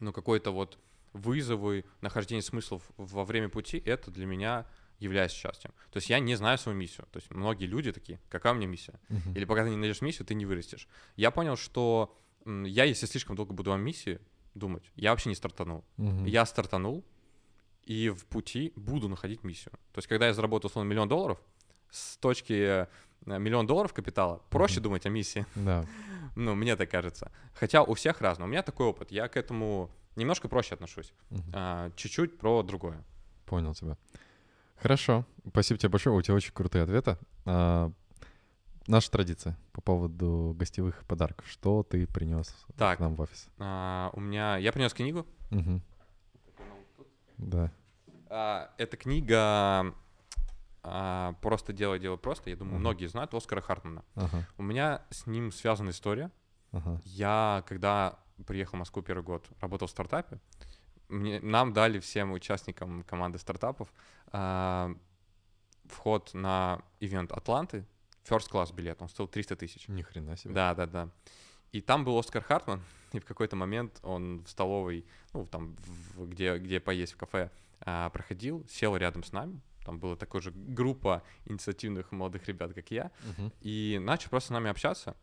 Но 0.00 0.12
какой-то 0.12 0.50
вот 0.50 0.78
вызовы, 1.12 1.84
нахождение 2.00 2.42
смыслов 2.42 2.82
во 2.96 3.24
время 3.24 3.48
пути— 3.48 3.80
это 3.84 4.10
для 4.10 4.26
меня 4.26 4.66
являюсь 5.02 5.32
счастьем. 5.32 5.72
То 5.90 5.98
есть 5.98 6.08
я 6.10 6.18
не 6.20 6.34
знаю 6.34 6.58
свою 6.58 6.78
миссию. 6.78 7.06
То 7.10 7.18
есть 7.18 7.30
многие 7.30 7.66
люди 7.66 7.92
такие, 7.92 8.20
какая 8.28 8.52
у 8.52 8.56
меня 8.56 8.66
миссия? 8.66 8.98
Uh-huh. 9.08 9.34
Или 9.36 9.44
пока 9.44 9.64
ты 9.64 9.70
не 9.70 9.76
найдешь 9.76 10.00
миссию, 10.00 10.26
ты 10.26 10.34
не 10.34 10.46
вырастешь. 10.46 10.88
Я 11.16 11.30
понял, 11.30 11.56
что 11.56 12.16
я, 12.46 12.84
если 12.84 13.06
слишком 13.06 13.36
долго 13.36 13.52
буду 13.52 13.72
о 13.72 13.76
миссии 13.76 14.20
думать, 14.54 14.90
я 14.94 15.10
вообще 15.10 15.28
не 15.28 15.34
стартанул. 15.34 15.84
Uh-huh. 15.98 16.28
Я 16.28 16.46
стартанул, 16.46 17.04
и 17.84 18.10
в 18.10 18.26
пути 18.26 18.72
буду 18.76 19.08
находить 19.08 19.44
миссию. 19.44 19.72
То 19.92 19.98
есть 19.98 20.08
когда 20.08 20.26
я 20.26 20.34
заработал, 20.34 20.68
условно, 20.68 20.88
миллион 20.88 21.08
долларов, 21.08 21.38
с 21.90 22.16
точки 22.16 22.52
э, 22.52 22.86
миллион 23.26 23.66
долларов 23.66 23.92
капитала, 23.92 24.42
проще 24.50 24.78
uh-huh. 24.78 24.84
думать 24.84 25.06
о 25.06 25.10
миссии. 25.10 25.46
Да. 25.54 25.84
ну, 26.36 26.54
мне 26.54 26.76
так 26.76 26.90
кажется. 26.90 27.30
Хотя 27.54 27.82
у 27.82 27.94
всех 27.94 28.20
разно. 28.20 28.44
У 28.44 28.48
меня 28.48 28.62
такой 28.62 28.86
опыт. 28.86 29.10
Я 29.10 29.28
к 29.28 29.36
этому 29.36 29.90
немножко 30.16 30.48
проще 30.48 30.74
отношусь. 30.74 31.12
Uh-huh. 31.30 31.42
А, 31.52 31.90
чуть-чуть 31.96 32.38
про 32.38 32.62
другое. 32.62 33.04
Понял 33.46 33.74
тебя. 33.74 33.98
Хорошо. 34.82 35.24
Спасибо 35.48 35.78
тебе 35.78 35.90
большое. 35.90 36.16
У 36.16 36.22
тебя 36.22 36.34
очень 36.34 36.52
крутые 36.52 36.82
ответы. 36.82 37.16
А, 37.44 37.92
наша 38.88 39.10
традиция 39.12 39.56
по 39.72 39.80
поводу 39.80 40.56
гостевых 40.58 41.04
подарков. 41.06 41.48
Что 41.48 41.84
ты 41.84 42.04
принес 42.08 42.52
так, 42.76 42.98
к 42.98 43.00
нам 43.00 43.14
в 43.14 43.20
офис? 43.20 43.48
А, 43.58 44.10
у 44.12 44.20
меня... 44.20 44.56
Я 44.56 44.72
принес 44.72 44.92
книгу. 44.92 45.24
Угу. 45.52 45.80
Да. 47.38 47.72
А, 48.28 48.70
эта 48.76 48.96
книга 48.96 49.94
а, 50.82 51.34
«Просто 51.42 51.72
делай, 51.72 52.00
делай 52.00 52.18
просто». 52.18 52.50
Я 52.50 52.56
думаю, 52.56 52.76
uh 52.76 52.80
многие 52.80 53.06
знают 53.06 53.32
Оскара 53.34 53.60
Хартмана. 53.60 54.04
uh 54.16 54.42
У 54.58 54.64
меня 54.64 55.02
с 55.10 55.26
ним 55.26 55.52
связана 55.52 55.90
история. 55.90 56.32
uh 56.72 57.00
Я, 57.04 57.62
когда 57.68 58.18
приехал 58.48 58.76
в 58.76 58.80
Москву 58.80 59.00
первый 59.02 59.22
год, 59.22 59.46
работал 59.60 59.86
в 59.86 59.92
стартапе, 59.92 60.40
мне, 61.12 61.40
нам 61.40 61.72
дали 61.72 62.00
всем 62.00 62.32
участникам 62.32 63.04
команды 63.04 63.38
стартапов 63.38 63.92
э, 64.32 64.94
вход 65.86 66.34
на 66.34 66.82
ивент 67.00 67.32
Атланты, 67.32 67.84
first 68.24 68.50
class 68.50 68.74
билет, 68.74 69.00
он 69.00 69.08
стоил 69.08 69.28
300 69.28 69.56
тысяч. 69.56 69.88
Ни 69.88 70.02
хрена 70.02 70.36
себе. 70.36 70.54
Да, 70.54 70.74
да, 70.74 70.86
да. 70.86 71.08
И 71.72 71.80
там 71.80 72.04
был 72.04 72.18
Оскар 72.18 72.42
Хартман, 72.42 72.82
и 73.12 73.18
в 73.18 73.24
какой-то 73.24 73.56
момент 73.56 73.98
он 74.02 74.42
в 74.44 74.48
столовой, 74.48 75.06
ну, 75.32 75.46
там, 75.46 75.76
в, 76.16 76.28
где, 76.28 76.58
где 76.58 76.80
поесть 76.80 77.14
в 77.14 77.16
кафе, 77.16 77.50
а, 77.80 78.10
проходил, 78.10 78.64
сел 78.68 78.96
рядом 78.96 79.24
с 79.24 79.32
нами, 79.32 79.60
там 79.84 79.98
была 79.98 80.16
такая 80.16 80.42
же 80.42 80.52
группа 80.52 81.22
инициативных 81.46 82.12
молодых 82.12 82.46
ребят, 82.46 82.74
как 82.74 82.90
я, 82.90 83.10
uh-huh. 83.22 83.52
и 83.60 83.98
начал 84.00 84.30
просто 84.30 84.48
с 84.48 84.50
нами 84.50 84.70
общаться. 84.70 85.16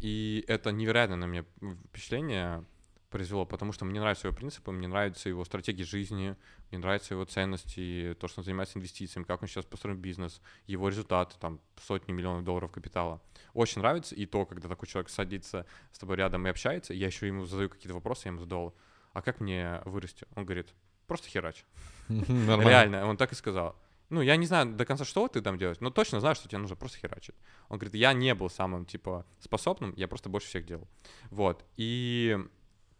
И 0.00 0.44
это 0.48 0.72
невероятное 0.72 1.18
на 1.18 1.26
меня 1.26 1.44
впечатление 1.88 2.64
произвело, 3.10 3.44
потому 3.44 3.72
что 3.72 3.84
мне 3.84 4.00
нравятся 4.00 4.28
его 4.28 4.36
принципы, 4.36 4.70
мне 4.70 4.88
нравится 4.88 5.28
его 5.28 5.44
стратегия 5.44 5.84
жизни, 5.84 6.36
мне 6.70 6.78
нравятся 6.78 7.14
его 7.14 7.24
ценности, 7.24 8.16
то, 8.20 8.28
что 8.28 8.40
он 8.40 8.44
занимается 8.44 8.78
инвестициями, 8.78 9.24
как 9.24 9.42
он 9.42 9.48
сейчас 9.48 9.64
построен 9.64 9.98
бизнес, 9.98 10.40
его 10.66 10.88
результаты, 10.88 11.34
там, 11.40 11.60
сотни 11.82 12.12
миллионов 12.12 12.44
долларов 12.44 12.70
капитала. 12.70 13.20
Очень 13.52 13.80
нравится, 13.82 14.14
и 14.14 14.26
то, 14.26 14.46
когда 14.46 14.68
такой 14.68 14.88
человек 14.88 15.10
садится 15.10 15.66
с 15.92 15.98
тобой 15.98 16.16
рядом 16.16 16.46
и 16.46 16.50
общается, 16.50 16.94
я 16.94 17.06
еще 17.06 17.26
ему 17.26 17.44
задаю 17.44 17.68
какие-то 17.68 17.94
вопросы, 17.94 18.28
я 18.28 18.30
ему 18.30 18.40
задал, 18.40 18.74
а 19.12 19.22
как 19.22 19.40
мне 19.40 19.82
вырасти? 19.84 20.26
Он 20.36 20.44
говорит, 20.44 20.68
просто 21.06 21.28
херач. 21.28 21.64
Реально, 22.08 23.06
он 23.06 23.16
так 23.16 23.32
и 23.32 23.34
сказал. 23.34 23.76
Ну, 24.08 24.22
я 24.22 24.36
не 24.36 24.46
знаю 24.46 24.74
до 24.74 24.84
конца, 24.84 25.04
что 25.04 25.28
ты 25.28 25.40
там 25.40 25.56
делаешь, 25.56 25.78
но 25.80 25.90
точно 25.90 26.18
знаю, 26.18 26.34
что 26.34 26.48
тебе 26.48 26.58
нужно 26.58 26.74
просто 26.74 26.98
херачить. 26.98 27.36
Он 27.68 27.78
говорит, 27.78 27.94
я 27.94 28.12
не 28.12 28.34
был 28.34 28.50
самым, 28.50 28.84
типа, 28.84 29.24
способным, 29.38 29.92
я 29.96 30.08
просто 30.08 30.28
больше 30.28 30.48
всех 30.48 30.66
делал. 30.66 30.88
Вот. 31.30 31.64
И 31.76 32.36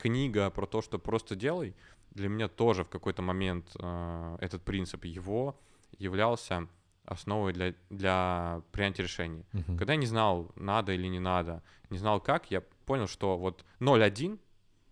книга 0.01 0.51
про 0.51 0.67
то, 0.67 0.83
что 0.83 0.99
просто 0.99 1.37
делай, 1.37 1.75
для 2.11 2.29
меня 2.29 2.49
тоже 2.49 2.85
в 2.85 2.89
какой-то 2.89 3.23
момент 3.23 3.71
э, 3.79 4.37
этот 4.41 4.63
принцип 4.63 5.05
его 5.05 5.61
являлся 5.99 6.67
основой 7.05 7.53
для, 7.53 7.75
для 7.91 8.63
принятия 8.73 9.03
решений. 9.03 9.45
Uh-huh. 9.53 9.77
Когда 9.77 9.93
я 9.93 9.99
не 9.99 10.07
знал, 10.07 10.51
надо 10.57 10.93
или 10.93 11.07
не 11.07 11.21
надо, 11.21 11.63
не 11.91 11.99
знал 11.99 12.21
как, 12.21 12.51
я 12.51 12.63
понял, 12.87 13.07
что 13.07 13.37
вот 13.37 13.65
0-1 13.81 14.39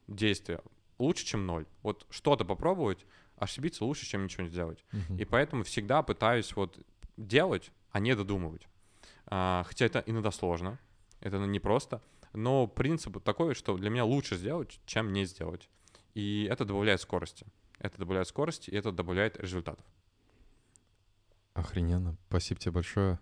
действие 0.06 0.60
лучше, 0.98 1.24
чем 1.24 1.46
0. 1.46 1.66
Вот 1.82 2.06
что-то 2.10 2.44
попробовать, 2.44 3.04
ошибиться 3.36 3.84
лучше, 3.84 4.06
чем 4.06 4.24
ничего 4.24 4.44
не 4.44 4.50
сделать. 4.50 4.84
Uh-huh. 4.92 5.20
И 5.20 5.24
поэтому 5.24 5.62
всегда 5.64 6.02
пытаюсь 6.02 6.54
вот 6.56 6.78
делать, 7.16 7.72
а 7.90 8.00
не 8.00 8.14
додумывать. 8.14 8.68
А, 9.26 9.64
хотя 9.66 9.86
это 9.86 10.02
иногда 10.06 10.30
сложно, 10.30 10.78
это 11.20 11.38
непросто, 11.38 12.00
но 12.32 12.66
принцип 12.66 13.22
такой, 13.22 13.54
что 13.54 13.76
для 13.76 13.90
меня 13.90 14.04
лучше 14.04 14.36
сделать, 14.36 14.80
чем 14.86 15.12
не 15.12 15.24
сделать. 15.24 15.68
И 16.14 16.48
это 16.50 16.64
добавляет 16.64 17.00
скорости. 17.00 17.46
Это 17.78 17.98
добавляет 17.98 18.28
скорости, 18.28 18.70
и 18.70 18.76
это 18.76 18.92
добавляет 18.92 19.38
результатов. 19.38 19.84
Охрененно. 21.54 22.16
Спасибо 22.28 22.60
тебе 22.60 22.72
большое. 22.72 23.18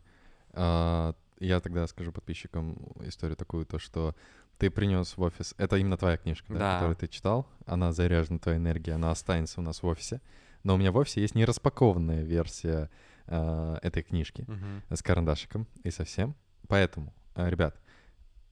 А, 0.52 1.14
я 1.38 1.60
тогда 1.60 1.86
скажу 1.86 2.12
подписчикам 2.12 2.76
историю 3.00 3.36
такую, 3.36 3.66
то, 3.66 3.78
что 3.78 4.14
ты 4.58 4.70
принес 4.70 5.16
в 5.16 5.22
офис. 5.22 5.54
Это 5.58 5.76
именно 5.76 5.96
твоя 5.96 6.16
книжка, 6.16 6.52
да, 6.52 6.58
да. 6.58 6.74
которую 6.74 6.96
ты 6.96 7.08
читал. 7.08 7.46
Она 7.66 7.92
заряжена 7.92 8.38
твоей 8.38 8.58
энергией, 8.58 8.94
она 8.94 9.10
останется 9.10 9.60
у 9.60 9.62
нас 9.62 9.82
в 9.82 9.86
офисе. 9.86 10.20
Но 10.62 10.74
у 10.74 10.78
меня 10.78 10.92
в 10.92 10.96
офисе 10.96 11.20
есть 11.20 11.34
нераспакованная 11.34 12.22
версия 12.22 12.90
э, 13.26 13.78
этой 13.82 14.02
книжки 14.02 14.44
uh-huh. 14.48 14.96
с 14.96 15.02
карандашиком 15.02 15.66
и 15.84 15.90
совсем. 15.90 16.34
Поэтому, 16.66 17.14
э, 17.34 17.48
ребят, 17.48 17.78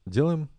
делаем 0.05 0.49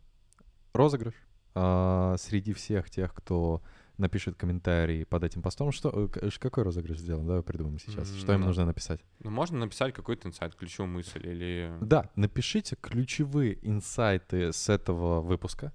розыгрыш 0.72 1.14
э, 1.54 2.16
среди 2.18 2.52
всех 2.52 2.90
тех, 2.90 3.14
кто 3.14 3.62
напишет 3.98 4.36
комментарий 4.36 5.06
под 5.06 5.24
этим 5.24 5.42
постом. 5.42 5.72
Что, 5.72 6.10
э, 6.14 6.30
какой 6.38 6.64
розыгрыш 6.64 6.98
сделан? 6.98 7.26
Давай 7.26 7.42
придумаем 7.42 7.78
сейчас. 7.78 8.08
Mm-hmm. 8.10 8.18
Что 8.18 8.34
им 8.34 8.42
нужно 8.42 8.66
написать? 8.66 9.00
Ну, 9.20 9.30
можно 9.30 9.58
написать 9.58 9.94
какой-то 9.94 10.28
инсайт, 10.28 10.54
ключевую 10.54 10.92
мысль 10.92 11.26
или... 11.26 11.72
Да, 11.80 12.10
напишите 12.14 12.76
ключевые 12.80 13.58
инсайты 13.62 14.52
с 14.52 14.68
этого 14.68 15.20
выпуска. 15.20 15.72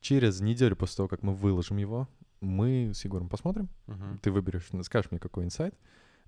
Через 0.00 0.40
неделю 0.40 0.76
после 0.76 0.96
того, 0.96 1.08
как 1.08 1.22
мы 1.22 1.34
выложим 1.34 1.76
его, 1.78 2.08
мы 2.40 2.90
с 2.92 3.04
Егором 3.04 3.28
посмотрим. 3.28 3.68
Uh-huh. 3.86 4.18
Ты 4.18 4.32
выберешь, 4.32 4.68
скажешь 4.82 5.12
мне, 5.12 5.20
какой 5.20 5.44
инсайт 5.44 5.74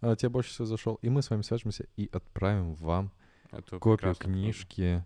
а, 0.00 0.16
тебе 0.16 0.28
больше 0.28 0.50
всего 0.50 0.66
зашел, 0.66 0.94
и 0.96 1.08
мы 1.08 1.22
с 1.22 1.30
вами 1.30 1.42
свяжемся 1.42 1.86
и 1.96 2.08
отправим 2.12 2.74
вам 2.74 3.12
Это 3.50 3.78
копию 3.78 4.14
книжки. 4.14 5.04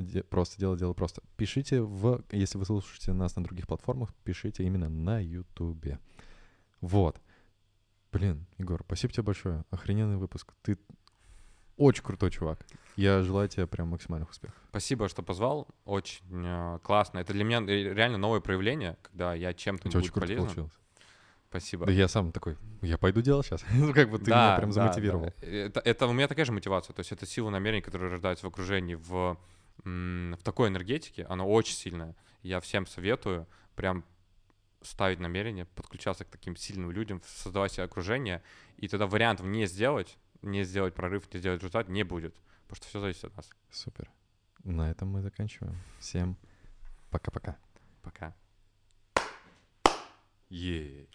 Де, 0.00 0.22
просто 0.22 0.58
дело 0.58 0.76
дело 0.76 0.92
просто. 0.92 1.22
Пишите 1.36 1.82
в, 1.82 2.22
если 2.30 2.58
вы 2.58 2.64
слушаете 2.64 3.12
нас 3.12 3.36
на 3.36 3.44
других 3.44 3.66
платформах, 3.66 4.14
пишите 4.24 4.64
именно 4.64 4.88
на 4.88 5.20
Ютубе. 5.20 5.98
Вот. 6.80 7.20
Блин, 8.12 8.46
Егор, 8.58 8.82
спасибо 8.84 9.12
тебе 9.12 9.22
большое. 9.22 9.64
Охрененный 9.70 10.16
выпуск. 10.16 10.54
Ты 10.62 10.78
очень 11.76 12.02
крутой 12.02 12.30
чувак. 12.30 12.66
Я 12.96 13.22
желаю 13.22 13.48
тебе 13.48 13.66
прям 13.66 13.88
максимальных 13.88 14.30
успехов. 14.30 14.58
Спасибо, 14.68 15.08
что 15.08 15.22
позвал. 15.22 15.68
Очень 15.84 16.24
э, 16.44 16.78
классно. 16.82 17.18
Это 17.18 17.32
для 17.32 17.44
меня 17.44 17.60
реально 17.60 18.18
новое 18.18 18.40
проявление, 18.40 18.98
когда 19.02 19.34
я 19.34 19.54
чем-то 19.54 19.88
Это 19.88 19.98
очень 19.98 20.12
полезен. 20.12 20.44
получилось. 20.44 20.72
Спасибо. 21.48 21.86
Да 21.86 21.92
я 21.92 22.06
сам 22.06 22.30
такой, 22.30 22.56
я 22.82 22.96
пойду 22.98 23.22
делать 23.22 23.46
сейчас. 23.46 23.64
ну, 23.74 23.92
как 23.92 24.10
бы 24.10 24.18
ты 24.18 24.26
да, 24.26 24.48
меня 24.48 24.56
прям 24.58 24.72
замотивировал. 24.72 25.24
Да, 25.24 25.32
да. 25.40 25.46
Это, 25.46 25.80
это 25.80 26.06
у 26.06 26.12
меня 26.12 26.28
такая 26.28 26.44
же 26.44 26.52
мотивация. 26.52 26.94
То 26.94 27.00
есть 27.00 27.12
это 27.12 27.26
сила 27.26 27.50
намерений, 27.50 27.82
которые 27.82 28.10
рождаются 28.10 28.46
в 28.46 28.48
окружении, 28.48 28.94
в 28.94 29.36
в 29.84 30.42
такой 30.42 30.68
энергетике, 30.68 31.24
оно 31.24 31.48
очень 31.48 31.74
сильное. 31.74 32.14
Я 32.42 32.60
всем 32.60 32.86
советую 32.86 33.46
прям 33.74 34.04
ставить 34.82 35.20
намерение, 35.20 35.66
подключаться 35.66 36.24
к 36.24 36.28
таким 36.28 36.56
сильным 36.56 36.90
людям, 36.90 37.22
создавать 37.26 37.72
себе 37.72 37.84
окружение, 37.84 38.42
и 38.76 38.88
тогда 38.88 39.06
вариантов 39.06 39.46
не 39.46 39.66
сделать, 39.66 40.18
не 40.42 40.64
сделать 40.64 40.94
прорыв, 40.94 41.32
не 41.32 41.40
сделать 41.40 41.60
результат 41.60 41.88
не 41.88 42.02
будет, 42.02 42.34
потому 42.62 42.76
что 42.76 42.86
все 42.86 43.00
зависит 43.00 43.24
от 43.24 43.36
нас. 43.36 43.50
Супер. 43.70 44.10
На 44.64 44.90
этом 44.90 45.08
мы 45.08 45.22
заканчиваем. 45.22 45.76
Всем 45.98 46.36
пока-пока. 47.10 47.56
Пока. 48.02 48.34
Yeah. 50.50 51.06